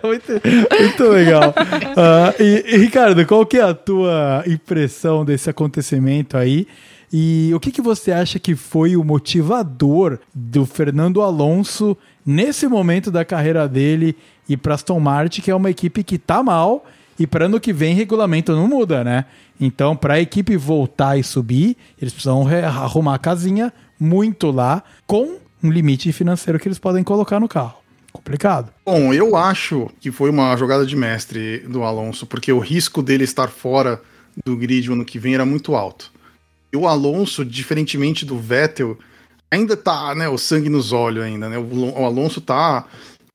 muito, 0.02 0.32
muito 0.80 1.04
legal. 1.04 1.54
Ah, 1.94 2.32
e, 2.40 2.64
e, 2.66 2.78
Ricardo, 2.78 3.26
qual 3.26 3.44
que 3.44 3.58
é 3.58 3.62
a 3.62 3.74
tua 3.74 4.42
impressão 4.46 5.22
desse 5.22 5.50
acontecimento 5.50 6.29
aí? 6.38 6.66
E 7.12 7.50
o 7.54 7.58
que, 7.58 7.72
que 7.72 7.82
você 7.82 8.12
acha 8.12 8.38
que 8.38 8.54
foi 8.54 8.96
o 8.96 9.02
motivador 9.02 10.18
do 10.34 10.64
Fernando 10.64 11.20
Alonso 11.22 11.96
nesse 12.24 12.68
momento 12.68 13.10
da 13.10 13.24
carreira 13.24 13.68
dele 13.68 14.16
e 14.48 14.56
para 14.56 14.74
Aston 14.74 15.00
Martin, 15.00 15.40
que 15.40 15.50
é 15.50 15.54
uma 15.54 15.70
equipe 15.70 16.04
que 16.04 16.18
tá 16.18 16.42
mal 16.42 16.84
e 17.18 17.26
para 17.26 17.46
ano 17.46 17.60
que 17.60 17.72
vem 17.72 17.94
regulamento 17.94 18.52
não 18.52 18.68
muda, 18.68 19.02
né? 19.02 19.24
Então, 19.60 19.94
para 19.96 20.14
a 20.14 20.20
equipe 20.20 20.56
voltar 20.56 21.18
e 21.18 21.24
subir, 21.24 21.76
eles 22.00 22.12
precisam 22.12 22.44
re- 22.44 22.62
arrumar 22.62 23.16
a 23.16 23.18
casinha 23.18 23.72
muito 23.98 24.50
lá 24.50 24.82
com 25.06 25.36
um 25.62 25.70
limite 25.70 26.12
financeiro 26.12 26.58
que 26.58 26.66
eles 26.68 26.78
podem 26.78 27.04
colocar 27.04 27.38
no 27.38 27.48
carro. 27.48 27.74
Complicado. 28.12 28.72
Bom, 28.86 29.12
eu 29.12 29.36
acho 29.36 29.88
que 30.00 30.10
foi 30.10 30.30
uma 30.30 30.56
jogada 30.56 30.86
de 30.86 30.96
mestre 30.96 31.58
do 31.68 31.82
Alonso, 31.82 32.24
porque 32.26 32.52
o 32.52 32.58
risco 32.58 33.02
dele 33.02 33.24
estar 33.24 33.48
fora 33.48 34.00
do 34.44 34.56
grid 34.56 34.88
o 34.88 34.94
ano 34.94 35.04
que 35.04 35.18
vem 35.18 35.34
era 35.34 35.44
muito 35.44 35.74
alto. 35.74 36.10
E 36.72 36.76
o 36.76 36.86
Alonso, 36.86 37.44
diferentemente 37.44 38.24
do 38.24 38.38
Vettel, 38.38 38.98
ainda 39.50 39.76
tá, 39.76 40.14
né, 40.14 40.28
o 40.28 40.38
sangue 40.38 40.68
nos 40.68 40.92
olhos 40.92 41.24
ainda, 41.24 41.48
né? 41.48 41.58
O, 41.58 42.00
o 42.00 42.04
Alonso 42.04 42.40
tá 42.40 42.86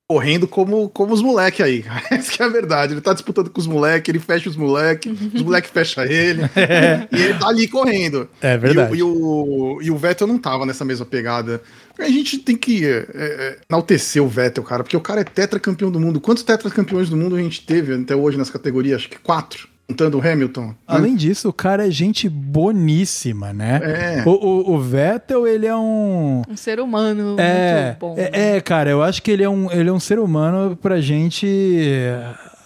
correndo 0.08 0.46
como, 0.46 0.88
como 0.88 1.12
os 1.12 1.20
moleques 1.20 1.60
aí. 1.60 1.84
Essa 2.10 2.30
que 2.30 2.42
é 2.42 2.46
a 2.46 2.48
verdade. 2.48 2.94
Ele 2.94 3.00
tá 3.00 3.12
disputando 3.12 3.50
com 3.50 3.60
os 3.60 3.66
moleques, 3.66 4.08
ele 4.08 4.20
fecha 4.20 4.48
os 4.48 4.56
moleques, 4.56 5.12
os 5.34 5.42
moleques 5.42 5.70
fecham 5.70 6.04
ele, 6.04 6.42
e 7.12 7.22
ele 7.22 7.34
tá 7.38 7.48
ali 7.48 7.66
correndo. 7.68 8.28
É 8.40 8.56
verdade. 8.56 8.96
E 8.96 9.02
o, 9.02 9.06
e 9.06 9.12
o, 9.12 9.82
e 9.82 9.90
o 9.90 9.96
Vettel 9.96 10.26
não 10.26 10.38
tava 10.38 10.64
nessa 10.64 10.84
mesma 10.84 11.04
pegada. 11.04 11.60
A 11.98 12.08
gente 12.08 12.38
tem 12.38 12.56
que 12.56 12.86
é, 12.86 13.06
é, 13.14 13.58
enaltecer 13.68 14.22
o 14.22 14.28
Vettel, 14.28 14.62
cara, 14.62 14.82
porque 14.84 14.96
o 14.96 15.00
cara 15.00 15.22
é 15.22 15.24
tetracampeão 15.24 15.90
do 15.90 15.98
mundo. 15.98 16.20
Quantos 16.20 16.42
tetracampeões 16.42 17.08
do 17.08 17.16
mundo 17.16 17.36
a 17.36 17.40
gente 17.40 17.64
teve 17.64 17.94
até 17.94 18.14
hoje 18.14 18.38
nessa 18.38 18.52
categoria? 18.52 18.96
Acho 18.96 19.08
que 19.08 19.18
quatro, 19.18 19.68
contando 19.88 20.18
o 20.18 20.20
Hamilton. 20.20 20.66
né? 20.68 20.74
Além 20.86 21.14
disso, 21.14 21.48
o 21.48 21.52
cara 21.52 21.86
é 21.86 21.90
gente 21.90 22.28
boníssima, 22.28 23.52
né? 23.52 23.80
É. 23.82 24.28
O, 24.28 24.30
o, 24.30 24.74
o 24.74 24.80
Vettel, 24.80 25.46
ele 25.46 25.66
é 25.66 25.76
um. 25.76 26.42
Um 26.48 26.56
ser 26.56 26.80
humano 26.80 27.36
É, 27.38 27.84
muito 27.86 27.98
bom. 28.00 28.14
né? 28.16 28.28
é, 28.32 28.56
é, 28.56 28.60
cara, 28.60 28.90
eu 28.90 29.02
acho 29.02 29.22
que 29.22 29.30
ele 29.30 29.44
é 29.44 29.48
um, 29.48 29.70
ele 29.70 29.88
é 29.88 29.92
um 29.92 30.00
ser 30.00 30.18
humano 30.18 30.76
pra 30.76 31.00
gente 31.00 31.46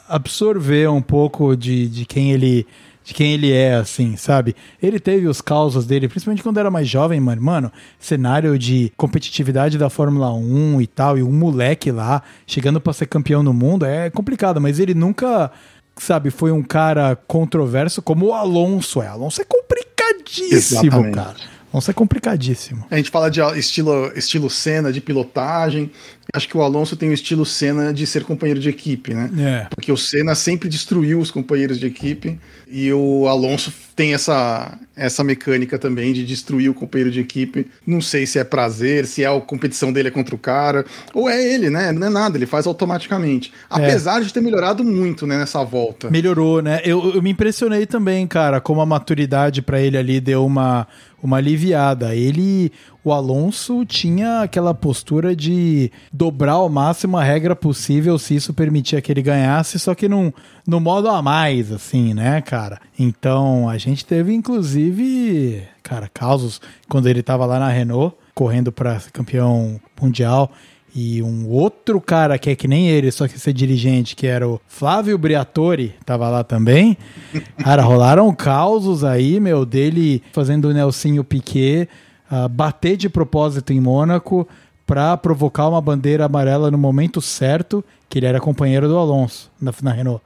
absorver 0.08 0.88
um 0.88 1.02
pouco 1.02 1.56
de, 1.56 1.88
de 1.88 2.04
quem 2.04 2.32
ele 2.32 2.66
de 3.02 3.14
quem 3.14 3.32
ele 3.32 3.50
é, 3.50 3.74
assim, 3.74 4.14
sabe? 4.16 4.54
Ele 4.80 5.00
teve 5.00 5.26
os 5.26 5.40
causos 5.40 5.86
dele, 5.86 6.06
principalmente 6.06 6.42
quando 6.42 6.58
era 6.60 6.70
mais 6.70 6.86
jovem, 6.86 7.18
mano. 7.18 7.42
Mano, 7.42 7.72
cenário 7.98 8.56
de 8.58 8.92
competitividade 8.96 9.78
da 9.78 9.88
Fórmula 9.90 10.32
1 10.32 10.80
e 10.80 10.86
tal, 10.86 11.18
e 11.18 11.22
um 11.22 11.32
moleque 11.32 11.90
lá 11.90 12.22
chegando 12.46 12.80
pra 12.80 12.92
ser 12.92 13.06
campeão 13.06 13.42
no 13.42 13.54
mundo 13.54 13.84
é 13.86 14.10
complicado, 14.10 14.60
mas 14.60 14.78
ele 14.78 14.94
nunca, 14.94 15.50
sabe, 15.96 16.30
foi 16.30 16.52
um 16.52 16.62
cara 16.62 17.16
controverso 17.26 18.02
como 18.02 18.26
o 18.26 18.34
Alonso 18.34 19.02
é. 19.02 19.06
Alonso 19.06 19.40
é 19.40 19.44
complicadíssimo, 19.44 20.80
Exatamente. 20.82 21.14
cara. 21.14 21.36
Alonso 21.72 21.90
é 21.90 21.94
complicadíssimo. 21.94 22.84
A 22.90 22.96
gente 22.96 23.10
fala 23.10 23.30
de 23.30 23.40
estilo, 23.58 24.12
estilo 24.16 24.50
cena, 24.50 24.92
de 24.92 25.00
pilotagem. 25.00 25.90
Acho 26.32 26.48
que 26.48 26.56
o 26.56 26.62
Alonso 26.62 26.96
tem 26.96 27.08
o 27.10 27.12
estilo 27.12 27.44
cena 27.44 27.92
de 27.92 28.06
ser 28.06 28.24
companheiro 28.24 28.60
de 28.60 28.68
equipe, 28.68 29.14
né? 29.14 29.30
É. 29.38 29.66
Porque 29.74 29.90
o 29.90 29.96
Senna 29.96 30.34
sempre 30.34 30.68
destruiu 30.68 31.18
os 31.18 31.30
companheiros 31.30 31.78
de 31.78 31.86
equipe 31.86 32.38
e 32.68 32.92
o 32.92 33.26
Alonso 33.26 33.72
tem 33.96 34.14
essa, 34.14 34.78
essa 34.96 35.24
mecânica 35.24 35.76
também 35.78 36.12
de 36.12 36.24
destruir 36.24 36.70
o 36.70 36.74
companheiro 36.74 37.10
de 37.10 37.18
equipe. 37.18 37.66
Não 37.84 38.00
sei 38.00 38.26
se 38.26 38.38
é 38.38 38.44
prazer, 38.44 39.06
se 39.06 39.24
é 39.24 39.26
a 39.26 39.40
competição 39.40 39.92
dele 39.92 40.08
é 40.08 40.10
contra 40.10 40.34
o 40.34 40.38
cara, 40.38 40.86
ou 41.12 41.28
é 41.28 41.42
ele, 41.42 41.68
né? 41.68 41.90
Não 41.90 42.06
é 42.06 42.10
nada, 42.10 42.38
ele 42.38 42.46
faz 42.46 42.66
automaticamente. 42.66 43.52
Apesar 43.68 44.20
de 44.20 44.32
ter 44.32 44.40
melhorado 44.40 44.84
muito 44.84 45.26
né, 45.26 45.36
nessa 45.36 45.64
volta. 45.64 46.10
Melhorou, 46.10 46.62
né? 46.62 46.80
Eu, 46.84 47.14
eu 47.14 47.20
me 47.20 47.30
impressionei 47.30 47.86
também, 47.86 48.24
cara, 48.26 48.60
como 48.60 48.80
a 48.80 48.86
maturidade 48.86 49.62
pra 49.62 49.80
ele 49.80 49.98
ali 49.98 50.20
deu 50.20 50.46
uma, 50.46 50.86
uma 51.22 51.36
aliviada. 51.36 52.14
Ele, 52.14 52.72
o 53.04 53.12
Alonso, 53.12 53.84
tinha 53.84 54.42
aquela 54.42 54.74
postura 54.74 55.34
de 55.34 55.90
dobrar 56.12 56.52
ao 56.52 56.68
máximo 56.68 57.16
a 57.16 57.22
regra 57.22 57.54
possível 57.54 58.18
se 58.18 58.34
isso 58.34 58.54
permitia 58.54 59.00
que 59.00 59.12
ele 59.12 59.22
ganhasse, 59.22 59.78
só 59.78 59.94
que 59.94 60.08
num, 60.08 60.32
no 60.66 60.80
modo 60.80 61.08
a 61.08 61.20
mais, 61.22 61.72
assim, 61.72 62.14
né, 62.14 62.40
cara? 62.40 62.80
Então, 62.98 63.68
a 63.68 63.78
gente 63.78 64.04
teve, 64.04 64.32
inclusive, 64.32 65.62
cara, 65.82 66.10
causos 66.12 66.60
quando 66.88 67.08
ele 67.08 67.22
tava 67.22 67.46
lá 67.46 67.58
na 67.58 67.68
Renault, 67.68 68.16
correndo 68.34 68.72
ser 69.00 69.10
campeão 69.10 69.80
mundial. 70.00 70.50
E 70.94 71.22
um 71.22 71.48
outro 71.48 72.00
cara 72.00 72.38
que 72.38 72.50
é 72.50 72.56
que 72.56 72.66
nem 72.66 72.88
ele, 72.88 73.10
só 73.10 73.28
que 73.28 73.38
ser 73.38 73.52
dirigente, 73.52 74.16
que 74.16 74.26
era 74.26 74.48
o 74.48 74.60
Flávio 74.66 75.16
Briatore, 75.16 75.94
tava 76.04 76.28
lá 76.28 76.42
também. 76.42 76.96
Cara, 77.62 77.82
rolaram 77.82 78.34
causos 78.34 79.04
aí, 79.04 79.38
meu, 79.38 79.64
dele 79.64 80.22
fazendo 80.32 80.66
o 80.66 80.72
Nelsinho 80.72 81.22
Piquet 81.22 81.88
ah, 82.30 82.48
bater 82.48 82.96
de 82.96 83.08
propósito 83.08 83.72
em 83.72 83.80
Mônaco 83.80 84.48
pra 84.86 85.16
provocar 85.16 85.68
uma 85.68 85.80
bandeira 85.80 86.24
amarela 86.24 86.70
no 86.70 86.78
momento 86.78 87.20
certo, 87.20 87.84
que 88.08 88.18
ele 88.18 88.26
era 88.26 88.40
companheiro 88.40 88.88
do 88.88 88.98
Alonso 88.98 89.50
na, 89.60 89.72
na 89.82 89.92
Renault. 89.92 90.20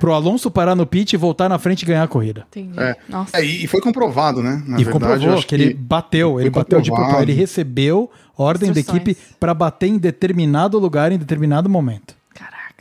Pro 0.00 0.12
Alonso 0.14 0.50
parar 0.50 0.74
no 0.74 0.86
pit 0.86 1.12
e 1.12 1.16
voltar 1.16 1.48
na 1.48 1.58
frente 1.58 1.82
e 1.82 1.86
ganhar 1.86 2.02
a 2.02 2.08
corrida. 2.08 2.46
Entendi. 2.48 2.80
É. 2.80 2.96
Nossa. 3.08 3.36
É, 3.38 3.44
e 3.44 3.66
foi 3.66 3.80
comprovado, 3.80 4.42
né? 4.42 4.62
Na 4.66 4.80
e 4.80 4.84
verdade, 4.84 4.92
comprovou 4.92 5.34
acho 5.34 5.46
que, 5.46 5.54
ele 5.54 5.74
bateu, 5.74 6.40
ele 6.40 6.50
bateu 6.50 6.80
de 6.80 6.90
propósito, 6.90 7.22
ele 7.22 7.34
recebeu 7.34 8.10
ordem 8.36 8.72
da 8.72 8.80
equipe 8.80 9.16
pra 9.38 9.52
bater 9.52 9.88
em 9.88 9.98
determinado 9.98 10.78
lugar 10.78 11.12
em 11.12 11.18
determinado 11.18 11.68
momento. 11.68 12.19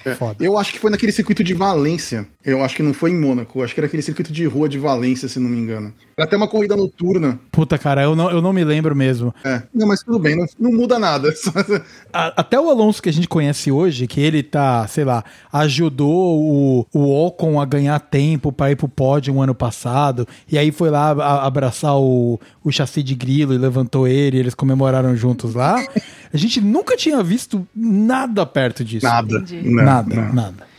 É, 0.06 0.16
Foda. 0.16 0.36
Eu 0.44 0.58
acho 0.58 0.72
que 0.74 0.80
foi 0.80 0.90
naquele 0.92 1.12
circuito 1.12 1.44
de 1.44 1.54
Valência. 1.54 2.28
Eu 2.46 2.64
acho 2.64 2.76
que 2.76 2.82
não 2.84 2.94
foi 2.94 3.12
em 3.12 3.20
Mônaco. 3.20 3.60
Eu 3.60 3.64
acho 3.64 3.74
que 3.74 3.80
era 3.80 3.88
aquele 3.88 4.02
circuito 4.02 4.32
de 4.32 4.46
rua 4.46 4.70
de 4.70 4.80
Valência, 4.80 5.28
se 5.28 5.40
não 5.40 5.50
me 5.50 5.58
engano. 5.60 5.94
Era 6.18 6.26
até 6.26 6.38
uma 6.38 6.48
corrida 6.48 6.76
noturna. 6.76 7.40
Puta, 7.52 7.78
cara, 7.78 8.02
eu 8.04 8.16
não, 8.16 8.30
eu 8.32 8.42
não 8.42 8.54
me 8.54 8.64
lembro 8.64 8.96
mesmo. 8.96 9.34
É. 9.44 9.62
Não, 9.74 9.88
mas 9.88 10.02
tudo 10.02 10.18
bem, 10.20 10.36
não, 10.38 10.46
não 10.60 10.72
muda 10.72 10.98
nada. 10.98 11.34
A- 12.14 12.34
até 12.38 12.60
o 12.60 12.70
Alonso 12.70 13.02
que 13.02 13.10
a 13.10 13.14
gente 13.14 13.28
conhece 13.28 13.72
hoje, 13.72 14.08
que 14.08 14.20
ele 14.22 14.42
tá, 14.42 14.88
sei 14.88 15.04
lá, 15.04 15.24
ajudou 15.52 16.42
o, 16.42 16.86
o 16.94 17.26
Ocon 17.28 17.60
a 17.60 17.66
ganhar 17.66 18.00
tempo 18.00 18.52
para 18.52 18.72
ir 18.72 18.76
pro 18.76 18.88
pódio 18.88 19.34
um 19.34 19.42
ano 19.42 19.54
passado, 19.54 20.28
e 20.52 20.58
aí 20.58 20.72
foi 20.72 20.90
lá 20.90 21.12
a- 21.12 21.46
abraçar 21.46 21.96
o, 21.98 22.40
o 22.64 22.72
chassi 22.72 23.04
de 23.04 23.14
grilo 23.16 23.54
e 23.54 23.58
levantou 23.58 24.08
ele, 24.08 24.38
e 24.38 24.40
eles 24.40 24.56
comemoraram 24.56 25.16
juntos 25.16 25.54
lá. 25.54 25.76
A 26.34 26.38
gente 26.38 26.62
nunca 26.62 26.96
tinha 26.96 27.22
visto 27.24 27.68
nada 27.76 28.46
perto 28.46 28.84
disso. 28.84 29.06
nada. 29.06 29.38
Entendi. 29.40 29.70
Não, 29.70 29.84
nada, 29.90 30.16
não. 30.16 30.34
nada. 30.34 30.70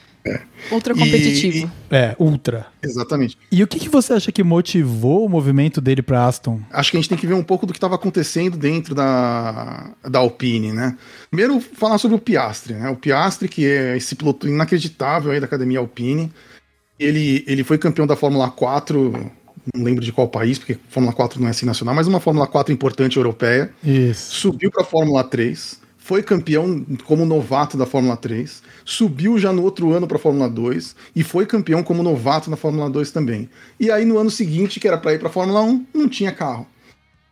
Ultra 0.70 0.92
E- 0.92 0.98
competitivo. 0.98 1.70
É, 1.90 2.14
ultra. 2.18 2.66
Exatamente. 2.82 3.38
E 3.50 3.62
o 3.62 3.66
que, 3.66 3.78
que 3.80 3.88
você 3.88 4.12
acha 4.12 4.30
que 4.30 4.42
motivou 4.44 5.24
o 5.24 5.28
movimento 5.28 5.80
dele 5.80 6.02
pra 6.02 6.26
Aston? 6.26 6.60
Acho 6.70 6.90
que 6.90 6.98
a 6.98 7.00
gente 7.00 7.08
tem 7.08 7.16
que 7.18 7.26
ver 7.26 7.32
um 7.34 7.42
pouco 7.42 7.64
do 7.66 7.72
que 7.72 7.78
estava 7.78 7.94
acontecendo 7.94 8.56
dentro 8.58 8.94
da, 8.94 9.90
da 10.08 10.18
Alpine, 10.18 10.72
né? 10.72 10.96
Primeiro, 11.30 11.58
falar 11.60 11.96
sobre 11.96 12.16
o 12.18 12.20
Piastri, 12.20 12.74
né? 12.74 12.90
O 12.90 12.96
Piastri, 12.96 13.48
que 13.48 13.66
é 13.66 13.96
esse 13.96 14.14
piloto 14.14 14.46
inacreditável 14.46 15.32
aí 15.32 15.40
da 15.40 15.46
academia 15.46 15.78
Alpine. 15.78 16.30
Ele, 16.98 17.42
ele 17.46 17.64
foi 17.64 17.78
campeão 17.78 18.06
da 18.06 18.14
Fórmula 18.14 18.50
4, 18.50 19.30
não 19.74 19.82
lembro 19.84 20.04
de 20.04 20.12
qual 20.12 20.28
país, 20.28 20.58
porque 20.58 20.76
Fórmula 20.90 21.14
4 21.14 21.40
não 21.40 21.48
é 21.48 21.50
assim 21.50 21.64
nacional, 21.64 21.94
mas 21.94 22.06
uma 22.06 22.20
Fórmula 22.20 22.46
4 22.46 22.72
importante 22.74 23.16
europeia. 23.16 23.72
Isso. 23.82 24.34
subiu 24.34 24.70
para 24.70 24.82
a 24.82 24.86
Fórmula 24.86 25.24
3, 25.24 25.80
foi 26.10 26.24
campeão 26.24 26.84
como 27.04 27.24
novato 27.24 27.76
da 27.76 27.86
Fórmula 27.86 28.16
3, 28.16 28.64
subiu 28.84 29.38
já 29.38 29.52
no 29.52 29.62
outro 29.62 29.92
ano 29.92 30.08
para 30.08 30.16
a 30.16 30.20
Fórmula 30.20 30.50
2 30.50 30.96
e 31.14 31.22
foi 31.22 31.46
campeão 31.46 31.84
como 31.84 32.02
novato 32.02 32.50
na 32.50 32.56
Fórmula 32.56 32.90
2 32.90 33.12
também. 33.12 33.48
E 33.78 33.92
aí 33.92 34.04
no 34.04 34.18
ano 34.18 34.28
seguinte, 34.28 34.80
que 34.80 34.88
era 34.88 34.98
para 34.98 35.14
ir 35.14 35.20
para 35.20 35.28
a 35.28 35.30
Fórmula 35.30 35.62
1, 35.62 35.86
não 35.94 36.08
tinha 36.08 36.32
carro. 36.32 36.66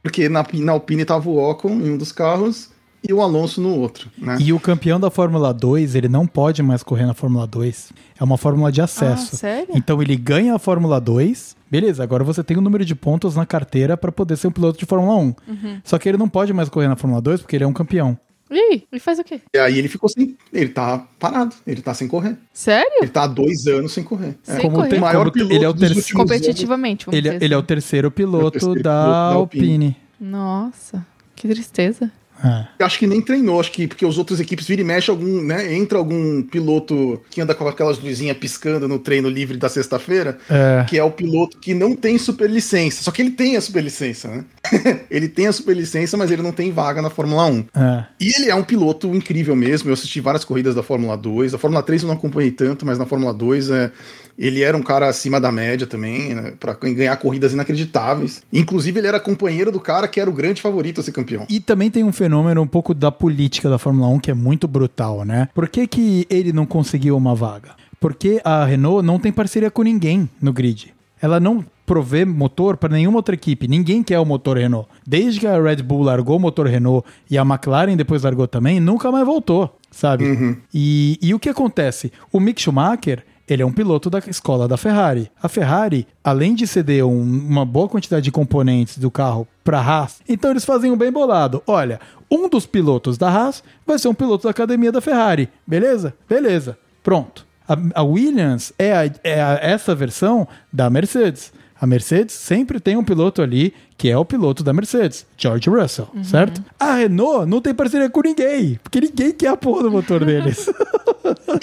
Porque 0.00 0.28
na, 0.28 0.46
na 0.52 0.70
Alpine 0.70 1.02
estava 1.02 1.28
o 1.28 1.38
Ocon 1.38 1.70
em 1.70 1.90
um 1.90 1.98
dos 1.98 2.12
carros 2.12 2.70
e 3.02 3.12
o 3.12 3.20
Alonso 3.20 3.60
no 3.60 3.74
outro, 3.74 4.08
né? 4.16 4.36
E 4.38 4.52
o 4.52 4.60
campeão 4.60 5.00
da 5.00 5.10
Fórmula 5.10 5.52
2, 5.52 5.96
ele 5.96 6.08
não 6.08 6.24
pode 6.24 6.62
mais 6.62 6.84
correr 6.84 7.04
na 7.04 7.14
Fórmula 7.14 7.48
2. 7.48 7.92
É 8.20 8.22
uma 8.22 8.38
fórmula 8.38 8.70
de 8.70 8.80
acesso. 8.80 9.30
Ah, 9.34 9.38
sério? 9.38 9.74
Então 9.74 10.00
ele 10.00 10.14
ganha 10.14 10.54
a 10.54 10.58
Fórmula 10.60 11.00
2. 11.00 11.56
Beleza, 11.68 12.04
agora 12.04 12.22
você 12.22 12.44
tem 12.44 12.56
o 12.56 12.60
número 12.60 12.84
de 12.84 12.94
pontos 12.94 13.34
na 13.34 13.44
carteira 13.44 13.96
para 13.96 14.12
poder 14.12 14.36
ser 14.36 14.46
um 14.46 14.52
piloto 14.52 14.78
de 14.78 14.86
Fórmula 14.86 15.16
1. 15.16 15.20
Uhum. 15.20 15.34
Só 15.82 15.98
que 15.98 16.08
ele 16.08 16.16
não 16.16 16.28
pode 16.28 16.52
mais 16.52 16.68
correr 16.68 16.86
na 16.86 16.94
Fórmula 16.94 17.20
2 17.20 17.40
porque 17.40 17.56
ele 17.56 17.64
é 17.64 17.66
um 17.66 17.72
campeão. 17.72 18.16
Ih, 18.50 18.82
ele 18.90 19.00
faz 19.00 19.18
o 19.18 19.24
quê? 19.24 19.40
E 19.54 19.58
aí 19.58 19.78
ele 19.78 19.88
ficou 19.88 20.08
sem. 20.08 20.36
Ele 20.52 20.70
tá 20.70 21.06
parado, 21.18 21.54
ele 21.66 21.82
tá 21.82 21.92
sem 21.94 22.08
correr. 22.08 22.36
Sério? 22.52 22.98
Ele 23.02 23.10
tá 23.10 23.24
há 23.24 23.26
dois 23.26 23.66
anos 23.66 23.92
sem 23.92 24.02
correr. 24.02 24.36
Sem 24.42 24.56
É. 24.56 24.60
Como 24.60 24.76
correr. 24.76 24.88
tem, 24.88 24.98
O 24.98 25.02
maior 25.02 25.20
como 25.24 25.32
piloto 25.32 25.54
ele 25.54 25.64
é 25.64 25.68
o 25.68 25.72
dos 25.72 25.80
terceiro. 25.88 26.16
Competitivamente, 26.18 27.06
vamos 27.06 27.18
Ele, 27.18 27.30
dizer 27.30 27.44
ele 27.44 27.54
é 27.54 27.56
o 27.56 27.60
assim. 27.60 27.66
terceiro 27.66 28.10
piloto, 28.10 28.50
terceiro 28.52 28.74
piloto 28.74 28.82
da, 28.82 29.06
da 29.30 29.34
Alpine. 29.34 29.64
Alpine. 29.64 29.96
Nossa, 30.20 31.06
que 31.36 31.46
tristeza. 31.48 32.10
É. 32.42 32.66
Eu 32.78 32.86
acho 32.86 32.98
que 32.98 33.06
nem 33.06 33.20
treinou, 33.20 33.58
acho 33.60 33.72
que 33.72 33.86
porque 33.88 34.04
os 34.06 34.16
outros 34.18 34.38
equipes 34.40 34.66
vira 34.66 34.80
e 34.80 34.84
mexe 34.84 35.10
algum, 35.10 35.42
né? 35.42 35.74
Entra 35.74 35.98
algum 35.98 36.42
piloto 36.42 37.20
que 37.30 37.40
anda 37.40 37.54
com 37.54 37.66
aquelas 37.66 37.98
luzinhas 37.98 38.36
piscando 38.36 38.86
no 38.86 38.98
treino 38.98 39.28
livre 39.28 39.56
da 39.56 39.68
sexta-feira, 39.68 40.38
É. 40.48 40.84
que 40.88 40.96
é 40.98 41.02
o 41.02 41.10
piloto 41.10 41.58
que 41.58 41.74
não 41.74 41.94
tem 41.96 42.16
superlicença. 42.18 43.02
Só 43.02 43.10
que 43.10 43.20
ele 43.20 43.30
tem 43.32 43.56
a 43.56 43.60
superlicença, 43.60 44.28
né? 44.28 44.44
ele 45.10 45.28
tem 45.28 45.46
a 45.48 45.52
superlicença, 45.52 46.16
mas 46.16 46.30
ele 46.30 46.42
não 46.42 46.52
tem 46.52 46.70
vaga 46.70 47.02
na 47.02 47.10
Fórmula 47.10 47.46
1. 47.46 47.64
É. 47.74 48.04
E 48.20 48.32
ele 48.36 48.50
é 48.50 48.54
um 48.54 48.62
piloto 48.64 49.12
incrível 49.14 49.56
mesmo. 49.56 49.90
Eu 49.90 49.94
assisti 49.94 50.20
várias 50.20 50.44
corridas 50.44 50.74
da 50.74 50.82
Fórmula 50.82 51.16
2. 51.16 51.54
A 51.54 51.58
Fórmula 51.58 51.82
3 51.82 52.02
eu 52.02 52.08
não 52.08 52.14
acompanhei 52.14 52.50
tanto, 52.52 52.86
mas 52.86 52.98
na 52.98 53.06
Fórmula 53.06 53.34
2 53.34 53.70
é, 53.70 53.90
ele 54.38 54.62
era 54.62 54.76
um 54.76 54.82
cara 54.82 55.08
acima 55.08 55.40
da 55.40 55.50
média 55.50 55.86
também, 55.86 56.34
né, 56.34 56.52
para 56.60 56.74
ganhar 56.74 57.16
corridas 57.16 57.52
inacreditáveis. 57.52 58.42
Inclusive, 58.52 59.00
ele 59.00 59.08
era 59.08 59.18
companheiro 59.18 59.72
do 59.72 59.80
cara 59.80 60.06
que 60.06 60.20
era 60.20 60.30
o 60.30 60.32
grande 60.32 60.62
favorito 60.62 61.00
a 61.00 61.04
ser 61.04 61.12
campeão. 61.12 61.44
E 61.48 61.58
também 61.58 61.90
tem 61.90 62.04
um 62.04 62.12
fenômeno 62.12 62.27
um 62.36 62.66
pouco 62.66 62.94
da 62.94 63.10
política 63.10 63.68
da 63.68 63.78
Fórmula 63.78 64.08
1 64.08 64.18
que 64.20 64.30
é 64.30 64.34
muito 64.34 64.68
brutal, 64.68 65.24
né? 65.24 65.48
Por 65.54 65.68
que, 65.68 65.86
que 65.86 66.26
ele 66.28 66.52
não 66.52 66.66
conseguiu 66.66 67.16
uma 67.16 67.34
vaga? 67.34 67.70
Porque 68.00 68.40
a 68.44 68.64
Renault 68.64 69.04
não 69.04 69.18
tem 69.18 69.32
parceria 69.32 69.70
com 69.70 69.82
ninguém 69.82 70.28
no 70.40 70.52
grid. 70.52 70.94
Ela 71.20 71.40
não 71.40 71.64
provê 71.84 72.24
motor 72.24 72.76
para 72.76 72.94
nenhuma 72.94 73.16
outra 73.16 73.34
equipe. 73.34 73.66
Ninguém 73.66 74.02
quer 74.02 74.18
o 74.20 74.24
motor 74.24 74.58
Renault. 74.58 74.88
Desde 75.06 75.40
que 75.40 75.46
a 75.46 75.60
Red 75.60 75.82
Bull 75.82 76.02
largou 76.02 76.36
o 76.36 76.40
motor 76.40 76.66
Renault 76.66 77.06
e 77.30 77.38
a 77.38 77.42
McLaren 77.42 77.96
depois 77.96 78.22
largou 78.22 78.46
também, 78.46 78.78
nunca 78.78 79.10
mais 79.10 79.24
voltou, 79.24 79.74
sabe? 79.90 80.24
E, 80.72 81.18
e 81.20 81.32
o 81.32 81.38
que 81.38 81.48
acontece? 81.48 82.12
O 82.30 82.38
Mick 82.38 82.60
Schumacher, 82.60 83.24
ele 83.48 83.62
é 83.62 83.66
um 83.66 83.72
piloto 83.72 84.08
da 84.10 84.18
escola 84.26 84.68
da 84.68 84.76
Ferrari. 84.76 85.30
A 85.42 85.48
Ferrari, 85.48 86.06
além 86.22 86.54
de 86.54 86.66
ceder 86.66 87.04
um- 87.04 87.22
uma 87.22 87.64
boa 87.64 87.88
quantidade 87.88 88.22
de 88.24 88.30
componentes 88.32 88.98
do 88.98 89.10
carro 89.10 89.46
para 89.64 89.78
a 89.78 89.82
Haas, 89.82 90.20
então 90.28 90.50
eles 90.50 90.64
fazem 90.64 90.90
um 90.90 90.96
bem 90.96 91.10
bolado. 91.10 91.62
Olha, 91.66 92.00
um 92.30 92.48
dos 92.48 92.66
pilotos 92.66 93.16
da 93.18 93.28
Haas 93.28 93.62
vai 93.86 93.98
ser 93.98 94.08
um 94.08 94.14
piloto 94.14 94.44
da 94.44 94.50
academia 94.50 94.92
da 94.92 95.00
Ferrari. 95.00 95.48
Beleza? 95.66 96.14
Beleza. 96.28 96.76
Pronto. 97.02 97.46
A, 97.66 97.76
a 98.00 98.02
Williams 98.02 98.72
é, 98.78 98.92
a- 98.96 99.10
é 99.24 99.42
a- 99.42 99.58
essa 99.62 99.94
versão 99.94 100.46
da 100.72 100.88
Mercedes. 100.90 101.52
A 101.80 101.86
Mercedes 101.86 102.34
sempre 102.34 102.80
tem 102.80 102.96
um 102.96 103.04
piloto 103.04 103.40
ali 103.40 103.72
que 103.96 104.08
é 104.08 104.16
o 104.16 104.24
piloto 104.24 104.62
da 104.62 104.72
Mercedes, 104.72 105.26
George 105.36 105.68
Russell, 105.68 106.08
certo? 106.22 106.62
A 106.78 106.94
Renault 106.94 107.46
não 107.50 107.60
tem 107.60 107.74
parceria 107.74 108.08
com 108.08 108.20
ninguém, 108.20 108.78
porque 108.82 109.00
ninguém 109.00 109.32
quer 109.32 109.48
a 109.48 109.56
porra 109.56 109.82
do 109.82 109.90
motor 109.90 110.22
deles. 110.24 110.68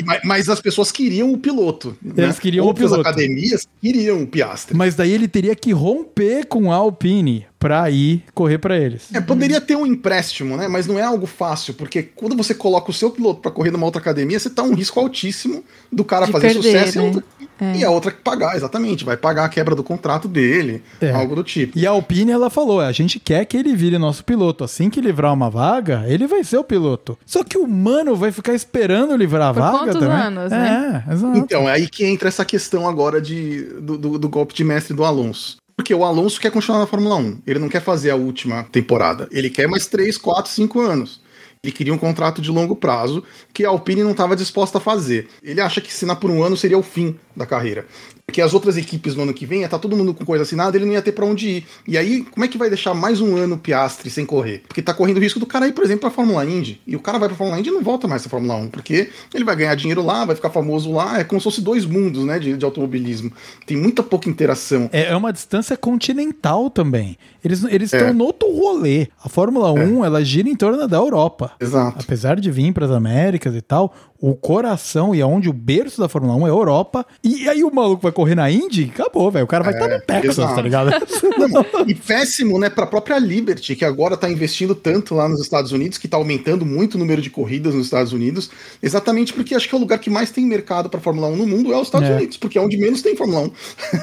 Mas, 0.05 0.19
mas 0.25 0.49
as 0.49 0.59
pessoas 0.59 0.91
queriam 0.91 1.31
o 1.31 1.37
piloto. 1.37 1.95
né? 2.01 2.23
Eles 2.25 2.37
queriam 2.39 2.65
o 2.65 2.67
Outras 2.67 2.91
piloto. 2.91 3.07
academias 3.07 3.65
queriam 3.81 4.21
o 4.21 4.27
Piastri. 4.27 4.75
Mas 4.75 4.95
daí 4.95 5.11
ele 5.13 5.29
teria 5.29 5.55
que 5.55 5.71
romper 5.71 6.45
com 6.45 6.71
a 6.71 6.75
Alpine 6.75 7.45
pra 7.57 7.89
ir 7.89 8.23
correr 8.33 8.57
pra 8.57 8.77
eles. 8.77 9.07
É, 9.13 9.21
poderia 9.21 9.61
ter 9.61 9.75
um 9.77 9.85
empréstimo, 9.85 10.57
né? 10.57 10.67
Mas 10.67 10.85
não 10.87 10.99
é 10.99 11.03
algo 11.03 11.25
fácil, 11.25 11.73
porque 11.73 12.03
quando 12.03 12.35
você 12.35 12.53
coloca 12.53 12.91
o 12.91 12.93
seu 12.93 13.09
piloto 13.11 13.39
pra 13.41 13.49
correr 13.49 13.71
numa 13.71 13.85
outra 13.85 14.01
academia, 14.01 14.37
você 14.39 14.49
tá 14.49 14.61
um 14.61 14.73
risco 14.75 14.99
altíssimo 14.99 15.63
do 15.91 16.03
cara 16.03 16.25
De 16.25 16.33
fazer 16.33 16.47
perder, 16.53 16.61
sucesso 16.63 16.99
e, 16.99 17.15
né? 17.15 17.23
Outra, 17.59 17.77
e 17.77 17.83
a 17.83 17.89
outra 17.89 18.11
que 18.11 18.21
pagar, 18.21 18.55
exatamente. 18.55 19.05
Vai 19.05 19.15
pagar 19.17 19.45
a 19.45 19.49
quebra 19.49 19.75
do 19.75 19.83
contrato 19.83 20.27
dele, 20.27 20.83
É. 20.99 21.11
algo 21.11 21.35
do 21.35 21.43
tipo. 21.43 21.77
E 21.77 21.85
a 21.87 21.91
Alpine, 21.91 22.31
ela 22.31 22.49
falou: 22.49 22.79
a 22.81 22.91
gente 22.91 23.19
quer 23.19 23.45
que 23.45 23.55
ele 23.57 23.75
vire 23.75 23.97
nosso 23.97 24.23
piloto. 24.23 24.63
Assim 24.63 24.89
que 24.89 24.99
livrar 25.01 25.33
uma 25.33 25.49
vaga, 25.49 26.03
ele 26.07 26.27
vai 26.27 26.43
ser 26.43 26.57
o 26.57 26.63
piloto. 26.63 27.17
Só 27.25 27.43
que 27.43 27.57
o 27.57 27.67
mano 27.67 28.15
vai 28.15 28.31
ficar 28.31 28.53
esperando 28.53 29.15
livrar 29.15 29.49
a 29.49 29.53
Por 29.53 29.59
vaga 29.61 29.77
quantos 29.79 29.93
também. 29.99 30.17
anos, 30.17 30.51
né? 30.51 31.03
É, 31.07 31.13
exato. 31.13 31.37
Então, 31.37 31.69
é 31.69 31.73
aí 31.73 31.87
que 31.87 32.05
entra 32.05 32.27
essa 32.27 32.43
questão 32.45 32.87
agora 32.87 33.21
de, 33.21 33.63
do, 33.81 33.97
do- 33.97 34.19
do 34.19 34.29
golpe 34.29 34.53
de 34.53 34.63
mestre 34.63 34.95
do 34.95 35.03
Alonso. 35.03 35.57
Porque 35.77 35.93
o 35.93 36.05
Alonso 36.05 36.39
quer 36.39 36.51
continuar 36.51 36.79
na 36.79 36.87
Fórmula 36.87 37.15
1. 37.17 37.39
Ele 37.45 37.59
não 37.59 37.67
quer 37.67 37.81
fazer 37.81 38.09
a 38.09 38.15
última 38.15 38.63
temporada. 38.71 39.27
Ele 39.29 39.49
quer 39.49 39.67
mais 39.67 39.85
3, 39.87 40.17
4, 40.17 40.49
5 40.49 40.79
anos. 40.79 41.19
Ele 41.65 41.71
queria 41.71 41.93
um 41.93 41.97
contrato 41.97 42.41
de 42.43 42.51
longo 42.51 42.75
prazo 42.75 43.23
que 43.51 43.65
a 43.65 43.69
Alpine 43.69 44.03
não 44.03 44.11
estava 44.11 44.35
disposta 44.35 44.77
a 44.77 44.81
fazer. 44.81 45.27
Ele 45.41 45.59
acha 45.59 45.81
que 45.81 45.89
assinar 45.89 46.17
por 46.17 46.29
um 46.29 46.43
ano 46.43 46.55
seria 46.55 46.77
o 46.77 46.83
fim 46.83 47.17
da 47.35 47.45
carreira. 47.45 47.87
Porque 48.27 48.41
as 48.41 48.55
outras 48.55 48.75
equipes 48.75 49.15
no 49.15 49.21
ano 49.21 49.33
que 49.35 49.45
vem 49.45 49.59
ia 49.59 49.65
estar 49.65 49.77
todo 49.77 49.95
mundo 49.95 50.11
com 50.13 50.25
coisa 50.25 50.41
assinada, 50.43 50.75
ele 50.75 50.85
não 50.85 50.93
ia 50.93 51.01
ter 51.01 51.11
pra 51.11 51.23
onde 51.25 51.47
ir. 51.47 51.65
E 51.87 51.95
aí, 51.95 52.23
como 52.23 52.43
é 52.43 52.47
que 52.47 52.57
vai 52.57 52.69
deixar 52.69 52.93
mais 52.95 53.21
um 53.21 53.37
ano 53.37 53.53
o 53.55 53.57
Piastri 53.57 54.09
sem 54.09 54.25
correr? 54.25 54.63
Porque 54.67 54.81
tá 54.81 54.95
correndo 54.95 55.17
o 55.17 55.19
risco 55.19 55.39
do 55.39 55.45
cara 55.45 55.67
ir, 55.67 55.73
por 55.73 55.83
exemplo, 55.83 56.01
pra 56.01 56.09
Fórmula 56.09 56.43
Indy. 56.43 56.81
E 56.87 56.95
o 56.95 56.99
cara 56.99 57.19
vai 57.19 57.29
pra 57.29 57.37
Fórmula 57.37 57.59
Indy 57.59 57.69
e 57.69 57.71
não 57.71 57.83
volta 57.83 58.07
mais 58.07 58.23
pra 58.23 58.31
Fórmula 58.31 58.55
1, 58.55 58.69
porque 58.69 59.09
ele 59.33 59.43
vai 59.43 59.55
ganhar 59.55 59.75
dinheiro 59.75 60.03
lá, 60.03 60.25
vai 60.25 60.35
ficar 60.35 60.49
famoso 60.49 60.91
lá. 60.91 61.19
É 61.19 61.23
como 61.23 61.39
se 61.39 61.43
fosse 61.43 61.61
dois 61.61 61.85
mundos, 61.85 62.25
né, 62.25 62.39
de, 62.39 62.57
de 62.57 62.65
automobilismo. 62.65 63.31
Tem 63.65 63.77
muita 63.77 64.01
pouca 64.01 64.27
interação. 64.27 64.89
É 64.91 65.05
é 65.05 65.15
uma 65.15 65.31
distância 65.31 65.77
continental 65.77 66.69
também. 66.71 67.17
Eles 67.43 67.63
eles 67.65 67.93
É. 67.93 67.97
estão 67.97 68.13
no 68.13 68.23
outro 68.25 68.49
rolê. 68.51 69.07
A 69.23 69.29
Fórmula 69.29 69.71
1, 69.71 70.03
ela 70.03 70.25
gira 70.25 70.49
em 70.49 70.55
torno 70.55 70.87
da 70.87 70.97
Europa. 70.97 71.51
Exato. 71.59 71.97
Apesar 72.03 72.39
de 72.39 72.49
vir 72.49 72.73
para 72.73 72.85
as 72.85 72.91
Américas 72.91 73.53
e 73.55 73.61
tal, 73.61 73.93
o 74.19 74.33
coração 74.33 75.13
e 75.13 75.21
aonde 75.21 75.49
o 75.49 75.53
berço 75.53 75.99
da 75.99 76.07
Fórmula 76.07 76.35
1 76.35 76.47
é 76.47 76.49
a 76.49 76.53
Europa. 76.53 77.05
E 77.23 77.49
aí 77.49 77.63
o 77.63 77.73
maluco 77.73 78.01
vai 78.01 78.11
correr 78.11 78.33
na 78.35 78.49
Indy, 78.49 78.91
acabou, 78.93 79.29
velho. 79.29 79.45
O 79.45 79.47
cara 79.47 79.63
vai 79.63 79.73
estar 79.73 79.87
no 79.87 80.01
Texas, 80.01 80.37
exato. 80.37 80.55
tá 80.55 80.61
ligado? 80.61 80.89
Não, 81.51 81.65
e 81.87 81.93
péssimo, 81.93 82.57
né, 82.57 82.69
pra 82.69 82.85
própria 82.87 83.19
Liberty, 83.19 83.75
que 83.75 83.83
agora 83.85 84.15
tá 84.17 84.29
investindo 84.29 84.73
tanto 84.73 85.13
lá 85.13 85.27
nos 85.27 85.41
Estados 85.41 85.71
Unidos, 85.71 85.97
que 85.97 86.07
tá 86.07 86.17
aumentando 86.17 86.65
muito 86.65 86.95
o 86.95 86.97
número 86.97 87.21
de 87.21 87.29
corridas 87.29 87.73
nos 87.75 87.85
Estados 87.85 88.13
Unidos, 88.13 88.49
exatamente 88.81 89.33
porque 89.33 89.53
acho 89.53 89.67
que 89.67 89.75
é 89.75 89.77
o 89.77 89.81
lugar 89.81 89.99
que 89.99 90.09
mais 90.09 90.31
tem 90.31 90.45
mercado 90.45 90.89
pra 90.89 90.99
Fórmula 90.99 91.27
1 91.27 91.35
no 91.35 91.45
mundo 91.47 91.73
é 91.73 91.77
os 91.77 91.87
Estados 91.87 92.09
É. 92.09 92.15
Unidos, 92.15 92.37
porque 92.37 92.57
é 92.57 92.61
onde 92.61 92.77
menos 92.77 93.01
tem 93.01 93.15
Fórmula 93.15 93.41
1. 93.41 93.51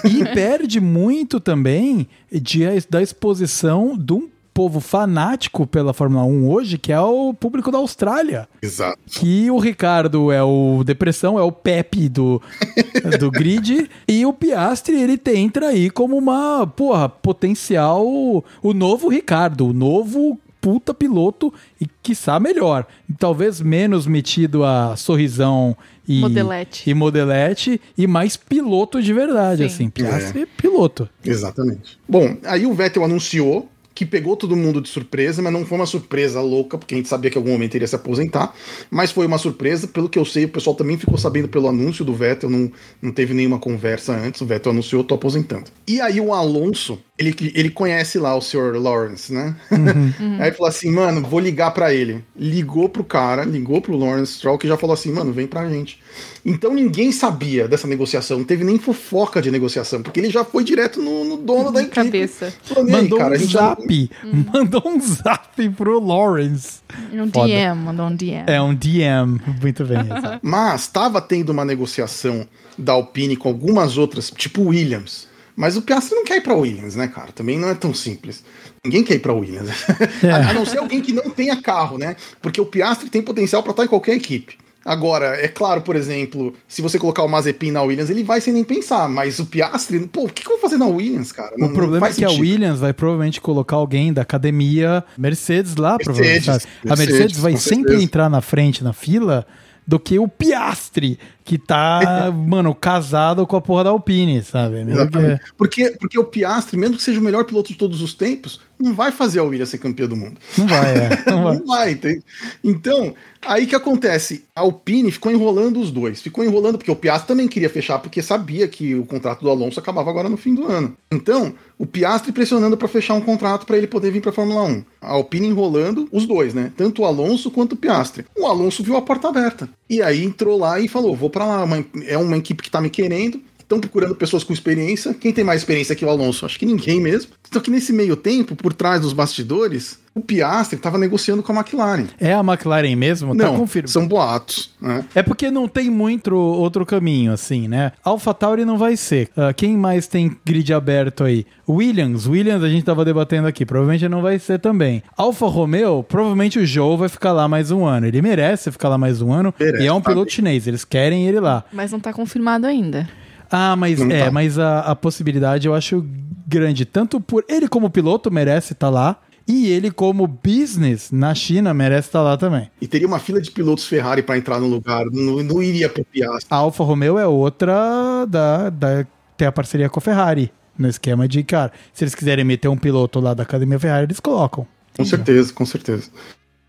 E 0.09 0.25
perde 0.35 0.81
muito 0.81 1.41
também 1.41 2.07
de, 2.31 2.65
da 2.89 3.03
exposição 3.03 3.97
de 3.99 4.13
um 4.13 4.29
povo 4.55 4.81
fanático 4.81 5.67
pela 5.67 5.93
Fórmula 5.95 6.25
1 6.25 6.49
hoje, 6.51 6.77
que 6.79 6.93
é 6.93 7.01
o 7.01 7.33
público 7.33 7.71
da 7.71 7.79
Austrália. 7.79 8.49
Exato. 8.61 8.99
Que 9.07 9.51
o 9.51 9.59
Ricardo 9.59 10.31
é 10.31 10.43
o 10.43 10.83
depressão, 10.85 11.39
é 11.39 11.43
o 11.43 11.51
Pepe 11.53 12.09
do, 12.09 12.41
do 13.19 13.31
grid, 13.31 13.89
e 14.07 14.27
o 14.27 14.33
Piastri 14.33 15.01
ele 15.01 15.17
te- 15.17 15.37
entra 15.37 15.69
aí 15.69 15.91
como 15.91 16.17
uma, 16.17 16.67
porra, 16.67 17.09
potencial, 17.09 18.05
o 18.07 18.75
novo 18.75 19.09
Ricardo, 19.09 19.69
o 19.69 19.73
novo 19.73 20.39
puta 20.61 20.95
piloto 20.95 21.53
e 21.81 21.87
quiçá 22.03 22.39
melhor. 22.39 22.87
Talvez 23.19 23.61
menos 23.61 24.07
metido 24.07 24.65
a 24.65 24.95
sorrisão 24.97 25.77
e 26.07 26.21
Modelete. 26.21 26.89
e 26.89 26.95
modelete 26.95 27.81
e 27.99 28.07
mais 28.07 28.37
piloto 28.37 29.03
de 29.03 29.13
verdade, 29.13 29.63
Sim. 29.63 29.67
assim. 29.75 29.91
Piastri 29.91 30.43
é 30.43 30.47
piloto. 30.47 31.09
Exatamente. 31.25 31.99
Bom, 32.09 32.37
aí 32.45 32.65
o 32.65 32.73
Vettel 32.75 33.05
anunciou 33.05 33.69
que 33.95 34.07
pegou 34.07 34.37
todo 34.37 34.57
mundo 34.57 34.81
de 34.81 34.89
surpresa, 34.89 35.43
mas 35.43 35.53
não 35.53 35.65
foi 35.67 35.79
uma 35.79 35.87
surpresa 35.87 36.41
louca, 36.41 36.79
porque 36.79 36.95
a 36.95 36.97
gente 36.97 37.09
sabia 37.09 37.31
que 37.31 37.37
algum 37.37 37.51
momento 37.51 37.75
ele 37.75 37.85
ia 37.85 37.89
se 37.89 37.97
aposentar, 37.97 38.55
mas 38.91 39.11
foi 39.11 39.27
uma 39.27 39.39
surpresa, 39.39 39.87
pelo 39.87 40.09
que 40.09 40.19
eu 40.19 40.25
sei, 40.25 40.45
o 40.45 40.49
pessoal 40.49 40.75
também 40.75 40.97
ficou 40.97 41.19
sabendo 41.19 41.49
pelo 41.49 41.69
anúncio 41.69 42.05
do 42.05 42.15
Vettel, 42.15 42.51
não, 42.51 42.71
não 43.01 43.13
teve 43.13 43.35
nenhuma 43.35 43.59
conversa 43.59 44.13
antes, 44.13 44.41
o 44.41 44.47
Vettel 44.47 44.73
anunciou, 44.73 45.05
tô 45.05 45.15
aposentando. 45.15 45.65
E 45.87 46.01
aí 46.01 46.21
o 46.21 46.33
Alonso, 46.33 46.99
ele, 47.31 47.53
ele 47.55 47.71
conhece 47.71 48.19
lá 48.19 48.35
o 48.37 48.41
Sr. 48.41 48.77
Lawrence, 48.77 49.33
né? 49.33 49.55
aí 50.41 50.53
falou 50.53 50.69
assim, 50.69 50.91
mano, 50.91 51.23
vou 51.23 51.41
ligar 51.41 51.71
pra 51.73 51.93
ele. 51.95 52.25
Ligou 52.37 52.89
pro 52.89 53.05
cara, 53.05 53.45
ligou 53.45 53.81
pro 53.81 53.97
Lawrence 53.97 54.35
Stroll, 54.35 54.59
que 54.59 54.69
já 54.69 54.77
falou 54.77 54.95
assim, 54.95 55.13
mano, 55.13 55.33
vem 55.33 55.47
pra 55.47 55.69
gente. 55.69 56.01
Então 56.45 56.75
ninguém 56.75 57.13
sabia 57.13 57.69
dessa 57.69 57.87
negociação, 57.87 58.39
não 58.39 58.45
teve 58.45 58.65
nem 58.65 58.79
fofoca 58.79 59.41
de 59.41 59.51
negociação, 59.51 60.03
porque 60.03 60.19
ele 60.21 60.31
já 60.31 60.45
foi 60.45 60.65
direto 60.65 61.01
no, 61.01 61.25
no 61.25 61.37
dono 61.37 61.71
da 61.71 61.81
equipe. 61.81 61.95
Cabeça. 61.95 62.53
Falando, 62.63 62.89
"E 62.91 62.95
aí, 62.95 63.03
Mandou 63.03 63.19
cara, 63.19 63.35
um 63.35 63.39
zap, 63.47 64.11
Hum. 64.25 64.45
mandou 64.53 64.83
um 64.87 65.01
zap 65.01 65.69
pro 65.71 66.01
Lawrence. 66.05 66.81
Um 67.13 67.31
Foda. 67.31 67.47
DM, 67.47 67.75
mandou 67.81 68.07
um 68.07 68.15
DM. 68.17 68.45
É 68.47 68.61
um 68.61 68.75
DM, 68.75 69.41
muito 69.63 69.85
bem. 69.85 69.99
Mas 70.43 70.83
estava 70.83 71.21
tendo 71.21 71.51
uma 71.51 71.65
negociação 71.65 72.47
da 72.77 72.93
Alpine 72.95 73.37
com 73.37 73.49
algumas 73.49 73.97
outras, 73.97 74.31
tipo 74.31 74.63
Williams. 74.63 75.29
Mas 75.55 75.77
o 75.77 75.83
Piastri 75.83 76.15
não 76.15 76.25
quer 76.25 76.37
ir 76.37 76.41
pra 76.41 76.55
Williams, 76.55 76.97
né, 76.97 77.09
cara? 77.09 77.33
Também 77.33 77.59
não 77.59 77.69
é 77.69 77.75
tão 77.75 77.93
simples. 77.93 78.43
Ninguém 78.85 79.05
quer 79.05 79.15
ir 79.15 79.19
pra 79.19 79.33
Williams. 79.33 79.69
a, 80.25 80.51
a 80.51 80.53
não 80.53 80.65
ser 80.65 80.79
alguém 80.79 81.01
que 81.01 81.13
não 81.13 81.31
tenha 81.31 81.61
carro, 81.61 81.99
né? 81.99 82.17
Porque 82.41 82.61
o 82.61 82.67
Piastri 82.67 83.11
tem 83.11 83.23
potencial 83.23 83.63
pra 83.63 83.73
estar 83.73 83.85
em 83.85 83.89
qualquer 83.89 84.15
equipe. 84.15 84.57
Agora, 84.85 85.37
é 85.37 85.47
claro, 85.47 85.83
por 85.83 85.95
exemplo, 85.95 86.55
se 86.67 86.83
você 86.83 86.99
colocar 86.99 87.23
o 87.23 87.29
Mazepin 87.29 87.71
na 87.71 87.83
Williams, 87.83 88.11
ele 88.11 88.25
vai 88.25 88.41
sem 88.41 88.53
nem 88.53 88.65
pensar. 88.65 89.09
Mas 89.09 89.39
o 89.39 89.47
Piastri, 89.47 90.01
pô, 90.09 90.25
o 90.25 90.29
que, 90.29 90.43
que 90.43 90.49
eu 90.49 90.59
vou 90.59 90.61
fazer 90.61 90.77
na 90.77 90.87
Williams, 90.87 91.31
cara? 91.31 91.55
O 91.57 91.73
problema 91.73 92.09
é 92.09 92.13
que 92.13 92.25
a 92.25 92.29
sentido. 92.29 92.43
Williams 92.43 92.81
vai 92.81 92.93
provavelmente 92.93 93.41
colocar 93.41 93.77
alguém 93.77 94.13
da 94.13 94.23
academia 94.23 95.05
Mercedes 95.17 95.77
lá, 95.77 95.93
Mercedes, 95.93 96.05
provavelmente. 96.05 96.45
sabe? 96.45 96.65
a 96.85 96.89
Mercedes 96.89 97.09
Mercedes, 97.13 97.39
vai 97.39 97.57
sempre 97.57 98.03
entrar 98.03 98.29
na 98.29 98.41
frente 98.41 98.83
na 98.83 98.93
fila 98.93 99.47
do 99.87 100.01
que 100.01 100.19
o 100.19 100.27
Piastri, 100.27 101.19
que 101.45 101.59
tá, 101.59 102.33
mano, 102.33 102.75
casado 102.75 103.47
com 103.47 103.57
a 103.57 103.61
porra 103.61 103.85
da 103.85 103.91
Alpine, 103.91 104.43
sabe? 104.43 104.85
Mesmo 104.85 105.09
que-. 105.11 105.41
Porque, 105.57 105.91
porque 105.99 106.19
o 106.19 106.25
Piastri, 106.25 106.79
mesmo 106.79 106.97
que 106.97 107.03
seja 107.03 107.21
o 107.21 107.23
melhor 107.23 107.45
piloto 107.45 107.69
de 107.69 107.79
todos 107.79 108.01
os 108.01 108.15
tempos, 108.15 108.61
não 108.83 108.95
vai 108.95 109.13
fazer 109.13 109.39
a 109.39 109.45
Williams 109.45 109.69
ser 109.69 109.79
campeã 109.79 110.07
do 110.07 110.17
mundo. 110.17 110.39
Não 110.59 110.67
vai, 110.67 110.95
é. 110.97 111.23
Não 111.31 111.45
vai. 111.45 111.59
Não 111.59 111.67
vai, 111.67 111.91
entende? 111.93 112.23
Então, 112.65 113.15
aí 113.41 113.67
que 113.67 113.77
acontece? 113.77 114.45
A 114.55 114.63
Alpine 114.63 115.13
ficou 115.13 115.31
enrolando 115.31 115.81
os 115.81 115.91
dois. 115.91 116.21
Ficou 116.21 116.45
enrolando 116.45 116.79
porque 116.79 116.91
o 116.91 116.97
Piastri 116.97 117.29
também 117.29 117.47
queria 117.47 117.71
fechar, 117.71 117.99
porque 118.01 118.21
sabia 118.21 118.67
que 118.67 118.95
o 118.95 119.07
contrato 119.07 119.41
do 119.41 119.51
Alonso 119.51 119.79
acabava 119.79 120.11
agora 120.11 120.29
no 120.29 120.37
fim 120.37 120.55
do 120.55 120.67
ano. 120.67 120.97
Então, 121.13 121.55
o 121.79 121.87
Piastri 121.87 122.33
pressionando 122.33 122.77
para 122.77 122.89
fechar 122.89 123.15
um 123.15 123.21
contrato 123.21 123.67
para 123.67 123.77
ele 123.77 123.87
poder 123.87 124.11
vir 124.11 124.21
para 124.21 124.33
Fórmula 124.33 124.63
1. 124.65 124.85
A 125.01 125.13
Alpine 125.13 125.47
enrolando 125.47 126.09
os 126.11 126.27
dois, 126.27 126.53
né? 126.53 126.73
Tanto 126.77 127.03
o 127.03 127.05
Alonso 127.05 127.51
quanto 127.51 127.73
o 127.73 127.77
Piastri. 127.77 128.25
O 128.37 128.47
Alonso 128.47 128.83
viu 128.83 128.97
a 128.97 129.03
porta 129.03 129.29
aberta. 129.29 129.69
E 129.89 130.03
aí 130.03 130.25
entrou 130.25 130.59
lá 130.59 130.81
e 130.81 130.89
falou: 130.89 131.15
vou 131.15 131.31
para 131.33 131.45
lá. 131.45 131.65
É 132.07 132.17
uma 132.17 132.37
equipe 132.37 132.63
que 132.63 132.71
tá 132.71 132.81
me 132.81 132.91
querendo. 132.91 133.41
Estão 133.63 133.81
procurando 133.81 134.15
pessoas 134.15 134.45
com 134.45 134.53
experiência. 134.53 135.15
Quem 135.15 135.33
tem 135.33 135.45
mais 135.45 135.61
experiência 135.63 135.95
que 135.97 136.05
o 136.05 136.11
Alonso? 136.11 136.45
Acho 136.45 136.59
que 136.59 136.67
ninguém 136.67 137.01
mesmo. 137.01 137.33
Só 137.51 137.61
que 137.61 137.71
nesse 137.71 137.93
meio 137.93 138.17
tempo, 138.17 138.55
por 138.55 138.73
trás 138.73 139.01
dos 139.01 139.13
bastidores, 139.13 139.99
o 140.15 140.21
Piastri 140.21 140.77
estava 140.77 140.99
negociando 140.99 141.43
com 141.43 141.53
a 141.53 141.57
McLaren. 141.61 142.07
É 142.21 142.33
a 142.35 142.41
McLaren 142.41 142.95
mesmo? 142.97 143.35
Tá 143.37 143.45
Não, 143.47 143.57
confirmado. 143.57 143.91
são 143.91 144.07
boatos. 144.07 144.71
Né? 144.81 145.05
É 145.15 145.23
porque 145.23 145.51
não 145.51 145.67
tem 145.69 145.89
muito 145.91 146.35
outro 146.35 146.85
caminho, 146.85 147.33
assim, 147.33 147.67
né? 147.69 147.93
AlphaTauri 148.05 148.65
não 148.65 148.77
vai 148.77 148.97
ser. 148.97 149.31
Ah, 149.37 149.53
quem 149.55 149.77
mais 149.77 150.07
tem 150.07 150.37
grid 150.45 150.73
aberto 150.73 151.25
aí? 151.25 151.47
Williams. 151.69 152.27
Williams 152.27 152.63
a 152.63 152.69
gente 152.69 152.85
tava 152.85 153.05
debatendo 153.05 153.47
aqui. 153.49 153.65
Provavelmente 153.65 154.07
não 154.09 154.21
vai 154.21 154.39
ser 154.39 154.59
também. 154.59 155.03
Alfa 155.17 155.47
Romeo, 155.47 156.03
provavelmente 156.07 156.59
o 156.59 156.67
Joe 156.67 156.97
vai 156.97 157.09
ficar 157.09 157.33
lá 157.33 157.49
mais 157.49 157.71
um 157.71 157.85
ano. 157.87 158.07
Ele 158.07 158.21
merece 158.21 158.71
ficar 158.71 158.89
lá 158.91 158.99
mais 158.99 159.23
um 159.23 159.33
ano. 159.33 159.55
Merece, 159.59 159.85
e 159.85 159.87
é 159.87 159.93
um 159.93 160.01
tá 160.01 160.11
piloto 160.11 160.27
bem. 160.27 160.35
chinês. 160.35 160.67
Eles 160.67 160.85
querem 160.85 161.27
ele 161.27 161.41
lá. 161.41 161.65
Mas 161.73 161.91
não 161.93 162.01
tá 162.01 162.13
confirmado 162.13 162.67
ainda. 162.67 163.09
Ah, 163.53 163.77
mas 163.77 164.01
Não 164.01 164.11
é, 164.11 164.25
tá. 164.25 164.31
mas 164.31 164.59
a, 164.59 164.81
a 164.81 164.97
possibilidade 164.97 165.67
eu 165.69 165.75
acho 165.75 166.05
grande. 166.47 166.85
Tanto 166.85 167.21
por 167.21 167.45
ele 167.49 167.69
como 167.69 167.91
piloto 167.91 168.31
merece 168.31 168.73
estar 168.73 168.89
lá. 168.89 169.17
E 169.47 169.67
ele 169.69 169.91
como 169.91 170.27
business 170.27 171.11
na 171.11 171.35
China 171.35 171.75
merece 171.75 172.09
estar 172.09 172.23
lá 172.23 172.37
também. 172.37 172.71
E 172.81 172.87
teria 172.87 173.09
uma 173.09 173.19
fila 173.19 173.41
de 173.41 173.51
pilotos 173.51 173.85
Ferrari 173.87 174.23
para 174.23 174.39
entrar 174.39 174.61
no 174.61 174.69
lugar. 174.69 175.05
Não, 175.07 175.43
não 175.43 175.63
iria 175.63 175.89
pro 175.89 176.05
Piastri. 176.05 176.47
A 176.49 176.57
Alfa 176.57 176.85
Romeo 176.85 177.19
é 177.19 177.27
outra 177.27 178.25
da, 178.29 178.71
da 178.71 179.05
tem 179.37 179.49
a 179.49 179.53
parceria 179.53 179.91
com 179.91 179.99
a 179.99 180.03
Ferrari 180.03 180.53
no 180.79 180.89
esquema 180.89 181.27
de 181.27 181.43
cara. 181.43 181.73
Se 181.93 182.05
eles 182.05 182.15
quiserem 182.15 182.45
meter 182.45 182.69
um 182.69 182.77
piloto 182.77 183.19
lá 183.19 183.35
da 183.35 183.43
academia 183.43 183.79
Ferrari, 183.81 184.05
eles 184.07 184.21
colocam. 184.21 184.65
Com 184.97 185.05
certeza, 185.05 185.53
com 185.53 185.67
certeza. 185.67 186.09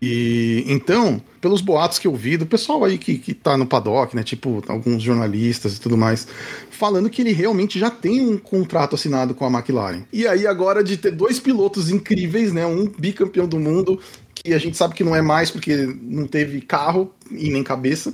E 0.02 0.64
então, 0.66 1.22
pelos 1.40 1.60
boatos 1.60 1.98
que 1.98 2.06
eu 2.06 2.14
vi 2.14 2.36
do 2.36 2.44
pessoal 2.44 2.84
aí 2.84 2.98
que, 2.98 3.16
que 3.16 3.32
tá 3.32 3.56
no 3.56 3.66
paddock, 3.66 4.14
né? 4.14 4.22
Tipo, 4.22 4.62
alguns 4.68 5.02
jornalistas 5.02 5.76
e 5.76 5.80
tudo 5.80 5.96
mais, 5.96 6.26
falando 6.70 7.08
que 7.08 7.22
ele 7.22 7.32
realmente 7.32 7.78
já 7.78 7.90
tem 7.90 8.20
um 8.20 8.36
contrato 8.36 8.94
assinado 8.94 9.34
com 9.34 9.46
a 9.46 9.50
McLaren. 9.50 10.02
E 10.12 10.26
aí, 10.26 10.46
agora 10.46 10.84
de 10.84 10.96
ter 10.96 11.12
dois 11.12 11.40
pilotos 11.40 11.90
incríveis, 11.90 12.52
né? 12.52 12.66
Um 12.66 12.86
bicampeão 12.86 13.48
do 13.48 13.58
mundo, 13.58 13.98
que 14.34 14.52
a 14.52 14.58
gente 14.58 14.76
sabe 14.76 14.94
que 14.94 15.04
não 15.04 15.16
é 15.16 15.22
mais 15.22 15.50
porque 15.50 15.86
não 16.02 16.26
teve 16.26 16.60
carro 16.60 17.10
e 17.30 17.50
nem 17.50 17.62
cabeça, 17.62 18.12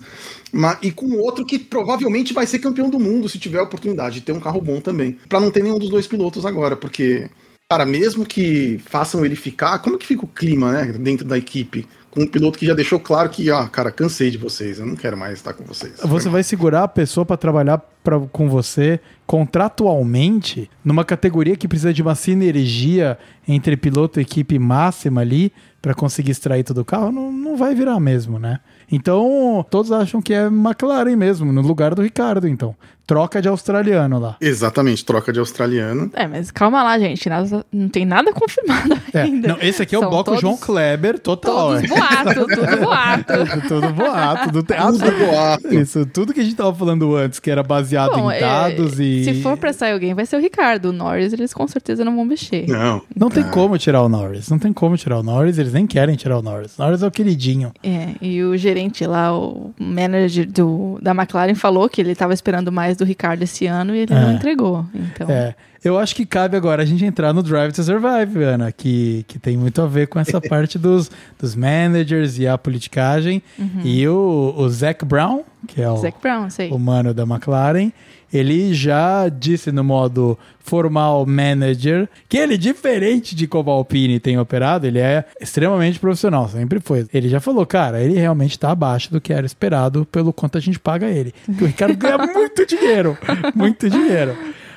mas, 0.53 0.79
e 0.83 0.93
com 0.93 1.17
outro 1.17 1.45
que 1.45 1.59
provavelmente 1.59 2.33
vai 2.33 2.47
ser 2.47 2.61
campeão 2.61 2.89
do 2.89 3.01
mundo 3.01 3.29
se 3.29 3.39
tiver 3.39 3.59
a 3.59 3.65
oportunidade 3.65 4.17
de 4.17 4.21
ter 4.21 4.33
um 4.33 4.41
carro 4.41 4.61
bom 4.61 4.81
também. 4.81 5.19
Pra 5.29 5.41
não 5.41 5.51
ter 5.51 5.63
nenhum 5.63 5.79
dos 5.79 5.91
dois 5.91 6.07
pilotos 6.07 6.47
agora, 6.47 6.77
porque 6.77 7.29
Cara, 7.71 7.87
mesmo 7.87 8.27
que 8.27 8.81
façam 8.87 9.25
ele 9.25 9.37
ficar, 9.37 9.79
como 9.79 9.97
que 9.97 10.05
fica 10.05 10.25
o 10.25 10.29
clima, 10.29 10.73
né, 10.73 10.93
dentro 10.99 11.25
da 11.25 11.39
equipe? 11.39 11.87
Com 12.11 12.23
um 12.23 12.27
piloto 12.27 12.59
que 12.59 12.67
já 12.67 12.75
deixou 12.75 12.99
claro 12.99 13.31
que, 13.31 13.49
ah, 13.49 13.69
cara, 13.69 13.93
cansei 13.93 14.29
de 14.29 14.37
vocês, 14.37 14.81
eu 14.81 14.87
não 14.87 14.97
quero 14.97 15.17
mais 15.17 15.35
estar 15.35 15.53
com 15.53 15.63
vocês. 15.63 15.93
Você 16.03 16.29
vai 16.29 16.43
segurar 16.43 16.83
a 16.83 16.89
pessoa 16.89 17.25
para 17.25 17.37
trabalhar 17.37 17.79
pra, 18.03 18.19
com 18.19 18.49
você 18.49 18.99
contratualmente 19.25 20.69
numa 20.85 21.05
categoria 21.05 21.55
que 21.55 21.69
precisa 21.69 21.93
de 21.95 22.03
uma 22.03 22.17
sinergia 22.17 23.17
entre 23.47 23.77
piloto 23.77 24.19
e 24.19 24.23
equipe 24.23 24.59
máxima 24.59 25.21
ali 25.21 25.53
para 25.81 25.95
conseguir 25.95 26.33
extrair 26.33 26.65
todo 26.65 26.79
o 26.79 26.85
carro, 26.85 27.13
não, 27.13 27.33
não 27.33 27.57
vai 27.57 27.73
virar 27.73 28.01
mesmo, 28.01 28.39
né? 28.39 28.59
Então, 28.91 29.65
todos 29.71 29.93
acham 29.93 30.21
que 30.21 30.35
é 30.35 30.47
McLaren 30.47 31.15
mesmo, 31.15 31.53
no 31.53 31.63
lugar 31.63 31.95
do 31.95 32.03
Ricardo, 32.03 32.49
então. 32.49 32.75
Troca 33.11 33.43
de 33.43 33.49
australiano 33.49 34.21
lá. 34.21 34.37
Exatamente, 34.41 35.05
troca 35.05 35.33
de 35.33 35.41
australiano. 35.41 36.11
É, 36.15 36.29
mas 36.29 36.53
calma 36.53 36.81
lá, 36.85 36.97
gente. 36.97 37.29
nada- 37.29 37.67
não 37.73 37.89
tem 37.89 38.05
nada 38.07 38.33
confirmado 38.33 38.97
É, 39.13 39.23
ainda. 39.23 39.49
não, 39.49 39.57
esse 39.61 39.83
aqui 39.83 39.97
é 39.97 39.99
o 39.99 40.03
São 40.03 40.11
bloco 40.11 40.27
todos- 40.27 40.41
João 40.41 40.57
Kleber 40.57 41.19
total. 41.19 41.75
Todos 41.75 41.83
é. 41.83 41.87
boato, 41.93 42.47
tudo 42.47 42.77
boato. 42.81 43.69
Tudo 43.69 43.89
boato, 43.93 44.47
do 44.53 44.63
Tudo 44.63 44.67
teatro. 44.67 45.19
boato. 45.27 45.75
Isso, 45.75 46.07
tudo 46.07 46.33
que 46.33 46.39
a 46.39 46.45
gente 46.45 46.55
tava 46.55 46.73
falando 46.73 47.17
antes, 47.17 47.41
que 47.41 47.51
era 47.51 47.65
baseado 47.65 48.13
Bom, 48.17 48.31
em 48.31 48.37
é, 48.37 48.41
dados 48.41 49.01
e. 49.01 49.25
Se 49.25 49.43
for 49.43 49.57
pra 49.57 49.73
sair 49.73 49.93
alguém, 49.93 50.15
vai 50.15 50.25
ser 50.25 50.37
o 50.37 50.41
Ricardo. 50.41 50.91
O 50.91 50.93
Norris, 50.93 51.33
eles 51.33 51.53
com 51.53 51.67
certeza 51.67 52.05
não 52.05 52.15
vão 52.15 52.25
mexer. 52.25 52.67
Não. 52.69 53.03
Não 53.17 53.29
tem 53.29 53.43
como 53.45 53.77
tirar 53.77 54.03
o 54.03 54.09
Norris. 54.09 54.49
Não 54.49 54.59
tem 54.59 54.73
como 54.73 54.97
tirar 54.97 55.19
o 55.19 55.23
Norris, 55.25 55.59
eles 55.59 55.73
nem 55.73 55.85
querem 55.85 56.15
tirar 56.15 56.39
o 56.39 56.43
Norris. 56.43 56.79
O 56.79 56.83
Norris 56.83 57.03
é 57.03 57.07
o 57.09 57.11
queridinho. 57.11 57.73
É, 57.83 58.11
e 58.23 58.41
o 58.45 58.57
gerente 58.57 59.05
lá, 59.05 59.37
o 59.37 59.73
manager 59.79 60.47
do, 60.51 60.99
da 61.03 61.11
McLaren, 61.13 61.55
falou 61.57 61.89
que 61.89 62.01
ele 62.01 62.15
tava 62.15 62.33
esperando 62.35 62.71
mais 62.71 62.97
do 63.01 63.05
Ricardo 63.09 63.43
esse 63.43 63.67
ano 63.67 63.95
e 63.95 64.01
ele 64.01 64.15
não 64.15 64.31
É. 64.31 64.33
entregou. 64.35 64.87
Então, 64.95 65.29
É. 65.29 65.55
Eu 65.83 65.99
acho 65.99 66.15
que 66.15 66.27
cabe 66.27 66.59
agora 66.59 66.83
a 66.83 66.85
gente 66.85 67.03
entrar 67.07 67.33
no 67.33 67.43
Drive 67.43 67.73
to 67.73 67.83
Survive, 67.83 68.43
Ana, 68.45 68.71
que, 68.71 69.25
que 69.27 69.39
tem 69.39 69.57
muito 69.57 69.81
a 69.81 69.87
ver 69.87 70.09
com 70.09 70.21
essa 70.21 70.39
parte 70.43 70.79
dos, 70.79 71.11
dos 71.39 71.55
managers 71.55 72.39
e 72.39 72.47
a 72.47 72.59
politicagem. 72.59 73.43
E 73.83 74.07
o, 74.07 74.55
o 74.59 74.69
Zac 74.69 75.07
Brown, 75.07 75.43
que 75.67 75.81
é 75.81 75.91
o, 75.91 75.97
Zac 75.97 76.21
Brown, 76.21 76.51
sei. 76.51 76.71
o 76.71 76.79
mano 76.79 77.15
da 77.15 77.23
McLaren, 77.23 77.91
ele 78.33 78.73
já 78.75 79.29
disse 79.29 79.73
no 79.73 79.83
modo 79.83 80.39
formal 80.61 81.27
manager 81.27 82.09
que 82.29 82.37
ele, 82.37 82.57
diferente 82.57 83.35
de 83.35 83.47
como 83.47 83.71
a 83.71 83.75
Alpine 83.75 84.21
tem 84.21 84.39
operado, 84.39 84.87
ele 84.87 84.99
é 85.01 85.25
extremamente 85.41 85.99
profissional, 85.99 86.49
sempre 86.49 86.79
foi. 86.81 87.07
Ele 87.13 87.29
já 87.29 87.41
falou, 87.41 87.67
cara, 87.67 88.01
ele 88.01 88.15
realmente 88.15 88.59
tá 88.59 88.71
abaixo 88.71 89.11
do 89.11 89.21
que 89.21 89.33
era 89.33 89.45
esperado 89.45 90.07
pelo 90.07 90.33
quanto 90.33 90.59
a 90.59 90.61
gente 90.61 90.79
paga 90.79 91.09
ele. 91.09 91.35
Que 91.59 91.65
o 91.65 91.67
Ricardo 91.67 91.97
ganha 91.97 92.19
muito 92.33 92.65
dinheiro, 92.67 93.19
muito 93.55 93.91
dinheiro. 93.91 94.37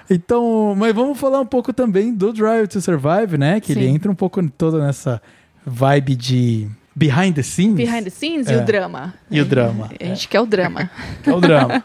Então, 0.09 0.75
mas 0.77 0.93
vamos 0.93 1.17
falar 1.19 1.39
um 1.39 1.45
pouco 1.45 1.71
também 1.71 2.13
do 2.13 2.33
Drive 2.33 2.67
to 2.67 2.81
Survive, 2.81 3.37
né? 3.37 3.59
Que 3.59 3.71
ele 3.71 3.85
Sim. 3.87 3.95
entra 3.95 4.11
um 4.11 4.15
pouco 4.15 4.41
toda 4.49 4.83
nessa 4.83 5.21
vibe 5.65 6.15
de 6.15 6.67
behind 6.95 7.33
the 7.35 7.41
scenes. 7.43 7.75
Behind 7.75 8.03
the 8.03 8.09
scenes 8.09 8.47
e 8.49 8.53
É. 8.53 8.57
o 8.57 8.65
drama. 8.65 9.13
E 9.31 9.39
o 9.39 9.45
drama, 9.45 9.89
A 9.99 10.03
gente 10.05 10.27
quer 10.27 10.41
o 10.41 10.45
drama. 10.45 10.89
que 11.23 11.29
é 11.29 11.33
o 11.33 11.39
drama. 11.39 11.81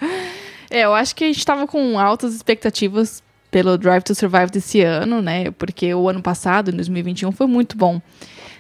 É, 0.70 0.82
eu 0.82 0.95
acho 0.95 1.15
que 1.15 1.24
a 1.24 1.27
gente 1.27 1.45
tava 1.45 1.66
com 1.66 1.99
altas 1.99 2.35
expectativas 2.35 3.23
pelo 3.51 3.78
Drive 3.78 4.03
to 4.03 4.15
Survive 4.15 4.51
desse 4.51 4.82
ano, 4.82 5.23
né? 5.23 5.51
Porque 5.53 5.95
o 5.95 6.09
ano 6.09 6.23
passado, 6.23 6.70
em 6.70 6.74
2021, 6.74 7.32
foi 7.32 7.47
muito 7.47 7.77
bom. 7.77 8.01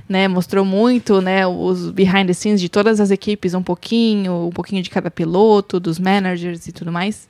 Né, 0.08 0.26
mostrou 0.26 0.64
muito, 0.64 1.20
né, 1.20 1.46
os 1.46 1.90
behind 1.90 2.26
the 2.26 2.32
scenes 2.32 2.62
de 2.62 2.70
todas 2.70 2.98
as 2.98 3.10
equipes, 3.10 3.52
um 3.52 3.62
pouquinho, 3.62 4.46
um 4.46 4.50
pouquinho 4.50 4.82
de 4.82 4.88
cada 4.88 5.10
piloto, 5.10 5.78
dos 5.78 5.98
managers 5.98 6.66
e 6.66 6.72
tudo 6.72 6.90
mais. 6.90 7.28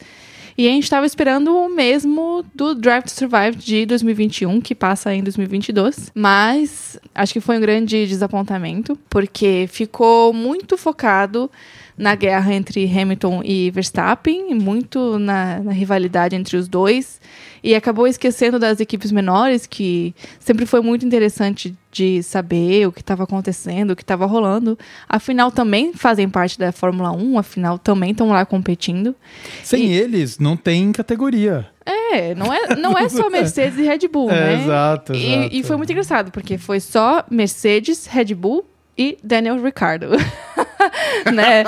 E 0.56 0.66
a 0.66 0.70
gente 0.70 0.82
estava 0.82 1.06
esperando 1.06 1.56
o 1.56 1.68
mesmo 1.68 2.44
do 2.52 2.74
Drive 2.74 3.04
to 3.04 3.10
Survive 3.10 3.56
de 3.56 3.86
2021, 3.86 4.60
que 4.60 4.74
passa 4.74 5.14
em 5.14 5.22
2022. 5.22 6.10
Mas 6.12 6.98
acho 7.14 7.32
que 7.32 7.40
foi 7.40 7.58
um 7.58 7.60
grande 7.60 8.06
desapontamento, 8.06 8.98
porque 9.08 9.68
ficou 9.68 10.32
muito 10.32 10.76
focado 10.76 11.50
na 11.98 12.14
guerra 12.14 12.54
entre 12.54 12.84
Hamilton 12.86 13.42
e 13.44 13.70
Verstappen, 13.72 14.52
e 14.52 14.54
muito 14.54 15.18
na, 15.18 15.58
na 15.58 15.72
rivalidade 15.72 16.36
entre 16.36 16.56
os 16.56 16.68
dois. 16.68 17.20
E 17.62 17.74
acabou 17.74 18.06
esquecendo 18.06 18.56
das 18.56 18.78
equipes 18.78 19.10
menores, 19.10 19.66
que 19.66 20.14
sempre 20.38 20.64
foi 20.64 20.80
muito 20.80 21.04
interessante 21.04 21.74
de 21.90 22.22
saber 22.22 22.86
o 22.86 22.92
que 22.92 23.00
estava 23.00 23.24
acontecendo, 23.24 23.90
o 23.90 23.96
que 23.96 24.02
estava 24.02 24.26
rolando. 24.26 24.78
Afinal, 25.08 25.50
também 25.50 25.92
fazem 25.92 26.28
parte 26.28 26.56
da 26.56 26.70
Fórmula 26.70 27.10
1, 27.10 27.36
afinal, 27.36 27.76
também 27.76 28.12
estão 28.12 28.28
lá 28.28 28.46
competindo. 28.46 29.12
Sem 29.64 29.86
E- 29.86 29.92
eles, 29.92 30.38
não 30.38 30.56
tem 30.56 30.92
categoria. 30.92 31.66
É, 31.84 32.32
não 32.36 32.52
é, 32.54 32.76
não 32.76 32.96
é 32.96 33.08
só 33.08 33.28
Mercedes 33.30 33.76
e 33.78 33.82
Red 33.82 34.06
Bull, 34.06 34.30
É, 34.30 34.34
né? 34.56 34.62
exato, 34.62 35.12
E- 35.14 35.34
exato. 35.34 35.54
E, 35.56 35.62
foi 35.64 35.76
muito 35.76 35.90
engraçado, 35.90 36.30
porque 36.30 36.58
foi 36.58 36.78
só 36.78 37.24
Mercedes, 37.28 38.06
Red 38.06 38.34
Bull 38.36 38.64
e 38.96 39.18
Daniel 39.24 39.60
Ricciardo. 39.60 40.10
né? 41.32 41.64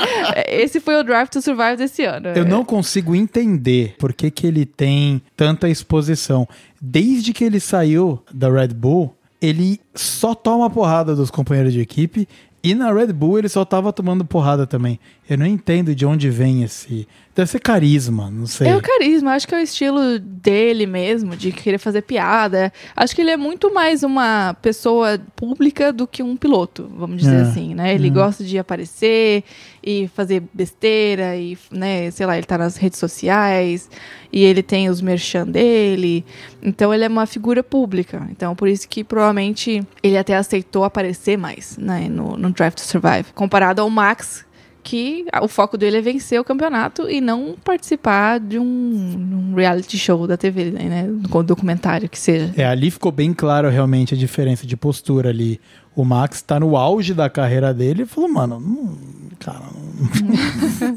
Esse 0.47 0.81
foi 0.81 0.97
o 0.97 1.03
Drive 1.03 1.29
to 1.29 1.43
Survive 1.43 1.77
desse 1.77 2.05
ano. 2.05 2.29
Eu 2.29 2.45
não 2.45 2.65
consigo 2.65 3.15
entender 3.15 3.95
por 3.99 4.13
que, 4.13 4.31
que 4.31 4.47
ele 4.47 4.65
tem 4.65 5.23
tanta 5.37 5.69
exposição. 5.69 6.49
Desde 6.81 7.33
que 7.33 7.45
ele 7.45 7.61
saiu 7.61 8.23
da 8.33 8.51
Red 8.51 8.69
Bull, 8.69 9.15
ele 9.41 9.81
só 9.95 10.35
toma 10.35 10.71
porrada 10.71 11.15
dos 11.15 11.31
companheiros 11.31 11.73
de 11.73 11.81
equipe. 11.81 12.29
E 12.63 12.75
na 12.75 12.93
Red 12.93 13.13
Bull 13.13 13.39
ele 13.39 13.49
só 13.49 13.65
tava 13.65 13.93
tomando 13.93 14.25
porrada 14.25 14.67
também. 14.67 15.01
Eu 15.31 15.39
não 15.39 15.47
entendo 15.47 15.95
de 15.95 16.05
onde 16.05 16.29
vem 16.29 16.65
esse. 16.65 17.07
Deve 17.37 17.49
ser 17.49 17.61
carisma, 17.61 18.29
não 18.29 18.47
sei. 18.47 18.67
É 18.67 18.77
o 18.77 18.83
carisma, 18.83 19.33
acho 19.35 19.47
que 19.47 19.55
é 19.55 19.59
o 19.59 19.63
estilo 19.63 20.19
dele 20.19 20.85
mesmo, 20.87 21.37
de 21.37 21.53
querer 21.53 21.79
fazer 21.79 22.03
piada. 22.03 22.73
Acho 22.97 23.15
que 23.15 23.21
ele 23.21 23.31
é 23.31 23.37
muito 23.37 23.73
mais 23.73 24.03
uma 24.03 24.55
pessoa 24.61 25.21
pública 25.37 25.93
do 25.93 26.05
que 26.09 26.21
um 26.21 26.37
piloto, 26.37 26.91
vamos 26.97 27.19
dizer 27.23 27.37
É. 27.37 27.41
assim, 27.43 27.75
né? 27.77 27.95
Ele 27.95 28.11
gosta 28.11 28.43
de 28.43 28.59
aparecer 28.59 29.45
e 29.83 30.09
fazer 30.09 30.43
besteira 30.53 31.37
e, 31.37 31.57
né, 31.71 32.11
sei 32.11 32.27
lá, 32.27 32.37
ele 32.37 32.45
tá 32.47 32.59
nas 32.59 32.77
redes 32.77 32.99
sociais 32.99 33.89
e 34.33 34.43
ele 34.43 34.65
tem 34.65 34.91
os 34.91 35.01
merchan 35.01 35.47
dele. 35.47 36.25
Então 36.61 36.93
ele 36.93 37.05
é 37.05 37.09
uma 37.09 37.25
figura 37.25 37.63
pública. 37.63 38.27
Então 38.33 38.57
por 38.57 38.67
isso 38.67 38.89
que 38.89 39.05
provavelmente 39.05 39.81
ele 40.03 40.19
até 40.19 40.35
aceitou 40.37 40.83
aparecer 40.83 41.39
mais, 41.39 41.79
né, 41.79 42.09
no, 42.11 42.37
no 42.37 42.51
Drive 42.51 42.75
to 42.75 42.81
Survive, 42.83 43.27
comparado 43.33 43.81
ao 43.81 43.89
Max, 43.89 44.45
que 44.83 45.27
o 45.43 45.49
foco 45.49 45.77
dele 45.77 45.99
é 45.99 46.01
vencer 46.01 46.41
o 46.41 46.45
campeonato 46.45 47.09
e 47.09 47.21
não 47.21 47.57
participar 47.65 48.41
de 48.41 48.59
um, 48.59 48.65
um 48.65 49.55
reality 49.55 49.99
show 49.99 50.27
da 50.27 50.37
TV, 50.37 50.71
né? 50.71 51.09
Um 51.09 51.45
documentário 51.45 52.09
que 52.09 52.19
seja. 52.19 52.53
É, 52.57 52.65
ali 52.65 52.91
ficou 52.91 53.13
bem 53.13 53.33
claro 53.33 53.69
realmente 53.69 54.15
a 54.15 54.17
diferença 54.17 54.67
de 54.67 54.77
postura 54.77 55.31
ali. 55.31 55.61
O 55.95 56.05
Max 56.05 56.41
tá 56.41 56.59
no 56.59 56.77
auge 56.77 57.13
da 57.13 57.29
carreira 57.29 57.75
dele 57.75 58.03
e 58.03 58.07
falou, 58.07 58.31
mano, 58.31 58.61
não, 58.61 58.99
cara, 59.41 59.61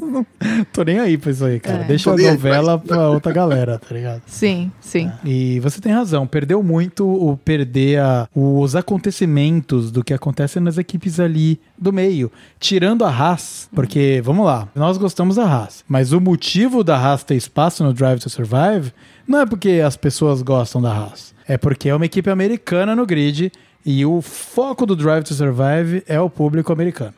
não 0.10 0.26
tô 0.72 0.82
nem 0.84 0.98
aí 0.98 1.16
pra 1.18 1.30
isso 1.30 1.44
aí, 1.44 1.58
cara. 1.58 1.82
É. 1.82 1.84
Deixa 1.84 2.10
a 2.10 2.12
Tô 2.12 2.16
nem 2.18 2.26
aí, 2.28 2.32
novela 2.34 2.78
pra 2.78 3.08
outra 3.10 3.32
galera, 3.32 3.78
tá 3.78 3.94
ligado? 3.94 4.22
Sim, 4.26 4.70
sim. 4.80 5.10
E 5.24 5.58
você 5.60 5.80
tem 5.80 5.92
razão, 5.92 6.26
perdeu 6.26 6.62
muito 6.62 7.06
o 7.06 7.36
perder 7.36 8.00
a- 8.00 8.28
os 8.34 8.76
acontecimentos 8.76 9.90
do 9.90 10.02
que 10.04 10.12
acontece 10.14 10.60
nas 10.60 10.78
equipes 10.78 11.18
ali 11.18 11.60
do 11.78 11.92
meio, 11.92 12.30
tirando 12.58 13.04
a 13.04 13.08
Haas, 13.10 13.68
porque, 13.74 14.20
vamos 14.24 14.44
lá, 14.46 14.68
nós 14.74 14.96
gostamos 14.98 15.36
da 15.36 15.44
Haas, 15.44 15.84
mas 15.88 16.12
o 16.12 16.20
motivo 16.20 16.84
da 16.84 16.96
Haas 16.96 17.24
ter 17.24 17.34
espaço 17.36 17.82
no 17.84 17.92
Drive 17.92 18.20
to 18.20 18.28
Survive 18.30 18.92
não 19.26 19.40
é 19.40 19.46
porque 19.46 19.82
as 19.84 19.96
pessoas 19.96 20.42
gostam 20.42 20.80
da 20.82 20.92
Haas, 20.92 21.34
é 21.48 21.56
porque 21.56 21.88
é 21.88 21.94
uma 21.94 22.06
equipe 22.06 22.28
americana 22.30 22.94
no 22.94 23.06
grid 23.06 23.50
e 23.86 24.04
o 24.06 24.20
foco 24.22 24.86
do 24.86 24.96
Drive 24.96 25.24
to 25.24 25.34
Survive 25.34 26.02
é 26.06 26.20
o 26.20 26.28
público 26.30 26.72
americano, 26.72 27.14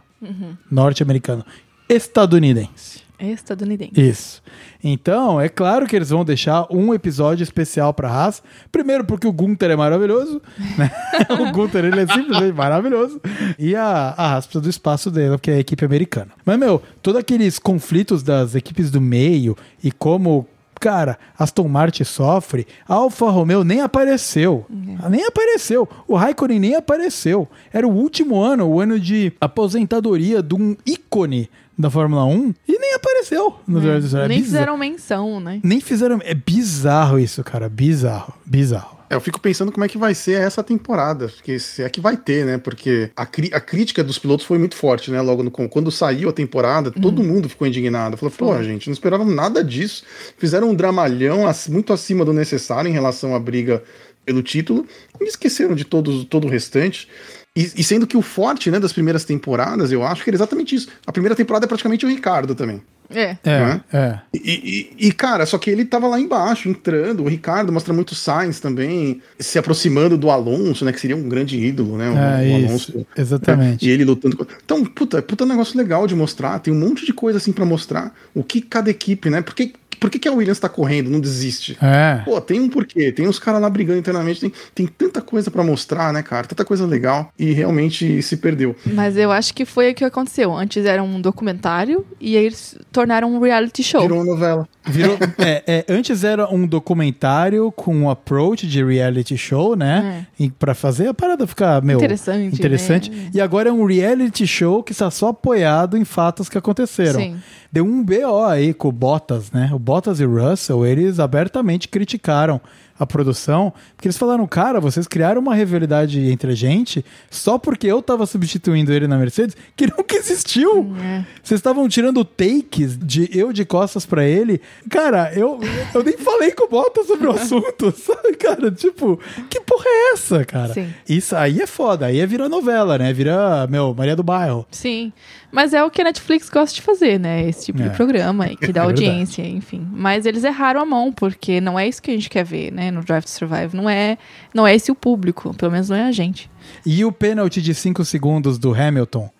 norte-americano, 0.70 1.44
estadunidense. 1.88 3.06
Estadunidense. 3.18 3.98
Isso. 3.98 4.42
Então, 4.84 5.40
é 5.40 5.48
claro 5.48 5.86
que 5.86 5.96
eles 5.96 6.10
vão 6.10 6.24
deixar 6.24 6.66
um 6.70 6.92
episódio 6.92 7.42
especial 7.42 7.94
pra 7.94 8.10
Haas. 8.10 8.42
Primeiro, 8.70 9.04
porque 9.04 9.26
o 9.26 9.32
Gunther 9.32 9.70
é 9.70 9.76
maravilhoso. 9.76 10.40
Né? 10.76 10.90
o 11.40 11.50
Gunther, 11.50 11.86
ele 11.86 12.00
é 12.00 12.06
simplesmente 12.06 12.52
maravilhoso. 12.52 13.20
E 13.58 13.74
a, 13.74 14.14
a 14.16 14.34
Haas 14.34 14.46
precisa 14.46 14.62
do 14.62 14.68
espaço 14.68 15.10
dela, 15.10 15.38
porque 15.38 15.50
é 15.50 15.54
a 15.54 15.58
equipe 15.58 15.84
americana. 15.84 16.28
Mas, 16.44 16.58
meu, 16.58 16.82
todos 17.02 17.18
aqueles 17.18 17.58
conflitos 17.58 18.22
das 18.22 18.54
equipes 18.54 18.90
do 18.90 19.00
meio 19.00 19.56
e 19.82 19.90
como. 19.90 20.46
Cara, 20.80 21.18
Aston 21.38 21.68
Martin 21.68 22.04
sofre, 22.04 22.66
a 22.88 22.94
Alfa 22.94 23.28
Romeo 23.30 23.64
nem 23.64 23.80
apareceu. 23.80 24.66
Nem 25.10 25.24
apareceu. 25.24 25.88
O 26.06 26.14
Raikkonen 26.16 26.60
nem 26.60 26.74
apareceu. 26.76 27.48
Era 27.72 27.86
o 27.88 27.90
último 27.92 28.40
ano, 28.40 28.66
o 28.66 28.80
ano 28.80 29.00
de 29.00 29.32
aposentadoria 29.40 30.42
de 30.42 30.54
um 30.54 30.76
ícone 30.86 31.48
da 31.78 31.90
Fórmula 31.90 32.24
1 32.24 32.54
e 32.68 32.78
nem 32.78 32.94
apareceu 32.94 33.56
no 33.66 33.80
Survive. 33.80 34.16
É 34.16 34.28
Nem 34.28 34.38
bizarro. 34.38 34.44
fizeram 34.44 34.78
menção, 34.78 35.40
né? 35.40 35.60
Nem 35.62 35.80
fizeram. 35.80 36.20
É 36.22 36.34
bizarro 36.34 37.18
isso, 37.18 37.42
cara. 37.44 37.68
Bizarro. 37.68 38.32
Bizarro. 38.44 38.95
Eu 39.08 39.20
fico 39.20 39.40
pensando 39.40 39.70
como 39.70 39.84
é 39.84 39.88
que 39.88 39.98
vai 39.98 40.14
ser 40.14 40.40
essa 40.40 40.62
temporada, 40.62 41.28
porque 41.28 41.58
se 41.58 41.82
é 41.82 41.88
que 41.88 42.00
vai 42.00 42.16
ter, 42.16 42.44
né? 42.44 42.58
Porque 42.58 43.10
a, 43.16 43.22
a 43.22 43.60
crítica 43.60 44.02
dos 44.02 44.18
pilotos 44.18 44.44
foi 44.44 44.58
muito 44.58 44.74
forte, 44.74 45.10
né? 45.10 45.20
Logo 45.20 45.42
no 45.42 45.50
quando 45.50 45.90
saiu 45.90 46.28
a 46.28 46.32
temporada, 46.32 46.90
todo 46.90 47.22
mundo 47.22 47.48
ficou 47.48 47.66
indignado. 47.66 48.16
Falou, 48.16 48.34
pô, 48.36 48.62
gente, 48.62 48.88
não 48.88 48.94
esperavam 48.94 49.26
nada 49.26 49.62
disso. 49.62 50.04
Fizeram 50.36 50.70
um 50.70 50.74
dramalhão 50.74 51.44
muito 51.68 51.92
acima 51.92 52.24
do 52.24 52.32
necessário 52.32 52.88
em 52.88 52.92
relação 52.92 53.34
à 53.34 53.38
briga 53.38 53.82
pelo 54.24 54.42
título 54.42 54.86
e 55.20 55.24
esqueceram 55.24 55.74
de 55.74 55.84
todos, 55.84 56.24
todo 56.24 56.46
o 56.46 56.50
restante. 56.50 57.08
E, 57.56 57.62
e 57.76 57.84
sendo 57.84 58.06
que 58.06 58.16
o 58.16 58.22
forte 58.22 58.70
né, 58.70 58.78
das 58.78 58.92
primeiras 58.92 59.24
temporadas, 59.24 59.90
eu 59.90 60.02
acho 60.02 60.22
que 60.22 60.28
era 60.28 60.36
exatamente 60.36 60.74
isso. 60.74 60.88
A 61.06 61.12
primeira 61.12 61.34
temporada 61.34 61.64
é 61.64 61.68
praticamente 61.68 62.04
o 62.04 62.08
Ricardo 62.08 62.54
também. 62.54 62.82
É. 63.14 63.36
É, 63.44 63.60
Né? 63.60 63.80
é. 63.92 64.18
E, 64.34 64.90
e- 64.98 65.06
e, 65.08 65.12
cara, 65.12 65.46
só 65.46 65.58
que 65.58 65.70
ele 65.70 65.84
tava 65.84 66.06
lá 66.08 66.18
embaixo, 66.20 66.68
entrando. 66.68 67.22
O 67.22 67.28
Ricardo 67.28 67.72
mostra 67.72 67.92
muito 67.94 68.14
Sainz 68.14 68.60
também, 68.60 69.20
se 69.38 69.58
aproximando 69.58 70.16
do 70.18 70.30
Alonso, 70.30 70.84
né? 70.84 70.92
Que 70.92 71.00
seria 71.00 71.16
um 71.16 71.28
grande 71.28 71.58
ídolo, 71.58 71.96
né? 71.96 72.10
O, 72.10 72.16
É, 72.16 72.42
o 72.42 72.58
isso. 72.58 72.66
Alonso. 72.66 73.06
Exatamente. 73.16 73.86
E 73.86 73.90
ele 73.90 74.04
lutando. 74.04 74.46
Então, 74.64 74.84
puta, 74.84 75.22
puta 75.22 75.46
negócio 75.46 75.76
legal 75.78 76.06
de 76.06 76.14
mostrar. 76.14 76.58
Tem 76.58 76.72
um 76.72 76.78
monte 76.78 77.04
de 77.06 77.12
coisa 77.12 77.38
assim 77.38 77.52
pra 77.52 77.64
mostrar. 77.64 78.14
O 78.34 78.42
que 78.42 78.60
cada 78.60 78.90
equipe, 78.90 79.30
né? 79.30 79.40
Por 79.42 79.54
que, 79.54 79.72
por 79.98 80.10
que, 80.10 80.18
que 80.18 80.28
a 80.28 80.32
Williams 80.32 80.58
tá 80.58 80.68
correndo, 80.68 81.10
não 81.10 81.20
desiste? 81.20 81.76
É. 81.82 82.22
Pô, 82.24 82.40
tem 82.40 82.60
um 82.60 82.68
porquê, 82.68 83.12
tem 83.12 83.28
uns 83.28 83.38
caras 83.38 83.60
lá 83.60 83.68
brigando 83.68 83.98
internamente, 83.98 84.40
tem, 84.40 84.52
tem 84.74 84.86
tanta 84.86 85.20
coisa 85.20 85.50
pra 85.50 85.62
mostrar, 85.62 86.12
né, 86.12 86.22
cara? 86.22 86.46
Tanta 86.46 86.64
coisa 86.64 86.86
legal 86.86 87.32
e 87.38 87.52
realmente 87.52 88.22
se 88.22 88.36
perdeu. 88.36 88.76
Mas 88.84 89.16
eu 89.16 89.32
acho 89.32 89.54
que 89.54 89.64
foi 89.64 89.90
o 89.90 89.94
que 89.94 90.04
aconteceu. 90.04 90.54
Antes 90.54 90.84
era 90.84 91.02
um 91.02 91.20
documentário 91.20 92.04
e 92.20 92.36
aí 92.36 92.44
eles 92.44 92.76
tornaram 92.92 93.34
um 93.34 93.40
reality 93.40 93.82
show. 93.82 94.02
Virou 94.02 94.18
uma 94.18 94.24
novela. 94.24 94.68
Virou, 94.84 95.18
é, 95.38 95.62
é, 95.66 95.84
antes 95.88 96.22
era 96.22 96.48
um 96.52 96.66
documentário 96.66 97.72
com 97.72 97.94
um 97.94 98.08
approach 98.08 98.66
de 98.66 98.84
reality 98.84 99.36
show, 99.36 99.74
né? 99.74 100.26
E 100.38 100.50
pra 100.50 100.74
fazer 100.74 101.08
a 101.08 101.14
parada 101.14 101.46
ficar, 101.46 101.82
meu. 101.82 101.98
Interessante, 101.98 102.54
Interessante. 102.54 103.10
né? 103.10 103.30
E 103.34 103.40
agora 103.40 103.68
é 103.68 103.72
um 103.72 103.84
reality 103.84 104.46
show 104.46 104.82
que 104.82 104.92
está 104.92 105.10
só 105.10 105.28
apoiado 105.28 105.96
em 105.96 106.04
fatos 106.04 106.48
que 106.48 106.56
aconteceram. 106.56 107.20
Sim. 107.20 107.36
Deu 107.70 107.84
um 107.84 108.02
BO 108.02 108.44
aí 108.44 108.72
com 108.72 108.88
o 108.88 108.92
Bottas, 108.92 109.50
né? 109.50 109.70
O 109.72 109.78
Bottas 109.78 110.20
e 110.20 110.24
o 110.24 110.34
Russell, 110.38 110.86
eles 110.86 111.18
abertamente 111.18 111.88
criticaram 111.88 112.60
a 112.98 113.06
produção, 113.06 113.72
porque 113.96 114.08
eles 114.08 114.16
falaram, 114.18 114.46
cara, 114.46 114.80
vocês 114.80 115.06
criaram 115.06 115.40
uma 115.40 115.54
rivalidade 115.54 116.20
entre 116.30 116.52
a 116.52 116.54
gente 116.54 117.04
só 117.30 117.58
porque 117.58 117.86
eu 117.86 118.00
tava 118.00 118.24
substituindo 118.26 118.92
ele 118.92 119.06
na 119.06 119.16
Mercedes, 119.18 119.56
que 119.76 119.86
nunca 119.90 120.16
existiu. 120.16 120.94
É. 121.02 121.24
Vocês 121.42 121.58
estavam 121.58 121.88
tirando 121.88 122.24
takes 122.24 122.96
de 122.98 123.28
eu 123.36 123.52
de 123.52 123.64
costas 123.64 124.06
pra 124.06 124.24
ele. 124.24 124.60
Cara, 124.90 125.32
eu, 125.34 125.60
eu 125.94 126.02
nem 126.02 126.16
falei 126.16 126.52
com 126.52 126.64
o 126.64 126.68
Bottas 126.68 127.06
sobre 127.06 127.26
o 127.26 127.30
assunto, 127.32 127.92
sabe, 127.96 128.34
cara? 128.36 128.70
Tipo, 128.70 129.18
que 129.50 129.60
porra 129.60 129.84
é 129.86 130.12
essa, 130.12 130.44
cara? 130.44 130.72
Sim. 130.72 130.92
Isso 131.08 131.34
aí 131.36 131.60
é 131.60 131.66
foda, 131.66 132.06
aí 132.06 132.20
é 132.20 132.26
virar 132.26 132.48
novela, 132.48 132.96
né? 132.98 133.12
Vira, 133.12 133.66
meu, 133.68 133.94
Maria 133.94 134.16
do 134.16 134.22
Bairro. 134.22 134.66
Sim. 134.70 135.12
Mas 135.52 135.72
é 135.72 135.82
o 135.82 135.90
que 135.90 136.00
a 136.02 136.04
Netflix 136.04 136.50
gosta 136.50 136.74
de 136.74 136.82
fazer, 136.82 137.18
né? 137.18 137.48
Esse 137.48 137.66
tipo 137.66 137.80
É. 137.80 137.88
de 137.88 137.96
programa 137.96 138.48
que 138.56 138.72
dá 138.72 138.82
É 138.86 138.86
audiência, 138.86 139.42
enfim. 139.46 139.86
Mas 139.92 140.26
eles 140.26 140.44
erraram 140.44 140.80
a 140.80 140.84
mão, 140.84 141.10
porque 141.12 141.60
não 141.60 141.78
é 141.78 141.88
isso 141.88 142.02
que 142.02 142.10
a 142.10 142.14
gente 142.14 142.28
quer 142.28 142.44
ver, 142.44 142.70
né? 142.72 142.85
No 142.90 143.02
Drive 143.02 143.24
to 143.24 143.30
Survive. 143.30 143.76
Não 143.76 143.88
é, 143.88 144.18
não 144.54 144.66
é 144.66 144.74
esse 144.74 144.90
o 144.90 144.94
público. 144.94 145.54
Pelo 145.54 145.72
menos 145.72 145.88
não 145.88 145.96
é 145.96 146.04
a 146.04 146.12
gente. 146.12 146.50
E 146.84 147.04
o 147.04 147.12
pênalti 147.12 147.60
de 147.62 147.74
5 147.74 148.04
segundos 148.04 148.58
do 148.58 148.74
Hamilton? 148.74 149.30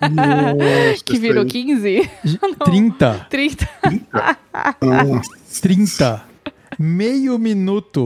Nossa, 0.00 1.04
Que 1.04 1.18
virou 1.18 1.44
isso 1.44 1.52
15, 1.52 2.10
30. 2.64 3.26
30. 3.30 3.68
aí. 3.82 4.02
Nossa. 4.82 5.30
30. 5.60 6.24
Meio 6.78 7.38
minuto. 7.38 8.04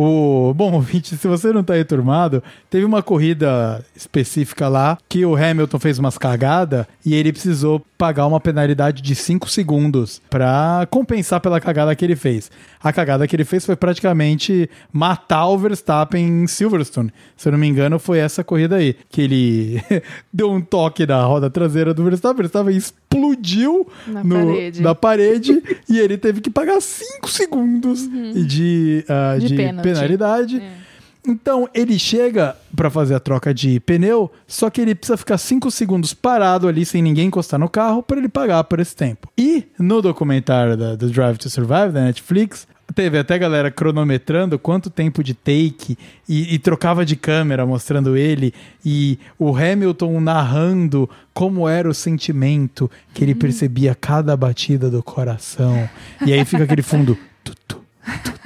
O, 0.00 0.54
bom, 0.54 0.74
ouvinte, 0.74 1.16
se 1.16 1.26
você 1.26 1.52
não 1.52 1.64
tá 1.64 1.72
aí 1.74 1.82
turmado, 1.82 2.40
teve 2.70 2.84
uma 2.84 3.02
corrida 3.02 3.84
específica 3.96 4.68
lá 4.68 4.96
que 5.08 5.26
o 5.26 5.34
Hamilton 5.34 5.80
fez 5.80 5.98
umas 5.98 6.16
cagadas 6.16 6.86
e 7.04 7.16
ele 7.16 7.32
precisou 7.32 7.84
pagar 7.98 8.28
uma 8.28 8.38
penalidade 8.38 9.02
de 9.02 9.16
5 9.16 9.50
segundos 9.50 10.22
pra 10.30 10.86
compensar 10.88 11.40
pela 11.40 11.60
cagada 11.60 11.96
que 11.96 12.04
ele 12.04 12.14
fez. 12.14 12.48
A 12.82 12.92
cagada 12.92 13.26
que 13.26 13.34
ele 13.34 13.44
fez 13.44 13.66
foi 13.66 13.74
praticamente 13.76 14.70
matar 14.92 15.46
o 15.48 15.58
Verstappen 15.58 16.24
em 16.42 16.46
Silverstone. 16.46 17.12
Se 17.36 17.48
eu 17.48 17.52
não 17.52 17.58
me 17.58 17.66
engano, 17.66 17.98
foi 17.98 18.18
essa 18.18 18.44
corrida 18.44 18.76
aí. 18.76 18.94
Que 19.10 19.22
ele 19.22 19.82
deu 20.32 20.50
um 20.50 20.60
toque 20.60 21.04
na 21.06 21.22
roda 21.24 21.50
traseira 21.50 21.92
do 21.92 22.04
Verstappen, 22.04 22.38
o 22.40 22.42
Verstappen 22.48 22.76
explodiu 22.76 23.86
Na 24.06 24.22
no, 24.22 24.46
parede. 24.46 24.82
na 24.82 24.94
parede 24.94 25.62
e 25.88 25.98
ele 25.98 26.16
teve 26.16 26.40
que 26.40 26.50
pagar 26.50 26.80
5 26.80 27.28
segundos 27.28 28.08
de, 28.08 29.04
Uhum. 29.08 29.38
De 29.38 29.48
de, 29.48 29.56
pênalti. 29.56 29.82
penalidade. 29.84 30.56
É. 30.60 30.87
Então 31.26 31.68
ele 31.74 31.98
chega 31.98 32.56
pra 32.74 32.90
fazer 32.90 33.14
a 33.14 33.20
troca 33.20 33.52
de 33.52 33.80
pneu, 33.80 34.30
só 34.46 34.70
que 34.70 34.80
ele 34.80 34.94
precisa 34.94 35.16
ficar 35.16 35.36
5 35.36 35.70
segundos 35.70 36.14
parado 36.14 36.68
ali 36.68 36.84
sem 36.84 37.02
ninguém 37.02 37.26
encostar 37.26 37.58
no 37.58 37.68
carro 37.68 38.02
para 38.02 38.18
ele 38.18 38.28
pagar 38.28 38.64
por 38.64 38.80
esse 38.80 38.96
tempo. 38.96 39.28
E 39.36 39.66
no 39.78 40.00
documentário 40.00 40.76
da, 40.76 40.94
do 40.94 41.10
Drive 41.10 41.38
to 41.38 41.50
Survive 41.50 41.92
da 41.92 42.04
Netflix, 42.04 42.66
teve 42.94 43.18
até 43.18 43.38
galera 43.38 43.70
cronometrando 43.70 44.58
quanto 44.58 44.90
tempo 44.90 45.22
de 45.22 45.34
take 45.34 45.98
e, 46.28 46.54
e 46.54 46.58
trocava 46.58 47.04
de 47.04 47.16
câmera 47.16 47.66
mostrando 47.66 48.16
ele 48.16 48.54
e 48.84 49.18
o 49.38 49.54
Hamilton 49.54 50.20
narrando 50.20 51.08
como 51.34 51.68
era 51.68 51.88
o 51.88 51.94
sentimento 51.94 52.90
que 53.12 53.22
ele 53.22 53.34
percebia 53.34 53.94
cada 53.94 54.36
batida 54.36 54.90
do 54.90 55.02
coração. 55.02 55.88
E 56.24 56.32
aí 56.32 56.44
fica 56.44 56.64
aquele 56.64 56.82
fundo. 56.82 57.16
tu, 57.44 57.54
tu, 57.66 57.76
tu, 57.76 58.32
tu. 58.32 58.37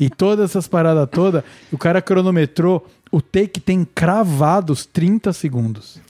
E 0.00 0.08
todas 0.08 0.50
essas 0.50 0.66
paradas 0.66 1.06
todas, 1.12 1.44
o 1.70 1.76
cara 1.76 2.00
cronometrou, 2.00 2.86
o 3.12 3.20
take 3.20 3.60
tem 3.60 3.84
cravados 3.84 4.86
30 4.86 5.30
segundos. 5.34 6.00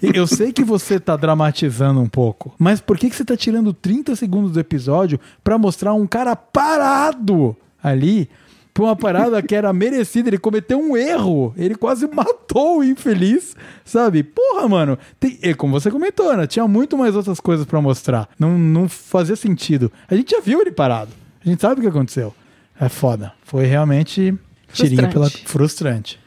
Eu 0.00 0.26
sei 0.26 0.52
que 0.52 0.64
você 0.64 0.98
tá 0.98 1.16
dramatizando 1.16 2.00
um 2.00 2.08
pouco, 2.08 2.54
mas 2.58 2.80
por 2.80 2.96
que, 2.96 3.10
que 3.10 3.16
você 3.16 3.24
tá 3.24 3.36
tirando 3.36 3.74
30 3.74 4.16
segundos 4.16 4.52
do 4.52 4.60
episódio 4.60 5.20
pra 5.44 5.58
mostrar 5.58 5.92
um 5.92 6.06
cara 6.06 6.34
parado 6.34 7.54
ali 7.82 8.28
por 8.72 8.84
uma 8.84 8.96
parada 8.96 9.42
que 9.42 9.54
era 9.54 9.70
merecida? 9.72 10.30
Ele 10.30 10.38
cometeu 10.38 10.80
um 10.80 10.96
erro, 10.96 11.52
ele 11.58 11.74
quase 11.74 12.08
matou 12.08 12.78
o 12.78 12.84
infeliz, 12.84 13.54
sabe? 13.84 14.22
Porra, 14.22 14.66
mano. 14.66 14.98
Tem, 15.18 15.38
é 15.42 15.52
como 15.52 15.78
você 15.78 15.90
comentou, 15.90 16.34
né? 16.34 16.46
Tinha 16.46 16.66
muito 16.66 16.96
mais 16.96 17.14
outras 17.14 17.38
coisas 17.40 17.66
pra 17.66 17.82
mostrar. 17.82 18.30
Não, 18.38 18.58
não 18.58 18.88
fazia 18.88 19.36
sentido. 19.36 19.92
A 20.08 20.14
gente 20.14 20.30
já 20.30 20.40
viu 20.40 20.60
ele 20.62 20.72
parado. 20.72 21.10
A 21.44 21.48
gente 21.48 21.60
sabe 21.60 21.80
o 21.80 21.82
que 21.82 21.88
aconteceu. 21.88 22.34
É 22.80 22.88
foda. 22.88 23.32
Foi 23.42 23.66
realmente 23.66 24.34
tirinho 24.72 25.08
pela 25.10 25.26
Frustrante. 25.28 25.48
frustrante. 25.48 26.20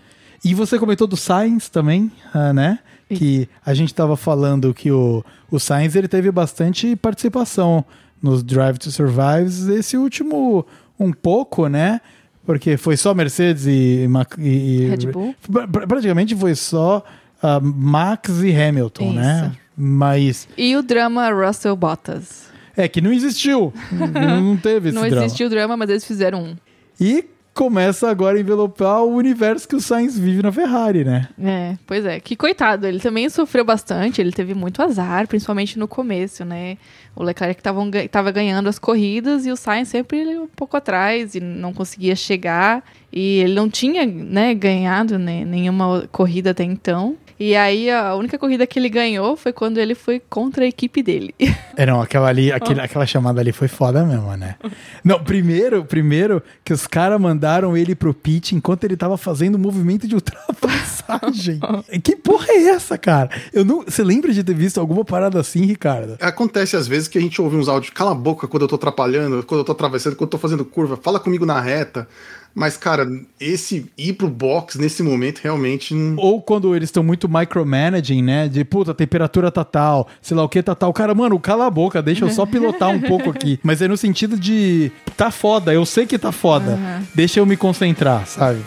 E 0.45 0.53
você 0.53 0.77
comentou 0.77 1.07
do 1.07 1.15
Sainz 1.17 1.69
também, 1.69 2.11
ah, 2.33 2.53
né? 2.53 2.79
Que 3.09 3.47
a 3.65 3.73
gente 3.73 3.93
tava 3.93 4.17
falando 4.17 4.73
que 4.73 4.91
o, 4.91 5.23
o 5.51 5.59
Sainz 5.59 5.95
ele 5.95 6.07
teve 6.07 6.31
bastante 6.31 6.95
participação 6.95 7.85
nos 8.21 8.43
Drive 8.43 8.77
to 8.77 8.91
Survives. 8.91 9.67
Esse 9.67 9.97
último, 9.97 10.65
um 10.99 11.11
pouco, 11.13 11.67
né? 11.67 12.01
Porque 12.45 12.75
foi 12.75 12.97
só 12.97 13.13
Mercedes 13.13 13.65
e, 13.67 14.07
e- 14.39 14.87
Red 14.89 15.11
Bull. 15.11 15.35
Pra- 15.51 15.67
pra- 15.67 15.87
Praticamente 15.87 16.35
foi 16.35 16.55
só 16.55 17.03
ah, 17.41 17.59
Max 17.61 18.41
e 18.43 18.53
Hamilton, 18.55 19.13
né? 19.13 19.47
Isso. 19.51 19.59
Mas 19.77 20.47
E 20.57 20.75
o 20.75 20.83
drama 20.83 21.29
Russell 21.31 21.75
Bottas. 21.75 22.51
É 22.75 22.87
que 22.87 23.01
não 23.01 23.11
existiu. 23.13 23.73
não 23.91 24.41
não 24.41 24.57
teve 24.57 24.89
esse 24.89 24.95
Não 24.95 25.07
drama. 25.07 25.25
existiu 25.25 25.49
drama, 25.49 25.77
mas 25.77 25.89
eles 25.89 26.05
fizeram 26.05 26.43
um. 26.43 26.55
E 26.99 27.25
começa 27.53 28.09
agora 28.09 28.35
a 28.35 28.41
envelopar 28.41 29.03
o 29.03 29.13
universo 29.15 29.67
que 29.67 29.75
o 29.75 29.79
Sainz 29.79 30.17
vive 30.17 30.41
na 30.41 30.51
Ferrari, 30.51 31.03
né? 31.03 31.27
É, 31.39 31.77
pois 31.85 32.03
é. 32.03 32.19
Que 32.19 32.35
coitado, 32.35 32.87
ele 32.87 32.99
também 32.99 33.29
sofreu 33.29 33.63
bastante, 33.63 34.19
ele 34.19 34.31
teve 34.31 34.55
muito 34.55 34.81
azar, 34.81 35.27
principalmente 35.27 35.77
no 35.77 35.87
começo, 35.87 36.43
né? 36.43 36.77
O 37.15 37.21
Leclerc 37.21 37.61
tavam 37.61 37.91
ga- 37.91 38.07
tava 38.07 38.31
ganhando 38.31 38.67
as 38.69 38.79
corridas 38.79 39.45
e 39.45 39.51
o 39.51 39.55
Sainz 39.55 39.87
sempre 39.87 40.35
um 40.39 40.47
pouco 40.47 40.75
atrás 40.75 41.35
e 41.35 41.39
não 41.39 41.71
conseguia 41.73 42.15
chegar. 42.15 42.83
E 43.11 43.41
ele 43.41 43.53
não 43.53 43.69
tinha, 43.69 44.03
né, 44.03 44.55
ganhado 44.55 45.19
né, 45.19 45.45
nenhuma 45.45 46.07
corrida 46.11 46.49
até 46.49 46.63
então. 46.63 47.15
E 47.39 47.55
aí 47.55 47.89
a 47.89 48.15
única 48.15 48.37
corrida 48.37 48.65
que 48.67 48.77
ele 48.79 48.89
ganhou 48.89 49.35
foi 49.35 49.51
quando 49.51 49.77
ele 49.79 49.95
foi 49.95 50.19
contra 50.29 50.63
a 50.63 50.67
equipe 50.67 51.01
dele. 51.03 51.33
É, 51.75 51.87
não, 51.87 51.99
aquela 51.99 52.27
ali, 52.29 52.51
aquele- 52.51 52.79
aquela 52.81 53.03
chamada 53.03 53.41
ali 53.41 53.51
foi 53.51 53.67
foda 53.67 54.05
mesmo, 54.05 54.37
né? 54.37 54.57
Não, 55.03 55.23
primeiro, 55.23 55.83
primeiro 55.83 56.39
que 56.63 56.71
os 56.71 56.85
caras 56.85 57.19
mandaram 57.19 57.75
ele 57.75 57.95
pro 57.95 58.13
pit 58.13 58.53
enquanto 58.55 58.83
ele 58.83 58.95
tava 58.95 59.17
fazendo 59.17 59.55
o 59.55 59.59
movimento 59.59 60.07
de 60.07 60.13
ultrapassagem. 60.13 61.59
que 62.03 62.15
porra 62.15 62.45
é 62.49 62.63
essa, 62.69 62.95
cara? 62.95 63.29
Eu 63.51 63.65
não, 63.65 63.81
você 63.81 64.03
lembra 64.03 64.31
de 64.31 64.43
ter 64.43 64.53
visto 64.53 64.79
alguma 64.79 65.03
parada 65.03 65.39
assim, 65.39 65.65
Ricardo? 65.65 66.15
Acontece 66.21 66.75
às 66.75 66.87
vezes 66.87 67.07
que 67.07 67.17
a 67.17 67.21
gente 67.21 67.41
ouve 67.41 67.55
uns 67.55 67.67
áudios, 67.67 67.91
cala 67.91 68.11
a 68.11 68.15
boca 68.15 68.47
quando 68.47 68.61
eu 68.63 68.67
tô 68.67 68.75
atrapalhando, 68.75 69.43
quando 69.43 69.61
eu 69.61 69.65
tô 69.65 69.71
atravessando, 69.71 70.15
quando 70.15 70.27
eu 70.27 70.31
tô 70.31 70.37
fazendo 70.37 70.63
curva, 70.63 70.95
fala 70.95 71.19
comigo 71.19 71.43
na 71.45 71.59
reta. 71.59 72.07
Mas, 72.55 72.77
cara, 72.77 73.07
esse 73.39 73.85
ir 73.97 74.13
pro 74.13 74.29
box 74.29 74.77
nesse 74.77 75.01
momento 75.01 75.39
realmente. 75.43 75.93
não- 75.93 76.15
Ou 76.17 76.41
quando 76.41 76.75
eles 76.75 76.87
estão 76.89 77.01
muito 77.03 77.27
micromanaging, 77.27 78.21
né? 78.21 78.47
De 78.47 78.63
puta, 78.63 78.91
a 78.91 78.93
temperatura 78.93 79.51
tá 79.51 79.63
tal, 79.63 80.07
sei 80.21 80.37
lá 80.37 80.43
o 80.43 80.49
que 80.49 80.61
tá 80.61 80.75
tal. 80.75 80.93
Cara, 80.93 81.15
mano, 81.15 81.39
cala 81.39 81.65
a 81.65 81.69
boca, 81.71 82.01
deixa 82.01 82.25
eu 82.25 82.29
só 82.29 82.45
pilotar 82.45 82.89
um 82.89 83.01
pouco 83.01 83.29
aqui. 83.31 83.59
Mas 83.63 83.81
é 83.81 83.87
no 83.87 83.97
sentido 83.97 84.37
de 84.37 84.91
tá 85.17 85.31
foda, 85.31 85.73
eu 85.73 85.85
sei 85.85 86.05
que 86.05 86.17
tá 86.19 86.31
foda. 86.31 86.77
Deixa 87.15 87.39
eu 87.39 87.45
me 87.45 87.57
concentrar, 87.57 88.27
sabe? 88.27 88.59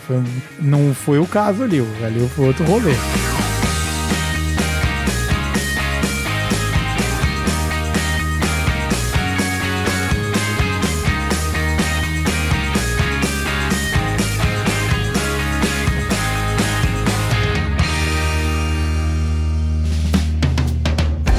Não 0.59 0.93
foi 0.93 1.19
o 1.19 1.25
caso 1.25 1.63
ali, 1.63 1.79
ali 2.03 2.27
foi 2.29 2.47
outro 2.47 2.65
rolê. 2.65 2.91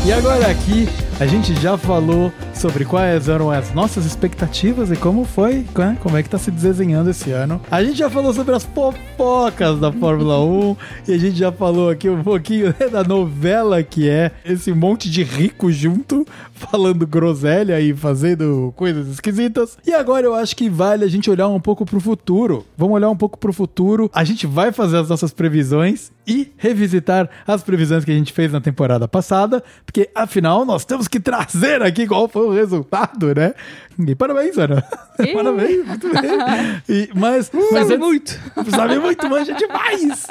E 0.09 0.13
agora 0.13 0.51
aqui 0.51 0.89
a 1.21 1.27
gente 1.27 1.55
já 1.61 1.77
falou 1.77 2.33
sobre 2.59 2.85
quais 2.85 3.29
eram 3.29 3.53
as 3.53 3.73
nossas 3.73 4.05
expectativas 4.05 4.91
e 4.91 4.97
como 4.97 5.25
foi, 5.25 5.65
né? 5.77 5.97
como 6.01 6.17
é 6.17 6.23
que 6.25 6.29
tá 6.29 6.39
se 6.39 6.51
desenhando 6.51 7.09
esse 7.09 7.31
ano. 7.31 7.61
A 7.71 7.85
gente 7.85 7.99
já 7.99 8.11
falou 8.11 8.35
sobre 8.35 8.53
as 8.53 8.65
fofocas 8.65 9.79
da 9.79 9.93
Fórmula 9.93 10.45
1 10.45 10.77
e 11.07 11.13
a 11.13 11.19
gente 11.19 11.37
já 11.39 11.53
falou 11.53 11.89
aqui 11.89 12.11
um 12.11 12.21
pouquinho 12.23 12.75
né, 12.79 12.89
da 12.89 13.05
novela 13.05 13.81
que 13.85 14.09
é 14.09 14.33
esse 14.45 14.73
monte 14.73 15.09
de 15.09 15.23
rico 15.23 15.71
junto 15.71 16.27
falando 16.53 17.07
groselha 17.07 17.81
e 17.81 17.95
fazendo 17.95 18.73
coisas 18.75 19.07
esquisitas. 19.07 19.79
E 19.87 19.93
agora 19.93 20.27
eu 20.27 20.35
acho 20.35 20.57
que 20.57 20.69
vale 20.69 21.05
a 21.05 21.09
gente 21.09 21.31
olhar 21.31 21.47
um 21.47 21.61
pouco 21.61 21.87
pro 21.87 22.01
futuro. 22.01 22.67
Vamos 22.77 22.97
olhar 22.97 23.09
um 23.09 23.17
pouco 23.17 23.39
pro 23.39 23.53
futuro. 23.53 24.11
A 24.13 24.25
gente 24.25 24.47
vai 24.49 24.73
fazer 24.73 24.97
as 24.97 25.09
nossas 25.09 25.33
previsões 25.33 26.11
e 26.27 26.53
revisitar 26.57 27.31
as 27.47 27.63
previsões 27.63 28.05
que 28.05 28.11
a 28.11 28.15
gente 28.15 28.33
fez 28.33 28.53
na 28.53 28.61
temporada 28.61 29.09
passada, 29.09 29.63
porque 29.87 30.11
afinal 30.15 30.65
nós 30.65 30.85
temos 30.85 31.09
que 31.09 31.19
trazer 31.19 31.81
aqui 31.83 32.07
qual 32.07 32.29
foi 32.29 32.48
o 32.49 32.53
resultado, 32.55 33.35
né? 33.35 33.55
E 33.99 34.15
parabéns, 34.15 34.57
Ana. 34.59 34.85
Ih. 35.21 35.33
parabéns, 35.35 35.87
muito 35.87 36.09
bem. 36.09 36.83
E, 36.89 37.11
mas, 37.15 37.51
mas 37.53 37.69
Sabe 37.71 37.95
antes- 37.95 37.99
muito. 37.99 38.41
Sabe 38.71 38.99
muito, 38.99 39.29
manja 39.29 39.55
demais. 39.55 40.27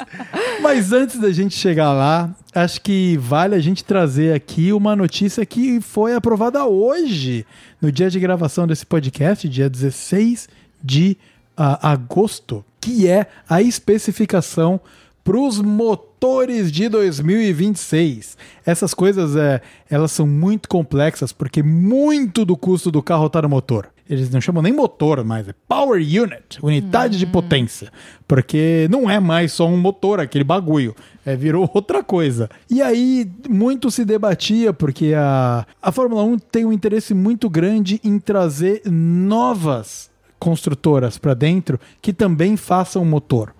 Mas 0.62 0.92
antes 0.92 1.18
da 1.18 1.30
gente 1.30 1.54
chegar 1.56 1.92
lá, 1.92 2.30
acho 2.54 2.80
que 2.80 3.16
vale 3.18 3.54
a 3.54 3.60
gente 3.60 3.84
trazer 3.84 4.34
aqui 4.34 4.72
uma 4.72 4.96
notícia 4.96 5.44
que 5.44 5.80
foi 5.80 6.14
aprovada 6.14 6.64
hoje, 6.64 7.46
no 7.80 7.92
dia 7.92 8.08
de 8.10 8.18
gravação 8.18 8.66
desse 8.66 8.86
podcast, 8.86 9.48
dia 9.48 9.68
16 9.68 10.48
de 10.82 11.16
ah, 11.56 11.90
agosto, 11.90 12.64
que 12.80 13.08
é 13.08 13.26
a 13.48 13.60
especificação 13.60 14.80
para 15.28 15.38
os 15.38 15.60
motores 15.60 16.72
de 16.72 16.88
2026. 16.88 18.34
Essas 18.64 18.94
coisas, 18.94 19.36
é, 19.36 19.60
elas 19.90 20.10
são 20.10 20.26
muito 20.26 20.70
complexas, 20.70 21.34
porque 21.34 21.62
muito 21.62 22.46
do 22.46 22.56
custo 22.56 22.90
do 22.90 23.02
carro 23.02 23.26
está 23.26 23.42
no 23.42 23.48
motor. 23.50 23.90
Eles 24.08 24.30
não 24.30 24.40
chamam 24.40 24.62
nem 24.62 24.72
motor 24.72 25.22
mais, 25.22 25.46
é 25.46 25.54
Power 25.68 26.00
Unit, 26.00 26.58
unidade 26.62 27.18
de 27.18 27.26
potência. 27.26 27.92
Porque 28.26 28.88
não 28.90 29.10
é 29.10 29.20
mais 29.20 29.52
só 29.52 29.68
um 29.68 29.76
motor, 29.76 30.18
aquele 30.18 30.44
bagulho. 30.44 30.96
É, 31.26 31.36
virou 31.36 31.68
outra 31.74 32.02
coisa. 32.02 32.48
E 32.70 32.80
aí, 32.80 33.30
muito 33.50 33.90
se 33.90 34.06
debatia, 34.06 34.72
porque 34.72 35.12
a, 35.14 35.66
a 35.82 35.92
Fórmula 35.92 36.22
1 36.22 36.38
tem 36.38 36.64
um 36.64 36.72
interesse 36.72 37.12
muito 37.12 37.50
grande 37.50 38.00
em 38.02 38.18
trazer 38.18 38.80
novas 38.86 40.08
construtoras 40.38 41.18
para 41.18 41.34
dentro 41.34 41.78
que 42.00 42.14
também 42.14 42.56
façam 42.56 43.04
motor. 43.04 43.52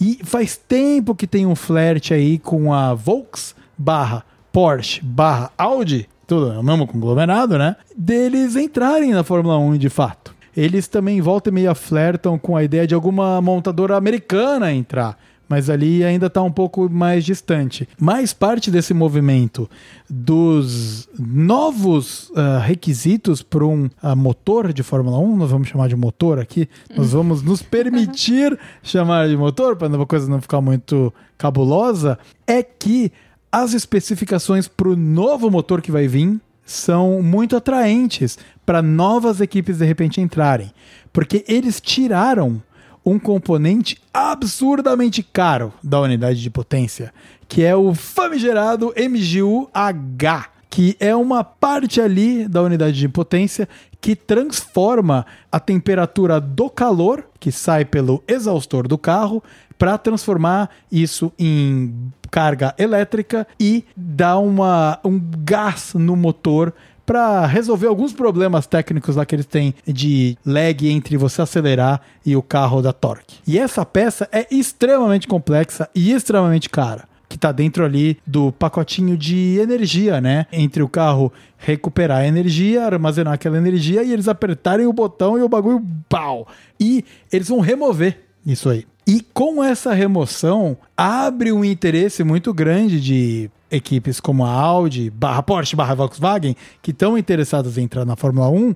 E 0.00 0.18
faz 0.24 0.56
tempo 0.56 1.14
que 1.14 1.26
tem 1.26 1.46
um 1.46 1.54
flerte 1.54 2.12
aí 2.12 2.38
com 2.38 2.72
a 2.72 2.94
Volks 2.94 3.54
barra 3.76 4.24
Porsche 4.52 5.00
barra 5.02 5.50
Audi, 5.58 6.08
tudo 6.26 6.52
é 6.52 6.58
o 6.58 6.62
mesmo 6.62 6.86
conglomerado, 6.86 7.58
né? 7.58 7.76
Deles 7.96 8.56
entrarem 8.56 9.12
na 9.12 9.24
Fórmula 9.24 9.58
1 9.58 9.76
de 9.76 9.88
fato. 9.88 10.34
Eles 10.56 10.86
também 10.86 11.20
volta 11.20 11.50
e 11.50 11.52
meia 11.52 11.74
flertam 11.74 12.38
com 12.38 12.56
a 12.56 12.62
ideia 12.62 12.86
de 12.86 12.94
alguma 12.94 13.40
montadora 13.40 13.96
americana 13.96 14.72
entrar. 14.72 15.18
Mas 15.48 15.68
ali 15.68 16.02
ainda 16.02 16.26
está 16.26 16.42
um 16.42 16.50
pouco 16.50 16.88
mais 16.90 17.24
distante. 17.24 17.88
Mais 17.98 18.32
parte 18.32 18.70
desse 18.70 18.94
movimento 18.94 19.68
dos 20.08 21.08
novos 21.18 22.32
ah, 22.34 22.58
requisitos 22.58 23.42
para 23.42 23.64
um 23.64 23.88
ah, 24.02 24.16
motor 24.16 24.72
de 24.72 24.82
Fórmula 24.82 25.18
1, 25.18 25.36
nós 25.36 25.50
vamos 25.50 25.68
chamar 25.68 25.88
de 25.88 25.96
motor 25.96 26.38
aqui, 26.38 26.68
nós 26.96 27.12
vamos 27.12 27.42
nos 27.42 27.62
permitir 27.62 28.58
chamar 28.82 29.28
de 29.28 29.36
motor, 29.36 29.76
para 29.76 30.02
a 30.02 30.06
coisa 30.06 30.28
não 30.28 30.40
ficar 30.40 30.60
muito 30.60 31.12
cabulosa, 31.36 32.18
é 32.46 32.62
que 32.62 33.12
as 33.50 33.72
especificações 33.72 34.66
para 34.66 34.88
o 34.88 34.96
novo 34.96 35.50
motor 35.50 35.80
que 35.80 35.92
vai 35.92 36.08
vir 36.08 36.40
são 36.64 37.22
muito 37.22 37.56
atraentes 37.56 38.38
para 38.64 38.82
novas 38.82 39.40
equipes 39.40 39.78
de 39.78 39.84
repente 39.84 40.20
entrarem, 40.20 40.72
porque 41.12 41.44
eles 41.46 41.80
tiraram 41.80 42.62
um 43.04 43.18
componente 43.18 43.98
absurdamente 44.12 45.22
caro 45.22 45.72
da 45.82 46.00
unidade 46.00 46.40
de 46.40 46.50
potência, 46.50 47.12
que 47.46 47.62
é 47.62 47.76
o 47.76 47.94
famigerado 47.94 48.94
MGU-H, 48.96 50.48
que 50.70 50.96
é 50.98 51.14
uma 51.14 51.44
parte 51.44 52.00
ali 52.00 52.48
da 52.48 52.62
unidade 52.62 52.98
de 52.98 53.08
potência 53.08 53.68
que 54.00 54.16
transforma 54.16 55.24
a 55.50 55.60
temperatura 55.60 56.40
do 56.40 56.68
calor 56.68 57.24
que 57.38 57.52
sai 57.52 57.84
pelo 57.84 58.22
exaustor 58.26 58.88
do 58.88 58.98
carro 58.98 59.42
para 59.78 59.98
transformar 59.98 60.70
isso 60.90 61.32
em 61.38 62.10
carga 62.30 62.74
elétrica 62.78 63.46
e 63.60 63.84
dar 63.96 64.38
uma, 64.38 64.98
um 65.04 65.20
gás 65.44 65.94
no 65.94 66.16
motor 66.16 66.74
para 67.04 67.46
resolver 67.46 67.86
alguns 67.86 68.12
problemas 68.12 68.66
técnicos 68.66 69.16
lá 69.16 69.26
que 69.26 69.34
eles 69.34 69.46
têm 69.46 69.74
de 69.86 70.36
lag 70.44 70.88
entre 70.88 71.16
você 71.16 71.42
acelerar 71.42 72.00
e 72.24 72.36
o 72.36 72.42
carro 72.42 72.80
da 72.80 72.92
torque. 72.92 73.36
E 73.46 73.58
essa 73.58 73.84
peça 73.84 74.28
é 74.32 74.46
extremamente 74.50 75.28
complexa 75.28 75.88
e 75.94 76.12
extremamente 76.12 76.68
cara. 76.68 77.04
Que 77.28 77.36
está 77.36 77.50
dentro 77.50 77.84
ali 77.84 78.18
do 78.26 78.52
pacotinho 78.52 79.16
de 79.16 79.58
energia, 79.58 80.20
né? 80.20 80.46
Entre 80.52 80.82
o 80.82 80.88
carro 80.88 81.32
recuperar 81.56 82.18
a 82.18 82.26
energia, 82.26 82.84
armazenar 82.84 83.34
aquela 83.34 83.56
energia 83.56 84.04
e 84.04 84.12
eles 84.12 84.28
apertarem 84.28 84.86
o 84.86 84.92
botão 84.92 85.38
e 85.38 85.42
o 85.42 85.48
bagulho 85.48 85.84
pau. 86.08 86.46
E 86.78 87.04
eles 87.32 87.48
vão 87.48 87.60
remover 87.60 88.20
isso 88.46 88.68
aí. 88.68 88.86
E 89.06 89.20
com 89.20 89.62
essa 89.62 89.92
remoção, 89.92 90.76
abre 90.96 91.52
um 91.52 91.64
interesse 91.64 92.24
muito 92.24 92.54
grande 92.54 93.00
de 93.00 93.50
equipes 93.74 94.20
como 94.20 94.44
a 94.44 94.50
Audi, 94.50 95.10
barra 95.10 95.42
Porsche, 95.42 95.76
barra 95.76 95.94
Volkswagen, 95.94 96.56
que 96.80 96.90
estão 96.90 97.18
interessadas 97.18 97.76
em 97.76 97.82
entrar 97.82 98.04
na 98.04 98.16
Fórmula 98.16 98.48
1, 98.48 98.74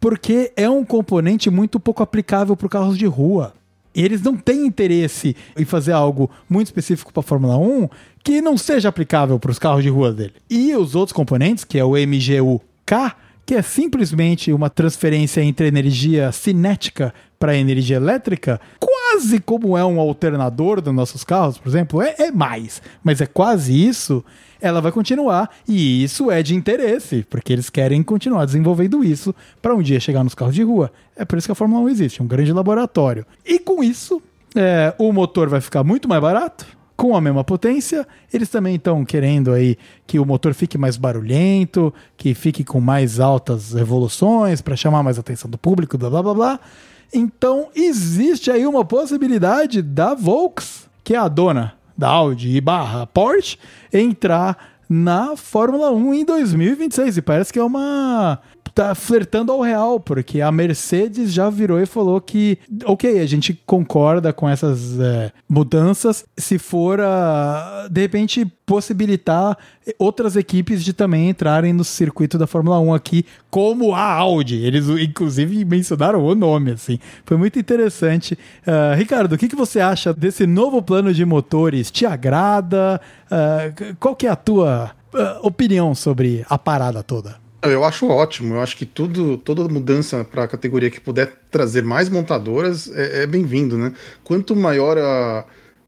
porque 0.00 0.52
é 0.56 0.68
um 0.68 0.84
componente 0.84 1.48
muito 1.48 1.78
pouco 1.78 2.02
aplicável 2.02 2.56
para 2.56 2.68
carros 2.68 2.98
de 2.98 3.06
rua. 3.06 3.54
Eles 3.94 4.22
não 4.22 4.36
têm 4.36 4.66
interesse 4.66 5.36
em 5.56 5.64
fazer 5.64 5.92
algo 5.92 6.30
muito 6.48 6.68
específico 6.68 7.12
para 7.12 7.20
a 7.20 7.24
Fórmula 7.24 7.56
1 7.58 7.88
que 8.24 8.40
não 8.40 8.56
seja 8.56 8.88
aplicável 8.88 9.38
para 9.38 9.50
os 9.50 9.58
carros 9.58 9.82
de 9.82 9.90
rua 9.90 10.12
dele. 10.12 10.34
E 10.48 10.74
os 10.74 10.94
outros 10.94 11.12
componentes, 11.12 11.64
que 11.64 11.78
é 11.78 11.84
o 11.84 11.92
MGU-K, 11.92 13.16
que 13.44 13.54
é 13.54 13.62
simplesmente 13.62 14.52
uma 14.52 14.70
transferência 14.70 15.42
entre 15.42 15.66
energia 15.66 16.32
cinética 16.32 17.12
para 17.42 17.56
energia 17.56 17.96
elétrica, 17.96 18.60
quase 18.78 19.40
como 19.40 19.76
é 19.76 19.84
um 19.84 19.98
alternador 19.98 20.80
dos 20.80 20.94
nossos 20.94 21.24
carros, 21.24 21.58
por 21.58 21.68
exemplo, 21.68 22.00
é, 22.00 22.14
é 22.16 22.30
mais, 22.30 22.80
mas 23.02 23.20
é 23.20 23.26
quase 23.26 23.74
isso. 23.84 24.24
Ela 24.60 24.80
vai 24.80 24.92
continuar 24.92 25.50
e 25.66 26.04
isso 26.04 26.30
é 26.30 26.40
de 26.40 26.54
interesse, 26.54 27.26
porque 27.28 27.52
eles 27.52 27.68
querem 27.68 28.00
continuar 28.00 28.44
desenvolvendo 28.44 29.02
isso 29.02 29.34
para 29.60 29.74
um 29.74 29.82
dia 29.82 29.98
chegar 29.98 30.22
nos 30.22 30.36
carros 30.36 30.54
de 30.54 30.62
rua. 30.62 30.92
É 31.16 31.24
por 31.24 31.36
isso 31.36 31.48
que 31.48 31.50
a 31.50 31.56
Fórmula 31.56 31.82
1 31.82 31.88
existe, 31.88 32.22
um 32.22 32.28
grande 32.28 32.52
laboratório. 32.52 33.26
E 33.44 33.58
com 33.58 33.82
isso, 33.82 34.22
é, 34.54 34.94
o 34.96 35.12
motor 35.12 35.48
vai 35.48 35.60
ficar 35.60 35.82
muito 35.82 36.08
mais 36.08 36.22
barato, 36.22 36.64
com 36.96 37.16
a 37.16 37.20
mesma 37.20 37.42
potência. 37.42 38.06
Eles 38.32 38.50
também 38.50 38.76
estão 38.76 39.04
querendo 39.04 39.50
aí 39.52 39.76
que 40.06 40.20
o 40.20 40.24
motor 40.24 40.54
fique 40.54 40.78
mais 40.78 40.96
barulhento, 40.96 41.92
que 42.16 42.34
fique 42.34 42.62
com 42.62 42.80
mais 42.80 43.18
altas 43.18 43.72
revoluções 43.72 44.60
para 44.60 44.76
chamar 44.76 45.02
mais 45.02 45.18
atenção 45.18 45.50
do 45.50 45.58
público, 45.58 45.98
blá 45.98 46.08
blá 46.08 46.22
blá 46.22 46.34
blá. 46.34 46.60
Então 47.12 47.68
existe 47.74 48.50
aí 48.50 48.66
uma 48.66 48.84
possibilidade 48.84 49.82
da 49.82 50.14
Volks, 50.14 50.88
que 51.04 51.14
é 51.14 51.18
a 51.18 51.28
dona 51.28 51.74
da 51.96 52.08
Audi 52.08 52.56
e 52.56 52.60
barra 52.60 53.06
Porsche, 53.06 53.58
entrar 53.92 54.56
na 54.88 55.36
Fórmula 55.36 55.90
1 55.90 56.14
em 56.14 56.24
2026. 56.24 57.18
E 57.18 57.22
parece 57.22 57.52
que 57.52 57.58
é 57.58 57.64
uma 57.64 58.38
tá 58.74 58.94
flertando 58.94 59.52
ao 59.52 59.60
real, 59.60 60.00
porque 60.00 60.40
a 60.40 60.50
Mercedes 60.50 61.32
já 61.32 61.50
virou 61.50 61.80
e 61.80 61.86
falou 61.86 62.20
que, 62.20 62.58
ok, 62.84 63.20
a 63.20 63.26
gente 63.26 63.60
concorda 63.66 64.32
com 64.32 64.48
essas 64.48 64.98
é, 64.98 65.30
mudanças 65.48 66.24
se 66.36 66.58
for, 66.58 66.98
uh, 66.98 67.88
de 67.90 68.00
repente, 68.00 68.46
possibilitar 68.64 69.58
outras 69.98 70.36
equipes 70.36 70.82
de 70.82 70.92
também 70.92 71.28
entrarem 71.28 71.72
no 71.72 71.84
circuito 71.84 72.38
da 72.38 72.46
Fórmula 72.46 72.78
1 72.80 72.94
aqui, 72.94 73.26
como 73.50 73.94
a 73.94 74.04
Audi. 74.04 74.56
Eles, 74.64 74.88
inclusive, 74.88 75.64
mencionaram 75.64 76.24
o 76.24 76.34
nome, 76.34 76.72
assim. 76.72 76.98
Foi 77.26 77.36
muito 77.36 77.58
interessante. 77.58 78.38
Uh, 78.66 78.96
Ricardo, 78.96 79.34
o 79.34 79.38
que, 79.38 79.48
que 79.48 79.56
você 79.56 79.80
acha 79.80 80.14
desse 80.14 80.46
novo 80.46 80.80
plano 80.80 81.12
de 81.12 81.24
motores? 81.24 81.90
Te 81.90 82.06
agrada? 82.06 83.00
Uh, 83.26 83.96
qual 84.00 84.16
que 84.16 84.26
é 84.26 84.30
a 84.30 84.36
tua 84.36 84.92
opinião 85.42 85.94
sobre 85.94 86.42
a 86.48 86.56
parada 86.56 87.02
toda? 87.02 87.41
Eu 87.62 87.84
acho 87.84 88.08
ótimo. 88.08 88.54
Eu 88.54 88.60
acho 88.60 88.76
que 88.76 88.84
tudo, 88.84 89.36
toda 89.38 89.68
mudança 89.68 90.24
para 90.24 90.44
a 90.44 90.48
categoria 90.48 90.90
que 90.90 91.00
puder 91.00 91.32
trazer 91.50 91.82
mais 91.82 92.08
montadoras 92.08 92.90
é, 92.92 93.22
é 93.22 93.26
bem-vindo, 93.26 93.78
né? 93.78 93.92
Quanto 94.24 94.56
maior 94.56 94.98
a, 94.98 95.44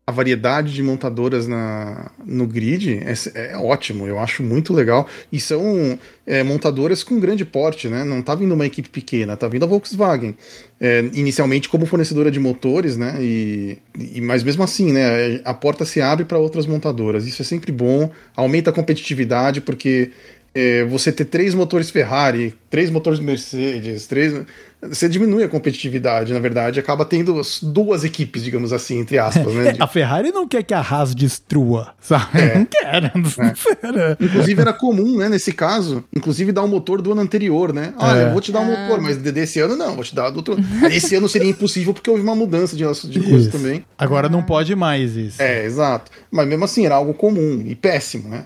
a 0.07 0.13
variedade 0.13 0.73
de 0.73 0.83
montadoras 0.85 1.49
na, 1.49 2.13
no 2.25 2.47
grid, 2.47 3.01
é, 3.03 3.53
é 3.53 3.57
ótimo. 3.57 4.07
Eu 4.07 4.21
acho 4.21 4.45
muito 4.45 4.73
legal. 4.73 5.09
E 5.33 5.41
são 5.41 5.99
é, 6.25 6.45
montadoras 6.45 7.03
com 7.03 7.19
grande 7.19 7.45
porte, 7.45 7.89
né? 7.89 8.05
Não 8.05 8.23
tá 8.23 8.37
vindo 8.37 8.55
uma 8.55 8.67
equipe 8.67 8.89
pequena, 8.89 9.37
tá 9.37 9.49
vindo 9.49 9.65
a 9.65 9.67
Volkswagen. 9.67 10.37
É, 10.81 11.01
inicialmente 11.13 11.69
como 11.69 11.87
fornecedora 11.87 12.31
de 12.31 12.39
motores, 12.39 12.97
né? 12.97 13.17
E, 13.21 13.79
e, 13.99 14.21
mas 14.21 14.45
mesmo 14.45 14.63
assim, 14.63 14.93
né? 14.93 15.41
A 15.45 15.53
porta 15.53 15.85
se 15.85 16.01
abre 16.01 16.25
para 16.25 16.39
outras 16.39 16.67
montadoras. 16.67 17.27
Isso 17.27 17.43
é 17.43 17.45
sempre 17.45 17.73
bom, 17.73 18.11
aumenta 18.37 18.71
a 18.71 18.73
competitividade, 18.73 19.61
porque 19.61 20.13
é, 20.55 20.85
você 20.85 21.11
ter 21.11 21.25
três 21.25 21.53
motores 21.53 21.91
Ferrari, 21.91 22.55
três 22.71 22.89
motores 22.89 23.19
Mercedes, 23.19 24.07
três. 24.07 24.33
Você 24.81 25.09
diminui 25.09 25.43
a 25.43 25.49
competitividade, 25.49 26.33
na 26.33 26.39
verdade, 26.39 26.79
acaba 26.79 27.07
tendo 27.07 27.41
duas 27.63 28.05
equipes, 28.05 28.45
digamos 28.45 28.71
assim, 28.71 28.99
entre 28.99 29.19
aspas. 29.19 29.53
Né? 29.55 29.71
É, 29.71 29.77
a 29.83 29.87
Ferrari 29.87 30.31
não 30.31 30.47
quer 30.47 30.63
que 30.63 30.75
a 30.75 30.81
Haas 30.81 31.15
destrua, 31.15 31.95
sabe? 31.99 32.39
É. 32.39 32.59
Não 32.59 32.67
quer, 32.67 33.03
né? 33.03 33.13
é. 33.15 34.25
Inclusive 34.25 34.61
era 34.61 34.73
comum, 34.73 35.17
né, 35.17 35.29
nesse 35.29 35.53
caso, 35.53 36.05
inclusive 36.15 36.53
dar 36.53 36.63
o 36.63 36.67
um 36.67 36.69
motor 36.69 37.01
do 37.01 37.13
ano 37.13 37.23
anterior, 37.23 37.73
né? 37.73 37.95
Ah, 37.99 38.15
eu 38.17 38.33
vou 38.33 38.41
te 38.41 38.53
dar 38.53 38.61
um 38.61 38.67
motor, 38.67 39.01
mas 39.01 39.17
desse 39.17 39.59
ano 39.59 39.75
não, 39.75 39.95
vou 39.95 40.05
te 40.05 40.15
dar 40.15 40.31
do 40.31 40.37
outro. 40.37 40.57
Esse 40.91 41.17
ano 41.17 41.29
seria 41.29 41.49
impossível 41.49 41.95
porque 41.95 42.11
houve 42.11 42.23
uma 42.23 42.35
mudança 42.35 42.77
de, 42.77 42.85
de 43.09 43.21
coisa 43.21 43.51
também. 43.51 43.85
Agora 43.97 44.29
não 44.29 44.43
pode 44.43 44.75
mais 44.77 45.17
isso. 45.17 45.41
É, 45.41 45.65
exato. 45.65 46.11
Mas 46.31 46.47
mesmo 46.47 46.65
assim, 46.65 46.85
era 46.85 46.95
algo 46.95 47.15
comum 47.15 47.63
e 47.67 47.75
péssimo, 47.75 48.29
né? 48.29 48.45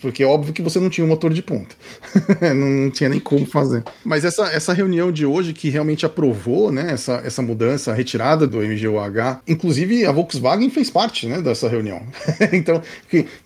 Porque 0.00 0.22
é 0.22 0.26
óbvio 0.26 0.52
que 0.52 0.62
você 0.62 0.80
não 0.80 0.90
tinha 0.90 1.04
um 1.04 1.08
motor 1.08 1.32
de 1.32 1.40
ponta. 1.40 1.76
não 2.54 2.90
tinha 2.90 3.08
nem 3.08 3.20
como 3.20 3.46
fazer. 3.46 3.84
Mas 4.04 4.24
essa, 4.24 4.46
essa 4.48 4.72
reunião 4.72 5.12
de 5.12 5.24
hoje 5.24 5.52
que 5.52 5.68
realmente 5.68 6.04
aprovou 6.04 6.72
né, 6.72 6.90
essa, 6.90 7.22
essa 7.24 7.40
mudança, 7.40 7.92
a 7.92 7.94
retirada 7.94 8.48
do 8.48 8.58
MGUH, 8.58 9.42
inclusive 9.46 10.04
a 10.04 10.10
Volkswagen 10.10 10.70
fez 10.70 10.90
parte 10.90 11.28
né, 11.28 11.40
dessa 11.40 11.68
reunião. 11.68 12.02
então, 12.52 12.82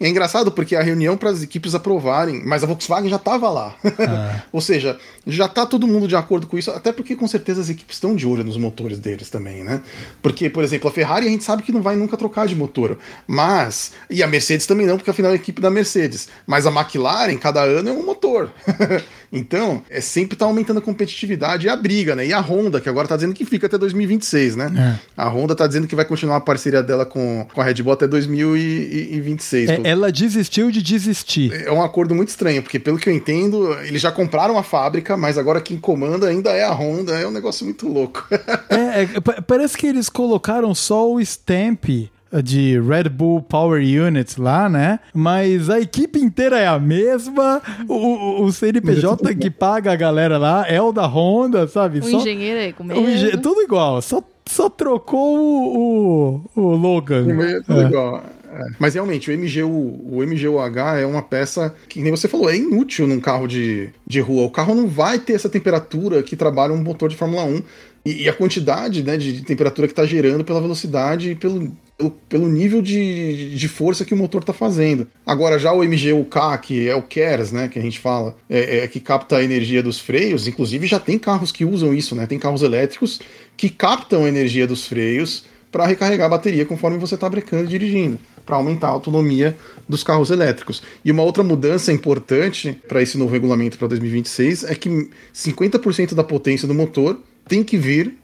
é 0.01 0.09
engraçado 0.09 0.51
porque 0.51 0.75
a 0.75 0.83
reunião 0.83 1.15
para 1.15 1.29
as 1.29 1.43
equipes 1.43 1.75
aprovarem, 1.75 2.43
mas 2.43 2.65
a 2.65 2.67
Volkswagen 2.67 3.11
já 3.11 3.17
estava 3.17 3.51
lá. 3.51 3.77
Ah. 4.11 4.43
Ou 4.51 4.63
seja, 4.63 4.99
já 5.27 5.45
está 5.45 5.67
todo 5.67 5.87
mundo 5.87 6.09
de 6.09 6.17
acordo 6.17 6.47
com 6.47 6.57
isso, 6.57 6.71
até 6.71 6.91
porque 6.91 7.15
com 7.15 7.29
certeza 7.29 7.61
as 7.61 7.69
equipes 7.69 7.97
estão 7.97 8.17
de 8.17 8.27
olho 8.27 8.43
nos 8.43 8.57
motores 8.57 8.99
deles 8.99 9.29
também, 9.29 9.63
né? 9.63 9.83
Porque, 10.23 10.49
por 10.49 10.65
exemplo, 10.65 10.89
a 10.89 10.93
Ferrari 10.93 11.27
a 11.27 11.31
gente 11.31 11.45
sabe 11.45 11.63
que 11.63 11.71
não 11.71 11.83
vai 11.83 11.97
nunca 11.97 12.17
trocar 12.17 12.47
de 12.47 12.57
motor, 12.57 12.99
mas. 13.27 13.93
E 14.09 14.23
a 14.23 14.27
Mercedes 14.27 14.67
também 14.67 14.87
não, 14.87 14.97
porque 14.97 15.11
afinal 15.11 15.33
é 15.33 15.35
a 15.35 15.37
equipe 15.37 15.61
da 15.61 15.71
Mercedes. 15.71 16.30
Mas 16.47 16.67
a 16.67 16.71
McLaren, 16.71 17.37
cada 17.37 17.63
ano 17.63 17.89
é 17.89 17.93
um 17.93 18.05
motor. 18.05 18.51
então, 19.33 19.83
é 19.89 20.01
sempre 20.01 20.37
tá 20.37 20.45
aumentando 20.45 20.79
a 20.79 20.83
competitividade 20.83 21.67
e 21.67 21.71
a 21.71 21.77
briga, 21.77 22.17
né? 22.17 22.27
E 22.27 22.33
a 22.33 22.41
Honda, 22.41 22.81
que 22.81 22.89
agora 22.89 23.07
tá 23.07 23.17
dizendo 23.17 23.35
que 23.35 23.45
fica 23.45 23.67
até 23.67 23.79
2026, 23.79 24.57
né? 24.57 24.99
É. 25.17 25.23
A 25.23 25.29
Honda 25.29 25.55
tá 25.55 25.67
dizendo 25.67 25.87
que 25.87 25.95
vai 25.95 26.05
continuar 26.05 26.37
a 26.37 26.41
parceria 26.41 26.83
dela 26.83 27.07
com, 27.07 27.47
com 27.53 27.61
a 27.61 27.65
Red 27.65 27.83
Bull 27.83 27.93
até 27.93 28.07
2026. 28.07 29.71
É, 29.71 29.81
ela 29.85 30.11
desistiu 30.11 30.71
de 30.71 30.83
desistir. 30.83 31.53
É 31.65 31.71
um 31.71 31.83
acordo 31.83 32.15
muito 32.15 32.29
estranho, 32.29 32.63
porque 32.63 32.79
pelo 32.79 32.99
que 32.99 33.09
eu 33.09 33.15
entendo, 33.15 33.73
eles 33.85 34.03
já 34.03 34.11
compraram 34.11 34.59
a 34.59 34.63
fábrica, 34.63 35.17
mas 35.17 35.39
agora 35.39 35.61
quem 35.61 35.79
comanda 35.79 36.29
ainda 36.29 36.51
é 36.51 36.65
a 36.65 36.73
Honda. 36.73 37.13
É 37.13 37.27
um 37.27 37.31
negócio 37.31 37.65
muito 37.65 37.89
louco. 37.89 38.27
é, 38.69 39.03
é 39.03 39.41
parece 39.47 39.77
que 39.77 39.87
eles 39.87 40.09
colocaram 40.09 40.75
só 40.75 41.11
o 41.11 41.21
stamp 41.21 42.11
de 42.43 42.81
Red 42.81 43.09
Bull 43.09 43.43
Power 43.43 43.83
Units 43.83 44.37
lá, 44.37 44.69
né? 44.69 45.01
Mas 45.13 45.69
a 45.69 45.81
equipe 45.81 46.19
inteira 46.19 46.59
é 46.59 46.67
a 46.67 46.79
mesma. 46.79 47.61
O, 47.89 48.45
o 48.45 48.53
CNPJ 48.53 49.35
que 49.35 49.51
paga 49.51 49.93
a 49.93 49.97
galera 49.97 50.39
lá 50.39 50.65
é 50.69 50.81
o 50.81 50.93
da 50.93 51.07
Honda, 51.07 51.67
sabe? 51.67 51.99
O 51.99 52.03
só, 52.05 52.19
engenheiro 52.19 52.61
é 52.61 52.73
com 52.73 52.85
o 52.85 53.09
engen 53.09 53.39
Tudo 53.39 53.63
igual, 53.63 54.01
só, 54.01 54.23
só 54.47 54.69
trocou 54.69 55.39
o, 55.39 56.43
o, 56.55 56.61
o 56.61 56.77
Logan. 56.77 57.27
É 57.43 57.61
tudo 57.61 57.81
é. 57.81 57.85
igual. 57.87 58.23
É. 58.53 58.65
Mas 58.79 58.95
realmente, 58.95 59.31
o 59.31 59.39
MGU, 59.39 59.69
o 59.69 60.23
MGUH 60.27 60.99
é 60.99 61.07
uma 61.07 61.23
peça 61.23 61.75
que, 61.89 62.01
nem 62.01 62.11
você 62.11 62.27
falou, 62.27 62.51
é 62.51 62.57
inútil 62.57 63.07
num 63.07 63.21
carro 63.21 63.47
de, 63.47 63.91
de 64.07 64.21
rua. 64.21 64.45
O 64.45 64.51
carro 64.51 64.75
não 64.75 64.89
vai 64.89 65.19
ter 65.19 65.35
essa 65.35 65.49
temperatura 65.49 66.23
que 66.23 66.37
trabalha 66.37 66.73
um 66.73 66.83
motor 66.83 67.09
de 67.09 67.17
Fórmula 67.17 67.45
1 67.45 67.63
e, 68.05 68.23
e 68.25 68.29
a 68.29 68.33
quantidade 68.33 69.03
né, 69.03 69.17
de, 69.17 69.35
de 69.35 69.43
temperatura 69.43 69.87
que 69.87 69.93
está 69.93 70.05
gerando 70.05 70.45
pela 70.45 70.61
velocidade 70.61 71.31
e 71.31 71.35
pelo, 71.37 71.73
pelo, 72.01 72.11
pelo 72.11 72.49
nível 72.49 72.81
de, 72.81 73.55
de 73.55 73.69
força 73.69 74.05
que 74.05 74.15
o 74.15 74.17
motor 74.17 74.41
está 74.41 74.55
fazendo. 74.55 75.07
Agora, 75.27 75.59
já 75.59 75.73
o 75.73 75.85
MGUK, 75.85 76.59
que 76.63 76.89
é 76.89 76.95
o 76.97 77.03
KERS, 77.03 77.53
né, 77.53 77.69
que 77.69 77.79
a 77.79 77.83
gente 77.83 77.99
fala, 77.99 78.35
é, 78.49 78.79
é, 78.79 78.89
que 78.89 78.99
capta 78.99 79.37
a 79.37 79.45
energia 79.45 79.83
dos 79.83 80.01
freios, 80.01 80.49
inclusive 80.49 80.87
já 80.87 80.99
tem 80.99 81.19
carros 81.19 81.53
que 81.53 81.65
usam 81.65 81.93
isso, 81.93 82.15
né? 82.15 82.27
Tem 82.27 82.39
carros 82.39 82.63
elétricos 82.63 83.21
que 83.57 83.69
captam 83.69 84.25
a 84.25 84.29
energia 84.29 84.67
dos 84.67 84.87
freios 84.87 85.45
para 85.71 85.87
recarregar 85.87 86.27
a 86.27 86.31
bateria 86.31 86.65
conforme 86.65 86.99
você 86.99 87.15
está 87.15 87.29
brecando 87.29 87.65
e 87.65 87.69
dirigindo, 87.69 88.19
para 88.45 88.57
aumentar 88.57 88.89
a 88.89 88.91
autonomia 88.91 89.57
dos 89.89 90.03
carros 90.03 90.31
elétricos. 90.31 90.83
E 91.05 91.13
uma 91.13 91.23
outra 91.23 91.45
mudança 91.45 91.93
importante 91.93 92.77
para 92.89 93.03
esse 93.03 93.19
novo 93.19 93.33
regulamento 93.33 93.79
para 93.79 93.89
2026 93.89 94.65
é 94.65 94.75
que 94.75 95.11
50% 95.35 96.15
da 96.15 96.25
potência 96.25 96.67
do 96.67 96.75
motor 96.75 97.21
tem 97.47 97.63
que 97.63 97.77
vir 97.77 98.17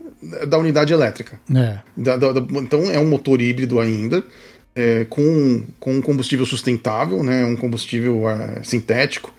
da 0.47 0.59
unidade 0.59 0.93
elétrica. 0.93 1.39
É. 1.55 1.79
Da, 1.97 2.17
da, 2.17 2.33
da, 2.33 2.41
então 2.61 2.91
é 2.91 2.99
um 2.99 3.09
motor 3.09 3.41
híbrido 3.41 3.81
ainda, 3.81 4.25
é, 4.75 5.05
com, 5.07 5.65
com 5.79 5.95
um 5.95 6.03
combustível 6.03 6.45
sustentável, 6.45 7.23
né, 7.23 7.45
um 7.45 7.57
combustível 7.57 8.29
é, 8.29 8.63
sintético. 8.63 9.33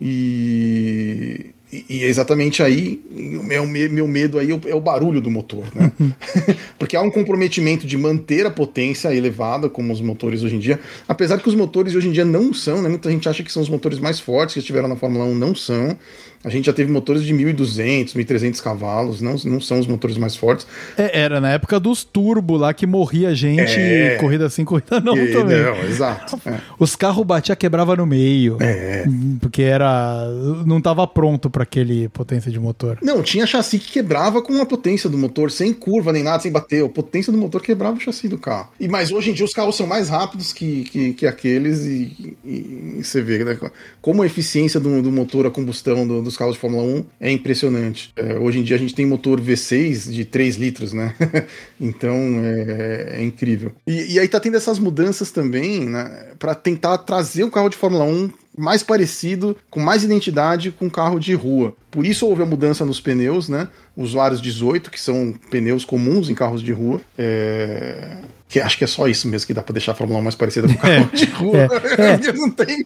E, 0.00 1.54
e, 1.72 1.86
e 1.88 2.04
exatamente 2.04 2.62
aí, 2.62 3.00
o 3.10 3.42
meu, 3.42 3.66
meu 3.66 4.08
medo 4.08 4.38
aí 4.38 4.50
é 4.50 4.74
o 4.74 4.80
barulho 4.80 5.20
do 5.20 5.30
motor, 5.30 5.64
né? 5.74 5.92
Porque 6.78 6.96
há 6.96 7.00
um 7.00 7.10
comprometimento 7.10 7.86
de 7.86 7.96
manter 7.96 8.44
a 8.44 8.50
potência 8.50 9.14
elevada, 9.14 9.70
como 9.70 9.92
os 9.92 10.00
motores 10.00 10.42
hoje 10.42 10.56
em 10.56 10.58
dia, 10.58 10.80
apesar 11.06 11.38
que 11.38 11.48
os 11.48 11.54
motores 11.54 11.94
hoje 11.94 12.08
em 12.08 12.12
dia 12.12 12.24
não 12.24 12.52
são, 12.52 12.82
né? 12.82 12.88
Muita 12.88 13.10
gente 13.10 13.28
acha 13.28 13.42
que 13.42 13.52
são 13.52 13.62
os 13.62 13.68
motores 13.68 13.98
mais 13.98 14.18
fortes 14.18 14.54
que 14.54 14.60
estiveram 14.60 14.88
na 14.88 14.96
Fórmula 14.96 15.24
1, 15.24 15.34
não 15.34 15.54
são. 15.54 15.96
A 16.44 16.48
gente 16.48 16.66
já 16.66 16.72
teve 16.72 16.90
motores 16.90 17.22
de 17.22 17.32
1.200, 17.32 18.14
1.300 18.14 18.60
cavalos, 18.60 19.20
não, 19.20 19.36
não 19.44 19.60
são 19.60 19.78
os 19.78 19.86
motores 19.86 20.16
mais 20.16 20.34
fortes. 20.34 20.66
É, 20.96 21.20
era 21.20 21.40
na 21.40 21.52
época 21.52 21.78
dos 21.78 22.02
turbo 22.02 22.56
lá 22.56 22.74
que 22.74 22.86
morria 22.86 23.34
gente, 23.34 23.78
é... 23.78 24.16
corrida 24.16 24.46
assim, 24.46 24.64
corrida 24.64 25.00
não 25.00 25.16
e, 25.16 25.32
também. 25.32 25.62
Não, 25.62 25.78
exato. 25.84 26.40
É. 26.44 26.58
Os 26.78 26.96
carros 26.96 27.24
batiam, 27.24 27.54
quebrava 27.54 27.94
no 27.94 28.06
meio. 28.06 28.56
É. 28.60 29.04
Porque 29.40 29.62
era. 29.62 30.26
não 30.66 30.78
estava 30.78 31.06
pronto 31.06 31.48
para 31.48 31.62
aquele 31.62 32.08
potência 32.08 32.50
de 32.50 32.58
motor. 32.58 32.98
Não, 33.02 33.22
tinha 33.22 33.46
chassi 33.46 33.78
que 33.78 33.92
quebrava 33.92 34.42
com 34.42 34.60
a 34.60 34.66
potência 34.66 35.08
do 35.08 35.16
motor, 35.16 35.50
sem 35.50 35.72
curva 35.72 36.12
nem 36.12 36.22
nada, 36.22 36.42
sem 36.42 36.50
bater. 36.50 36.84
A 36.84 36.88
potência 36.88 37.32
do 37.32 37.38
motor 37.38 37.62
quebrava 37.62 37.96
o 37.96 38.00
chassi 38.00 38.28
do 38.28 38.38
carro. 38.38 38.70
E, 38.80 38.88
mas 38.88 39.12
hoje 39.12 39.30
em 39.30 39.34
dia 39.34 39.44
os 39.44 39.52
carros 39.52 39.76
são 39.76 39.86
mais 39.86 40.08
rápidos 40.08 40.52
que, 40.52 40.84
que, 40.84 41.12
que 41.12 41.26
aqueles 41.26 41.84
e, 41.84 42.36
e, 42.44 42.96
e, 42.98 43.04
você 43.04 43.22
vê 43.22 43.44
né, 43.44 43.58
como 44.00 44.22
a 44.22 44.26
eficiência 44.26 44.80
do, 44.80 45.02
do 45.02 45.12
motor, 45.12 45.46
a 45.46 45.50
combustão 45.50 46.06
do, 46.06 46.31
dos 46.32 46.36
carros 46.36 46.54
de 46.54 46.60
Fórmula 46.60 46.82
1 46.82 47.04
é 47.20 47.30
impressionante. 47.30 48.12
É, 48.16 48.38
hoje 48.38 48.58
em 48.58 48.62
dia 48.62 48.76
a 48.76 48.78
gente 48.78 48.94
tem 48.94 49.06
motor 49.06 49.40
V6 49.40 50.10
de 50.10 50.24
3 50.24 50.56
litros, 50.56 50.92
né? 50.92 51.14
então 51.80 52.16
é, 52.42 53.18
é 53.18 53.22
incrível. 53.22 53.72
E, 53.86 54.14
e, 54.14 54.18
aí 54.18 54.26
tá 54.26 54.40
tendo 54.40 54.56
essas 54.56 54.78
mudanças 54.78 55.30
também, 55.30 55.88
né? 55.88 56.32
Para 56.38 56.54
tentar 56.54 56.98
trazer 56.98 57.44
o 57.44 57.50
carro 57.50 57.68
de 57.68 57.76
Fórmula 57.76 58.04
1 58.04 58.30
mais 58.56 58.82
parecido, 58.82 59.56
com 59.70 59.80
mais 59.80 60.04
identidade 60.04 60.70
com 60.70 60.90
carro 60.90 61.18
de 61.18 61.34
rua. 61.34 61.74
Por 61.90 62.06
isso 62.06 62.26
houve 62.26 62.42
a 62.42 62.46
mudança 62.46 62.84
nos 62.84 63.00
pneus, 63.00 63.48
né? 63.48 63.68
Usuários 63.96 64.40
18, 64.40 64.90
que 64.90 65.00
são 65.00 65.34
pneus 65.50 65.84
comuns 65.84 66.28
em 66.28 66.34
carros 66.34 66.62
de 66.62 66.72
rua. 66.72 67.00
É... 67.16 68.18
Que 68.48 68.60
acho 68.60 68.76
que 68.76 68.84
é 68.84 68.86
só 68.86 69.08
isso 69.08 69.26
mesmo 69.28 69.46
que 69.46 69.54
dá 69.54 69.62
para 69.62 69.72
deixar 69.72 69.92
a 69.92 69.94
Fórmula 69.94 70.20
1 70.20 70.22
mais 70.22 70.34
parecida 70.34 70.68
com 70.68 70.74
carro 70.74 71.08
é, 71.10 71.16
de 71.16 71.24
rua. 71.24 71.56
É, 71.56 72.28
é. 72.28 72.32
Não 72.34 72.50
tem. 72.50 72.84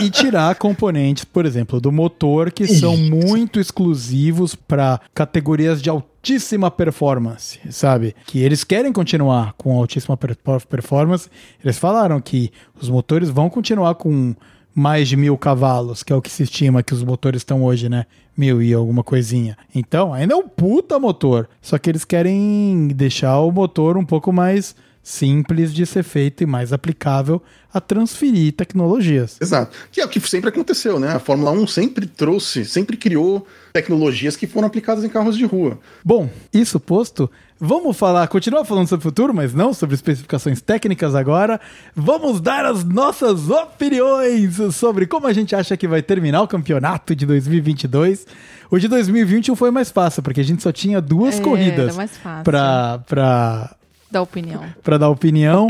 e 0.00 0.10
tirar 0.10 0.54
componentes, 0.54 1.24
por 1.24 1.44
exemplo, 1.44 1.80
do 1.80 1.90
motor 1.90 2.52
que 2.52 2.68
são 2.68 2.96
muito 2.96 3.58
exclusivos 3.58 4.54
para 4.54 5.00
categorias 5.12 5.82
de 5.82 5.90
altíssima 5.90 6.70
performance, 6.70 7.58
sabe? 7.68 8.14
Que 8.26 8.44
eles 8.44 8.62
querem 8.62 8.92
continuar 8.92 9.54
com 9.58 9.76
altíssima 9.76 10.16
performance. 10.16 11.28
Eles 11.64 11.78
falaram 11.78 12.20
que 12.20 12.52
os 12.80 12.88
motores 12.88 13.28
vão 13.28 13.50
continuar 13.50 13.96
com 13.96 14.36
mais 14.78 15.08
de 15.08 15.16
mil 15.16 15.36
cavalos, 15.36 16.04
que 16.04 16.12
é 16.12 16.16
o 16.16 16.22
que 16.22 16.30
se 16.30 16.44
estima 16.44 16.84
que 16.84 16.94
os 16.94 17.02
motores 17.02 17.40
estão 17.40 17.64
hoje, 17.64 17.88
né? 17.88 18.06
Mil 18.36 18.62
e 18.62 18.72
alguma 18.72 19.02
coisinha. 19.02 19.58
Então, 19.74 20.14
ainda 20.14 20.34
é 20.34 20.36
um 20.36 20.46
puta 20.46 21.00
motor. 21.00 21.48
Só 21.60 21.76
que 21.78 21.90
eles 21.90 22.04
querem 22.04 22.86
deixar 22.94 23.40
o 23.40 23.50
motor 23.50 23.96
um 23.96 24.04
pouco 24.04 24.32
mais 24.32 24.76
simples 25.02 25.74
de 25.74 25.84
ser 25.84 26.04
feito 26.04 26.44
e 26.44 26.46
mais 26.46 26.72
aplicável 26.72 27.42
a 27.72 27.80
transferir 27.80 28.52
tecnologias. 28.52 29.36
Exato. 29.40 29.76
Que 29.90 30.00
é 30.00 30.04
o 30.04 30.08
que 30.08 30.20
sempre 30.20 30.50
aconteceu, 30.50 31.00
né? 31.00 31.08
A 31.08 31.18
Fórmula 31.18 31.50
1 31.50 31.66
sempre 31.66 32.06
trouxe, 32.06 32.64
sempre 32.64 32.96
criou 32.96 33.46
tecnologias 33.72 34.36
que 34.36 34.46
foram 34.46 34.68
aplicadas 34.68 35.02
em 35.02 35.08
carros 35.08 35.36
de 35.36 35.44
rua. 35.44 35.78
Bom, 36.04 36.30
isso 36.52 36.78
posto, 36.78 37.28
vamos 37.60 37.96
falar, 37.96 38.26
continuar 38.28 38.64
falando 38.64 38.88
sobre 38.88 39.06
o 39.06 39.08
futuro, 39.08 39.34
mas 39.34 39.52
não 39.52 39.74
sobre 39.74 39.94
especificações 39.94 40.60
técnicas 40.60 41.14
agora. 41.14 41.60
Vamos 41.94 42.40
dar 42.40 42.64
as 42.64 42.84
nossas 42.84 43.50
opiniões 43.50 44.56
sobre 44.74 45.06
como 45.06 45.26
a 45.26 45.32
gente 45.32 45.54
acha 45.54 45.76
que 45.76 45.88
vai 45.88 46.02
terminar 46.02 46.42
o 46.42 46.48
campeonato 46.48 47.14
de 47.14 47.26
2022. 47.26 48.26
O 48.70 48.78
de 48.78 48.88
2021 48.88 49.56
foi 49.56 49.70
mais 49.70 49.90
fácil, 49.90 50.22
porque 50.22 50.40
a 50.40 50.44
gente 50.44 50.62
só 50.62 50.70
tinha 50.70 51.00
duas 51.00 51.38
é, 51.38 51.42
corridas 51.42 51.96
para 52.44 53.74
dar 54.10 54.22
opinião. 54.22 54.64
Para 54.82 54.98
dar 54.98 55.08
opinião. 55.08 55.66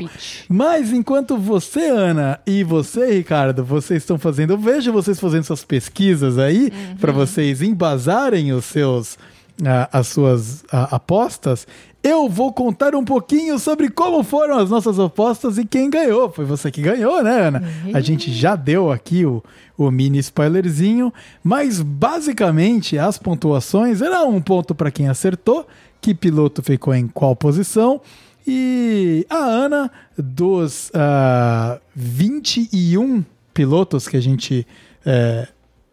Mas 0.49 0.93
enquanto 0.93 1.37
você, 1.37 1.89
Ana, 1.89 2.39
e 2.47 2.63
você, 2.63 3.15
Ricardo, 3.15 3.65
vocês 3.65 4.03
estão 4.03 4.19
fazendo, 4.19 4.53
eu 4.53 4.59
vejo 4.59 4.93
vocês 4.93 5.19
fazendo 5.19 5.45
suas 5.45 5.65
pesquisas 5.65 6.39
aí 6.39 6.73
uhum. 6.73 6.97
para 6.97 7.13
vocês 7.13 7.63
embasarem 7.63 8.53
os 8.53 8.65
seus 8.65 9.19
as 9.93 10.09
suas 10.09 10.65
apostas. 10.71 11.67
Eu 12.03 12.29
vou 12.29 12.53
contar 12.53 12.95
um 12.95 13.05
pouquinho 13.05 13.59
sobre 13.59 13.91
como 13.91 14.23
foram 14.23 14.59
as 14.59 14.71
nossas 14.71 15.01
apostas 15.01 15.59
e 15.59 15.65
quem 15.65 15.91
ganhou. 15.91 16.31
Foi 16.31 16.45
você 16.45 16.71
que 16.71 16.81
ganhou, 16.81 17.23
né, 17.23 17.49
Ana? 17.49 17.61
Uhum. 17.61 17.97
A 17.97 18.01
gente 18.01 18.33
já 18.33 18.55
deu 18.55 18.91
aqui 18.91 19.27
o, 19.27 19.43
o 19.77 19.91
mini 19.91 20.19
spoilerzinho, 20.19 21.13
mas 21.43 21.83
basicamente 21.83 22.97
as 22.97 23.19
pontuações 23.19 24.01
era 24.01 24.23
um 24.23 24.41
ponto 24.41 24.75
para 24.75 24.91
quem 24.93 25.09
acertou, 25.09 25.67
que 26.01 26.15
piloto 26.15 26.63
ficou 26.63 26.95
em 26.95 27.09
qual 27.09 27.35
posição 27.35 28.01
e 28.51 29.27
a 29.29 29.37
Ana, 29.37 29.91
dos 30.17 30.89
uh, 30.89 30.93
ah, 30.95 31.81
21 31.95 33.23
pilotos 33.53 34.09
que 34.09 34.17
a 34.17 34.23
gente 34.23 34.67
uh, 35.05 35.47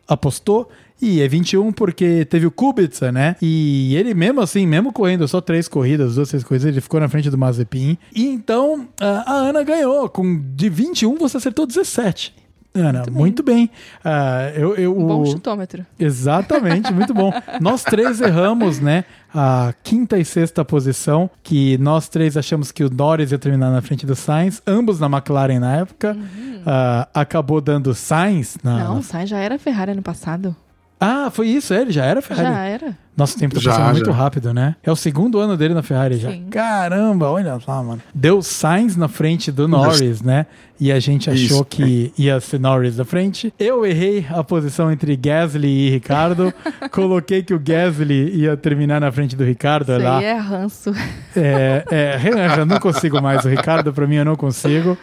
apostou, 0.08 0.70
e 1.02 1.22
é 1.22 1.28
21 1.28 1.72
porque 1.72 2.26
teve 2.26 2.46
o 2.46 2.52
Kubica, 2.52 3.12
né? 3.12 3.36
E 3.42 3.96
ele 3.96 4.14
mesmo 4.14 4.42
assim, 4.42 4.66
mesmo 4.66 4.94
correndo 4.94 5.28
só 5.28 5.42
três 5.42 5.68
corridas, 5.68 6.16
duas, 6.16 6.30
três 6.30 6.44
corridas, 6.44 6.68
ele 6.68 6.82
ficou 6.82 7.00
na 7.00 7.10
frente 7.10 7.30
do 7.30 7.38
Mazepin. 7.38 7.98
E 8.14 8.28
então 8.28 8.88
a 9.00 9.34
Ana 9.34 9.64
ganhou. 9.64 10.10
Com 10.10 10.42
de 10.56 10.70
21 10.70 11.18
você 11.18 11.38
acertou 11.38 11.66
17. 11.66 12.46
Ana, 12.76 13.04
muito 13.10 13.12
bem. 13.12 13.22
Muito 13.22 13.44
bem. 13.44 13.70
Uh, 14.04 14.60
eu, 14.60 14.76
eu, 14.76 14.98
um 15.00 15.08
bom 15.08 15.26
chutômetro. 15.26 15.86
Exatamente, 15.98 16.92
muito 16.92 17.14
bom. 17.14 17.32
nós 17.62 17.84
três 17.84 18.20
erramos, 18.20 18.82
né? 18.82 19.06
A 19.34 19.74
quinta 19.82 20.18
e 20.18 20.26
sexta 20.26 20.64
posição, 20.66 21.30
que 21.42 21.78
nós 21.78 22.10
três 22.10 22.36
achamos 22.36 22.74
que 22.74 22.84
o 22.84 22.90
Norris 22.90 23.32
ia 23.32 23.40
terminar 23.40 23.72
na 23.72 23.82
frente 23.82 24.06
do 24.06 24.16
Sainz, 24.16 24.62
ambos 24.68 25.00
na 25.00 25.08
McLaren 25.08 25.60
na 25.60 25.78
época. 25.78 26.14
Uhum. 26.14 26.58
Uh, 26.58 27.08
acabou 27.14 27.62
dando 27.62 27.94
Sainz 27.94 28.58
na. 28.62 28.84
Não, 28.84 29.00
o 29.00 29.04
Sainz 29.04 29.30
já 29.30 29.40
era 29.40 29.58
Ferrari 29.58 29.92
ano 29.92 30.02
passado. 30.02 30.56
Ah, 31.00 31.30
foi 31.30 31.48
isso, 31.48 31.74
ele 31.74 31.92
já 31.92 32.06
era 32.06 32.22
Ferrari? 32.22 32.48
Já 32.48 32.64
era. 32.64 32.98
Nosso 33.18 33.38
tempo 33.38 33.56
tá 33.56 33.62
já, 33.62 33.72
passando 33.72 33.88
já. 33.88 33.94
muito 33.94 34.12
rápido, 34.12 34.54
né? 34.54 34.76
É 34.84 34.92
o 34.92 34.96
segundo 34.96 35.40
ano 35.40 35.56
dele 35.56 35.74
na 35.74 35.82
Ferrari 35.82 36.18
já. 36.18 36.32
Sim. 36.32 36.48
Caramba, 36.50 37.30
olha 37.30 37.58
lá, 37.66 37.84
mano. 37.84 38.02
Deu 38.14 38.42
Sainz 38.42 38.98
na 38.98 39.08
frente 39.08 39.52
do 39.52 39.68
Norris, 39.68 40.22
né? 40.22 40.46
E 40.80 40.92
a 40.92 41.00
gente 41.00 41.30
achou 41.30 41.62
Isso. 41.62 41.66
que 41.66 42.12
ia 42.18 42.40
ser 42.42 42.60
Norris 42.60 42.98
na 42.98 43.06
frente. 43.06 43.54
Eu 43.58 43.86
errei 43.86 44.26
a 44.30 44.44
posição 44.44 44.92
entre 44.92 45.16
Gasly 45.16 45.68
e 45.68 45.90
Ricardo. 45.92 46.54
Coloquei 46.92 47.42
que 47.42 47.54
o 47.54 47.60
Gasly 47.60 48.36
ia 48.36 48.58
terminar 48.58 49.00
na 49.00 49.12
frente 49.12 49.36
do 49.36 49.46
Ricardo. 49.46 49.94
Isso 49.94 50.02
lá. 50.02 50.18
aí 50.18 50.26
é 50.26 50.38
ranço. 50.38 50.92
É, 51.38 51.86
é, 51.92 52.60
eu 52.60 52.66
não 52.66 52.80
consigo 52.80 53.22
mais. 53.22 53.46
O 53.46 53.50
Ricardo, 53.50 53.94
pra 53.94 54.06
mim, 54.06 54.16
eu 54.16 54.26
não 54.26 54.36
consigo. 54.36 54.98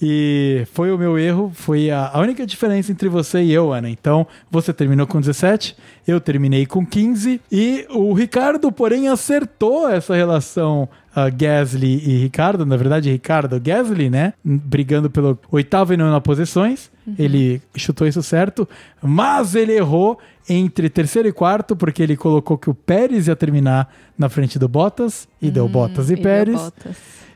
E 0.00 0.64
foi 0.72 0.92
o 0.92 0.98
meu 0.98 1.18
erro, 1.18 1.50
foi 1.52 1.90
a, 1.90 2.10
a, 2.12 2.20
única 2.20 2.46
diferença 2.46 2.92
entre 2.92 3.08
você 3.08 3.42
e 3.42 3.52
eu, 3.52 3.72
Ana. 3.72 3.90
Então, 3.90 4.26
você 4.48 4.72
terminou 4.72 5.08
com 5.08 5.20
17, 5.20 5.76
eu 6.06 6.20
terminei 6.20 6.66
com 6.66 6.86
15, 6.86 7.40
e 7.50 7.84
o 7.90 8.12
Ricardo, 8.12 8.70
porém, 8.70 9.08
acertou 9.08 9.88
essa 9.88 10.14
relação 10.14 10.88
uh, 11.16 11.36
Gasly 11.36 12.00
e 12.08 12.16
Ricardo, 12.18 12.64
na 12.64 12.76
verdade, 12.76 13.10
Ricardo 13.10 13.60
Gasly, 13.60 14.08
né? 14.08 14.34
Brigando 14.44 15.10
pelo 15.10 15.36
oitavo 15.50 15.92
e 15.92 15.96
nono 15.96 16.20
posições. 16.20 16.90
Uhum. 17.04 17.14
Ele 17.18 17.60
chutou 17.74 18.06
isso 18.06 18.22
certo, 18.22 18.68
mas 19.02 19.56
ele 19.56 19.72
errou 19.72 20.16
entre 20.48 20.88
terceiro 20.88 21.28
e 21.28 21.32
quarto, 21.32 21.74
porque 21.74 22.04
ele 22.04 22.16
colocou 22.16 22.56
que 22.56 22.70
o 22.70 22.74
Pérez 22.74 23.26
ia 23.26 23.34
terminar 23.34 23.92
na 24.16 24.28
frente 24.28 24.60
do 24.60 24.68
Bottas, 24.68 25.28
e 25.42 25.48
hum, 25.48 25.50
deu 25.50 25.68
Bottas 25.68 26.08
e, 26.08 26.14
e 26.14 26.16
Pérez. 26.16 26.72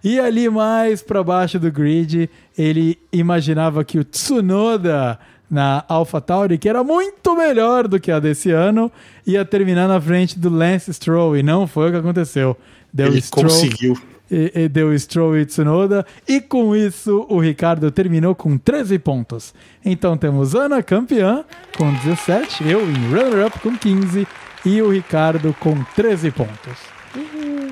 E 0.04 0.18
ali 0.18 0.48
mais 0.48 1.00
para 1.00 1.22
baixo 1.22 1.58
do 1.58 1.70
grid, 1.70 2.28
ele 2.58 2.98
imaginava 3.12 3.84
que 3.84 3.98
o 3.98 4.04
Tsunoda 4.04 5.18
na 5.52 5.84
AlphaTauri, 5.86 6.56
que 6.56 6.66
era 6.66 6.82
muito 6.82 7.36
melhor 7.36 7.86
do 7.86 8.00
que 8.00 8.10
a 8.10 8.18
desse 8.18 8.50
ano, 8.50 8.90
ia 9.26 9.44
terminar 9.44 9.86
na 9.86 10.00
frente 10.00 10.38
do 10.38 10.48
Lance 10.48 10.92
Stroll, 10.94 11.36
e 11.36 11.42
não 11.42 11.66
foi 11.66 11.88
o 11.88 11.92
que 11.92 11.98
aconteceu. 11.98 12.56
Deu 12.90 13.08
ele 13.08 13.20
Stroll, 13.20 13.48
conseguiu. 13.48 13.98
E, 14.30 14.50
e 14.54 14.68
deu 14.68 14.98
Stroll 14.98 15.36
e 15.36 15.44
Tsunoda, 15.44 16.06
e 16.26 16.40
com 16.40 16.74
isso 16.74 17.26
o 17.28 17.38
Ricardo 17.38 17.90
terminou 17.90 18.34
com 18.34 18.56
13 18.56 18.98
pontos. 18.98 19.52
Então 19.84 20.16
temos 20.16 20.54
Ana 20.54 20.82
campeã 20.82 21.44
com 21.76 21.92
17, 21.92 22.66
eu 22.66 22.80
em 22.90 23.10
runner-up 23.10 23.60
com 23.60 23.76
15 23.76 24.26
e 24.64 24.80
o 24.80 24.90
Ricardo 24.90 25.54
com 25.60 25.84
13 25.94 26.30
pontos. 26.30 26.91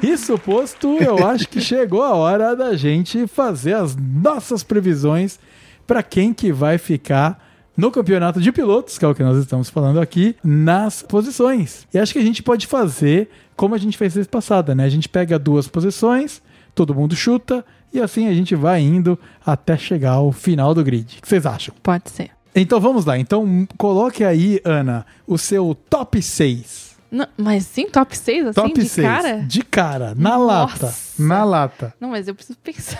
Isso 0.02 0.38
posto, 0.38 0.96
eu 0.98 1.26
acho 1.26 1.48
que 1.48 1.60
chegou 1.60 2.02
a 2.02 2.14
hora 2.14 2.54
da 2.54 2.76
gente 2.76 3.26
fazer 3.26 3.74
as 3.74 3.96
nossas 3.96 4.62
previsões 4.62 5.38
para 5.86 6.02
quem 6.02 6.32
que 6.32 6.52
vai 6.52 6.78
ficar 6.78 7.50
no 7.76 7.90
campeonato 7.90 8.40
de 8.40 8.52
pilotos, 8.52 8.98
que 8.98 9.04
é 9.04 9.08
o 9.08 9.14
que 9.14 9.22
nós 9.22 9.38
estamos 9.38 9.70
falando 9.70 10.00
aqui, 10.00 10.36
nas 10.44 11.02
posições. 11.02 11.86
E 11.92 11.98
acho 11.98 12.12
que 12.12 12.18
a 12.18 12.24
gente 12.24 12.42
pode 12.42 12.66
fazer 12.66 13.28
como 13.56 13.74
a 13.74 13.78
gente 13.78 13.96
fez 13.96 14.14
vez 14.14 14.26
passada, 14.26 14.74
né? 14.74 14.84
A 14.84 14.88
gente 14.88 15.08
pega 15.08 15.38
duas 15.38 15.68
posições, 15.68 16.42
todo 16.74 16.94
mundo 16.94 17.14
chuta 17.14 17.64
e 17.92 18.00
assim 18.00 18.26
a 18.28 18.34
gente 18.34 18.54
vai 18.54 18.80
indo 18.80 19.18
até 19.44 19.76
chegar 19.76 20.12
ao 20.12 20.32
final 20.32 20.74
do 20.74 20.84
grid. 20.84 21.18
O 21.18 21.22
que 21.22 21.28
vocês 21.28 21.44
acham? 21.44 21.74
Pode 21.82 22.10
ser. 22.10 22.30
Então 22.54 22.80
vamos 22.80 23.04
lá. 23.04 23.18
Então 23.18 23.66
coloque 23.76 24.24
aí, 24.24 24.60
Ana, 24.64 25.06
o 25.26 25.38
seu 25.38 25.76
top 25.88 26.22
6. 26.22 26.89
Não, 27.10 27.26
mas 27.36 27.64
sim, 27.66 27.88
top 27.88 28.16
6, 28.16 28.46
assim, 28.46 28.54
Top 28.54 28.72
de 28.72 28.88
6. 28.88 29.06
cara? 29.06 29.38
De 29.42 29.62
cara, 29.62 30.14
na 30.16 30.38
Nossa. 30.38 30.86
lata. 30.86 30.94
Na 31.18 31.44
lata. 31.44 31.94
Não, 32.00 32.10
mas 32.10 32.28
eu 32.28 32.34
preciso 32.34 32.58
pensar. 32.62 32.98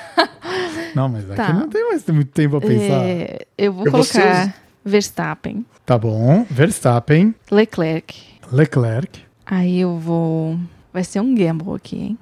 Não, 0.95 1.09
mas 1.09 1.25
aqui 1.31 1.37
Tá. 1.37 1.53
não 1.53 1.69
tem 1.69 1.89
mais 1.89 2.05
muito 2.07 2.33
tempo 2.33 2.59
pra 2.61 2.69
pensar. 2.69 3.05
É, 3.05 3.47
eu 3.57 3.73
vou 3.73 3.87
Eu 3.87 3.93
vou 3.93 4.01
colocar 4.05 4.45
ser 4.47 4.55
Verstappen, 4.85 5.65
Tá 5.87 5.97
bom. 5.97 6.45
Verstappen, 6.51 7.35
Leclerc. 7.51 8.21
Leclerc. 8.51 9.21
Aí 9.47 9.79
eu 9.81 9.97
vou. 9.99 10.59
Vai 10.93 11.05
ser 11.05 11.21
um 11.21 11.35
gamble 11.35 11.75
aqui, 11.75 11.97
hein? 11.97 12.19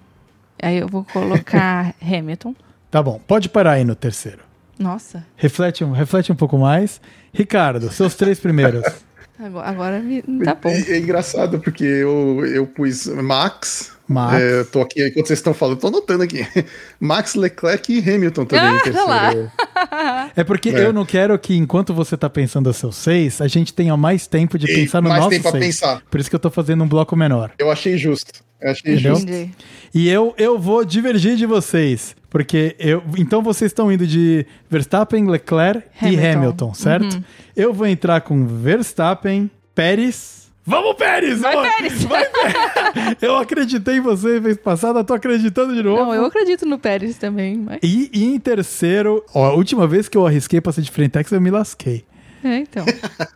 Aí 0.62 0.77
eu 0.78 0.89
vou 0.89 1.05
colocar 1.05 1.94
Hamilton. 2.02 2.55
Tá 2.90 3.02
bom. 3.02 3.20
Pode 3.27 3.48
parar 3.48 3.73
aí 3.73 3.85
no 3.85 3.94
terceiro. 3.94 4.40
Nossa, 4.78 5.24
Reflete 5.36 5.82
um, 5.85 5.90
reflete 5.93 6.31
um 6.31 6.36
pouco 6.36 6.56
mais. 6.59 7.01
Ricardo, 7.32 7.90
seus 7.93 8.15
três 8.15 8.39
primeiros. 8.39 8.85
agora, 9.39 9.69
agora 9.69 10.01
me, 10.01 10.23
tá 10.44 10.55
bom. 10.55 10.69
É, 10.69 10.93
é 10.93 10.98
engraçado 10.98 11.60
porque 11.60 11.85
eu, 11.85 12.44
eu 12.47 12.66
pus 12.66 13.06
Max. 13.06 13.98
Max. 14.09 14.43
É, 14.43 14.65
tô 14.65 14.81
aqui, 14.81 15.07
enquanto 15.07 15.27
vocês 15.27 15.39
estão 15.39 15.53
falando, 15.53 15.79
tô 15.79 15.89
anotando 15.89 16.23
aqui. 16.23 16.47
Max, 16.99 17.35
Leclerc 17.35 17.93
e 17.93 17.99
Hamilton 17.99 18.45
também. 18.47 18.65
Ah, 18.79 18.81
terceiro. 18.83 19.07
lá. 19.09 20.31
É 20.35 20.43
porque 20.45 20.71
É. 20.71 20.87
eu 20.87 20.93
não 20.93 21.05
quero 21.05 21.39
que, 21.39 21.55
enquanto 21.57 21.93
você 21.93 22.17
tá 22.17 22.29
pensando 22.31 22.69
os 22.71 22.77
seus 22.77 22.97
seis, 22.97 23.41
a 23.41 23.47
gente 23.49 23.73
tenha 23.75 23.97
mais 23.97 24.27
tempo 24.27 24.59
de 24.59 24.71
E 24.71 24.75
pensar 24.75 25.01
no 25.03 25.09
mais 25.09 25.21
nosso 25.21 25.31
tempo 25.31 25.43
pra 25.43 25.53
seis. 25.53 25.65
pensar. 25.67 26.03
Por 26.11 26.19
isso 26.21 26.31
que 26.31 26.37
eu 26.37 26.41
tô 26.41 26.51
fazendo 26.51 26.83
um 26.85 26.89
bloco 26.89 27.15
menor. 27.15 27.53
Eu 27.59 27.71
achei 27.71 27.97
justo. 27.99 28.33
Eu 28.61 28.71
achei 28.73 28.95
Entendeu? 28.95 29.15
justo. 29.15 29.31
Entendi. 29.31 29.51
E 29.95 30.09
eu, 30.09 30.35
eu 30.37 30.59
vou 30.59 30.85
divergir 30.85 31.37
de 31.37 31.47
vocês. 31.47 32.17
Porque 32.31 32.75
eu. 32.79 33.03
Então 33.17 33.41
vocês 33.43 33.71
estão 33.71 33.91
indo 33.91 34.07
de 34.07 34.45
Verstappen, 34.69 35.27
Leclerc 35.31 35.83
e 36.03 36.07
Hamilton. 36.07 36.27
Hamilton, 36.39 36.75
certo? 36.75 37.15
Uhum. 37.15 37.23
Eu 37.57 37.73
vou 37.73 37.87
entrar 37.87 38.21
com 38.23 38.47
Verstappen, 38.47 39.51
Pérez. 39.75 40.38
Vamos, 40.69 40.97
Pérez! 40.97 41.40
Vai, 41.40 41.55
Vamos! 41.55 41.70
Pérez! 41.73 42.05
Vai, 42.05 42.27
Pérez! 42.27 43.16
Eu 43.23 43.39
acreditei 43.39 43.97
em 43.97 44.01
você 44.01 44.39
vez 44.39 44.59
passada, 44.59 45.03
tô 45.03 45.15
acreditando 45.15 45.74
de 45.74 45.82
novo. 45.82 46.05
Não, 46.05 46.15
eu 46.15 46.27
acredito 46.27 46.66
no 46.66 46.78
Pérez 46.78 47.16
também. 47.16 47.57
Mas... 47.57 47.78
E, 47.82 48.11
e 48.12 48.24
em 48.27 48.39
terceiro, 48.39 49.24
ó, 49.35 49.47
a 49.47 49.55
última 49.55 49.86
vez 49.86 50.11
que 50.11 50.19
eu 50.19 50.27
arrisquei 50.27 50.61
pra 50.61 50.70
ser 50.70 50.82
de 50.82 50.90
Frentex, 50.90 51.32
eu 51.32 51.40
me 51.40 51.51
lasquei. 51.51 52.05
É, 52.45 52.59
então. 52.59 52.85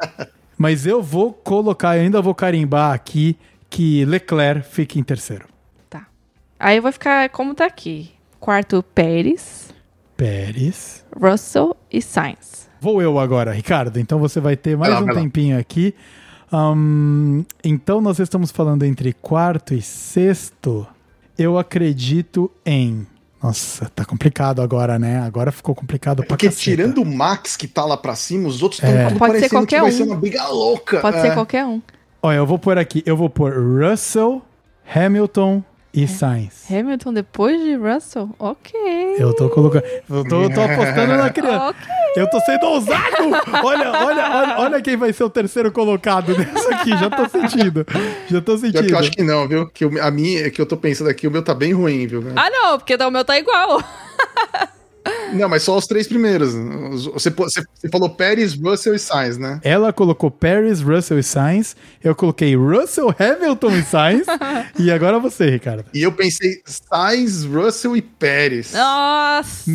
Mas 0.59 0.86
eu 0.86 1.02
vou 1.02 1.32
colocar, 1.32 1.96
eu 1.96 2.02
ainda 2.02 2.20
vou 2.20 2.34
carimbar 2.34 2.92
aqui 2.92 3.38
que 3.70 4.04
Leclerc 4.04 4.68
fique 4.68 5.00
em 5.00 5.02
terceiro. 5.02 5.46
Tá. 5.88 6.06
Aí 6.60 6.76
eu 6.76 6.82
vou 6.82 6.92
ficar 6.92 7.30
como 7.30 7.54
tá 7.54 7.64
aqui. 7.64 8.10
Quarto, 8.38 8.84
Pérez, 8.94 9.72
Pérez. 10.18 11.02
Russell 11.18 11.74
e 11.90 12.02
Sainz. 12.02 12.68
Vou 12.78 13.00
eu 13.00 13.18
agora, 13.18 13.52
Ricardo. 13.52 13.98
Então 13.98 14.18
você 14.18 14.38
vai 14.38 14.54
ter 14.54 14.76
mais 14.76 14.92
lá, 14.92 15.00
um 15.00 15.06
tempinho 15.06 15.59
aqui. 15.59 15.94
Ahn, 16.52 17.44
então 17.64 18.00
nós 18.00 18.18
estamos 18.18 18.50
falando 18.50 18.84
entre 18.84 19.12
quarto 19.14 19.72
e 19.74 19.80
sexto. 19.80 20.86
Eu 21.38 21.58
acredito 21.58 22.50
em. 22.64 23.06
Nossa, 23.42 23.90
tá 23.94 24.04
complicado 24.04 24.60
agora, 24.62 24.98
né? 24.98 25.18
Agora 25.20 25.50
ficou 25.50 25.74
complicado 25.74 26.18
pra 26.18 26.26
Porque 26.26 26.46
caceta. 26.46 26.62
tirando 26.62 26.98
o 27.02 27.04
Max 27.06 27.56
que 27.56 27.66
tá 27.66 27.84
lá 27.84 27.96
pra 27.96 28.14
cima, 28.14 28.46
os 28.48 28.62
outros 28.62 28.80
estão 28.82 28.94
É. 28.96 29.08
tudo 29.08 29.18
Pode 29.18 29.32
ser 29.32 29.38
parecendo 29.40 29.66
que 29.66 29.74
qualquer 29.76 29.80
vai 29.80 29.90
um. 29.90 29.96
ser 29.96 30.02
uma 30.04 30.16
briga 30.16 30.46
louca. 30.48 31.00
Pode 31.00 31.16
É. 31.16 31.20
ser 31.22 31.34
qualquer 31.34 31.64
um. 31.64 31.80
Olha, 32.22 32.36
eu 32.36 32.46
vou 32.46 32.58
pôr 32.58 32.78
aqui. 32.78 33.02
Eu 33.04 33.16
vou 33.16 33.28
pôr 33.30 33.52
Russell, 33.54 34.42
Hamilton 34.94 35.64
e 35.92 36.06
Sainz. 36.06 36.70
Hamilton 36.70 37.12
depois 37.14 37.60
de 37.62 37.74
Russell? 37.74 38.30
Ok. 38.38 38.72
Eu 39.18 39.34
tô 39.34 39.48
colocando. 39.48 39.82
Eu 40.08 40.24
tô, 40.24 40.42
eu 40.42 40.50
tô 40.54 40.60
apostando 40.60 41.16
na 41.16 41.30
criança. 41.30 41.64
Ok. 41.70 41.80
Eu 42.14 42.28
tô 42.28 42.40
sendo 42.40 42.66
ousado! 42.66 43.30
Olha, 43.64 43.90
olha, 43.90 44.30
olha, 44.30 44.55
olha 44.59 44.82
quem 44.82 44.97
vai 44.97 45.12
ser 45.12 45.24
o 45.24 45.30
terceiro 45.30 45.72
colocado 45.72 46.36
nessa 46.36 46.74
aqui. 46.74 46.90
Já 46.90 47.09
tô 47.09 47.28
sentindo. 47.28 47.86
Já 48.28 48.40
tô 48.40 48.59
sentindo. 48.59 48.90
eu 48.90 48.98
acho 48.98 49.10
que 49.10 49.22
não, 49.22 49.48
viu? 49.48 49.66
Que 49.68 49.84
a 50.01 50.10
minha, 50.10 50.51
que 50.51 50.60
eu 50.60 50.66
tô 50.66 50.76
pensando 50.76 51.09
aqui, 51.09 51.26
o 51.26 51.30
meu 51.30 51.43
tá 51.43 51.55
bem 51.55 51.72
ruim, 51.72 52.06
viu? 52.06 52.22
Ah, 52.36 52.51
não, 52.51 52.78
porque 52.78 52.94
o 52.94 53.10
meu 53.10 53.24
tá 53.24 53.39
igual. 53.39 53.82
Não, 55.32 55.48
mas 55.48 55.62
só 55.62 55.76
os 55.76 55.86
três 55.86 56.06
primeiros. 56.06 56.54
Os- 56.54 57.06
Você, 57.06 57.30
você, 57.30 57.62
você 57.74 57.88
falou 57.88 58.10
Pérez, 58.10 58.54
Russell 58.54 58.94
e 58.94 58.98
Sainz, 58.98 59.38
né? 59.38 59.60
Ela 59.62 59.92
colocou 59.92 60.30
Paris, 60.30 60.80
Russell 60.80 61.18
e 61.18 61.22
Sainz. 61.22 61.76
Eu 62.02 62.14
coloquei 62.14 62.54
Russell, 62.56 63.14
Hamilton 63.18 63.76
e 63.76 63.82
Sainz. 63.82 64.26
e 64.78 64.90
agora 64.90 65.18
você, 65.18 65.50
Ricardo. 65.50 65.84
E 65.94 66.02
eu 66.02 66.12
pensei 66.12 66.60
Sainz, 66.64 67.44
Russell 67.44 67.96
e 67.96 68.02
Pérez. 68.02 68.72
Nossa! 68.72 69.70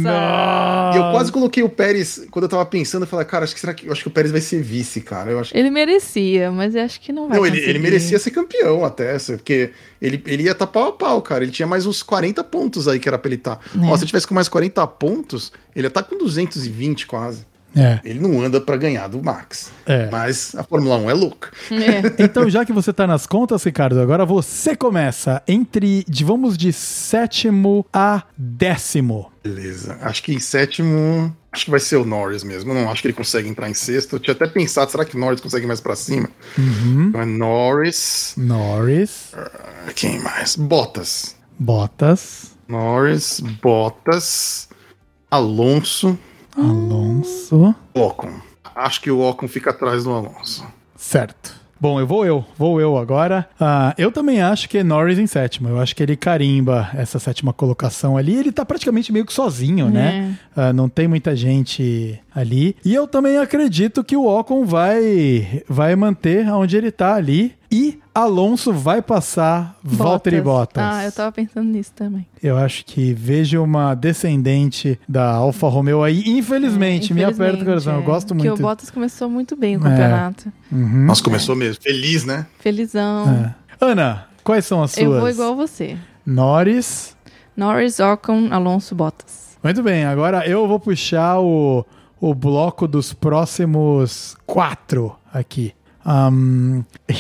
E 0.93 0.97
eu 0.97 1.11
quase 1.11 1.31
coloquei 1.31 1.63
o 1.63 1.69
Pérez, 1.69 2.25
quando 2.31 2.43
eu 2.43 2.49
tava 2.49 2.65
pensando, 2.65 3.03
eu 3.03 3.07
falei, 3.07 3.25
cara, 3.25 3.43
acho 3.43 3.53
que, 3.53 3.59
será 3.59 3.73
que, 3.73 3.88
eu 3.88 3.91
acho 3.91 4.01
que 4.01 4.07
o 4.07 4.11
Pérez 4.11 4.31
vai 4.31 4.41
ser 4.41 4.61
vice, 4.61 5.01
cara. 5.01 5.31
Eu 5.31 5.39
acho 5.39 5.51
que 5.51 5.57
Ele 5.57 5.69
merecia, 5.69 6.51
mas 6.51 6.75
eu 6.75 6.81
acho 6.84 6.99
que 6.99 7.11
não 7.11 7.27
vai 7.27 7.38
Não, 7.38 7.45
ele, 7.45 7.59
ele 7.59 7.79
merecia 7.79 8.19
ser 8.19 8.31
campeão 8.31 8.84
até, 8.85 9.17
porque 9.17 9.71
ele, 10.01 10.21
ele 10.25 10.43
ia 10.43 10.51
estar 10.51 10.67
pau 10.67 10.89
a 10.89 10.91
pau, 10.91 11.21
cara. 11.21 11.43
Ele 11.43 11.51
tinha 11.51 11.67
mais 11.67 11.85
uns 11.85 12.03
40 12.03 12.43
pontos 12.43 12.88
aí 12.88 12.99
que 12.99 13.07
era 13.07 13.17
pra 13.17 13.29
ele 13.29 13.35
estar. 13.35 13.59
É. 13.75 13.85
Ó, 13.85 13.95
se 13.95 14.03
ele 14.03 14.07
tivesse 14.07 14.27
com 14.27 14.34
mais 14.35 14.47
40 14.49 14.85
pontos, 14.88 15.47
ele 15.76 15.88
estar 15.88 16.03
com 16.03 16.18
220 16.18 17.06
quase. 17.07 17.45
É, 17.76 17.99
Ele 18.03 18.19
não 18.19 18.41
anda 18.41 18.60
pra 18.60 18.76
ganhar 18.76 19.07
do 19.07 19.22
Max. 19.22 19.72
é. 19.86 20.10
Mas 20.10 20.56
a 20.56 20.64
Fórmula 20.64 20.98
1 20.98 21.10
é 21.11 21.14
louca. 21.14 21.52
É. 21.69 22.02
Então, 22.24 22.49
já 22.49 22.65
que 22.65 22.74
você 22.74 22.91
tá 22.91 23.06
nas 23.06 23.28
contas, 23.28 23.64
Ricardo, 23.64 23.99
agora 23.99 24.26
você 24.26 24.76
começa 24.76 25.44
entre, 25.48 26.03
de, 26.07 26.24
vamos 26.24 26.57
de 26.57 26.74
sétimo 26.74 27.86
a 27.94 28.24
décimo. 28.36 29.32
Beleza. 29.44 29.98
Acho 30.02 30.24
que 30.24 30.34
em 30.34 30.40
sétimo. 30.40 31.36
Acho 31.52 31.65
que 31.65 31.72
vai 31.72 31.80
ser 31.80 31.98
o 31.98 32.06
Norris 32.06 32.44
mesmo. 32.44 32.74
Não 32.74 32.90
acho 32.90 33.02
que 33.02 33.10
ele 33.10 33.14
consegue 33.14 33.48
entrar 33.48 33.69
em 33.69 33.74
sexto. 33.76 34.15
Eu 34.15 34.19
tinha 34.19 34.34
até 34.34 34.48
pensado, 34.48 34.90
será 34.90 35.06
que 35.06 35.15
o 35.15 35.19
Norris 35.19 35.40
consegue 35.41 35.65
ir 35.65 35.68
mais 35.68 35.82
pra 35.82 35.95
cima? 35.95 36.30
Uhum. 36.57 37.10
Então 37.10 37.22
é 37.22 37.26
Norris. 37.26 38.34
Norris, 38.38 39.34
Ah, 39.36 39.91
Quem 39.94 40.19
mais? 40.19 40.56
Bottas. 40.56 41.36
Bottas, 41.60 42.56
Norris, 42.68 43.40
Bottas, 43.61 44.68
Alonso, 45.29 46.17
Alonso. 46.55 47.75
Ocon. 47.93 48.31
Acho 48.75 49.01
que 49.01 49.11
o 49.11 49.19
Ocon 49.19 49.47
fica 49.47 49.71
atrás 49.71 50.05
do 50.05 50.11
Alonso. 50.11 50.65
Certo. 50.95 51.53
Bom, 51.79 51.99
eu 51.99 52.07
vou 52.07 52.25
eu, 52.25 52.43
vou 52.57 52.81
eu 52.81 52.97
agora. 52.97 53.47
Ah, 53.59 53.93
eu 53.99 54.11
também 54.11 54.41
acho 54.41 54.67
que 54.67 54.79
é 54.79 54.83
Norris 54.83 55.19
em 55.19 55.27
sétimo. 55.27 55.69
Eu 55.69 55.79
acho 55.79 55.95
que 55.95 56.01
ele 56.01 56.15
carimba 56.15 56.89
essa 56.95 57.19
sétima 57.19 57.53
colocação 57.53 58.17
ali. 58.17 58.35
Ele 58.35 58.51
tá 58.51 58.65
praticamente 58.65 59.11
meio 59.11 59.25
que 59.25 59.33
sozinho, 59.33 59.89
né? 59.89 60.35
Ah, 60.55 60.73
não 60.73 60.89
tem 60.89 61.07
muita 61.07 61.35
gente 61.35 62.19
ali. 62.33 62.75
E 62.83 62.95
eu 62.95 63.07
também 63.07 63.37
acredito 63.37 64.03
que 64.03 64.15
o 64.15 64.25
Ocon 64.25 64.65
vai, 64.65 65.61
vai 65.69 65.95
manter 65.95 66.49
onde 66.51 66.75
ele 66.75 66.89
tá 66.89 67.13
ali. 67.13 67.53
E 67.69 67.99
Alonso 68.15 68.72
vai 68.72 69.02
passar 69.02 69.77
Valtteri 69.84 70.39
Bottas. 70.41 70.81
Ah, 70.84 71.03
eu 71.03 71.11
tava 71.11 71.31
pensando 71.34 71.68
nisso 71.69 71.91
também. 71.94 72.26
Eu 72.41 72.56
acho 72.57 72.85
que 72.85 73.14
vejo 73.14 73.61
uma 73.61 73.94
descendente 73.94 74.98
da 75.07 75.31
Alfa 75.31 75.68
Romeo 75.68 76.02
aí. 76.02 76.23
Infelizmente, 76.27 77.14
me 77.14 77.23
aperta 77.23 77.61
o 77.61 77.65
coração. 77.65 77.94
Eu 77.95 77.99
Infelizmente, 77.99 78.06
gosto 78.06 78.26
é. 78.34 78.35
Porque 78.35 78.48
muito. 78.49 78.60
o 78.60 78.64
Bottas 78.64 78.89
começou 78.89 79.30
muito 79.30 79.56
bem 79.56 79.76
o 79.76 79.80
É. 79.80 79.89
campeonato. 79.89 80.53
Uhum. 80.72 81.06
Nossa, 81.06 81.23
começou 81.23 81.56
mesmo. 81.56 81.81
Feliz, 81.84 82.23
né? 82.23 82.45
Felizão. 82.60 83.27
É. 83.30 83.56
Ana, 83.81 84.27
quais 84.44 84.65
são 84.65 84.81
as 84.81 84.91
suas? 84.91 85.03
Eu 85.06 85.19
vou 85.19 85.30
igual 85.30 85.56
você. 85.56 85.98
Norris. 86.26 87.15
Norris, 87.56 87.99
Ocon, 87.99 88.48
Alonso, 88.52 88.95
Bottas. 88.95 89.57
Muito 89.64 89.84
bem, 89.84 90.06
agora 90.06 90.48
eu 90.48 90.68
vou 90.68 90.80
puxar 90.80 91.39
o, 91.39 91.85
o 92.22 92.34
bloco 92.34 92.88
dos 92.88 93.11
próximos 93.14 94.38
quatro 94.45 95.15
aqui. 95.34 95.73
Ahn, 96.09 96.84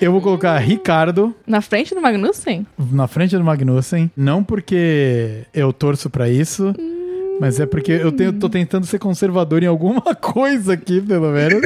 eu 0.00 0.12
vou 0.12 0.20
colocar 0.20 0.56
Ricardo 0.58 1.34
Na 1.44 1.60
frente 1.60 1.92
do 1.92 2.00
Magnussen? 2.00 2.64
na 2.78 3.08
frente 3.08 3.36
do 3.36 3.42
Magnussen, 3.42 4.08
não 4.16 4.44
porque 4.44 5.42
eu 5.52 5.72
torço 5.72 6.08
pra 6.08 6.28
isso, 6.28 6.72
mas 7.40 7.58
é 7.58 7.66
porque 7.66 7.90
eu 7.90 8.12
tenho, 8.12 8.32
tô 8.32 8.48
tentando 8.48 8.86
ser 8.86 9.00
conservador 9.00 9.64
em 9.64 9.66
alguma 9.66 10.02
coisa 10.14 10.74
aqui, 10.74 11.00
pelo 11.00 11.32
menos. 11.32 11.62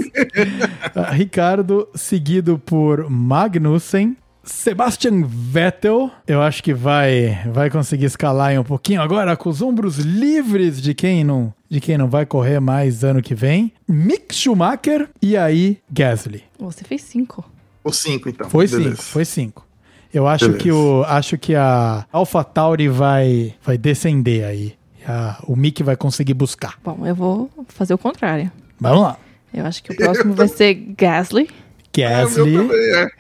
Ah, 0.94 1.10
Ricardo, 1.12 1.86
seguido 1.94 2.58
por 2.58 3.08
Magnussen. 3.10 4.16
Sebastian 4.42 5.24
Vettel, 5.26 6.10
eu 6.26 6.40
acho 6.40 6.62
que 6.62 6.72
vai 6.72 7.38
vai 7.52 7.68
conseguir 7.68 8.06
escalar 8.06 8.48
aí 8.48 8.58
um 8.58 8.64
pouquinho 8.64 9.02
agora 9.02 9.36
com 9.36 9.50
os 9.50 9.60
ombros 9.60 9.98
livres 9.98 10.80
de 10.80 10.94
quem 10.94 11.22
não 11.22 11.52
de 11.70 11.80
quem 11.80 11.96
não 11.96 12.08
vai 12.08 12.26
correr 12.26 12.58
mais 12.60 13.04
ano 13.04 13.22
que 13.22 13.34
vem. 13.34 13.72
Mick 13.88 14.34
Schumacher 14.34 15.08
e 15.22 15.36
aí 15.36 15.78
Gasly. 15.90 16.42
Você 16.58 16.84
fez 16.84 17.02
cinco. 17.02 17.48
O 17.84 17.92
5, 17.92 18.28
então. 18.28 18.50
Foi 18.50 18.66
Beleza. 18.66 18.90
cinco, 18.96 19.02
foi 19.02 19.24
cinco. 19.24 19.66
Eu 20.12 20.26
acho 20.26 20.46
Beleza. 20.46 20.62
que 20.64 20.72
o 20.72 21.04
acho 21.04 21.38
que 21.38 21.54
a 21.54 22.04
AlphaTauri 22.12 22.88
vai 22.88 23.54
vai 23.62 23.78
descender 23.78 24.44
aí. 24.44 24.74
A- 25.06 25.42
o 25.46 25.56
Mick 25.56 25.82
vai 25.82 25.96
conseguir 25.96 26.34
buscar. 26.34 26.74
Bom, 26.84 27.06
eu 27.06 27.14
vou 27.14 27.48
fazer 27.68 27.94
o 27.94 27.98
contrário. 27.98 28.50
Vamos 28.78 29.02
lá. 29.02 29.16
Eu 29.54 29.64
acho 29.64 29.82
que 29.82 29.92
o 29.92 29.96
próximo 29.96 30.34
vai 30.34 30.46
ser 30.48 30.74
Gasly, 30.74 31.48
É, 31.96 32.08
meu 32.08 32.26
Gasly, 32.26 32.52
também, 32.56 32.94
é. 32.94 33.10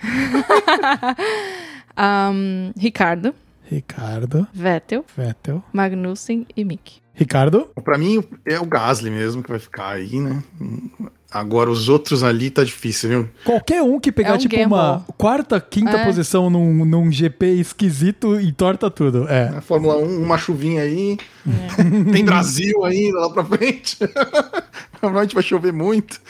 um, 2.32 2.72
Ricardo, 2.76 3.34
Ricardo, 3.64 4.46
Vettel, 4.52 5.04
Vettel. 5.16 5.62
Magnussen 5.72 6.46
e 6.56 6.64
Mick. 6.64 6.99
Ricardo? 7.14 7.68
Pra 7.84 7.98
mim 7.98 8.22
é 8.46 8.58
o 8.58 8.64
Gasly 8.64 9.10
mesmo 9.10 9.42
que 9.42 9.50
vai 9.50 9.58
ficar 9.58 9.90
aí, 9.90 10.18
né? 10.18 10.42
Agora 11.30 11.70
os 11.70 11.88
outros 11.88 12.24
ali 12.24 12.50
tá 12.50 12.64
difícil, 12.64 13.08
viu? 13.08 13.28
Qualquer 13.44 13.82
um 13.82 14.00
que 14.00 14.10
pegar, 14.10 14.30
É 14.30 14.34
um 14.34 14.38
tipo, 14.38 14.56
gamble. 14.56 14.74
uma 14.74 15.04
quarta, 15.16 15.60
quinta 15.60 15.92
É. 15.98 16.04
posição 16.04 16.50
num, 16.50 16.84
num 16.84 17.12
GP 17.12 17.46
esquisito 17.60 18.40
entorta 18.40 18.90
tudo. 18.90 19.28
É. 19.28 19.48
Na 19.50 19.60
Fórmula 19.60 19.96
1, 19.98 20.22
uma 20.22 20.36
chuvinha 20.38 20.82
aí. 20.82 21.18
Tem 22.12 22.24
Brasil 22.24 22.84
ainda 22.84 23.20
lá 23.20 23.30
pra 23.30 23.44
frente. 23.44 23.96
Provavelmente 24.98 25.34
vai 25.34 25.42
chover 25.44 25.72
muito. 25.72 26.20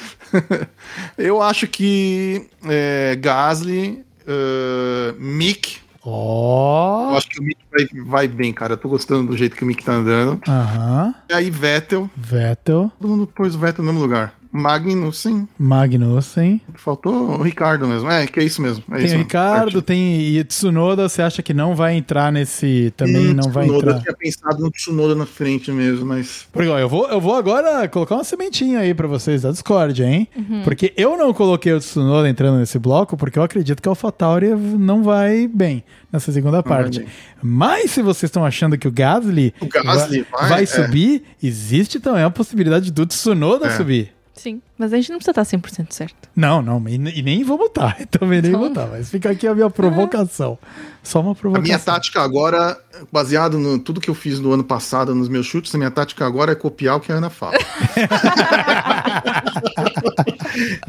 Eu 1.16 1.40
acho 1.40 1.66
que 1.66 2.46
é, 2.66 3.16
Gasly, 3.16 4.04
uh, 4.26 5.14
Mick. 5.18 5.78
Ó. 6.04 7.10
Eu 7.10 7.16
acho 7.16 7.28
que 7.28 7.40
o 7.40 7.42
Mick 7.42 7.60
vai, 7.70 8.04
vai 8.04 8.28
bem, 8.28 8.52
cara. 8.52 8.74
Eu 8.74 8.78
tô 8.78 8.88
gostando 8.88 9.28
do 9.28 9.36
jeito 9.36 9.56
que 9.56 9.62
o 9.64 9.66
Mick 9.66 9.84
tá 9.84 9.92
andando. 9.92 10.40
Aham. 10.48 11.14
E 11.28 11.32
aí, 11.34 11.50
Vettel. 11.50 12.10
Vettel, 12.16 12.90
Todo 13.00 13.10
mundo 13.10 13.26
pôs 13.26 13.54
o 13.54 13.58
Vettel 13.58 13.84
no 13.84 13.92
mesmo 13.92 14.06
lugar. 14.06 14.34
Magnussen. 14.52 15.48
Magnussen. 15.58 16.60
Faltou 16.74 17.12
o 17.38 17.42
Ricardo 17.42 17.86
mesmo. 17.86 18.10
É, 18.10 18.26
que 18.26 18.40
é 18.40 18.44
isso 18.44 18.60
mesmo. 18.60 18.82
É 18.90 18.96
Tem 18.96 19.04
isso 19.04 19.14
mesmo. 19.14 19.18
Ricardo, 19.22 19.82
tem 19.82 20.20
e 20.22 20.42
Tsunoda, 20.44 21.08
você 21.08 21.22
acha 21.22 21.42
que 21.42 21.54
não 21.54 21.74
vai 21.74 21.94
entrar 21.94 22.32
nesse. 22.32 22.92
Também 22.96 23.28
Hum, 23.28 23.34
não 23.34 23.50
vai 23.50 23.64
Tsunoda, 23.64 23.86
entrar. 23.90 23.96
Eu 23.98 24.02
tinha 24.02 24.16
pensado 24.16 24.60
no 24.62 24.70
Tsunoda 24.70 25.14
na 25.14 25.26
frente 25.26 25.70
mesmo, 25.70 26.06
mas. 26.06 26.46
Porque, 26.52 26.68
ó, 26.68 26.78
eu 26.78 26.88
vou, 26.88 27.08
eu 27.08 27.20
vou 27.20 27.34
agora 27.36 27.88
colocar 27.88 28.16
uma 28.16 28.24
sementinha 28.24 28.80
aí 28.80 28.92
pra 28.94 29.06
vocês 29.06 29.42
da 29.42 29.50
Discord, 29.50 30.02
hein? 30.02 30.28
Porque 30.64 30.92
eu 30.96 31.16
não 31.16 31.32
coloquei 31.32 31.72
o 31.72 31.78
Tsunoda 31.78 32.28
entrando 32.28 32.58
nesse 32.58 32.78
bloco, 32.78 33.16
porque 33.16 33.38
eu 33.38 33.42
acredito 33.42 33.80
que 33.80 33.88
a 33.88 33.92
AlphaTauri 33.92 34.48
não 34.48 35.02
vai 35.02 35.46
bem 35.46 35.84
nessa 36.12 36.32
segunda 36.32 36.60
vai 36.60 36.62
parte. 36.62 37.06
Mas 37.42 37.92
se 37.92 38.02
vocês 38.02 38.28
estão 38.28 38.44
achando 38.44 38.76
que 38.76 38.88
o 38.88 38.92
Gasly, 38.92 39.54
O 39.60 39.66
Gasly 39.66 40.26
vai, 40.30 40.40
vai, 40.40 40.48
vai 40.50 40.62
é. 40.64 40.66
subir, 40.66 41.22
existe 41.42 42.00
também 42.00 42.24
a 42.24 42.30
possibilidade 42.30 42.90
do 42.90 43.06
Tsunoda 43.06 43.66
É. 43.68 43.76
subir. 43.76 44.12
Sim. 44.40 44.62
Mas 44.80 44.94
a 44.94 44.96
gente 44.96 45.10
não 45.10 45.18
precisa 45.18 45.38
estar 45.42 45.58
100% 45.58 45.92
certo. 45.92 46.16
Não, 46.34 46.62
não, 46.62 46.82
e, 46.88 46.94
e 46.94 47.22
nem 47.22 47.44
vou 47.44 47.58
botar. 47.58 47.98
Também 48.10 48.40
nem 48.40 48.48
Então- 48.48 48.60
vou 48.60 48.70
botar. 48.70 48.86
Mas 48.86 49.10
fica 49.10 49.30
aqui 49.30 49.46
a 49.46 49.54
minha 49.54 49.68
provocação. 49.68 50.58
Só 51.02 51.20
uma 51.20 51.32
A 51.32 51.34
provocação. 51.34 51.62
minha 51.64 51.78
tática 51.78 52.22
agora, 52.22 52.78
baseado 53.12 53.58
no 53.58 53.78
tudo 53.78 54.00
que 54.00 54.08
eu 54.08 54.14
fiz 54.14 54.40
no 54.40 54.52
ano 54.52 54.64
passado, 54.64 55.14
nos 55.14 55.28
meus 55.28 55.44
chutes, 55.46 55.74
a 55.74 55.78
minha 55.78 55.90
tática 55.90 56.26
agora 56.26 56.52
é 56.52 56.54
copiar 56.54 56.96
o 56.96 57.00
que 57.00 57.12
a 57.12 57.16
Ana 57.16 57.28
fala. 57.30 57.58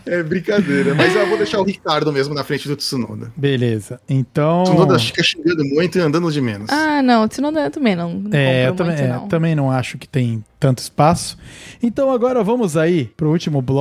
é 0.06 0.24
brincadeira, 0.24 0.94
mas 0.96 1.16
eu 1.16 1.28
vou 1.28 1.38
deixar 1.38 1.60
o 1.60 1.64
Ricardo 1.64 2.12
mesmo 2.12 2.34
na 2.34 2.44
frente 2.44 2.68
do 2.68 2.76
Tsunoda. 2.76 3.32
Beleza. 3.36 4.00
Então. 4.10 4.62
O 4.62 4.66
Tsunoda 4.66 5.00
fica 5.00 5.24
xingando 5.24 5.64
muito 5.66 5.98
e 5.98 6.02
andando 6.02 6.32
de 6.32 6.42
menos. 6.42 6.70
Ah, 6.70 7.02
não. 7.02 7.28
Tsunoda 7.28 7.62
eu 7.62 7.72
também 7.72 7.96
não, 7.96 8.14
não 8.14 8.30
É, 8.38 8.68
eu 8.68 8.76
também, 8.76 8.96
muito, 8.98 9.08
é, 9.10 9.14
não. 9.14 9.28
também 9.28 9.56
não 9.56 9.72
acho 9.72 9.98
que 9.98 10.08
tem 10.08 10.44
tanto 10.60 10.80
espaço. 10.80 11.38
Então 11.82 12.12
agora 12.12 12.44
vamos 12.44 12.78
aí 12.78 13.06
pro 13.18 13.32
último 13.32 13.62
bloco 13.62 13.81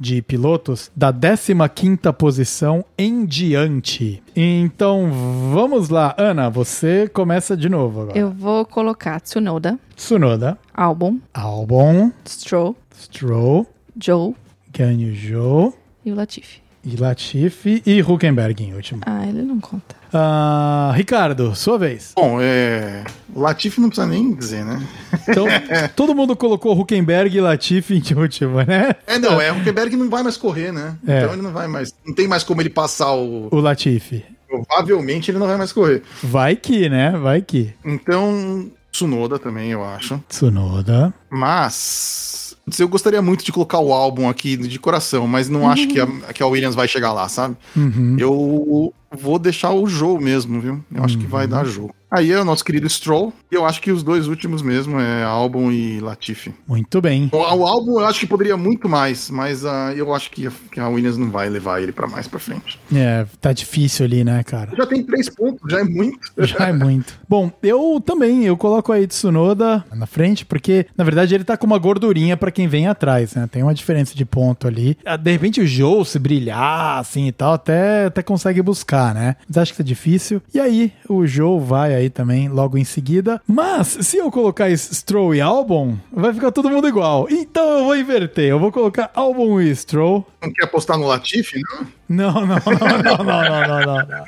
de 0.00 0.20
pilotos 0.22 0.90
da 0.94 1.12
15ª 1.12 2.12
posição 2.12 2.84
em 2.98 3.24
diante. 3.24 4.22
Então 4.34 5.10
vamos 5.52 5.88
lá, 5.88 6.14
Ana, 6.18 6.50
você 6.50 7.08
começa 7.08 7.56
de 7.56 7.68
novo 7.68 8.02
agora. 8.02 8.18
Eu 8.18 8.30
vou 8.30 8.64
colocar 8.64 9.20
Tsunoda, 9.20 9.78
Tsunoda, 9.94 10.58
Albon, 10.74 11.18
Albon, 11.32 12.10
Stroll, 12.26 12.76
Stroll, 12.94 13.66
Joe 14.00 14.34
Ganyu 14.72 15.14
Zhou 15.14 15.74
e 16.04 16.12
o 16.12 16.14
Latifi. 16.14 16.65
E 16.86 16.94
Latifi 16.94 17.82
e 17.84 18.00
Huckenberg 18.00 18.62
em 18.62 18.72
último. 18.72 19.00
Ah, 19.04 19.26
ele 19.26 19.42
não 19.42 19.58
conta. 19.58 19.96
Ah, 20.12 20.92
Ricardo, 20.94 21.52
sua 21.56 21.76
vez. 21.76 22.12
Bom, 22.14 22.38
é. 22.40 23.02
O 23.34 23.40
Latifi 23.40 23.80
não 23.80 23.88
precisa 23.88 24.06
nem 24.06 24.32
dizer, 24.32 24.64
né? 24.64 24.80
Então, 25.28 25.46
todo 25.96 26.14
mundo 26.14 26.36
colocou 26.36 26.78
Huckenberg 26.78 27.36
e 27.36 27.40
Latifi 27.40 27.94
em 27.94 28.14
último, 28.16 28.62
né? 28.62 28.94
É, 29.04 29.18
não, 29.18 29.40
é 29.40 29.50
o 29.50 29.56
Huckenberg 29.56 29.96
não 29.96 30.08
vai 30.08 30.22
mais 30.22 30.36
correr, 30.36 30.72
né? 30.72 30.96
É. 31.06 31.18
Então 31.18 31.32
ele 31.32 31.42
não 31.42 31.52
vai 31.52 31.66
mais. 31.66 31.92
Não 32.06 32.14
tem 32.14 32.28
mais 32.28 32.44
como 32.44 32.62
ele 32.62 32.70
passar 32.70 33.12
o. 33.12 33.48
O 33.50 33.58
Latifi. 33.58 34.24
Provavelmente 34.48 35.32
ele 35.32 35.38
não 35.38 35.48
vai 35.48 35.56
mais 35.56 35.72
correr. 35.72 36.04
Vai 36.22 36.54
que, 36.54 36.88
né? 36.88 37.10
Vai 37.18 37.42
que. 37.42 37.74
Então, 37.84 38.70
Tsunoda 38.92 39.38
também, 39.38 39.70
eu 39.70 39.84
acho. 39.84 40.22
Tsunoda. 40.28 41.12
Mas. 41.28 42.45
Eu 42.78 42.88
gostaria 42.88 43.22
muito 43.22 43.44
de 43.44 43.52
colocar 43.52 43.78
o 43.78 43.92
álbum 43.92 44.28
aqui 44.28 44.56
de 44.56 44.78
coração, 44.78 45.26
mas 45.28 45.48
não 45.48 45.70
acho 45.70 45.86
que 45.86 46.00
a, 46.00 46.06
que 46.32 46.42
a 46.42 46.46
Williams 46.46 46.74
vai 46.74 46.88
chegar 46.88 47.12
lá, 47.12 47.28
sabe? 47.28 47.56
Uhum. 47.76 48.16
Eu 48.18 48.92
vou 49.10 49.38
deixar 49.38 49.72
o 49.72 49.86
Joe 49.86 50.22
mesmo, 50.22 50.60
viu? 50.60 50.84
Eu 50.94 51.04
acho 51.04 51.18
que 51.18 51.26
vai 51.26 51.46
dar 51.46 51.64
Joe. 51.64 51.90
Aí 52.08 52.30
é 52.30 52.40
o 52.40 52.44
nosso 52.44 52.64
querido 52.64 52.88
Stroll. 52.88 53.32
E 53.50 53.54
eu 53.54 53.66
acho 53.66 53.80
que 53.80 53.90
os 53.90 54.02
dois 54.02 54.28
últimos 54.28 54.62
mesmo 54.62 55.00
é 55.00 55.24
Albon 55.24 55.72
e 55.72 55.98
Latifi. 56.00 56.54
Muito 56.66 57.00
bem. 57.00 57.28
O, 57.32 57.36
o 57.36 57.66
álbum 57.66 58.00
eu 58.00 58.06
acho 58.06 58.20
que 58.20 58.26
poderia 58.26 58.56
muito 58.56 58.88
mais, 58.88 59.28
mas 59.28 59.64
ah, 59.66 59.92
eu 59.94 60.14
acho 60.14 60.30
que 60.30 60.46
a, 60.46 60.52
que 60.70 60.78
a 60.78 60.88
Williams 60.88 61.18
não 61.18 61.30
vai 61.30 61.48
levar 61.48 61.82
ele 61.82 61.90
pra 61.90 62.06
mais 62.06 62.28
pra 62.28 62.38
frente. 62.38 62.78
É, 62.94 63.26
tá 63.40 63.52
difícil 63.52 64.06
ali, 64.06 64.22
né, 64.22 64.42
cara? 64.44 64.70
Já 64.76 64.86
tem 64.86 65.02
três 65.02 65.28
pontos, 65.28 65.60
já 65.70 65.80
é 65.80 65.84
muito. 65.84 66.18
Já 66.46 66.68
é 66.68 66.72
muito. 66.72 67.18
Bom, 67.28 67.50
eu 67.62 68.00
também, 68.04 68.44
eu 68.44 68.56
coloco 68.56 68.92
aí 68.92 69.06
Tsunoda 69.06 69.84
na 69.92 70.06
frente, 70.06 70.44
porque, 70.44 70.86
na 70.96 71.02
verdade, 71.02 71.34
ele 71.34 71.44
tá 71.44 71.56
com 71.56 71.66
uma 71.66 71.78
gordurinha 71.78 72.36
pra 72.36 72.52
quem 72.52 72.68
vem 72.68 72.86
atrás, 72.86 73.34
né? 73.34 73.48
Tem 73.50 73.62
uma 73.62 73.74
diferença 73.74 74.14
de 74.14 74.24
ponto 74.24 74.68
ali. 74.68 74.96
Ah, 75.04 75.16
De 75.16 75.32
repente 75.32 75.60
o 75.60 75.66
Joe, 75.66 76.04
se 76.04 76.18
brilhar, 76.18 76.98
assim 76.98 77.26
e 77.26 77.32
tal, 77.32 77.54
até, 77.54 78.06
até 78.06 78.22
consegue 78.22 78.62
buscar, 78.62 78.95
né? 79.14 79.36
Mas 79.48 79.58
acho 79.58 79.72
que 79.72 79.78
tá 79.78 79.84
difícil. 79.84 80.42
E 80.52 80.60
aí, 80.60 80.92
o 81.08 81.26
Joe 81.26 81.60
vai 81.60 81.94
aí 81.94 82.10
também 82.10 82.48
logo 82.48 82.78
em 82.78 82.84
seguida. 82.84 83.40
Mas, 83.46 83.88
se 84.00 84.16
eu 84.16 84.30
colocar 84.30 84.74
Stroll 84.76 85.34
e 85.34 85.40
Albon, 85.40 85.96
vai 86.12 86.32
ficar 86.32 86.52
todo 86.52 86.70
mundo 86.70 86.88
igual. 86.88 87.26
Então 87.30 87.78
eu 87.78 87.84
vou 87.84 87.96
inverter. 87.96 88.46
Eu 88.46 88.58
vou 88.58 88.72
colocar 88.72 89.10
Albon 89.14 89.60
e 89.60 89.74
Stroll. 89.74 90.26
Não 90.42 90.52
quer 90.52 90.64
apostar 90.64 90.98
no 90.98 91.06
Latifi, 91.06 91.60
não? 91.60 91.86
Não, 92.08 92.32
não, 92.32 92.46
não, 92.46 92.56
não, 92.56 93.24
não, 93.24 93.24
não, 93.24 93.80
não, 93.80 94.06
não. 94.06 94.24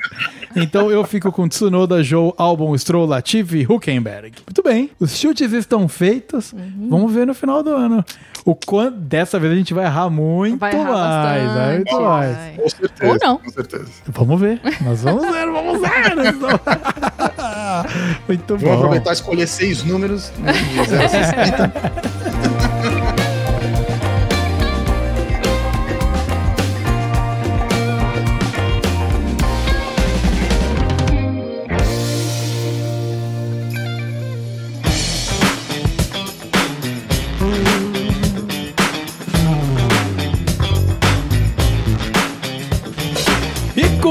Então 0.55 0.91
eu 0.91 1.03
fico 1.05 1.31
com 1.31 1.47
Tsunoda, 1.47 2.03
Joe, 2.03 2.33
Albon, 2.37 2.77
Stroll, 2.77 3.05
Latifi 3.05 3.59
e 3.59 3.65
Huckenberg. 3.65 4.33
Muito 4.45 4.61
bem, 4.63 4.89
os 4.99 5.17
chutes 5.17 5.53
estão 5.53 5.87
feitos. 5.87 6.51
Uhum. 6.51 6.87
Vamos 6.89 7.13
ver 7.13 7.25
no 7.25 7.33
final 7.33 7.63
do 7.63 7.69
ano. 7.69 8.03
O 8.43 8.55
quanto, 8.55 8.97
dessa 8.97 9.39
vez 9.39 9.53
a 9.53 9.55
gente 9.55 9.73
vai 9.73 9.85
errar 9.85 10.09
muito 10.09 10.59
vai 10.59 10.73
errar 10.73 10.91
mais. 10.91 11.43
Bastante, 11.45 11.75
muito 11.75 11.95
vai. 11.95 12.33
mais. 12.33 12.57
Com 12.57 12.69
certeza. 12.69 13.11
Ou 13.11 13.17
não. 13.21 13.37
Com 13.37 13.49
certeza. 13.49 13.91
Vamos 14.07 14.41
ver. 14.41 14.61
Nós 14.81 15.03
vamos 15.03 15.31
ver, 15.31 15.45
vamos 15.51 15.81
ver. 15.81 16.15
Né? 16.15 16.31
muito 18.27 18.57
Vou 18.57 18.57
bom. 18.57 18.65
Vou 18.65 18.73
aproveitar 18.75 19.11
e 19.11 19.13
escolher 19.13 19.47
seis 19.47 19.83
números. 19.83 20.31
Né, 20.39 20.53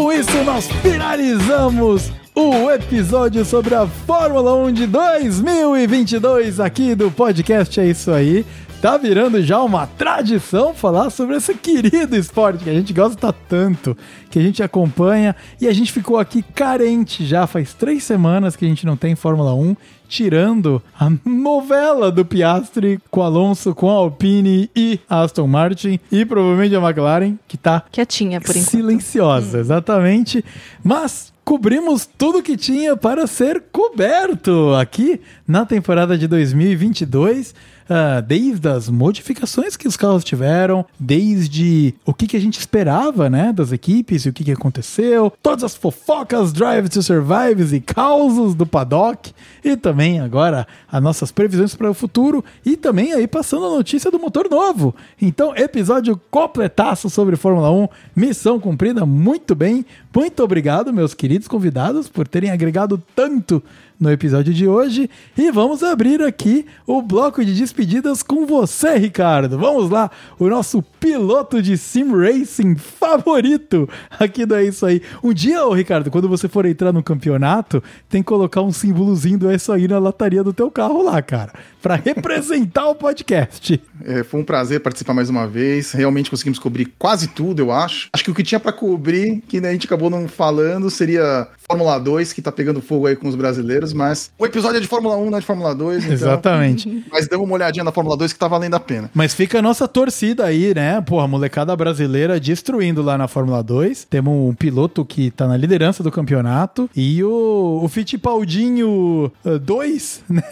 com 0.03 0.13
isso 0.13 0.45
nós 0.45 0.69
finalizamos 0.81 2.13
o 2.33 2.71
episódio 2.71 3.45
sobre 3.45 3.75
a 3.75 3.85
Fórmula 3.85 4.55
1 4.55 4.73
de 4.73 4.87
2022 4.87 6.61
aqui 6.61 6.95
do 6.95 7.11
podcast. 7.11 7.81
É 7.81 7.87
Isso 7.87 8.13
Aí. 8.13 8.47
Tá 8.81 8.97
virando 8.97 9.43
já 9.43 9.61
uma 9.61 9.89
tradição 9.89 10.73
falar 10.73 11.11
sobre 11.11 11.35
esse 11.35 11.53
querido 11.53 12.15
esporte 12.15 12.63
que 12.63 12.71
a 12.71 12.75
gente 12.75 12.93
gosta 12.93 13.33
tanto, 13.33 13.97
que 14.31 14.39
a 14.39 14.43
gente 14.43 14.63
acompanha. 14.63 15.35
E 15.61 15.67
a 15.67 15.73
gente 15.73 15.91
ficou 15.91 16.17
aqui 16.17 16.45
carente 16.55 17.27
já 17.27 17.45
faz 17.49 17.75
três 17.75 18.05
semanas 18.05 18.55
que 18.55 18.65
a 18.65 18.69
gente 18.69 18.87
não 18.87 18.97
tem 18.97 19.17
Fórmula 19.17 19.53
1, 19.53 19.75
tirando 20.09 20.83
a 20.99 21.11
novela 21.25 22.11
do 22.11 22.25
Piastri 22.25 22.99
com 23.11 23.23
Alonso, 23.23 23.75
com 23.75 23.91
a 23.91 23.95
Alpine 23.95 24.71
e 24.75 24.99
a 25.09 25.21
Aston 25.23 25.47
Martin 25.47 26.01
e 26.11 26.25
provavelmente 26.25 26.75
a 26.75 26.81
McLaren, 26.81 27.39
que 27.47 27.57
tá 27.57 27.85
Quietinha, 27.93 28.41
por 28.41 28.51
enquanto. 28.51 28.71
Silenciosa, 28.71 29.59
exatamente. 29.59 30.45
Mas 30.83 31.33
cobrimos 31.45 32.07
tudo 32.07 32.43
que 32.43 32.57
tinha 32.57 32.97
para 32.97 33.27
ser 33.27 33.65
coberto 33.71 34.75
aqui 34.75 35.21
na 35.47 35.65
temporada 35.65 36.17
de 36.17 36.27
2022. 36.27 37.55
Uh, 37.89 38.23
desde 38.23 38.69
as 38.69 38.89
modificações 38.89 39.77
que 39.77 39.89
os 39.89 39.97
carros 39.97 40.25
tiveram, 40.25 40.85
desde 40.99 41.95
o 42.05 42.13
que, 42.13 42.27
que 42.27 42.37
a 42.37 42.41
gente 42.41 42.59
esperava, 42.59 43.29
né, 43.31 43.53
das 43.53 43.73
equipes 43.73 44.25
e 44.25 44.29
o 44.29 44.33
que, 44.33 44.45
que 44.45 44.53
aconteceu, 44.53 45.33
todas 45.43 45.65
as 45.65 45.75
fofocas, 45.75 46.53
Drive 46.53 46.89
to 46.89 47.03
Survive 47.03 47.75
e 47.75 47.81
causos 47.81 48.55
do 48.55 48.67
paddock, 48.67 49.33
e 49.65 49.77
também 49.77 50.21
agora 50.21 50.67
as 50.91 51.03
nossas 51.03 51.33
previsões 51.33 51.75
para 51.75 51.91
o 51.91 51.95
futuro, 51.95 52.45
e 52.65 52.77
também 52.77 53.13
aí 53.13 53.27
passando 53.27 53.67
a 53.67 53.71
notícia 53.71 54.11
do 54.11 54.19
motor 54.19 54.49
novo. 54.51 54.95
Então, 55.21 55.55
episódio 55.57 56.21
completaço 56.31 57.09
sobre 57.11 57.37
Fórmula 57.37 57.71
1, 57.71 57.89
missão 58.15 58.61
cumprida 58.61 59.07
muito 59.07 59.55
bem. 59.55 59.85
Muito 60.15 60.43
obrigado, 60.43 60.93
meus 60.93 61.15
queridos 61.15 61.49
convidados, 61.49 62.09
por 62.09 62.27
terem 62.27 62.51
agregado 62.51 63.03
tanto 63.15 63.63
no 63.99 64.11
episódio 64.11 64.53
de 64.55 64.67
hoje. 64.67 65.11
E 65.37 65.51
vamos 65.51 65.83
abrir 65.83 66.23
aqui 66.23 66.67
o 66.87 67.03
bloco 67.03 67.45
de 67.45 67.55
despedidas 67.55 68.23
com 68.23 68.47
você, 68.47 68.97
Ricardo. 68.97 69.59
Vamos 69.59 69.91
lá, 69.91 70.11
o 70.39 70.49
nosso 70.49 70.83
piloto 71.01 71.61
de 71.61 71.77
sim 71.77 72.05
racing 72.11 72.77
favorito 72.77 73.89
aqui 74.19 74.45
do 74.45 74.55
É 74.55 74.65
Isso 74.65 74.87
Aí. 74.87 75.03
Um 75.23 75.33
dia, 75.33 75.65
ô 75.65 75.73
Ricardo, 75.73 76.11
quando 76.11 76.29
você 76.29 76.49
for 76.49 76.67
entrar 76.67 76.93
no 76.93 77.03
campeonato, 77.03 77.83
tem 78.09 78.23
que 78.23 78.29
colocar 78.29 78.63
um 78.63 78.73
símbolozinho 78.73 79.39
do 79.39 79.51
É 79.51 79.55
Isso 79.55 79.73
Aí 79.73 79.89
na 79.89 79.99
lataria 79.99 80.43
do 80.45 80.53
teu 80.53 80.71
carro 80.71 81.03
lá, 81.03 81.21
cara, 81.23 81.53
para 81.83 81.95
representar 82.03 82.89
o 82.89 82.95
podcast. 82.95 83.81
É, 84.05 84.23
foi 84.23 84.41
um 84.41 84.45
prazer 84.45 84.81
participar 84.81 85.15
mais 85.15 85.29
uma 85.29 85.47
vez. 85.47 85.93
Realmente 85.93 86.31
conseguimos 86.31 86.59
cobrir 86.59 86.93
quase 86.99 87.29
tudo, 87.29 87.61
eu 87.61 87.73
acho. 87.73 88.09
Acho 88.13 88.25
que 88.25 88.31
o 88.31 88.35
que 88.35 88.43
tinha 88.43 88.61
para 88.61 88.73
cobrir, 88.73 89.43
que 89.49 89.59
a 89.59 89.73
gente 89.73 89.87
acabou 89.87 90.11
não 90.11 90.29
falando, 90.29 90.91
seria 90.91 91.49
Fórmula 91.71 91.99
2, 91.99 92.33
que 92.33 92.43
tá 92.43 92.51
pegando 92.51 92.81
fogo 92.81 93.07
aí 93.07 93.17
com 93.17 93.29
os 93.29 93.35
brasileiros, 93.35 93.88
mas 93.93 94.31
o 94.39 94.47
episódio 94.47 94.79
é 94.79 94.81
de 94.81 94.87
Fórmula 94.87 95.17
1, 95.17 95.31
não 95.31 95.39
é 95.39 95.41
de 95.41 95.47
Fórmula 95.47 95.75
2. 95.75 96.05
Então... 96.05 96.15
Exatamente. 96.15 97.05
Mas 97.11 97.27
deu 97.27 97.43
uma 97.43 97.55
olhadinha 97.55 97.85
na 97.85 97.93
Fórmula 97.93 98.17
2 98.17 98.33
que 98.33 98.39
tá 98.39 98.49
valendo 98.49 98.75
a 98.75 98.81
pena. 98.81 99.11
Mas 99.15 99.35
fica 99.35 99.59
a 99.59 99.63
nossa 99.63 99.89
torcida 99.89 100.45
aí, 100.45 100.75
né? 100.75 101.01
Porra, 101.01 101.27
molecada 101.27 101.75
brasileira 101.75 102.39
destruindo 102.39 103.03
lá 103.03 103.17
na 103.17 103.27
Fórmula 103.27 103.63
2. 103.63 104.05
Temos 104.05 104.33
um 104.33 104.55
piloto 104.55 105.05
que 105.05 105.31
tá 105.31 105.47
na 105.47 105.57
liderança 105.57 106.03
do 106.03 106.11
campeonato 106.11 106.89
e 106.95 107.23
o, 107.25 107.81
o 107.83 107.89
Fittipaldinho 107.89 109.33
2, 109.63 110.25
né? 110.29 110.43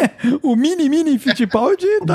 O 0.43 0.57
mini 0.57 0.89
mini 0.89 1.19
Fittipaldi 1.19 1.87
tá, 2.07 2.15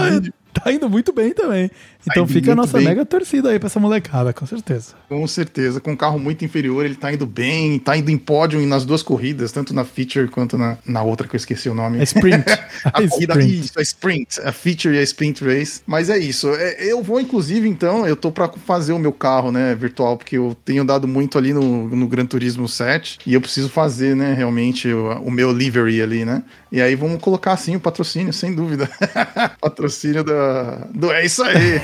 tá 0.54 0.72
indo 0.72 0.90
muito 0.90 1.14
bem 1.14 1.34
também. 1.34 1.70
Então 2.06 2.26
Tá 2.26 2.34
fica 2.34 2.52
a 2.54 2.56
nossa 2.56 2.80
bem. 2.80 2.88
mega 2.88 3.06
torcida 3.06 3.50
aí 3.50 3.60
pra 3.60 3.68
essa 3.68 3.80
molecada, 3.80 4.34
com 4.34 4.46
certeza. 4.46 4.96
Com 5.08 5.26
certeza, 5.28 5.80
com 5.80 5.92
um 5.92 5.96
carro 5.96 6.18
muito 6.20 6.44
inferior, 6.44 6.84
ele 6.86 6.96
tá 6.96 7.12
indo 7.14 7.26
bem, 7.26 7.78
tá 7.80 7.96
indo 7.98 8.10
em 8.10 8.18
pódio 8.18 8.60
nas 8.66 8.86
duas 8.86 9.04
corridas, 9.04 9.52
tanto 9.52 9.74
na 9.74 9.84
feature 9.86 10.28
quanto 10.28 10.58
na, 10.58 10.78
na 10.86 11.04
outra 11.04 11.28
que 11.28 11.36
eu 11.36 11.38
esqueci 11.38 11.70
o 11.70 11.74
nome. 11.76 12.00
É 12.00 12.04
sprint. 12.04 12.46
a 12.94 13.04
É 13.04 13.08
corrida, 13.08 13.34
sprint. 13.36 13.60
isso, 13.60 13.80
a 13.80 13.82
sprint, 13.82 14.42
a 14.42 14.52
feature 14.52 14.96
e 14.96 15.00
a 15.00 15.04
sprint 15.04 15.44
race. 15.44 15.82
Mas 15.86 16.10
é 16.10 16.18
isso. 16.18 16.50
É, 16.56 16.84
eu 16.86 17.04
vou, 17.04 17.20
inclusive, 17.22 17.68
então, 17.68 18.08
eu 18.08 18.16
tô 18.16 18.32
pra 18.32 18.50
fazer 18.66 18.94
o 18.94 19.00
meu 19.00 19.12
carro, 19.14 19.52
né, 19.52 19.76
virtual, 19.76 20.18
porque 20.18 20.38
eu 20.38 20.56
tenho 20.66 20.84
dado 20.84 21.08
muito 21.08 21.38
ali 21.38 21.54
no, 21.54 21.88
no 21.90 22.08
Gran 22.08 22.26
Turismo 22.26 22.68
7 22.68 23.20
e 23.26 23.34
eu 23.34 23.42
preciso 23.42 23.70
fazer, 23.70 24.16
né, 24.16 24.34
realmente 24.34 24.88
o, 24.92 25.12
o 25.22 25.30
meu 25.32 25.52
livery 25.52 26.02
ali, 26.02 26.26
né? 26.26 26.44
E 26.72 26.82
aí 26.82 26.96
vamos 26.96 27.20
colocar 27.22 27.52
assim 27.52 27.76
o 27.76 27.80
patrocínio, 27.82 28.32
sem 28.32 28.56
dúvida. 28.56 28.90
patrocínio 29.60 30.24
da, 30.24 30.88
do 30.94 31.12
É 31.12 31.26
Isso 31.26 31.44
Aí. 31.44 31.82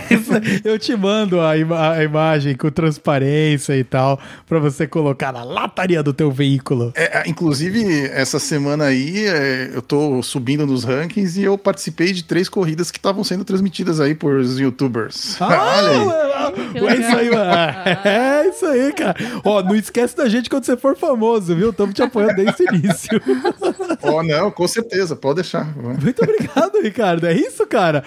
Eu 0.64 0.78
te 0.80 0.96
mando 0.96 1.40
a, 1.42 1.58
ima- 1.58 1.92
a 1.92 2.04
imagem 2.04 2.56
com 2.56 2.70
transparência 2.70 3.76
e 3.78 3.84
tal, 3.84 4.20
pra 4.48 4.60
você 4.60 4.88
colocar 4.88 5.32
na 5.34 5.44
lataria 5.44 6.02
do 6.04 6.14
teu 6.14 6.32
veículo. 6.32 6.92
É, 6.96 7.20
é, 7.20 7.30
inclusive, 7.30 8.06
essa 8.14 8.40
semana 8.40 8.86
aí, 8.86 9.26
é, 9.28 9.72
eu 9.74 9.82
tô 9.82 10.22
subindo 10.24 10.66
nos 10.66 10.84
rankings 10.84 11.40
e 11.40 11.44
eu 11.44 11.58
participei 11.58 12.14
de 12.14 12.24
três 12.24 12.48
corridas 12.50 12.92
que 12.92 12.98
estavam 12.98 13.24
sendo 13.24 13.44
transmitidas 13.44 14.00
aí 14.00 14.14
por 14.16 14.36
os 14.36 14.60
youtubers. 14.60 15.40
Olha 15.42 15.90
aí. 15.90 16.28
Ah, 16.38 16.52
Que 16.72 16.78
é 16.80 16.96
isso 16.96 17.18
aí, 17.18 17.30
mano. 17.30 17.52
É 18.06 18.48
isso 18.48 18.66
aí, 18.66 18.94
cara. 18.94 19.16
Ó, 19.44 19.62
não 19.64 19.76
esquece 19.76 20.16
da 20.16 20.28
gente 20.30 20.50
quando 20.50 20.64
você 20.66 20.78
for 20.78 20.96
famoso, 20.98 21.56
viu? 21.56 21.70
Estamos 21.72 21.94
te 21.94 22.02
apoiando 22.02 22.36
desde 22.36 22.64
o 22.64 22.76
início. 22.76 23.22
Oh, 24.04 24.24
não, 24.24 24.52
com 24.52 24.68
certeza, 24.68 25.16
pode 25.16 25.36
deixar. 25.36 25.66
Muito 25.76 26.22
obrigado, 26.24 26.82
Ricardo. 26.82 27.26
É 27.28 27.34
isso, 27.34 27.66
cara. 27.68 28.04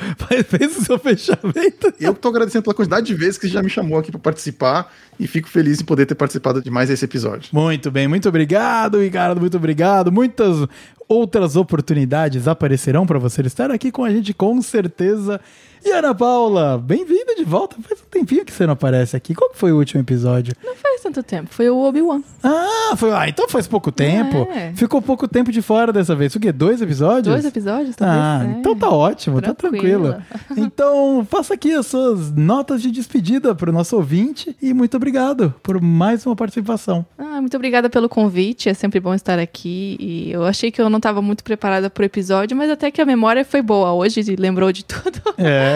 Fez 0.48 0.76
o 0.76 0.84
seu 0.84 0.98
fechamento. 0.98 1.89
Eu 1.98 2.14
tô 2.14 2.28
agradecendo 2.28 2.62
pela 2.62 2.74
quantidade 2.74 3.06
de 3.06 3.14
vezes 3.14 3.38
que 3.38 3.46
você 3.46 3.52
já 3.52 3.62
me 3.62 3.70
chamou 3.70 3.98
aqui 3.98 4.10
para 4.10 4.20
participar 4.20 4.92
e 5.18 5.26
fico 5.26 5.48
feliz 5.48 5.80
em 5.80 5.84
poder 5.84 6.06
ter 6.06 6.14
participado 6.14 6.62
de 6.62 6.70
mais 6.70 6.90
esse 6.90 7.04
episódio. 7.04 7.50
Muito 7.52 7.90
bem, 7.90 8.06
muito 8.06 8.28
obrigado, 8.28 9.00
Ricardo. 9.00 9.40
Muito 9.40 9.56
obrigado. 9.56 10.12
Muitas 10.12 10.66
outras 11.08 11.56
oportunidades 11.56 12.46
aparecerão 12.46 13.06
para 13.06 13.18
você 13.18 13.42
estar 13.42 13.70
aqui 13.70 13.90
com 13.90 14.04
a 14.04 14.10
gente, 14.10 14.32
com 14.32 14.62
certeza. 14.62 15.40
E 15.82 15.90
Ana 15.92 16.14
Paula, 16.14 16.76
bem-vinda 16.78 17.34
de 17.34 17.42
volta. 17.42 17.74
Faz 17.82 18.00
um 18.02 18.04
tempinho 18.10 18.44
que 18.44 18.52
você 18.52 18.66
não 18.66 18.74
aparece 18.74 19.16
aqui. 19.16 19.34
Qual 19.34 19.50
foi 19.54 19.72
o 19.72 19.78
último 19.78 20.02
episódio? 20.02 20.54
Não 20.62 20.74
faz 20.76 21.00
tanto 21.00 21.22
tempo. 21.22 21.48
Foi 21.50 21.70
o 21.70 21.78
Obi-Wan. 21.78 22.20
Ah, 22.42 22.94
foi. 22.98 23.10
Ah, 23.12 23.26
então 23.26 23.48
faz 23.48 23.66
pouco 23.66 23.90
tempo. 23.90 24.46
É. 24.52 24.72
Ficou 24.74 25.00
pouco 25.00 25.26
tempo 25.26 25.50
de 25.50 25.62
fora 25.62 25.90
dessa 25.90 26.14
vez. 26.14 26.34
O 26.34 26.40
quê? 26.40 26.52
Dois 26.52 26.82
episódios? 26.82 27.28
Dois 27.34 27.46
episódios, 27.46 27.96
talvez. 27.96 28.20
Ah, 28.22 28.44
É. 28.44 28.58
então 28.60 28.76
tá 28.76 28.90
ótimo, 28.90 29.40
tá 29.40 29.54
tranquilo. 29.54 30.16
Então, 30.56 31.26
faça 31.30 31.54
aqui 31.54 31.72
as 31.72 31.86
suas 31.86 32.30
notas 32.32 32.82
de 32.82 32.90
despedida 32.90 33.54
para 33.54 33.70
o 33.70 33.72
nosso 33.72 33.96
ouvinte 33.96 34.54
e 34.60 34.74
muito 34.74 34.96
obrigado 34.96 35.54
por 35.62 35.80
mais 35.80 36.26
uma 36.26 36.36
participação. 36.36 37.06
Ah, 37.16 37.40
muito 37.40 37.56
obrigada 37.56 37.88
pelo 37.88 38.08
convite. 38.08 38.68
É 38.68 38.74
sempre 38.74 39.00
bom 39.00 39.14
estar 39.14 39.38
aqui. 39.38 39.96
E 39.98 40.30
eu 40.32 40.44
achei 40.44 40.70
que 40.70 40.80
eu 40.80 40.90
não 40.90 40.98
estava 40.98 41.22
muito 41.22 41.42
preparada 41.42 41.88
pro 41.88 42.04
episódio, 42.04 42.56
mas 42.56 42.70
até 42.70 42.90
que 42.90 43.00
a 43.00 43.06
memória 43.06 43.44
foi 43.44 43.62
boa 43.62 43.92
hoje, 43.94 44.20
lembrou 44.38 44.70
de 44.72 44.84
tudo. 44.84 45.20
É. 45.38 45.69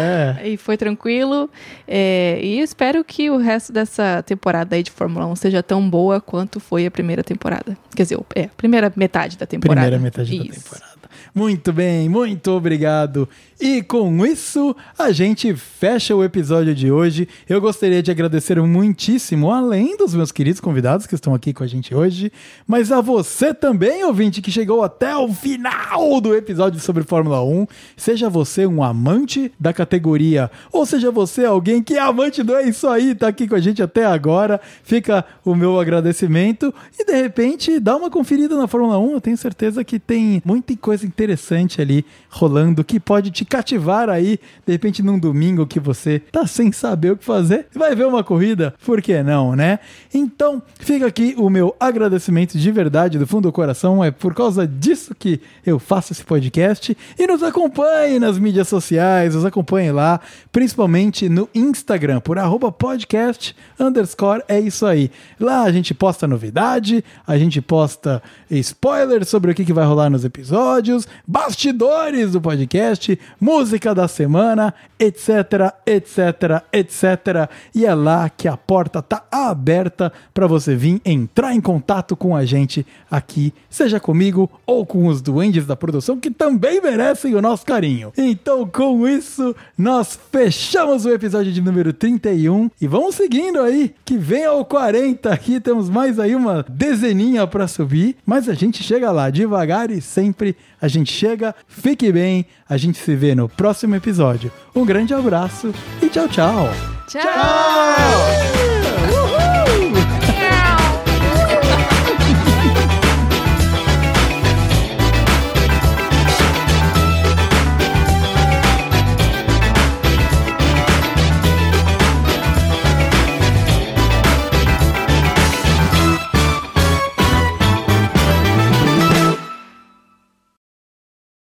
E 0.45 0.57
foi 0.57 0.77
tranquilo. 0.77 1.51
É, 1.87 2.39
e 2.43 2.61
espero 2.61 3.05
que 3.05 3.31
o 3.31 3.37
resto 3.37 3.73
dessa 3.73 4.23
temporada 4.23 4.77
aí 4.77 4.83
de 4.83 4.91
Fórmula 4.91 5.27
1 5.27 5.37
seja 5.37 5.63
tão 5.63 5.89
boa 5.89 6.21
quanto 6.21 6.61
foi 6.61 6.87
a 6.87 6.91
primeira 6.91 7.23
temporada. 7.23 7.77
Quer 7.95 8.03
dizer, 8.03 8.19
é, 8.35 8.45
a 8.45 8.49
primeira 8.49 8.93
metade 8.97 9.37
da 9.37 9.47
temporada. 9.47 9.81
Primeira 9.81 10.03
metade 10.03 10.37
da 10.37 10.45
Isso. 10.45 10.63
temporada. 10.63 10.95
Muito 11.35 11.73
bem, 11.73 12.09
muito 12.09 12.53
obrigado. 12.53 13.29
E 13.61 13.83
com 13.83 14.27
isso, 14.27 14.75
a 14.99 15.13
gente 15.13 15.55
fecha 15.55 16.15
o 16.15 16.25
episódio 16.25 16.75
de 16.75 16.91
hoje. 16.91 17.29
Eu 17.49 17.61
gostaria 17.61 18.03
de 18.03 18.11
agradecer 18.11 18.61
muitíssimo, 18.61 19.51
além 19.51 19.97
dos 19.97 20.15
meus 20.15 20.33
queridos 20.33 20.61
convidados 20.61 21.07
que 21.07 21.15
estão 21.15 21.35
aqui 21.35 21.53
com 21.53 21.63
a 21.63 21.67
gente 21.67 21.95
hoje, 21.95 22.33
mas 22.67 22.91
a 22.91 23.01
você 23.01 23.55
também, 23.55 24.05
ouvinte, 24.05 24.43
que 24.43 24.51
chegou 24.51 24.83
até 24.83 25.17
o 25.17 25.33
final 25.33 26.21
do 26.21 26.35
episódio 26.35 26.81
sobre 26.81 27.05
Fórmula 27.05 27.45
1. 27.45 27.67
Seja 27.97 28.29
você 28.29 28.67
um 28.67 28.83
amante 28.83 29.53
da 29.59 29.73
categoria, 29.73 30.51
ou 30.73 30.85
seja 30.85 31.11
você 31.11 31.45
alguém 31.45 31.83
que 31.83 31.95
é 31.95 32.01
amante 32.01 32.43
do 32.43 32.55
É 32.55 32.69
Isso 32.69 32.89
Aí, 32.89 33.15
tá 33.15 33.29
aqui 33.29 33.47
com 33.47 33.55
a 33.55 33.61
gente 33.61 33.83
até 33.83 34.05
agora. 34.05 34.61
Fica 34.83 35.25
o 35.45 35.55
meu 35.55 35.79
agradecimento. 35.79 36.75
E 36.99 37.05
de 37.05 37.15
repente, 37.15 37.79
dá 37.79 37.97
uma 37.97 38.11
conferida 38.11 38.57
na 38.57 38.67
Fórmula 38.67 38.99
1. 38.99 39.13
Eu 39.13 39.21
tenho 39.21 39.37
certeza 39.37 39.85
que 39.85 39.99
tem 39.99 40.43
muita 40.45 40.77
coisa 40.77 41.07
interessante 41.07 41.81
ali 41.81 42.05
rolando 42.29 42.83
que 42.83 42.99
pode 42.99 43.31
te 43.31 43.45
cativar 43.55 44.11
aí, 44.11 44.41
de 44.67 44.73
repente 44.73 45.01
num 45.01 45.17
domingo 45.17 45.65
que 45.65 45.79
você 45.79 46.19
tá 46.19 46.45
sem 46.45 46.73
saber 46.73 47.13
o 47.13 47.17
que 47.17 47.25
fazer, 47.25 47.69
vai 47.73 47.95
ver 47.95 48.05
uma 48.05 48.25
corrida, 48.25 48.75
por 48.85 49.01
que 49.01 49.23
não, 49.23 49.55
né? 49.55 49.79
Então, 50.13 50.61
fica 50.81 51.07
aqui 51.07 51.37
o 51.39 51.49
meu 51.49 51.73
agradecimento 51.79 52.59
de 52.59 52.73
verdade, 52.73 53.17
do 53.17 53.29
fundo 53.29 53.45
do 53.49 53.53
coração, 53.53 54.03
é 54.03 54.11
por 54.11 54.35
causa 54.35 54.67
disso 54.67 55.15
que 55.15 55.41
eu 55.65 55.79
faço 55.79 56.13
esse 56.13 56.25
podcast 56.25 56.97
e 57.17 57.27
nos 57.29 57.45
acompanhe 57.45 58.19
nas 58.19 58.41
mídias 58.41 58.67
sociais, 58.67 59.37
nos 59.37 59.45
acompanhe 59.45 59.93
lá, 59.93 60.21
principalmente 60.51 61.29
no 61.29 61.49
Instagram, 61.55 62.19
por 62.19 62.41
arroba 62.41 62.73
podcast 62.73 63.55
underscore, 63.79 64.43
é 64.49 64.59
isso 64.59 64.85
aí. 64.85 65.13
Lá 65.39 65.63
a 65.63 65.71
gente 65.71 65.95
posta 65.95 66.27
novidade, 66.27 67.05
a 67.25 67.39
gente 67.39 67.63
posta 67.63 68.21
spoilers 68.51 69.29
sobre 69.29 69.53
o 69.53 69.55
que, 69.55 69.65
que 69.65 69.73
vai 69.73 69.87
rolar 69.87 70.11
nos 70.11 70.25
episódios, 70.25 71.07
bastidores 71.25 72.33
do 72.33 72.41
podcast, 72.41 73.17
música 73.45 73.95
da 73.95 74.09
semana, 74.09 74.73
etc, 74.99 75.75
etc, 75.85 76.65
etc. 76.73 77.51
E 77.75 77.85
é 77.85 77.95
lá 77.95 78.31
que 78.31 78.49
a 78.49 78.57
porta 78.57 79.03
tá 79.03 79.23
aberta 79.31 80.11
para 80.33 80.47
você 80.47 80.75
vir 80.75 80.99
entrar 81.05 81.55
em 81.55 81.61
contato 81.61 82.17
com 82.17 82.35
a 82.35 82.47
gente 82.47 82.87
aqui, 83.11 83.53
seja 83.69 84.01
comigo 84.01 84.51
ou 84.65 84.87
com 84.87 85.07
os 85.09 85.21
duendes 85.21 85.67
da 85.67 85.77
produção 85.77 86.19
que 86.19 86.31
também 86.31 86.81
merecem 86.81 87.35
o 87.35 87.43
nosso 87.43 87.67
carinho. 87.67 88.15
Então, 88.17 88.67
com 88.67 89.07
isso, 89.07 89.55
nós 89.77 90.19
fechamos 90.33 91.05
o 91.05 91.11
episódio 91.11 91.53
de 91.53 91.61
número 91.61 91.93
31 91.93 92.71
e 92.81 92.87
vamos 92.87 93.15
seguindo 93.15 93.61
aí, 93.61 93.95
que 94.07 94.17
vem 94.17 94.47
ao 94.47 94.65
40 94.65 95.31
aqui, 95.31 95.61
temos 95.61 95.91
mais 95.91 96.19
aí 96.19 96.35
uma 96.35 96.65
dezeninha 96.67 97.47
para 97.47 97.69
subir, 97.69 98.17
mas 98.25 98.49
a 98.49 98.55
gente 98.55 98.83
chega 98.83 99.13
lá 99.13 99.29
devagar 99.29 99.91
e 99.91 100.01
sempre 100.01 100.57
a 100.81 100.89
gente 100.89 101.13
chega. 101.13 101.55
Fique 101.67 102.11
bem, 102.11 102.47
a 102.69 102.77
gente 102.77 102.99
se 102.99 103.15
vê 103.15 103.34
no 103.35 103.49
próximo 103.49 103.95
episódio. 103.95 104.51
Um 104.75 104.85
grande 104.85 105.15
abraço 105.15 105.73
e 106.03 106.09
tchau, 106.09 106.29
tchau. 106.29 106.69
Tchau! 107.09 108.84